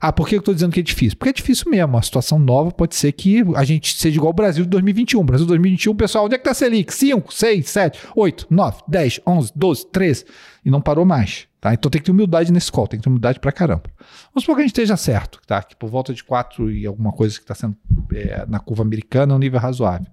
Ah, 0.00 0.12
por 0.12 0.28
que 0.28 0.36
eu 0.36 0.38
estou 0.38 0.54
dizendo 0.54 0.72
que 0.72 0.78
é 0.78 0.82
difícil? 0.84 1.18
Porque 1.18 1.30
é 1.30 1.32
difícil 1.32 1.68
mesmo. 1.68 1.98
A 1.98 2.02
situação 2.02 2.38
nova 2.38 2.70
pode 2.70 2.94
ser 2.94 3.10
que 3.10 3.42
a 3.56 3.64
gente 3.64 3.96
seja 3.96 4.16
igual 4.16 4.28
ao 4.28 4.32
Brasil 4.32 4.62
de 4.62 4.70
2021. 4.70 5.26
Brasil 5.26 5.46
2021, 5.46 5.96
pessoal, 5.96 6.26
onde 6.26 6.36
é 6.36 6.38
que 6.38 6.42
está 6.42 6.52
a 6.52 6.54
Selic? 6.54 6.94
5, 6.94 7.34
6, 7.34 7.68
7, 7.68 7.98
8, 8.14 8.46
9, 8.48 8.82
10, 8.86 9.20
11, 9.26 9.52
12, 9.52 9.86
13. 9.88 10.24
E 10.64 10.70
não 10.70 10.80
parou 10.80 11.04
mais. 11.04 11.47
Tá? 11.60 11.74
Então 11.74 11.90
tem 11.90 12.00
que 12.00 12.06
ter 12.06 12.12
humildade 12.12 12.52
nesse 12.52 12.70
call, 12.70 12.86
tem 12.86 13.00
que 13.00 13.04
ter 13.04 13.08
humildade 13.08 13.40
pra 13.40 13.50
caramba. 13.50 13.84
Vamos 14.32 14.44
supor 14.44 14.54
que 14.54 14.60
a 14.60 14.64
gente 14.64 14.70
esteja 14.70 14.96
certo, 14.96 15.40
tá? 15.44 15.60
que 15.60 15.74
por 15.74 15.90
volta 15.90 16.14
de 16.14 16.22
4 16.22 16.70
e 16.70 16.86
alguma 16.86 17.12
coisa 17.12 17.34
que 17.34 17.42
está 17.42 17.54
sendo 17.54 17.76
é, 18.12 18.46
na 18.46 18.60
curva 18.60 18.82
americana 18.82 19.32
é 19.32 19.36
um 19.36 19.40
nível 19.40 19.58
razoável. 19.58 20.06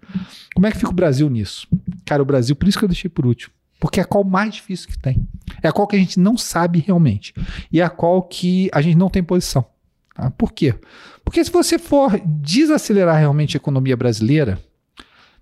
Como 0.56 0.66
é 0.66 0.72
que 0.72 0.78
fica 0.78 0.90
o 0.90 0.94
Brasil 0.94 1.30
nisso? 1.30 1.68
Cara, 2.04 2.24
o 2.24 2.26
Brasil, 2.26 2.56
por 2.56 2.68
isso 2.68 2.80
que 2.80 2.86
eu 2.86 2.90
deixei 2.90 3.10
por 3.10 3.28
último. 3.28 3.54
Porque 3.80 4.00
é 4.00 4.04
a 4.04 4.06
qual 4.06 4.24
mais 4.24 4.56
difícil 4.56 4.88
que 4.88 4.98
tem. 4.98 5.28
É 5.62 5.68
a 5.68 5.72
qual 5.72 5.88
que 5.88 5.96
a 5.96 6.00
gente 6.00 6.20
não 6.20 6.38
sabe 6.38 6.80
realmente. 6.80 7.34
E 7.72 7.80
é 7.80 7.84
a 7.84 7.90
qual 7.90 8.24
que 8.24 8.70
a 8.74 8.82
gente 8.82 8.98
não 8.98 9.10
tem 9.10 9.24
posição. 9.24 9.66
Tá? 10.16 10.32
Por 10.32 10.52
quê? 10.52 10.74
Porque 11.24 11.44
se 11.44 11.52
você 11.52 11.78
for 11.78 12.20
desacelerar 12.26 13.20
realmente 13.20 13.56
a 13.56 13.60
economia 13.60 13.96
brasileira, 13.96 14.60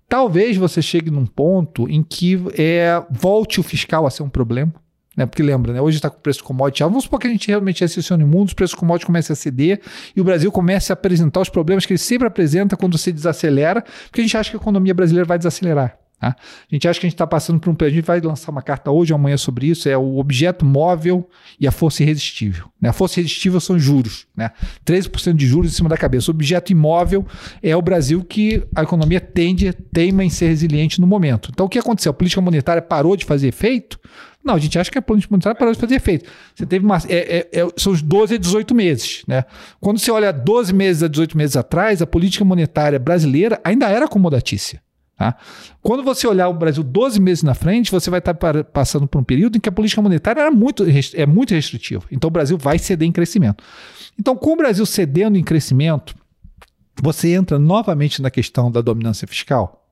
talvez 0.08 0.56
você 0.56 0.82
chegue 0.82 1.10
num 1.10 1.24
ponto 1.24 1.88
em 1.88 2.02
que 2.02 2.38
é, 2.58 3.02
volte 3.10 3.60
o 3.60 3.62
fiscal 3.62 4.06
a 4.06 4.10
ser 4.10 4.22
um 4.22 4.28
problema. 4.28 4.74
Né? 5.16 5.26
Porque 5.26 5.42
lembra, 5.42 5.72
né? 5.72 5.80
hoje 5.80 5.96
está 5.96 6.10
com 6.10 6.18
o 6.18 6.20
preço 6.20 6.38
de 6.40 6.44
commodity 6.44 6.82
alto. 6.82 6.92
Vamos 6.92 7.04
supor 7.04 7.20
que 7.20 7.26
a 7.26 7.30
gente 7.30 7.48
realmente 7.48 7.80
recessione 7.80 8.24
o 8.24 8.26
mundo, 8.26 8.48
os 8.48 8.54
preços 8.54 8.74
de 8.74 8.80
commodity 8.80 9.06
comecem 9.06 9.32
a 9.32 9.36
ceder 9.36 9.80
e 10.14 10.20
o 10.20 10.24
Brasil 10.24 10.50
comece 10.50 10.92
a 10.92 10.94
apresentar 10.94 11.40
os 11.40 11.48
problemas 11.48 11.86
que 11.86 11.92
ele 11.92 11.98
sempre 11.98 12.26
apresenta 12.26 12.76
quando 12.76 12.98
se 12.98 13.12
desacelera, 13.12 13.82
porque 14.04 14.20
a 14.20 14.24
gente 14.24 14.36
acha 14.36 14.50
que 14.50 14.56
a 14.56 14.60
economia 14.60 14.94
brasileira 14.94 15.26
vai 15.26 15.38
desacelerar. 15.38 16.03
Tá? 16.24 16.36
A 16.70 16.74
gente 16.74 16.88
acha 16.88 16.98
que 16.98 17.06
a 17.06 17.08
gente 17.08 17.14
está 17.14 17.26
passando 17.26 17.60
por 17.60 17.68
um 17.68 17.74
período. 17.74 17.92
A 17.92 17.96
gente 17.96 18.06
vai 18.06 18.20
lançar 18.20 18.50
uma 18.50 18.62
carta 18.62 18.90
hoje 18.90 19.12
ou 19.12 19.18
amanhã 19.18 19.36
sobre 19.36 19.66
isso. 19.66 19.88
É 19.90 19.96
o 19.96 20.16
objeto 20.16 20.64
móvel 20.64 21.28
e 21.60 21.68
a 21.68 21.72
força 21.72 22.02
irresistível. 22.02 22.66
Né? 22.80 22.88
A 22.88 22.92
força 22.94 23.20
irresistível 23.20 23.60
são 23.60 23.78
juros. 23.78 24.26
Né? 24.34 24.50
13% 24.86 25.34
de 25.34 25.46
juros 25.46 25.70
em 25.70 25.74
cima 25.74 25.88
da 25.88 25.98
cabeça. 25.98 26.30
O 26.30 26.34
objeto 26.34 26.72
imóvel 26.72 27.26
é 27.62 27.76
o 27.76 27.82
Brasil 27.82 28.24
que 28.24 28.66
a 28.74 28.82
economia 28.82 29.20
tende, 29.20 29.70
teima 29.92 30.24
em 30.24 30.30
ser 30.30 30.46
resiliente 30.46 30.98
no 30.98 31.06
momento. 31.06 31.50
Então, 31.52 31.66
o 31.66 31.68
que 31.68 31.78
aconteceu? 31.78 32.10
A 32.10 32.14
política 32.14 32.40
monetária 32.40 32.80
parou 32.80 33.16
de 33.16 33.26
fazer 33.26 33.48
efeito? 33.48 34.00
Não, 34.42 34.54
a 34.54 34.58
gente 34.58 34.78
acha 34.78 34.90
que 34.90 34.98
a 34.98 35.02
política 35.02 35.32
monetária 35.32 35.58
parou 35.58 35.74
de 35.74 35.80
fazer 35.80 35.94
efeito. 35.94 36.30
Você 36.54 36.64
teve 36.64 36.84
uma. 36.84 36.98
É, 37.08 37.38
é, 37.38 37.60
é, 37.60 37.68
são 37.76 37.92
os 37.92 38.00
12 38.00 38.34
a 38.34 38.38
18 38.38 38.74
meses. 38.74 39.22
Né? 39.26 39.44
Quando 39.80 39.98
você 39.98 40.10
olha 40.10 40.32
12 40.32 40.72
meses 40.72 41.02
a 41.02 41.08
18 41.08 41.36
meses 41.36 41.56
atrás, 41.56 42.00
a 42.00 42.06
política 42.06 42.44
monetária 42.44 42.98
brasileira 42.98 43.60
ainda 43.64 43.88
era 43.88 44.04
acomodatícia. 44.04 44.83
Tá? 45.16 45.36
Quando 45.80 46.02
você 46.02 46.26
olhar 46.26 46.48
o 46.48 46.54
Brasil 46.54 46.82
12 46.82 47.20
meses 47.20 47.42
na 47.42 47.54
frente, 47.54 47.90
você 47.90 48.10
vai 48.10 48.18
estar 48.18 48.34
passando 48.64 49.06
por 49.06 49.20
um 49.20 49.24
período 49.24 49.56
em 49.56 49.60
que 49.60 49.68
a 49.68 49.72
política 49.72 50.02
monetária 50.02 50.40
era 50.40 50.50
muito, 50.50 50.84
é 51.14 51.26
muito 51.26 51.54
restritiva. 51.54 52.04
Então 52.10 52.28
o 52.28 52.30
Brasil 52.30 52.58
vai 52.58 52.78
ceder 52.78 53.06
em 53.06 53.12
crescimento. 53.12 53.62
Então, 54.18 54.36
com 54.36 54.52
o 54.52 54.56
Brasil 54.56 54.84
cedendo 54.86 55.36
em 55.36 55.42
crescimento, 55.42 56.14
você 57.02 57.32
entra 57.32 57.58
novamente 57.58 58.22
na 58.22 58.30
questão 58.30 58.70
da 58.70 58.80
dominância 58.80 59.26
fiscal? 59.26 59.88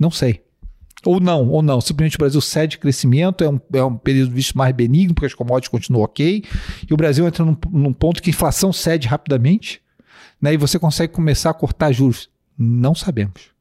Não 0.00 0.10
sei. 0.10 0.42
Ou 1.04 1.20
não, 1.20 1.48
ou 1.48 1.62
não. 1.62 1.80
Simplesmente 1.80 2.16
o 2.16 2.18
Brasil 2.18 2.40
cede 2.40 2.78
crescimento, 2.78 3.44
é 3.44 3.48
um, 3.48 3.60
é 3.72 3.84
um 3.84 3.96
período 3.96 4.32
visto 4.32 4.56
mais 4.56 4.74
benigno, 4.74 5.14
porque 5.14 5.26
as 5.26 5.34
commodities 5.34 5.68
continuam 5.68 6.04
ok, 6.04 6.42
e 6.88 6.94
o 6.94 6.96
Brasil 6.96 7.26
entra 7.26 7.44
num, 7.44 7.56
num 7.70 7.92
ponto 7.92 8.22
que 8.22 8.30
a 8.30 8.32
inflação 8.32 8.72
cede 8.72 9.06
rapidamente, 9.06 9.80
né, 10.40 10.54
e 10.54 10.56
você 10.56 10.78
consegue 10.78 11.12
começar 11.12 11.50
a 11.50 11.54
cortar 11.54 11.92
juros. 11.92 12.28
Não 12.58 12.94
sabemos. 12.94 13.55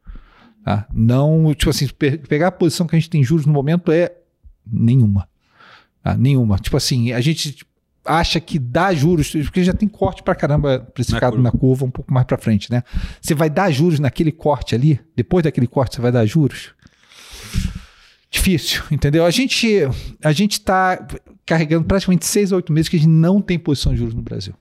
Tá? 0.65 0.87
Não, 0.91 1.53
tipo 1.53 1.69
assim, 1.69 1.87
pegar 2.27 2.47
a 2.47 2.51
posição 2.51 2.87
que 2.87 2.95
a 2.95 2.99
gente 2.99 3.11
tem 3.11 3.23
juros 3.23 3.45
no 3.45 3.53
momento 3.53 3.91
é 3.91 4.11
nenhuma. 4.65 5.29
Tá? 6.01 6.17
Nenhuma. 6.17 6.57
Tipo 6.57 6.75
assim, 6.75 7.13
a 7.13 7.21
gente 7.21 7.63
acha 8.03 8.39
que 8.39 8.57
dá 8.57 8.91
juros, 8.91 9.29
porque 9.29 9.63
já 9.63 9.73
tem 9.73 9.87
corte 9.87 10.23
para 10.23 10.33
caramba 10.33 10.79
precificado 10.79 11.37
na 11.37 11.51
curva. 11.51 11.55
na 11.55 11.59
curva 11.59 11.85
um 11.85 11.91
pouco 11.91 12.11
mais 12.11 12.25
para 12.25 12.39
frente, 12.39 12.71
né? 12.71 12.81
Você 13.21 13.35
vai 13.35 13.47
dar 13.47 13.69
juros 13.69 13.99
naquele 13.99 14.31
corte 14.31 14.73
ali, 14.73 14.99
depois 15.15 15.43
daquele 15.43 15.67
corte 15.67 15.95
você 15.95 16.01
vai 16.01 16.11
dar 16.11 16.25
juros? 16.25 16.73
Difícil, 18.31 18.81
entendeu? 18.89 19.23
A 19.23 19.29
gente 19.29 19.67
a 20.23 20.31
gente 20.31 20.53
está 20.53 21.05
carregando 21.45 21.85
praticamente 21.85 22.25
seis 22.25 22.51
a 22.51 22.55
oito 22.55 22.73
meses 22.73 22.89
que 22.89 22.95
a 22.95 22.99
gente 22.99 23.09
não 23.09 23.39
tem 23.39 23.59
posição 23.59 23.91
de 23.91 23.99
juros 23.99 24.15
no 24.15 24.23
Brasil. 24.23 24.55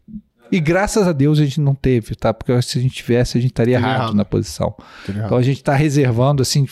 E 0.53 0.61
graças 0.61 1.09
a 1.09 1.13
Deus 1.13 1.39
a 1.39 1.45
gente 1.45 1.61
não 1.61 1.75
teve, 1.75 2.15
tá? 2.15 2.33
Porque 2.33 2.61
se 2.63 2.79
a 2.79 2.81
gente 2.81 2.95
tivesse, 2.95 3.39
a 3.39 3.41
gente 3.41 3.51
estaria 3.51 3.77
errado, 3.77 3.95
errado, 3.95 4.15
na 4.15 4.25
posição. 4.25 4.75
Então 5.09 5.37
a 5.37 5.43
gente 5.43 5.57
está 5.57 5.75
reservando, 5.75 6.43
assim, 6.43 6.67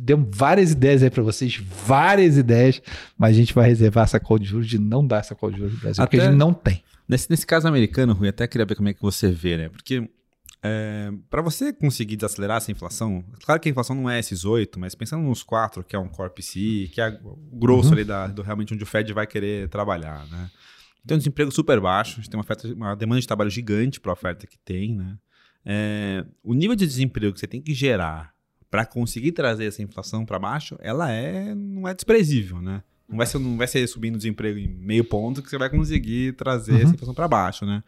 deu 0.00 0.26
várias 0.30 0.72
ideias 0.72 1.02
aí 1.02 1.10
para 1.10 1.22
vocês, 1.22 1.56
várias 1.56 2.36
ideias, 2.36 2.80
mas 3.18 3.30
a 3.30 3.38
gente 3.38 3.54
vai 3.54 3.68
reservar 3.68 4.04
essa 4.04 4.20
call 4.20 4.38
de 4.38 4.46
juros 4.46 4.68
de 4.68 4.78
não 4.78 5.06
dar 5.06 5.18
essa 5.18 5.34
call 5.34 5.50
de 5.50 5.58
juros 5.58 5.74
no 5.74 5.80
Brasil, 5.80 6.02
Até 6.02 6.10
porque 6.10 6.26
a 6.26 6.30
gente 6.30 6.38
não 6.38 6.52
tem. 6.52 6.82
Nesse, 7.08 7.30
nesse 7.30 7.46
caso 7.46 7.66
americano, 7.66 8.12
Rui, 8.12 8.28
até 8.28 8.46
queria 8.46 8.66
ver 8.66 8.74
como 8.74 8.88
é 8.88 8.94
que 8.94 9.02
você 9.02 9.30
vê, 9.30 9.56
né? 9.56 9.68
Porque 9.68 10.08
é, 10.62 11.12
para 11.30 11.42
você 11.42 11.72
conseguir 11.72 12.16
desacelerar 12.16 12.56
essa 12.56 12.72
inflação, 12.72 13.24
claro 13.44 13.60
que 13.60 13.68
a 13.68 13.70
inflação 13.70 13.94
não 13.94 14.10
é 14.10 14.18
esses 14.18 14.44
8, 14.44 14.80
mas 14.80 14.94
pensando 14.94 15.22
nos 15.22 15.42
4, 15.42 15.84
que 15.84 15.94
é 15.94 15.98
um 15.98 16.08
Core 16.08 16.30
PCI, 16.30 16.90
que 16.92 17.00
é 17.00 17.08
o 17.22 17.36
grosso 17.52 17.88
uhum. 17.88 17.94
ali 17.94 18.04
da, 18.04 18.26
do 18.26 18.42
realmente 18.42 18.74
onde 18.74 18.82
o 18.82 18.86
Fed 18.86 19.12
vai 19.12 19.26
querer 19.26 19.68
trabalhar, 19.68 20.26
né? 20.26 20.50
Tem 21.06 21.14
um 21.14 21.18
desemprego 21.18 21.50
super 21.50 21.80
baixo, 21.80 22.14
a 22.14 22.16
gente 22.16 22.30
tem 22.30 22.38
uma, 22.38 22.44
oferta, 22.44 22.68
uma 22.68 22.94
demanda 22.94 23.20
de 23.20 23.26
trabalho 23.26 23.50
gigante 23.50 24.00
para 24.00 24.12
a 24.12 24.14
oferta 24.14 24.46
que 24.46 24.58
tem, 24.58 24.94
né? 24.94 25.16
É, 25.64 26.24
o 26.44 26.54
nível 26.54 26.76
de 26.76 26.86
desemprego 26.86 27.32
que 27.32 27.40
você 27.40 27.46
tem 27.46 27.60
que 27.60 27.74
gerar 27.74 28.32
para 28.70 28.84
conseguir 28.84 29.32
trazer 29.32 29.66
essa 29.66 29.82
inflação 29.82 30.24
para 30.24 30.38
baixo, 30.38 30.76
ela 30.80 31.10
é 31.10 31.54
não 31.54 31.88
é 31.88 31.94
desprezível, 31.94 32.60
né? 32.60 32.82
Não 33.08 33.16
vai 33.16 33.26
ser, 33.26 33.38
não 33.38 33.56
vai 33.56 33.66
ser 33.66 33.86
subindo 33.86 34.14
o 34.14 34.18
desemprego 34.18 34.58
em 34.58 34.68
meio 34.68 35.04
ponto 35.04 35.42
que 35.42 35.48
você 35.48 35.56
vai 35.56 35.70
conseguir 35.70 36.32
trazer 36.34 36.72
uhum. 36.72 36.78
essa 36.78 36.94
inflação 36.94 37.14
para 37.14 37.28
baixo, 37.28 37.64
né? 37.64 37.82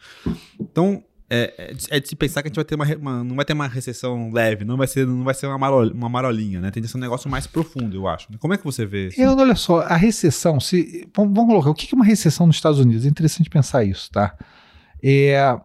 Então, 0.58 1.02
é, 1.30 1.54
é, 1.58 1.96
é, 1.96 2.00
de 2.00 2.08
se 2.08 2.16
pensar 2.16 2.42
que 2.42 2.48
a 2.48 2.50
gente 2.50 2.56
vai 2.56 2.64
ter 2.64 2.74
uma, 2.74 2.86
uma, 2.96 3.24
não 3.24 3.36
vai 3.36 3.44
ter 3.44 3.52
uma 3.52 3.68
recessão 3.68 4.32
leve, 4.32 4.64
não 4.64 4.78
vai 4.78 4.86
ser, 4.86 5.06
não 5.06 5.24
vai 5.24 5.34
ser 5.34 5.46
uma, 5.46 5.58
marol, 5.58 5.86
uma 5.88 6.08
marolinha, 6.08 6.60
né? 6.60 6.70
Tem 6.70 6.82
que 6.82 6.88
ser 6.88 6.96
um 6.96 7.00
negócio 7.00 7.30
mais 7.30 7.46
profundo, 7.46 7.94
eu 7.94 8.08
acho. 8.08 8.28
Como 8.38 8.54
é 8.54 8.56
que 8.56 8.64
você 8.64 8.86
vê 8.86 9.08
isso? 9.08 9.20
Eu, 9.20 9.36
olha 9.36 9.54
só, 9.54 9.80
a 9.80 9.96
recessão, 9.96 10.58
se 10.58 11.06
vamos, 11.14 11.34
vamos 11.34 11.50
colocar, 11.50 11.70
o 11.70 11.74
que 11.74 11.94
é 11.94 11.96
uma 11.96 12.04
recessão 12.04 12.46
nos 12.46 12.56
Estados 12.56 12.78
Unidos? 12.78 13.04
É 13.04 13.08
interessante 13.08 13.50
pensar 13.50 13.84
isso, 13.84 14.10
tá? 14.10 14.34
É, 15.02 15.60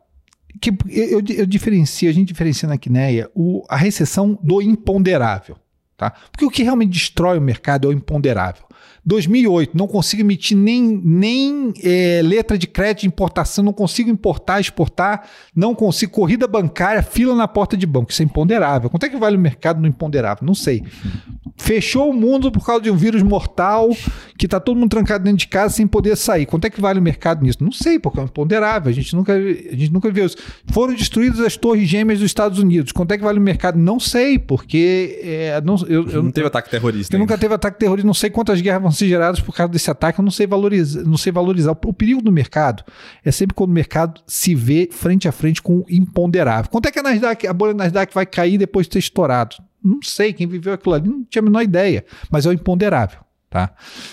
que 0.60 0.70
eu, 0.90 1.22
eu 1.30 1.46
diferencio, 1.46 2.10
a 2.10 2.14
gente 2.14 2.28
diferencia 2.28 2.68
na 2.68 2.78
Quineia 2.78 3.32
o, 3.34 3.64
a 3.70 3.78
recessão 3.78 4.38
do 4.44 4.62
imponderável, 4.62 5.56
tá? 5.96 6.12
Porque 6.32 6.46
o 6.46 6.50
que 6.50 6.64
realmente 6.64 6.92
destrói 6.92 7.38
o 7.38 7.42
mercado 7.42 7.88
é 7.88 7.90
o 7.90 7.94
imponderável. 7.94 8.66
2008, 9.06 9.78
não 9.78 9.88
consigo 9.88 10.22
emitir 10.22 10.58
nem, 10.58 11.02
nem 11.04 11.74
é, 11.84 12.22
letra 12.24 12.58
de 12.58 12.68
crédito 12.68 13.02
de 13.02 13.08
importação, 13.08 13.64
não 13.64 13.74
consigo 13.74 14.10
importar, 14.10 14.62
exportar, 14.62 15.28
não 15.56 15.76
consigo. 15.76 16.14
Corrida 16.14 16.48
bancária, 16.48 17.04
fila 17.04 17.36
na 17.36 17.48
porta 17.48 17.76
de 17.76 17.86
banco. 17.86 18.12
Isso 18.12 18.22
é 18.22 18.26
imponderável. 18.26 18.90
Quanto 18.90 19.06
é 19.06 19.10
que 19.10 19.18
vale 19.18 19.36
o 19.36 19.40
mercado 19.40 19.82
no 19.82 19.88
imponderável? 19.88 20.46
Não 20.46 20.56
sei. 20.56 20.84
Fechou 21.64 22.10
o 22.10 22.14
mundo 22.14 22.52
por 22.52 22.66
causa 22.66 22.82
de 22.82 22.92
um 22.92 22.98
vírus 22.98 23.24
mortal 23.24 23.90
que 24.38 24.46
está 24.46 24.60
todo 24.60 24.76
mundo 24.76 24.90
trancado 24.90 25.24
dentro 25.24 25.38
de 25.38 25.48
casa 25.48 25.74
sem 25.74 25.88
poder 25.88 26.18
sair. 26.18 26.46
Quanto 26.46 26.66
é 26.66 26.70
que 26.70 26.82
vale 26.82 27.00
o 27.00 27.02
mercado 27.02 27.42
nisso? 27.42 27.64
Não 27.64 27.72
sei, 27.72 27.98
porque 27.98 28.20
é 28.20 28.24
imponderável. 28.24 28.90
A 28.90 28.94
gente 28.94 29.16
nunca, 29.16 29.32
a 29.32 29.40
gente 29.40 29.94
nunca 29.94 30.12
viu 30.12 30.26
isso. 30.26 30.36
Foram 30.74 30.94
destruídas 30.94 31.40
as 31.40 31.56
torres 31.56 31.88
gêmeas 31.88 32.20
dos 32.20 32.26
Estados 32.26 32.60
Unidos. 32.60 32.92
Quanto 32.92 33.14
é 33.14 33.18
que 33.18 33.24
vale 33.24 33.40
o 33.40 33.42
mercado? 33.42 33.80
Não 33.80 33.98
sei, 33.98 34.38
porque. 34.38 35.22
É, 35.24 35.62
não, 35.62 35.78
eu, 35.88 36.06
eu, 36.10 36.22
não 36.22 36.32
teve 36.32 36.48
ataque 36.48 36.70
terrorista. 36.70 37.16
Eu 37.16 37.20
nunca 37.20 37.38
teve 37.38 37.54
ataque 37.54 37.80
terrorista. 37.80 38.06
Não 38.06 38.14
sei 38.14 38.30
quantas 38.30 38.60
guerras 38.60 38.82
vão 38.82 38.92
ser 38.92 39.08
geradas 39.08 39.40
por 39.40 39.56
causa 39.56 39.72
desse 39.72 39.90
ataque. 39.90 40.20
Eu 40.20 40.24
não 40.24 40.32
sei 40.32 40.46
valorizar. 40.46 41.02
Não 41.04 41.16
sei 41.16 41.32
valorizar. 41.32 41.72
O 41.72 41.94
perigo 41.94 42.22
do 42.22 42.32
mercado 42.32 42.84
é 43.24 43.32
sempre 43.32 43.56
quando 43.56 43.70
o 43.70 43.74
mercado 43.74 44.20
se 44.28 44.54
vê 44.54 44.90
frente 44.92 45.30
a 45.30 45.32
frente 45.32 45.62
com 45.62 45.78
o 45.78 45.86
imponderável. 45.90 46.70
Quanto 46.70 46.88
é 46.88 46.92
que 46.92 47.00
a, 47.00 47.04
Nasdaq, 47.04 47.48
a 47.48 47.54
bolha 47.54 47.74
Nasdaq 47.74 48.14
vai 48.14 48.26
cair 48.26 48.58
depois 48.58 48.86
de 48.86 48.90
ter 48.90 49.00
estourado? 49.00 49.56
Não 49.84 50.02
sei, 50.02 50.34
quem 50.34 50.48
viveu 50.48 50.74
aquilo 50.74 50.96
ali 50.96 51.10
não 51.10 51.24
tinha 51.24 51.42
a 51.42 51.44
menor 51.44 51.62
ideia, 51.62 52.06
mas 52.32 52.46
é 52.46 52.50
o 52.50 52.54
imponderável. 52.54 53.20
Tá? 53.50 53.72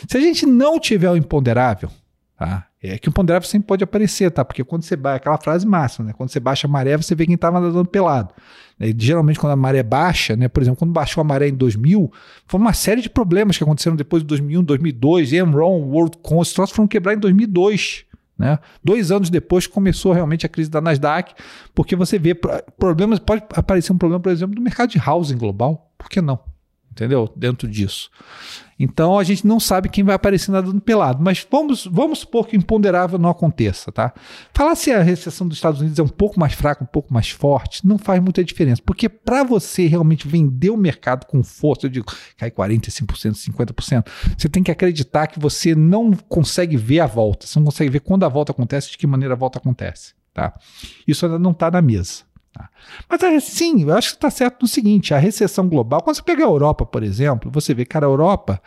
Se 0.08 0.18
a 0.18 0.20
gente 0.20 0.44
não 0.44 0.78
tiver 0.78 1.10
o 1.10 1.16
imponderável, 1.16 1.90
tá? 2.36 2.66
é 2.82 2.98
que 2.98 3.08
o 3.08 3.10
imponderável 3.10 3.48
sempre 3.48 3.66
pode 3.66 3.84
aparecer, 3.84 4.30
tá? 4.30 4.44
porque 4.44 4.64
quando 4.64 4.82
você 4.82 4.96
baixa, 4.96 5.16
aquela 5.16 5.38
frase 5.38 5.66
máxima, 5.66 6.08
né? 6.08 6.12
quando 6.14 6.30
você 6.30 6.40
baixa 6.40 6.66
a 6.66 6.70
maré, 6.70 6.96
você 6.96 7.14
vê 7.14 7.24
quem 7.24 7.34
estava 7.34 7.60
nadando 7.60 7.88
pelado. 7.88 8.34
E, 8.78 8.94
geralmente, 8.98 9.38
quando 9.38 9.52
a 9.52 9.56
maré 9.56 9.82
baixa, 9.82 10.36
né? 10.36 10.48
por 10.48 10.62
exemplo, 10.62 10.78
quando 10.78 10.92
baixou 10.92 11.20
a 11.20 11.24
maré 11.24 11.48
em 11.48 11.54
2000, 11.54 12.10
foi 12.46 12.60
uma 12.60 12.72
série 12.72 13.00
de 13.00 13.08
problemas 13.08 13.56
que 13.56 13.64
aconteceram 13.64 13.96
depois 13.96 14.22
de 14.22 14.26
2001, 14.26 14.64
2002, 14.64 15.32
Enron, 15.32 15.82
WorldCom, 15.82 16.38
os 16.38 16.52
troços 16.52 16.74
foram 16.74 16.88
quebrar 16.88 17.14
em 17.14 17.18
2002. 17.18 18.04
Né? 18.40 18.58
Dois 18.82 19.12
anos 19.12 19.28
depois 19.28 19.66
começou 19.66 20.14
realmente 20.14 20.46
a 20.46 20.48
crise 20.48 20.70
da 20.70 20.80
Nasdaq, 20.80 21.34
porque 21.74 21.94
você 21.94 22.18
vê 22.18 22.34
problemas, 22.34 23.18
pode 23.18 23.44
aparecer 23.54 23.92
um 23.92 23.98
problema, 23.98 24.18
por 24.18 24.32
exemplo, 24.32 24.54
do 24.54 24.62
mercado 24.62 24.88
de 24.88 24.98
housing 24.98 25.36
global. 25.36 25.92
Por 25.98 26.08
que 26.08 26.22
não? 26.22 26.40
Entendeu? 26.90 27.30
Dentro 27.36 27.68
disso. 27.68 28.10
Então 28.82 29.18
a 29.18 29.22
gente 29.22 29.46
não 29.46 29.60
sabe 29.60 29.90
quem 29.90 30.02
vai 30.02 30.14
aparecer 30.14 30.50
nadando 30.50 30.80
pelado, 30.80 31.22
mas 31.22 31.46
vamos, 31.50 31.84
vamos 31.84 32.20
supor 32.20 32.46
que 32.46 32.56
o 32.56 32.58
imponderável 32.58 33.18
não 33.18 33.28
aconteça, 33.28 33.92
tá? 33.92 34.14
Falar 34.54 34.74
se 34.74 34.90
a 34.90 35.02
recessão 35.02 35.46
dos 35.46 35.58
Estados 35.58 35.82
Unidos 35.82 35.98
é 35.98 36.02
um 36.02 36.08
pouco 36.08 36.40
mais 36.40 36.54
fraca, 36.54 36.82
um 36.82 36.86
pouco 36.86 37.12
mais 37.12 37.28
forte, 37.28 37.86
não 37.86 37.98
faz 37.98 38.22
muita 38.22 38.42
diferença, 38.42 38.80
porque 38.82 39.06
para 39.06 39.44
você 39.44 39.86
realmente 39.86 40.26
vender 40.26 40.70
o 40.70 40.78
mercado 40.78 41.26
com 41.26 41.42
força, 41.42 41.84
eu 41.84 41.90
digo, 41.90 42.06
cai 42.38 42.50
45%, 42.50 43.34
50%, 43.34 44.06
você 44.38 44.48
tem 44.48 44.62
que 44.62 44.70
acreditar 44.70 45.26
que 45.26 45.38
você 45.38 45.74
não 45.74 46.12
consegue 46.12 46.78
ver 46.78 47.00
a 47.00 47.06
volta, 47.06 47.46
você 47.46 47.58
não 47.58 47.66
consegue 47.66 47.90
ver 47.90 48.00
quando 48.00 48.24
a 48.24 48.28
volta 48.30 48.52
acontece, 48.52 48.92
de 48.92 48.96
que 48.96 49.06
maneira 49.06 49.34
a 49.34 49.36
volta 49.36 49.58
acontece, 49.58 50.14
tá? 50.32 50.58
Isso 51.06 51.26
ainda 51.26 51.38
não 51.38 51.50
está 51.50 51.70
na 51.70 51.82
mesa. 51.82 52.29
Tá? 52.60 52.70
Mas 53.08 53.22
é, 53.22 53.40
sim, 53.40 53.82
eu 53.82 53.96
acho 53.96 54.10
que 54.10 54.16
está 54.16 54.30
certo 54.30 54.62
no 54.62 54.68
seguinte: 54.68 55.14
a 55.14 55.18
recessão 55.18 55.68
global, 55.68 56.02
quando 56.02 56.16
você 56.16 56.22
pega 56.22 56.44
a 56.44 56.48
Europa, 56.48 56.84
por 56.84 57.02
exemplo, 57.02 57.50
você 57.50 57.72
vê, 57.74 57.84
cara, 57.84 58.06
a 58.06 58.08
Europa 58.08 58.60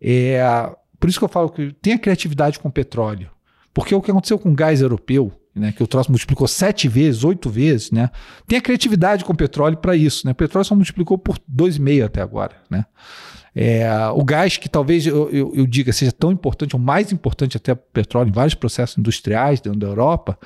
é. 0.00 0.42
Por 0.98 1.08
isso 1.08 1.18
que 1.18 1.24
eu 1.24 1.28
falo 1.28 1.50
que 1.50 1.72
tem 1.82 1.94
a 1.94 1.98
criatividade 1.98 2.60
com 2.60 2.70
petróleo. 2.70 3.28
Porque 3.74 3.94
o 3.94 4.00
que 4.00 4.10
aconteceu 4.10 4.38
com 4.38 4.50
o 4.50 4.54
gás 4.54 4.80
europeu, 4.80 5.32
né, 5.54 5.72
que 5.72 5.82
o 5.82 5.86
troço 5.86 6.10
multiplicou 6.10 6.46
sete 6.46 6.86
vezes, 6.86 7.24
oito 7.24 7.50
vezes, 7.50 7.90
né? 7.90 8.10
Tem 8.46 8.58
a 8.58 8.62
criatividade 8.62 9.24
com 9.24 9.32
o 9.32 9.36
petróleo 9.36 9.76
para 9.78 9.96
isso, 9.96 10.26
né? 10.26 10.32
O 10.32 10.34
petróleo 10.34 10.64
só 10.64 10.74
multiplicou 10.74 11.18
por 11.18 11.38
dois 11.48 11.76
e 11.76 11.80
meio 11.80 12.04
até 12.04 12.20
agora, 12.20 12.54
né? 12.70 12.84
É, 13.54 13.86
o 14.14 14.24
gás, 14.24 14.56
que 14.56 14.68
talvez 14.68 15.06
eu, 15.06 15.28
eu, 15.30 15.52
eu, 15.54 15.66
diga 15.66 15.92
seja 15.92 16.10
tão 16.10 16.32
importante, 16.32 16.74
ou 16.74 16.80
mais 16.80 17.12
importante 17.12 17.56
até 17.56 17.72
o 17.72 17.76
petróleo 17.76 18.30
em 18.30 18.32
vários 18.32 18.54
processos 18.54 18.96
industriais 18.96 19.60
dentro 19.60 19.78
da 19.78 19.86
Europa, 19.86 20.38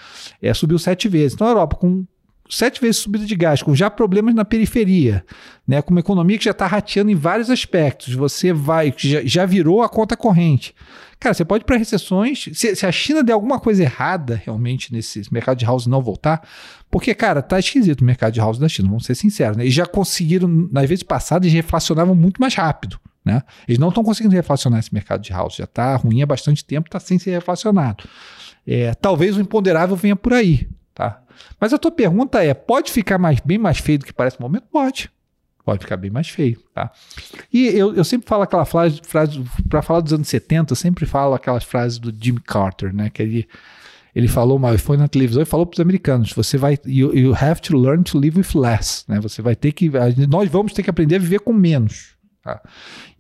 é, 0.43 0.53
subiu 0.53 0.79
sete 0.79 1.09
vezes. 1.09 1.35
Então 1.35 1.47
a 1.47 1.51
Europa, 1.51 1.77
com 1.77 2.05
sete 2.49 2.81
vezes 2.81 2.99
subida 2.99 3.25
de 3.25 3.35
gás, 3.35 3.63
com 3.63 3.75
já 3.75 3.91
problemas 3.91 4.35
na 4.35 4.45
periferia, 4.45 5.25
né, 5.67 5.83
com 5.83 5.91
uma 5.91 6.01
economia 6.01 6.39
que 6.39 6.45
já 6.45 6.51
está 6.53 6.67
rateando 6.67 7.11
em 7.11 7.15
vários 7.15 7.51
aspectos, 7.51 8.15
você 8.15 8.53
vai, 8.53 8.95
já, 8.97 9.21
já 9.25 9.47
virou 9.47 9.83
a 9.83 9.89
conta 9.89 10.17
corrente. 10.17 10.75
Cara, 11.19 11.35
você 11.35 11.45
pode 11.45 11.63
ir 11.63 11.67
para 11.67 11.77
recessões. 11.77 12.49
Se, 12.53 12.77
se, 12.77 12.87
a 12.87 12.93
China 12.93 13.23
der 13.23 13.33
alguma 13.33 13.59
coisa 13.59 13.83
errada 13.83 14.41
realmente 14.45 14.93
nesse 14.93 15.23
mercado 15.33 15.59
de 15.59 15.65
house 15.65 15.87
não 15.87 16.03
voltar, 16.03 16.47
porque, 16.91 17.15
cara, 17.15 17.41
tá 17.41 17.59
esquisito 17.59 18.03
o 18.03 18.05
mercado 18.05 18.33
de 18.33 18.41
house 18.41 18.59
da 18.59 18.69
China, 18.69 18.89
vamos 18.89 19.07
ser 19.07 19.15
sinceros. 19.15 19.57
Né? 19.57 19.65
Eles 19.65 19.75
já 19.75 19.87
conseguiram, 19.87 20.47
nas 20.71 20.89
vezes 20.89 21.03
passadas, 21.03 21.47
eles 21.47 21.55
reflacionavam 21.55 22.15
muito 22.15 22.41
mais 22.41 22.55
rápido. 22.55 23.01
Né? 23.25 23.43
Eles 23.67 23.79
não 23.79 23.89
estão 23.89 24.05
conseguindo 24.05 24.35
reflacionar 24.35 24.79
esse 24.79 24.93
mercado 24.95 25.23
de 25.23 25.33
house. 25.33 25.57
Já 25.57 25.65
está 25.65 25.97
ruim 25.97 26.23
há 26.23 26.27
bastante 26.27 26.65
tempo, 26.65 26.87
está 26.87 27.01
sem 27.01 27.19
ser 27.19 27.33
reflacionado. 27.33 28.05
É, 28.67 28.95
talvez 28.95 29.37
o 29.37 29.41
imponderável 29.41 29.97
venha 29.97 30.15
por 30.15 30.33
aí. 30.33 30.69
Tá? 30.97 31.21
Mas 31.61 31.75
a 31.75 31.79
tua 31.79 31.91
pergunta 31.91 32.43
é: 32.43 32.55
pode 32.55 32.91
ficar 32.91 33.19
mais, 33.19 33.39
bem 33.39 33.59
mais 33.59 33.77
feio 33.77 33.99
do 33.99 34.07
que 34.07 34.15
parece 34.15 34.41
no 34.41 34.47
momento? 34.47 34.65
Pode. 34.73 35.11
Pode 35.63 35.81
ficar 35.81 35.99
bem 35.99 36.11
mais 36.11 36.29
feio, 36.29 36.59
tá? 36.73 36.91
E 37.53 37.67
eu, 37.67 37.95
eu 37.95 38.05
sempre 38.05 38.27
falo 38.27 38.45
aquela 38.45 38.65
frase, 38.65 39.01
frase 39.05 39.45
para 39.69 39.83
falar 39.83 40.01
dos 40.01 40.13
anos 40.13 40.29
70, 40.29 40.73
eu 40.73 40.77
sempre 40.77 41.05
falo 41.05 41.35
aquelas 41.35 41.65
frases 41.65 41.99
do 41.99 42.15
Jimmy 42.17 42.41
Carter, 42.41 42.95
né? 42.95 43.11
Que 43.11 43.21
ele, 43.21 43.49
ele 44.15 44.29
falou 44.29 44.59
mal, 44.59 44.79
foi 44.79 44.97
na 44.97 45.07
televisão 45.07 45.43
e 45.43 45.45
falou 45.45 45.67
para 45.67 45.75
os 45.75 45.81
americanos: 45.81 46.33
você 46.33 46.57
vai, 46.57 46.79
you, 46.87 47.15
you 47.15 47.35
have 47.35 47.61
to 47.61 47.77
learn 47.77 48.03
to 48.03 48.19
live 48.19 48.39
with 48.39 48.59
less, 48.59 49.05
né? 49.07 49.21
Você 49.21 49.43
vai 49.43 49.55
ter 49.55 49.73
que, 49.73 49.91
nós 50.27 50.49
vamos 50.49 50.73
ter 50.73 50.83
que 50.83 50.89
aprender 50.89 51.17
a 51.17 51.19
viver 51.19 51.41
com 51.41 51.53
menos. 51.53 52.17
Tá? 52.43 52.63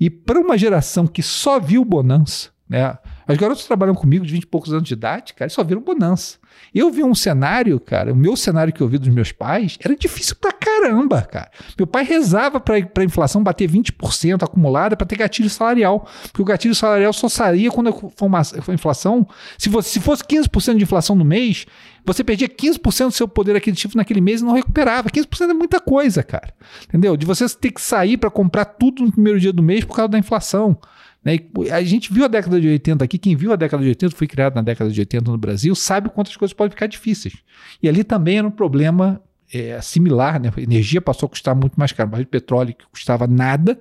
E 0.00 0.08
para 0.08 0.40
uma 0.40 0.56
geração 0.56 1.06
que 1.06 1.22
só 1.22 1.60
viu 1.60 1.84
bonança, 1.84 2.48
né? 2.66 2.96
As 3.26 3.36
garotas 3.36 3.66
trabalham 3.66 3.94
comigo 3.94 4.24
de 4.24 4.32
20 4.32 4.44
e 4.44 4.46
poucos 4.46 4.72
anos 4.72 4.88
de 4.88 4.94
idade, 4.94 5.34
cara, 5.34 5.50
só 5.50 5.62
viram 5.62 5.82
bonança. 5.82 6.38
Eu 6.74 6.90
vi 6.90 7.02
um 7.02 7.14
cenário, 7.14 7.78
cara, 7.80 8.12
o 8.12 8.16
meu 8.16 8.36
cenário 8.36 8.72
que 8.72 8.80
eu 8.80 8.88
vi 8.88 8.98
dos 8.98 9.08
meus 9.08 9.32
pais 9.32 9.78
era 9.82 9.96
difícil 9.96 10.36
pra 10.36 10.52
caramba, 10.52 11.22
cara. 11.22 11.50
Meu 11.76 11.86
pai 11.86 12.04
rezava 12.04 12.60
pra, 12.60 12.84
pra 12.84 13.04
inflação 13.04 13.42
bater 13.42 13.68
20% 13.70 14.42
acumulada 14.42 14.96
para 14.96 15.06
ter 15.06 15.16
gatilho 15.16 15.48
salarial. 15.48 16.06
Porque 16.24 16.42
o 16.42 16.44
gatilho 16.44 16.74
salarial 16.74 17.12
só 17.12 17.28
saía 17.28 17.70
quando 17.70 17.88
a 17.88 18.72
inflação. 18.72 19.26
Se, 19.56 19.68
você, 19.68 19.88
se 19.90 20.00
fosse 20.00 20.22
15% 20.22 20.76
de 20.76 20.82
inflação 20.82 21.16
no 21.16 21.24
mês, 21.24 21.66
você 22.04 22.22
perdia 22.22 22.48
15% 22.48 23.06
do 23.06 23.12
seu 23.12 23.26
poder 23.26 23.56
aquisitivo 23.56 23.96
naquele 23.96 24.20
mês 24.20 24.40
e 24.40 24.44
não 24.44 24.52
recuperava. 24.52 25.10
15% 25.10 25.50
é 25.50 25.54
muita 25.54 25.80
coisa, 25.80 26.22
cara. 26.22 26.54
Entendeu? 26.88 27.16
De 27.16 27.26
você 27.26 27.48
ter 27.48 27.72
que 27.72 27.80
sair 27.80 28.16
para 28.16 28.30
comprar 28.30 28.64
tudo 28.64 29.02
no 29.02 29.10
primeiro 29.10 29.40
dia 29.40 29.52
do 29.52 29.62
mês 29.62 29.84
por 29.84 29.96
causa 29.96 30.10
da 30.10 30.18
inflação. 30.18 30.78
Né? 31.26 31.40
A 31.72 31.82
gente 31.82 32.12
viu 32.12 32.24
a 32.24 32.28
década 32.28 32.60
de 32.60 32.68
80 32.68 33.04
aqui, 33.04 33.18
quem 33.18 33.34
viu 33.34 33.52
a 33.52 33.56
década 33.56 33.82
de 33.82 33.88
80, 33.88 34.14
foi 34.14 34.28
criado 34.28 34.54
na 34.54 34.62
década 34.62 34.88
de 34.88 35.00
80 35.00 35.28
no 35.28 35.36
Brasil, 35.36 35.74
sabe 35.74 36.08
quantas 36.08 36.36
coisas 36.36 36.54
podem 36.54 36.70
ficar 36.70 36.86
difíceis. 36.86 37.34
E 37.82 37.88
ali 37.88 38.04
também 38.04 38.38
era 38.38 38.46
um 38.46 38.50
problema 38.50 39.20
é, 39.52 39.80
similar, 39.80 40.40
né? 40.40 40.52
A 40.56 40.60
energia 40.60 41.00
passou 41.00 41.26
a 41.26 41.30
custar 41.30 41.56
muito 41.56 41.74
mais 41.74 41.90
caro. 41.90 42.08
O 42.08 42.12
barril 42.12 42.26
de 42.26 42.30
petróleo 42.30 42.74
que 42.74 42.86
custava 42.86 43.26
nada, 43.26 43.76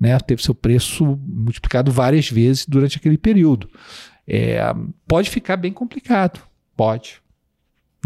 né? 0.00 0.18
teve 0.20 0.42
seu 0.42 0.54
preço 0.54 1.04
multiplicado 1.26 1.92
várias 1.92 2.30
vezes 2.30 2.64
durante 2.66 2.96
aquele 2.96 3.18
período. 3.18 3.68
É, 4.26 4.58
pode 5.06 5.28
ficar 5.28 5.58
bem 5.58 5.74
complicado, 5.74 6.40
pode. 6.74 7.20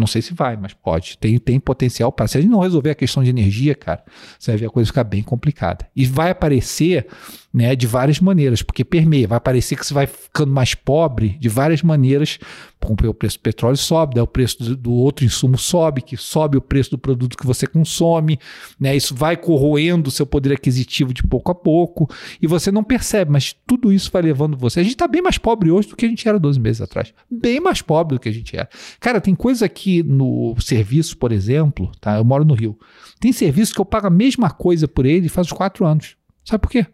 Não 0.01 0.07
sei 0.07 0.23
se 0.23 0.35
vai, 0.35 0.57
mas 0.57 0.73
pode. 0.73 1.19
Tem, 1.19 1.39
tem 1.39 1.61
potencial 1.61 2.11
para. 2.11 2.27
Se 2.27 2.39
a 2.39 2.41
gente 2.41 2.51
não 2.51 2.61
resolver 2.61 2.91
a 2.91 2.95
questão 2.95 3.23
de 3.23 3.31
energia, 3.31 3.75
cara, 3.75 4.03
você 4.39 4.51
vai 4.53 4.59
ver 4.59 4.67
a 4.67 4.71
coisa 4.71 4.87
ficar 4.87 5.05
bem 5.05 5.23
complicada. 5.23 5.87
E 5.95 6.07
vai 6.07 6.31
aparecer 6.31 7.07
né, 7.53 7.75
de 7.75 7.87
várias 7.87 8.21
maneiras, 8.21 8.63
porque 8.63 8.85
permeia, 8.85 9.27
vai 9.27 9.41
parecer 9.41 9.77
que 9.77 9.85
você 9.85 9.93
vai 9.93 10.07
ficando 10.07 10.53
mais 10.53 10.75
pobre 10.75 11.37
de 11.41 11.49
várias 11.49 11.83
maneiras, 11.83 12.39
o 12.83 13.15
preço 13.15 13.39
do 13.39 13.43
petróleo 13.43 13.77
sobe, 13.77 14.15
daí 14.15 14.23
o 14.23 14.27
preço 14.27 14.63
do, 14.63 14.77
do, 14.77 14.93
outro 14.93 15.25
insumo 15.25 15.59
sobe, 15.59 16.01
que 16.01 16.17
sobe 16.17 16.57
o 16.57 16.63
preço 16.63 16.93
do 16.93 16.99
produto 16.99 17.37
que 17.37 17.45
você 17.45 17.67
consome, 17.67 18.39
né, 18.79 18.97
isso 18.97 19.15
vai 19.15 19.37
corroendo 19.37 20.09
o 20.09 20.11
seu 20.13 20.25
poder 20.25 20.53
aquisitivo 20.53 21.13
de 21.13 21.25
pouco 21.25 21.51
a 21.51 21.55
pouco, 21.55 22.09
e 22.41 22.47
você 22.47 22.71
não 22.71 22.85
percebe, 22.85 23.33
mas 23.33 23.55
tudo 23.67 23.93
isso 23.93 24.11
vai 24.13 24.23
levando 24.23 24.57
você. 24.57 24.81
A 24.81 24.83
gente 24.83 24.93
está 24.93 25.09
bem 25.09 25.21
mais 25.21 25.37
pobre 25.37 25.71
hoje 25.71 25.89
do 25.89 25.97
que 25.97 26.07
a 26.07 26.09
gente 26.09 26.27
era 26.29 26.39
12 26.39 26.61
meses 26.61 26.81
atrás, 26.81 27.13
bem 27.29 27.59
mais 27.59 27.83
pobre 27.83 28.17
do 28.17 28.21
que 28.21 28.29
a 28.29 28.33
gente 28.33 28.57
era. 28.57 28.69
Cara, 29.01 29.21
tem 29.21 29.35
coisa 29.35 29.67
aqui 29.67 29.90
no 30.03 30.55
serviço, 30.61 31.17
por 31.17 31.33
exemplo, 31.33 31.91
tá? 32.01 32.17
eu 32.17 32.25
moro 32.25 32.45
no 32.45 32.55
Rio, 32.55 32.79
tem 33.19 33.33
serviço 33.33 33.75
que 33.75 33.81
eu 33.81 33.85
pago 33.85 34.07
a 34.07 34.11
mesma 34.11 34.51
coisa 34.51 34.87
por 34.87 35.05
ele 35.05 35.29
faz 35.29 35.51
quatro 35.51 35.85
anos. 35.85 36.17
Sabe 36.45 36.63
por 36.63 36.71
quê? 36.71 36.87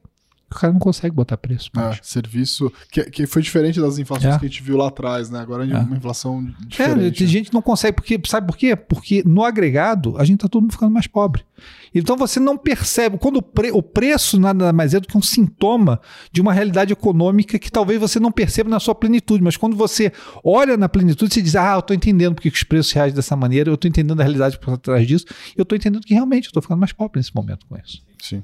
O 0.50 0.54
cara 0.54 0.72
não 0.72 0.78
consegue 0.78 1.14
botar 1.14 1.36
preço. 1.36 1.70
É, 1.76 1.98
serviço. 2.02 2.72
Que, 2.90 3.04
que 3.10 3.26
foi 3.26 3.42
diferente 3.42 3.80
das 3.80 3.98
inflações 3.98 4.34
é. 4.34 4.38
que 4.38 4.46
a 4.46 4.48
gente 4.48 4.62
viu 4.62 4.76
lá 4.76 4.88
atrás, 4.88 5.28
né? 5.28 5.40
Agora 5.40 5.66
é, 5.66 5.70
é. 5.70 5.78
uma 5.78 5.96
inflação 5.96 6.46
é, 6.62 6.66
diferente. 6.66 7.22
É, 7.22 7.26
a 7.26 7.28
gente 7.28 7.52
não 7.52 7.60
consegue, 7.60 7.96
porque, 7.96 8.20
sabe 8.26 8.46
por 8.46 8.56
quê? 8.56 8.76
Porque 8.76 9.22
no 9.26 9.44
agregado 9.44 10.16
a 10.18 10.24
gente 10.24 10.40
tá 10.40 10.48
todo 10.48 10.62
mundo 10.62 10.72
ficando 10.72 10.92
mais 10.92 11.06
pobre. 11.06 11.42
Então 11.92 12.16
você 12.16 12.38
não 12.38 12.56
percebe, 12.56 13.18
quando 13.18 13.36
o, 13.36 13.42
pre, 13.42 13.70
o 13.72 13.82
preço 13.82 14.38
nada 14.38 14.72
mais 14.72 14.94
é 14.94 15.00
do 15.00 15.08
que 15.08 15.16
um 15.16 15.22
sintoma 15.22 16.00
de 16.30 16.40
uma 16.40 16.52
realidade 16.52 16.92
econômica 16.92 17.58
que 17.58 17.70
talvez 17.70 17.98
você 17.98 18.20
não 18.20 18.30
perceba 18.30 18.70
na 18.70 18.78
sua 18.78 18.94
plenitude, 18.94 19.42
mas 19.42 19.56
quando 19.56 19.76
você 19.76 20.12
olha 20.44 20.76
na 20.76 20.88
plenitude, 20.88 21.32
você 21.32 21.42
diz: 21.42 21.56
Ah, 21.56 21.74
eu 21.74 21.80
estou 21.80 21.96
entendendo 21.96 22.34
porque 22.34 22.48
os 22.48 22.62
preços 22.62 22.92
reais 22.92 23.12
dessa 23.12 23.34
maneira, 23.34 23.70
eu 23.70 23.74
estou 23.74 23.88
entendendo 23.88 24.20
a 24.20 24.22
realidade 24.22 24.58
por 24.58 24.76
trás 24.78 25.06
disso, 25.06 25.24
eu 25.56 25.62
estou 25.62 25.76
entendendo 25.76 26.04
que 26.04 26.14
realmente 26.14 26.44
eu 26.44 26.50
estou 26.50 26.62
ficando 26.62 26.78
mais 26.78 26.92
pobre 26.92 27.18
nesse 27.18 27.34
momento 27.34 27.66
com 27.66 27.76
isso. 27.76 28.02
Sim. 28.22 28.42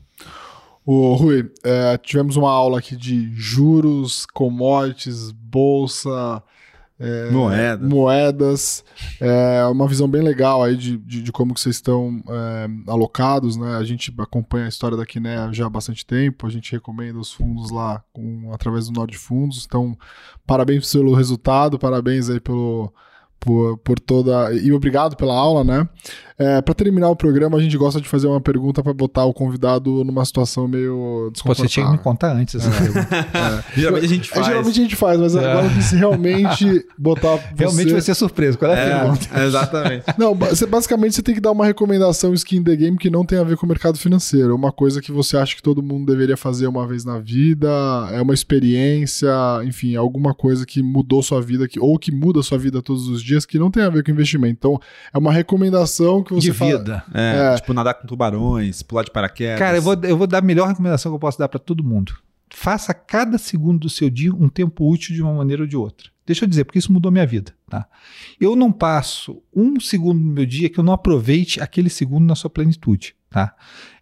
O 0.84 1.14
Rui, 1.14 1.50
é, 1.62 1.96
tivemos 1.98 2.36
uma 2.36 2.50
aula 2.50 2.78
aqui 2.78 2.96
de 2.96 3.32
juros, 3.34 4.26
commodities, 4.26 5.30
bolsa, 5.30 6.42
é, 6.98 7.30
moedas, 7.30 7.88
moedas. 7.88 8.84
É, 9.20 9.64
uma 9.66 9.86
visão 9.86 10.08
bem 10.08 10.22
legal 10.22 10.62
aí 10.62 10.76
de, 10.76 10.96
de, 10.98 11.22
de 11.22 11.32
como 11.32 11.54
que 11.54 11.60
vocês 11.60 11.76
estão 11.76 12.22
é, 12.28 12.90
alocados, 12.90 13.56
né? 13.56 13.76
A 13.76 13.84
gente 13.84 14.12
acompanha 14.18 14.66
a 14.66 14.68
história 14.68 14.96
da 14.96 15.06
Quiné 15.06 15.52
já 15.52 15.66
há 15.66 15.70
bastante 15.70 16.04
tempo, 16.04 16.46
a 16.46 16.50
gente 16.50 16.72
recomenda 16.72 17.18
os 17.18 17.32
fundos 17.32 17.70
lá 17.70 18.02
com, 18.12 18.52
através 18.52 18.86
do 18.86 18.92
Nord 18.92 19.16
Fundos, 19.16 19.64
então 19.66 19.96
parabéns 20.46 20.92
pelo 20.92 21.14
resultado, 21.14 21.78
parabéns 21.78 22.28
aí 22.28 22.40
pelo 22.40 22.92
por, 23.42 23.76
por 23.78 23.98
toda. 23.98 24.52
E 24.54 24.72
obrigado 24.72 25.16
pela 25.16 25.34
aula, 25.34 25.64
né? 25.64 25.88
É, 26.38 26.60
para 26.60 26.74
terminar 26.74 27.08
o 27.08 27.14
programa, 27.14 27.56
a 27.56 27.60
gente 27.60 27.76
gosta 27.76 28.00
de 28.00 28.08
fazer 28.08 28.26
uma 28.26 28.40
pergunta 28.40 28.82
para 28.82 28.92
botar 28.92 29.24
o 29.24 29.32
convidado 29.32 30.02
numa 30.02 30.24
situação 30.24 30.66
meio 30.66 31.30
desconfortável. 31.32 31.68
Você 31.68 31.74
tinha 31.74 31.86
que 31.86 31.92
me 31.92 31.98
contar 31.98 32.34
antes 32.34 32.54
essa 32.56 32.68
é. 32.68 32.80
pergunta. 32.80 33.02
É. 33.32 33.62
Geralmente 33.80 34.04
a 34.04 34.08
gente 34.08 34.30
é, 34.30 34.34
faz. 34.34 34.46
geralmente 34.46 34.80
a 34.80 34.82
gente 34.82 34.96
faz, 34.96 35.20
mas 35.20 35.34
é. 35.34 35.38
agora 35.38 35.68
se 35.80 35.96
realmente 35.96 36.86
botar. 36.98 37.36
Você... 37.36 37.54
Realmente 37.56 37.92
vai 37.92 38.00
ser 38.00 38.14
surpresa. 38.14 38.58
Qual 38.58 38.70
é 38.70 38.74
a 38.74 38.78
é, 38.78 39.00
pergunta? 39.00 39.44
Exatamente. 39.44 40.04
Não, 40.18 40.34
você, 40.34 40.66
basicamente 40.66 41.14
você 41.14 41.22
tem 41.22 41.34
que 41.34 41.40
dar 41.40 41.50
uma 41.50 41.64
recomendação 41.64 42.34
skin 42.34 42.62
the 42.62 42.76
game 42.76 42.96
que 42.96 43.10
não 43.10 43.24
tem 43.24 43.38
a 43.38 43.44
ver 43.44 43.56
com 43.56 43.66
o 43.66 43.68
mercado 43.68 43.98
financeiro. 43.98 44.54
Uma 44.54 44.72
coisa 44.72 45.00
que 45.00 45.10
você 45.10 45.36
acha 45.36 45.56
que 45.56 45.62
todo 45.62 45.82
mundo 45.82 46.06
deveria 46.06 46.36
fazer 46.36 46.66
uma 46.66 46.86
vez 46.86 47.04
na 47.04 47.18
vida, 47.18 47.68
é 48.12 48.20
uma 48.20 48.34
experiência, 48.34 49.30
enfim, 49.64 49.96
alguma 49.96 50.34
coisa 50.34 50.66
que 50.66 50.82
mudou 50.82 51.22
sua 51.22 51.40
vida, 51.40 51.66
que, 51.66 51.80
ou 51.80 51.98
que 51.98 52.12
muda 52.12 52.42
sua 52.42 52.58
vida 52.58 52.82
todos 52.82 53.08
os 53.08 53.22
dias, 53.22 53.31
que 53.46 53.58
não 53.58 53.70
tem 53.70 53.82
a 53.82 53.88
ver 53.88 54.04
com 54.04 54.10
investimento. 54.10 54.54
Então, 54.58 54.80
é 55.12 55.18
uma 55.18 55.32
recomendação 55.32 56.22
que 56.22 56.32
você 56.32 56.50
de 56.50 56.50
vida. 56.50 57.04
Fala, 57.10 57.20
é, 57.20 57.54
é, 57.54 57.56
tipo 57.56 57.72
nadar 57.72 57.94
com 57.94 58.06
tubarões, 58.06 58.82
pular 58.82 59.02
de 59.02 59.10
paraquedas. 59.10 59.58
Cara, 59.58 59.78
eu 59.78 59.82
vou, 59.82 59.94
eu 60.02 60.16
vou 60.16 60.26
dar 60.26 60.38
a 60.38 60.42
melhor 60.42 60.68
recomendação 60.68 61.10
que 61.10 61.16
eu 61.16 61.20
posso 61.20 61.38
dar 61.38 61.48
para 61.48 61.58
todo 61.58 61.82
mundo. 61.82 62.14
Faça 62.50 62.92
cada 62.92 63.38
segundo 63.38 63.80
do 63.80 63.88
seu 63.88 64.10
dia 64.10 64.34
um 64.34 64.48
tempo 64.48 64.88
útil 64.90 65.14
de 65.14 65.22
uma 65.22 65.32
maneira 65.32 65.62
ou 65.62 65.68
de 65.68 65.76
outra. 65.76 66.10
Deixa 66.24 66.44
eu 66.44 66.48
dizer, 66.48 66.64
porque 66.64 66.78
isso 66.78 66.92
mudou 66.92 67.10
minha 67.10 67.26
vida. 67.26 67.52
Tá? 67.68 67.86
Eu 68.40 68.54
não 68.54 68.70
passo 68.70 69.42
um 69.54 69.80
segundo 69.80 70.20
no 70.20 70.32
meu 70.32 70.46
dia 70.46 70.68
que 70.68 70.78
eu 70.78 70.84
não 70.84 70.92
aproveite 70.92 71.60
aquele 71.60 71.90
segundo 71.90 72.26
na 72.26 72.34
sua 72.34 72.50
plenitude. 72.50 73.16
Tá? 73.28 73.54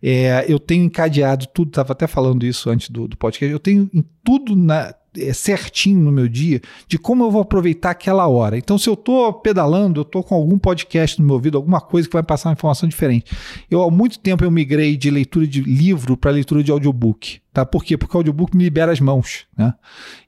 É, 0.03 0.45
eu 0.49 0.59
tenho 0.59 0.85
encadeado 0.85 1.47
tudo, 1.47 1.69
estava 1.69 1.93
até 1.93 2.07
falando 2.07 2.45
isso 2.45 2.69
antes 2.69 2.91
do, 2.91 3.07
do 3.07 3.17
podcast, 3.17 3.51
eu 3.51 3.61
tenho 3.61 3.89
em 3.95 4.05
tudo 4.25 4.57
na, 4.57 4.93
certinho 5.35 6.01
no 6.01 6.13
meu 6.13 6.29
dia 6.29 6.61
de 6.87 6.99
como 6.99 7.25
eu 7.25 7.31
vou 7.31 7.43
aproveitar 7.43 7.91
aquela 7.91 8.27
hora. 8.29 8.57
Então, 8.57 8.79
se 8.79 8.89
eu 8.89 8.95
estou 8.95 9.33
pedalando, 9.33 10.01
eu 10.01 10.03
estou 10.03 10.23
com 10.23 10.35
algum 10.35 10.59
podcast 10.59 11.21
no 11.21 11.27
meu 11.27 11.35
ouvido, 11.35 11.57
alguma 11.57 11.81
coisa 11.81 12.09
que 12.09 12.13
vai 12.13 12.23
passar 12.23 12.49
uma 12.49 12.55
informação 12.55 12.89
diferente. 12.89 13.33
Eu, 13.71 13.83
há 13.83 13.91
muito 13.91 14.19
tempo, 14.19 14.45
eu 14.45 14.51
migrei 14.51 14.97
de 14.97 15.11
leitura 15.11 15.47
de 15.47 15.61
livro 15.63 16.17
para 16.17 16.31
leitura 16.31 16.63
de 16.63 16.71
audiobook. 16.71 17.41
Tá? 17.53 17.67
Por 17.67 17.85
quê? 17.85 17.97
Porque 17.97 18.17
o 18.17 18.21
audiobook 18.21 18.57
me 18.57 18.65
libera 18.65 18.93
as 18.93 19.01
mãos. 19.01 19.47
Né? 19.57 19.75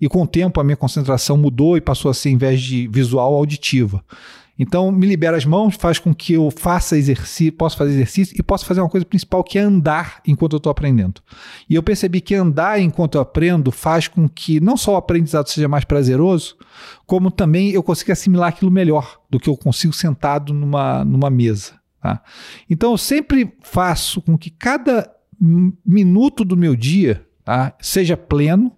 E 0.01 0.09
com 0.09 0.23
o 0.23 0.27
tempo, 0.27 0.61
a 0.61 0.65
minha 0.65 0.77
concentração 0.77 1.37
mudou 1.37 1.77
e 1.77 1.81
passou 1.81 2.11
a 2.11 2.15
ser, 2.15 2.31
em 2.31 2.37
vez 2.37 2.61
de 2.61 2.89
visual, 2.89 3.35
auditiva. 3.35 4.05
Então, 4.63 4.93
me 4.93 5.09
libera 5.09 5.37
as 5.37 5.45
mãos, 5.45 5.75
faz 5.75 5.99
com 5.99 6.15
que 6.15 6.35
eu 6.35 6.49
faça 6.53 6.97
exercício, 6.97 7.53
possa 7.53 7.77
fazer 7.77 7.95
exercício 7.95 8.37
e 8.39 8.43
possa 8.45 8.65
fazer 8.65 8.81
uma 8.81 8.89
coisa 8.89 9.05
principal 9.05 9.43
que 9.43 9.59
é 9.59 9.63
andar 9.63 10.21
enquanto 10.25 10.53
eu 10.53 10.59
estou 10.59 10.71
aprendendo. 10.71 11.21
E 11.69 11.75
eu 11.75 11.83
percebi 11.83 12.21
que 12.21 12.33
andar 12.33 12.81
enquanto 12.81 13.17
eu 13.17 13.21
aprendo 13.21 13.73
faz 13.73 14.07
com 14.07 14.29
que 14.29 14.61
não 14.61 14.77
só 14.77 14.93
o 14.93 14.97
aprendizado 14.97 15.49
seja 15.49 15.67
mais 15.67 15.85
prazeroso, 15.85 16.57
como 17.05 17.29
também 17.29 17.73
eu 17.73 17.83
consiga 17.83 18.13
assimilar 18.13 18.51
aquilo 18.51 18.71
melhor 18.71 19.19
do 19.29 19.41
que 19.41 19.51
eu 19.51 19.57
consigo 19.57 19.93
sentado 19.93 20.55
numa, 20.55 21.05
numa 21.05 21.29
mesa. 21.29 21.73
Tá? 22.01 22.23
Então, 22.71 22.93
eu 22.93 22.99
sempre 22.99 23.53
faço 23.63 24.23
com 24.23 24.39
que 24.39 24.49
cada 24.49 25.11
minuto 25.85 26.45
do 26.45 26.57
meu 26.57 26.77
dia 26.77 27.27
tá, 27.45 27.75
seja 27.81 28.17
pleno 28.17 28.71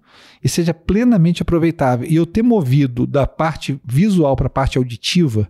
e 0.45 0.49
seja 0.49 0.75
plenamente 0.75 1.41
aproveitável. 1.41 2.07
E 2.07 2.15
eu 2.15 2.27
ter 2.27 2.43
movido 2.43 3.07
da 3.07 3.27
parte 3.27 3.81
visual 3.83 4.37
para 4.37 4.47
a 4.47 4.51
parte 4.51 4.77
auditiva 4.77 5.49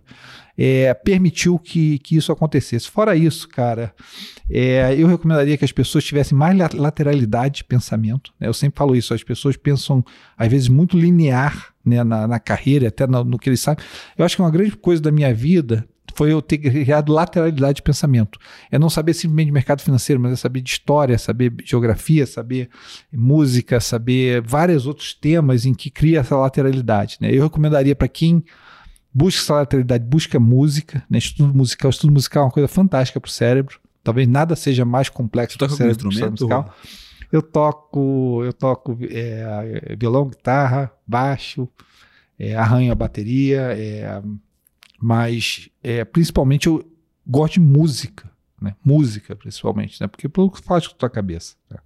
é, 0.57 0.93
permitiu 0.93 1.59
que, 1.59 1.99
que 1.99 2.15
isso 2.15 2.31
acontecesse. 2.31 2.89
Fora 2.89 3.13
isso, 3.13 3.45
cara, 3.49 3.93
é, 4.49 4.95
eu 4.97 5.05
recomendaria 5.05 5.57
que 5.57 5.65
as 5.65 5.73
pessoas 5.73 6.05
tivessem 6.05 6.37
mais 6.37 6.57
lateralidade 6.73 7.57
de 7.57 7.63
pensamento. 7.65 8.33
Né? 8.39 8.47
Eu 8.47 8.53
sempre 8.53 8.77
falo 8.77 8.95
isso, 8.95 9.13
as 9.13 9.21
pessoas 9.21 9.57
pensam, 9.57 10.01
às 10.37 10.47
vezes, 10.47 10.69
muito 10.69 10.97
linear 10.97 11.73
né, 11.83 12.01
na, 12.01 12.25
na 12.25 12.39
carreira, 12.39 12.87
até 12.87 13.05
no, 13.05 13.21
no 13.25 13.37
que 13.37 13.49
eles 13.49 13.59
sabem. 13.59 13.83
Eu 14.17 14.23
acho 14.23 14.37
que 14.37 14.41
uma 14.41 14.51
grande 14.51 14.77
coisa 14.77 15.01
da 15.01 15.11
minha 15.11 15.33
vida 15.33 15.85
foi 16.15 16.31
eu 16.31 16.41
ter 16.41 16.57
criado 16.57 17.11
lateralidade 17.11 17.75
de 17.75 17.81
pensamento. 17.81 18.39
É 18.71 18.79
não 18.79 18.89
saber 18.89 19.13
simplesmente 19.13 19.47
de 19.47 19.51
mercado 19.51 19.81
financeiro, 19.81 20.19
mas 20.19 20.31
é 20.31 20.35
saber 20.37 20.61
de 20.61 20.69
história, 20.71 21.17
saber 21.17 21.53
geografia, 21.63 22.25
saber 22.25 22.69
música, 23.11 23.79
saber 23.81 24.41
vários 24.41 24.87
outros 24.87 25.13
temas 25.13 25.65
em 25.65 25.73
que 25.73 25.91
cria 25.91 26.21
essa 26.21 26.37
lateralidade. 26.37 27.17
Né? 27.19 27.29
Eu 27.31 27.43
recomendaria 27.43 27.95
para 27.95 28.07
quem 28.07 28.43
busca 29.13 29.41
essa 29.41 29.55
lateralidade, 29.55 30.05
busca 30.05 30.39
música, 30.39 31.03
né? 31.09 31.17
estudo 31.17 31.53
musical. 31.53 31.91
Estudo 31.91 32.13
musical 32.13 32.43
é 32.43 32.45
uma 32.45 32.51
coisa 32.51 32.67
fantástica 32.67 33.19
para 33.19 33.27
o 33.27 33.31
cérebro. 33.31 33.79
Talvez 34.01 34.27
nada 34.27 34.55
seja 34.55 34.85
mais 34.85 35.09
complexo 35.09 35.57
para 35.57 35.67
o 35.67 35.69
cérebro 35.69 36.05
musical. 36.05 36.73
Eu 37.29 37.41
toco, 37.41 38.41
eu 38.45 38.53
toco 38.53 38.97
é, 39.01 39.95
violão, 39.99 40.29
guitarra, 40.29 40.91
baixo, 41.05 41.67
é, 42.39 42.55
arranho 42.55 42.91
a 42.91 42.95
bateria, 42.95 43.73
é, 43.77 44.21
mas 44.99 45.69
é, 45.83 46.03
principalmente 46.05 46.67
eu 46.67 46.85
gosto 47.25 47.55
de 47.55 47.59
música, 47.59 48.29
né? 48.61 48.75
Música, 48.83 49.35
principalmente, 49.35 49.99
né? 50.01 50.07
Porque 50.07 50.29
pelo 50.29 50.49
que 50.49 50.61
faz 50.61 50.87
com 50.87 50.95
a 50.95 50.97
tua 50.97 51.09
cabeça. 51.09 51.55
Né? 51.69 51.77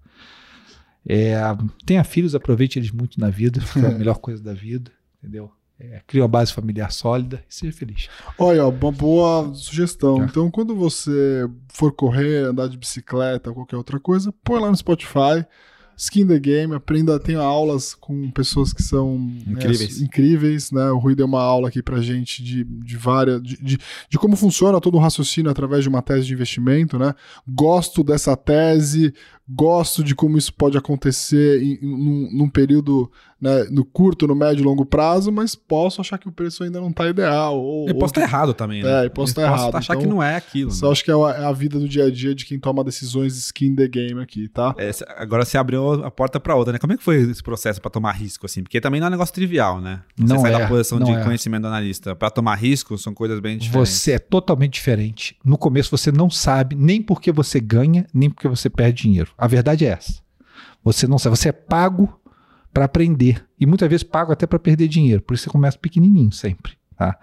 É, 1.07 1.40
tenha 1.86 2.03
filhos, 2.03 2.36
aproveite 2.36 2.77
eles 2.77 2.91
muito 2.91 3.19
na 3.19 3.30
vida, 3.30 3.61
é 3.81 3.88
a 3.88 3.91
melhor 3.91 4.19
coisa 4.19 4.44
da 4.44 4.53
vida, 4.53 4.91
entendeu? 5.18 5.52
É, 5.80 6.02
cria 6.06 6.22
uma 6.22 6.27
base 6.27 6.52
familiar 6.52 6.91
sólida 6.91 7.41
e 7.49 7.56
seja 7.56 7.72
feliz. 7.72 8.10
Olha, 8.38 8.68
uma 8.68 8.91
boa 8.91 9.53
sugestão. 9.56 10.22
É. 10.22 10.26
Então, 10.26 10.52
quando 10.52 10.76
você 10.76 11.49
for 11.69 11.94
correr, 11.94 12.48
andar 12.48 12.68
de 12.68 12.77
bicicleta, 12.77 13.53
qualquer 13.53 13.77
outra 13.77 13.98
coisa, 13.98 14.34
põe 14.44 14.60
lá 14.60 14.69
no 14.69 14.76
Spotify 14.76 15.45
Skin 16.00 16.26
the 16.26 16.40
Game, 16.40 16.74
aprenda, 16.74 17.20
tenho 17.20 17.42
aulas 17.42 17.94
com 17.94 18.32
pessoas 18.32 18.72
que 18.72 18.82
são 18.82 19.18
incríveis, 19.46 20.00
né, 20.00 20.06
incríveis 20.06 20.72
né? 20.72 20.90
O 20.92 20.98
Rui 20.98 21.14
deu 21.14 21.26
uma 21.26 21.42
aula 21.42 21.68
aqui 21.68 21.84
pra 21.84 22.00
gente 22.00 22.42
de, 22.42 22.64
de 22.64 22.96
várias, 22.96 23.44
de, 23.44 23.62
de, 23.62 23.78
de, 24.10 24.18
como 24.18 24.38
funciona 24.38 24.80
todo 24.80 24.96
o 24.96 25.00
raciocínio 25.00 25.52
através 25.52 25.84
de 25.84 25.90
uma 25.90 26.02
tese 26.02 26.26
de 26.26 26.34
investimento, 26.34 26.98
né? 26.98 27.14
Gosto 27.46 28.02
dessa 28.02 28.38
tese, 28.38 29.14
gosto 29.50 30.04
de 30.04 30.14
como 30.14 30.38
isso 30.38 30.54
pode 30.54 30.78
acontecer 30.78 31.62
em, 31.62 31.80
em, 31.82 31.88
num, 31.88 32.30
num 32.32 32.50
período 32.50 33.12
né, 33.42 33.66
no 33.72 33.86
curto, 33.86 34.28
no 34.28 34.36
médio 34.36 34.62
e 34.62 34.66
longo 34.66 34.86
prazo, 34.86 35.32
mas 35.32 35.56
posso 35.56 36.02
achar 36.02 36.18
que 36.18 36.28
o 36.28 36.32
preço 36.32 36.64
ainda 36.64 36.82
não 36.82 36.90
está 36.90 37.08
ideal. 37.08 37.58
Ou, 37.58 37.88
eu 37.88 37.96
posso 37.96 38.12
estar 38.12 38.22
tá 38.22 38.28
errado 38.28 38.54
também, 38.54 38.84
né? 38.84 39.04
É, 39.04 39.06
eu 39.06 39.10
posso 39.10 39.32
estar 39.32 39.44
tá 39.44 39.48
errado. 39.48 39.76
achar 39.76 39.94
então, 39.94 40.04
que 40.04 40.14
não 40.14 40.22
é 40.22 40.36
aquilo. 40.36 40.72
Só 40.72 40.88
né? 40.88 40.92
acho 40.92 41.04
que 41.04 41.12
é 41.12 41.14
a, 41.14 41.30
é 41.30 41.46
a, 41.46 41.52
vida 41.52 41.80
do 41.80 41.88
dia 41.88 42.06
a 42.06 42.12
dia 42.12 42.36
de 42.36 42.46
quem 42.46 42.60
toma 42.60 42.84
decisões 42.84 43.38
skin 43.38 43.76
the 43.76 43.88
game 43.88 44.22
aqui, 44.22 44.50
tá? 44.50 44.76
É, 44.78 44.92
agora 45.18 45.46
você 45.46 45.58
abriu 45.58 46.04
a 46.04 46.12
porta 46.12 46.40
para 46.40 46.56
outra, 46.56 46.74
né? 46.74 46.80
Como 46.80 46.92
é 46.92 46.98
que 46.98 47.04
foi 47.04 47.22
esse 47.22 47.42
processo 47.42 47.82
para 47.82 47.90
tomar 47.90 48.12
risco, 48.12 48.46
assim? 48.46 48.62
Porque 48.62 48.82
também 48.82 49.00
não 49.00 49.08
é 49.08 49.10
um 49.10 49.12
negócio 49.12 49.34
trivial, 49.34 49.80
né? 49.80 50.02
Você 50.18 50.34
não 50.34 50.42
sai 50.42 50.54
é, 50.54 50.60
da 50.60 50.68
posição 50.68 51.00
de 51.00 51.12
é. 51.12 51.24
conhecimento 51.24 51.62
do 51.62 51.68
analista 51.68 52.16
para 52.16 52.30
tomar 52.30 52.56
risco, 52.56 52.98
são 52.98 53.14
coisas 53.14 53.40
bem 53.40 53.58
diferentes. 53.58 53.90
Você 53.94 54.14
é 54.14 54.20
totalmente 54.20 54.74
diferente. 54.74 55.38
No 55.46 55.58
começo 55.58 55.96
você 55.96 56.12
não 56.12 56.30
sabe 56.30 56.76
nem 56.76 57.02
porque 57.02 57.32
você 57.32 57.60
ganha, 57.60 58.06
nem 58.14 58.30
porque 58.30 58.48
você 58.48 58.70
perde 58.70 59.04
dinheiro. 59.04 59.32
A 59.40 59.48
verdade 59.48 59.86
é 59.86 59.90
essa. 59.90 60.22
Você 60.84 61.07
não 61.07 61.18
sabe, 61.18 61.38
você 61.38 61.49
é 61.49 61.53
pago 61.53 62.20
para 62.74 62.86
aprender. 62.86 63.45
E 63.60 63.66
muitas 63.66 63.90
vezes 63.90 64.03
pago 64.03 64.32
até 64.32 64.45
para 64.45 64.60
perder 64.60 64.88
dinheiro. 64.88 65.22
Por 65.22 65.34
isso 65.34 65.44
você 65.45 65.49
começa 65.49 65.78
pequenininho 65.78 66.32
sempre. 66.32 66.78
Tá? 66.95 67.18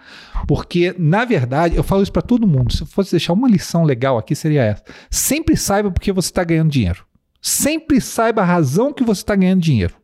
Porque, 0.48 0.94
na 0.98 1.26
verdade, 1.26 1.76
eu 1.76 1.82
falo 1.82 2.02
isso 2.02 2.12
para 2.12 2.22
todo 2.22 2.47
mundo. 2.47 2.72
Se 2.72 2.82
eu 2.82 2.86
fosse 2.86 3.10
deixar 3.10 3.34
uma 3.34 3.48
lição 3.48 3.84
legal 3.84 4.16
aqui, 4.16 4.34
seria 4.34 4.62
essa. 4.62 4.82
Sempre 5.10 5.56
saiba 5.56 5.90
porque 5.90 6.12
você 6.12 6.28
está 6.28 6.43
ganhando 6.43 6.70
dinheiro. 6.70 7.05
Sempre 7.43 8.01
saiba 8.01 8.40
a 8.40 8.44
razão 8.44 8.93
que 8.93 9.05
você 9.05 9.20
está 9.20 9.36
ganhando 9.36 9.60
dinheiro. 9.60 9.94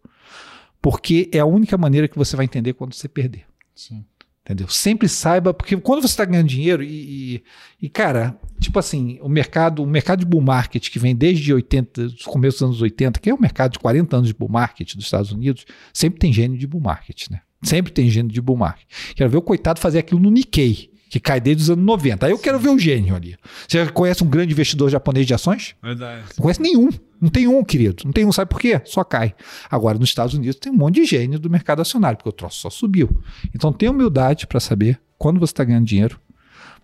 Porque 0.81 1.31
é 1.33 1.39
a 1.39 1.47
única 1.47 1.79
maneira 1.79 2.07
que 2.07 2.19
você 2.19 2.37
vai 2.37 2.45
entender 2.45 2.75
quando 2.75 2.93
você 2.93 3.09
perder. 3.09 3.47
Sim. 3.75 4.05
Entendeu? 4.45 4.69
Sempre 4.69 5.09
saiba, 5.09 5.55
porque 5.55 5.77
quando 5.77 6.03
você 6.03 6.13
está 6.13 6.25
ganhando 6.25 6.49
dinheiro 6.49 6.83
e, 6.83 7.37
e, 7.37 7.45
e, 7.81 7.89
cara, 7.89 8.37
tipo 8.63 8.79
assim, 8.79 9.19
o 9.21 9.29
mercado, 9.29 9.83
o 9.83 9.87
mercado 9.87 10.21
de 10.21 10.27
bull 10.27 10.41
market 10.41 10.89
que 10.89 10.99
vem 10.99 11.15
desde 11.15 11.53
80, 11.53 12.09
dos 12.09 12.25
começos 12.25 12.61
dos 12.61 12.69
anos 12.69 12.83
80, 12.83 13.21
que 13.21 13.29
é 13.29 13.35
o 13.35 13.41
mercado 13.41 13.73
de 13.73 13.79
40 13.79 14.17
anos 14.17 14.29
de 14.29 14.35
bull 14.35 14.49
market 14.49 14.95
dos 14.95 15.05
Estados 15.05 15.33
Unidos, 15.33 15.67
sempre 15.93 16.19
tem 16.19 16.33
gênio 16.33 16.57
de 16.57 16.67
bull 16.67 16.81
market, 16.81 17.29
né? 17.31 17.41
Sempre 17.63 17.93
tem 17.93 18.09
gênio 18.11 18.33
de 18.33 18.41
bull 18.41 18.57
market. 18.57 18.87
Quero 19.15 19.31
ver 19.31 19.37
o 19.37 19.43
coitado 19.43 19.79
fazer 19.79 19.99
aquilo 19.99 20.21
no 20.21 20.31
Nikkei 20.31 20.93
que 21.13 21.21
cai 21.21 21.43
desde 21.43 21.65
os 21.65 21.69
anos 21.69 21.85
90. 21.85 22.25
Aí 22.25 22.33
eu 22.33 22.39
quero 22.39 22.59
ver 22.59 22.71
o 22.71 22.79
gênio 22.79 23.15
ali. 23.15 23.37
Você 23.69 23.85
conhece 23.89 24.25
um 24.25 24.27
grande 24.27 24.55
investidor 24.55 24.89
japonês 24.89 25.27
de 25.27 25.35
ações? 25.35 25.75
Verdade. 25.83 26.23
Não 26.39 26.43
conhece 26.43 26.63
nenhum. 26.63 26.89
Não 27.21 27.29
tem 27.29 27.47
um, 27.47 27.63
querido. 27.63 28.03
Não 28.07 28.13
tem 28.13 28.25
um. 28.25 28.33
Sabe 28.33 28.49
por 28.49 28.59
quê? 28.59 28.81
Só 28.87 29.05
cai. 29.05 29.35
Agora, 29.71 29.99
nos 29.99 30.09
Estados 30.09 30.33
Unidos, 30.33 30.57
tem 30.57 30.73
um 30.73 30.75
monte 30.75 30.95
de 30.95 31.05
gênio 31.05 31.39
do 31.39 31.51
mercado 31.51 31.83
acionário, 31.83 32.17
porque 32.17 32.31
o 32.31 32.33
troço 32.33 32.61
só 32.61 32.71
subiu. 32.71 33.11
Então, 33.55 33.71
tenha 33.75 33.93
humildade 33.93 34.47
para 34.47 34.59
saber 34.59 34.99
quando 35.19 35.39
você 35.39 35.53
está 35.53 35.63
ganhando 35.65 35.85
dinheiro, 35.85 36.19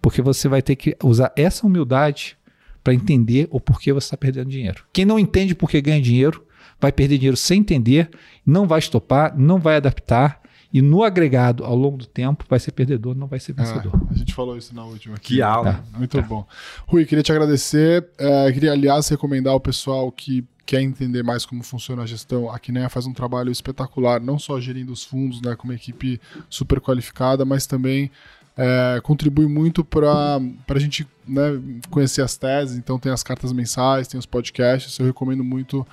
porque 0.01 0.23
você 0.23 0.49
vai 0.49 0.63
ter 0.63 0.77
que 0.77 0.97
usar 1.03 1.33
essa 1.37 1.67
humildade 1.67 2.37
para 2.83 2.95
entender 2.95 3.49
o 3.51 3.61
porquê 3.61 3.93
você 3.93 4.07
está 4.07 4.17
perdendo 4.17 4.51
dinheiro. 4.51 4.85
Quem 4.93 5.05
não 5.05 5.19
entende 5.19 5.55
por 5.55 5.71
que 5.71 5.81
ganha 5.81 6.01
dinheiro, 6.01 6.45
vai 6.81 6.93
perder 6.93 7.19
dinheiro 7.19 7.37
sem 7.37 7.61
entender, 7.61 8.11
não 8.47 8.67
vai 8.67 8.79
estopar, 8.79 9.37
não 9.37 9.59
vai 9.59 9.77
adaptar 9.77 10.41
e 10.73 10.83
no 10.83 11.03
agregado, 11.03 11.65
ao 11.65 11.75
longo 11.75 11.97
do 11.97 12.07
tempo, 12.07 12.45
vai 12.49 12.59
ser 12.59 12.73
perdedor, 12.73 13.15
não 13.15 13.27
vai 13.27 13.41
ser 13.41 13.55
ah, 13.57 13.63
vencedor. 13.63 13.93
Ah, 13.95 14.09
a 14.11 14.15
gente 14.15 14.35
falou 14.35 14.57
isso 14.57 14.75
na 14.75 14.85
última. 14.85 15.15
Aqui. 15.15 15.37
Que 15.37 15.43
aula. 15.43 15.83
É, 15.95 15.99
muito 15.99 16.19
é. 16.19 16.23
bom. 16.23 16.47
Rui, 16.87 17.07
queria 17.07 17.23
te 17.23 17.33
agradecer. 17.33 18.07
É, 18.19 18.53
queria, 18.53 18.73
aliás, 18.73 19.09
recomendar 19.09 19.55
ao 19.55 19.61
pessoal 19.61 20.13
que 20.13 20.47
quer 20.67 20.83
entender 20.83 21.23
mais 21.23 21.47
como 21.47 21.63
funciona 21.63 22.03
a 22.03 22.07
gestão. 22.07 22.51
A 22.51 22.59
Kinea 22.59 22.91
faz 22.91 23.07
um 23.07 23.15
trabalho 23.15 23.51
espetacular, 23.51 24.21
não 24.21 24.39
só 24.39 24.61
gerindo 24.61 24.93
os 24.93 25.03
fundos, 25.03 25.41
né, 25.41 25.57
com 25.57 25.65
uma 25.65 25.75
equipe 25.75 26.21
super 26.51 26.79
qualificada, 26.79 27.47
mas 27.47 27.67
também 27.67 28.11
é, 28.59 29.01
contribui 29.01 29.47
muito 29.47 29.85
para 29.85 30.41
a 30.69 30.79
gente 30.79 31.07
né, 31.27 31.61
conhecer 31.91 32.23
as 32.23 32.37
teses. 32.37 32.77
Então, 32.77 32.99
tem 32.99 33.13
as 33.13 33.23
cartas 33.23 33.53
mensais, 33.53 34.09
tem 34.09 34.19
os 34.19 34.27
podcasts. 34.27 34.99
Eu 34.99 35.07
recomendo 35.07 35.45
muito 35.45 35.87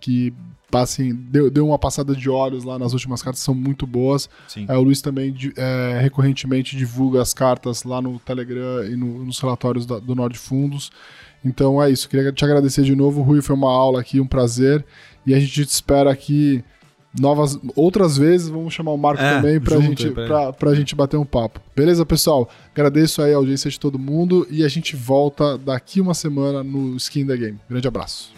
que 0.00 0.32
passem, 0.70 1.14
deu 1.14 1.66
uma 1.66 1.78
passada 1.78 2.16
de 2.16 2.28
olhos 2.28 2.64
lá 2.64 2.78
nas 2.78 2.92
últimas 2.92 3.22
cartas, 3.22 3.40
são 3.42 3.54
muito 3.54 3.86
boas. 3.86 4.28
É, 4.68 4.76
o 4.76 4.82
Luiz 4.82 5.00
também 5.00 5.34
é, 5.56 6.00
recorrentemente 6.00 6.76
divulga 6.76 7.22
as 7.22 7.32
cartas 7.32 7.84
lá 7.84 8.02
no 8.02 8.18
Telegram 8.18 8.84
e 8.84 8.96
no, 8.96 9.24
nos 9.24 9.38
relatórios 9.38 9.86
da, 9.86 9.98
do 9.98 10.14
Nord 10.14 10.36
Fundos. 10.36 10.90
Então 11.44 11.80
é 11.80 11.90
isso, 11.90 12.08
queria 12.08 12.32
te 12.32 12.44
agradecer 12.44 12.82
de 12.82 12.96
novo, 12.96 13.22
Rui, 13.22 13.40
foi 13.40 13.54
uma 13.54 13.70
aula 13.70 14.00
aqui, 14.00 14.20
um 14.20 14.26
prazer. 14.26 14.84
E 15.24 15.32
a 15.32 15.38
gente 15.38 15.52
te 15.52 15.68
espera 15.68 16.10
aqui 16.10 16.64
novas 17.18 17.58
outras 17.74 18.16
vezes. 18.16 18.48
Vamos 18.48 18.74
chamar 18.74 18.92
o 18.92 18.96
Marco 18.96 19.22
é, 19.22 19.36
também 19.36 19.60
pra 19.60 19.78
gente, 19.80 20.06
aí, 20.06 20.12
pra, 20.12 20.52
pra 20.52 20.74
gente 20.74 20.94
bater 20.94 21.16
um 21.16 21.24
papo. 21.24 21.60
Beleza, 21.74 22.04
pessoal? 22.04 22.48
Agradeço 22.72 23.22
aí 23.22 23.32
a 23.32 23.36
audiência 23.36 23.70
de 23.70 23.78
todo 23.78 23.98
mundo 23.98 24.46
e 24.50 24.64
a 24.64 24.68
gente 24.68 24.96
volta 24.96 25.56
daqui 25.58 26.00
uma 26.00 26.14
semana 26.14 26.62
no 26.62 26.96
Skin 26.96 27.26
the 27.26 27.36
Game. 27.36 27.58
Grande 27.68 27.88
abraço. 27.88 28.32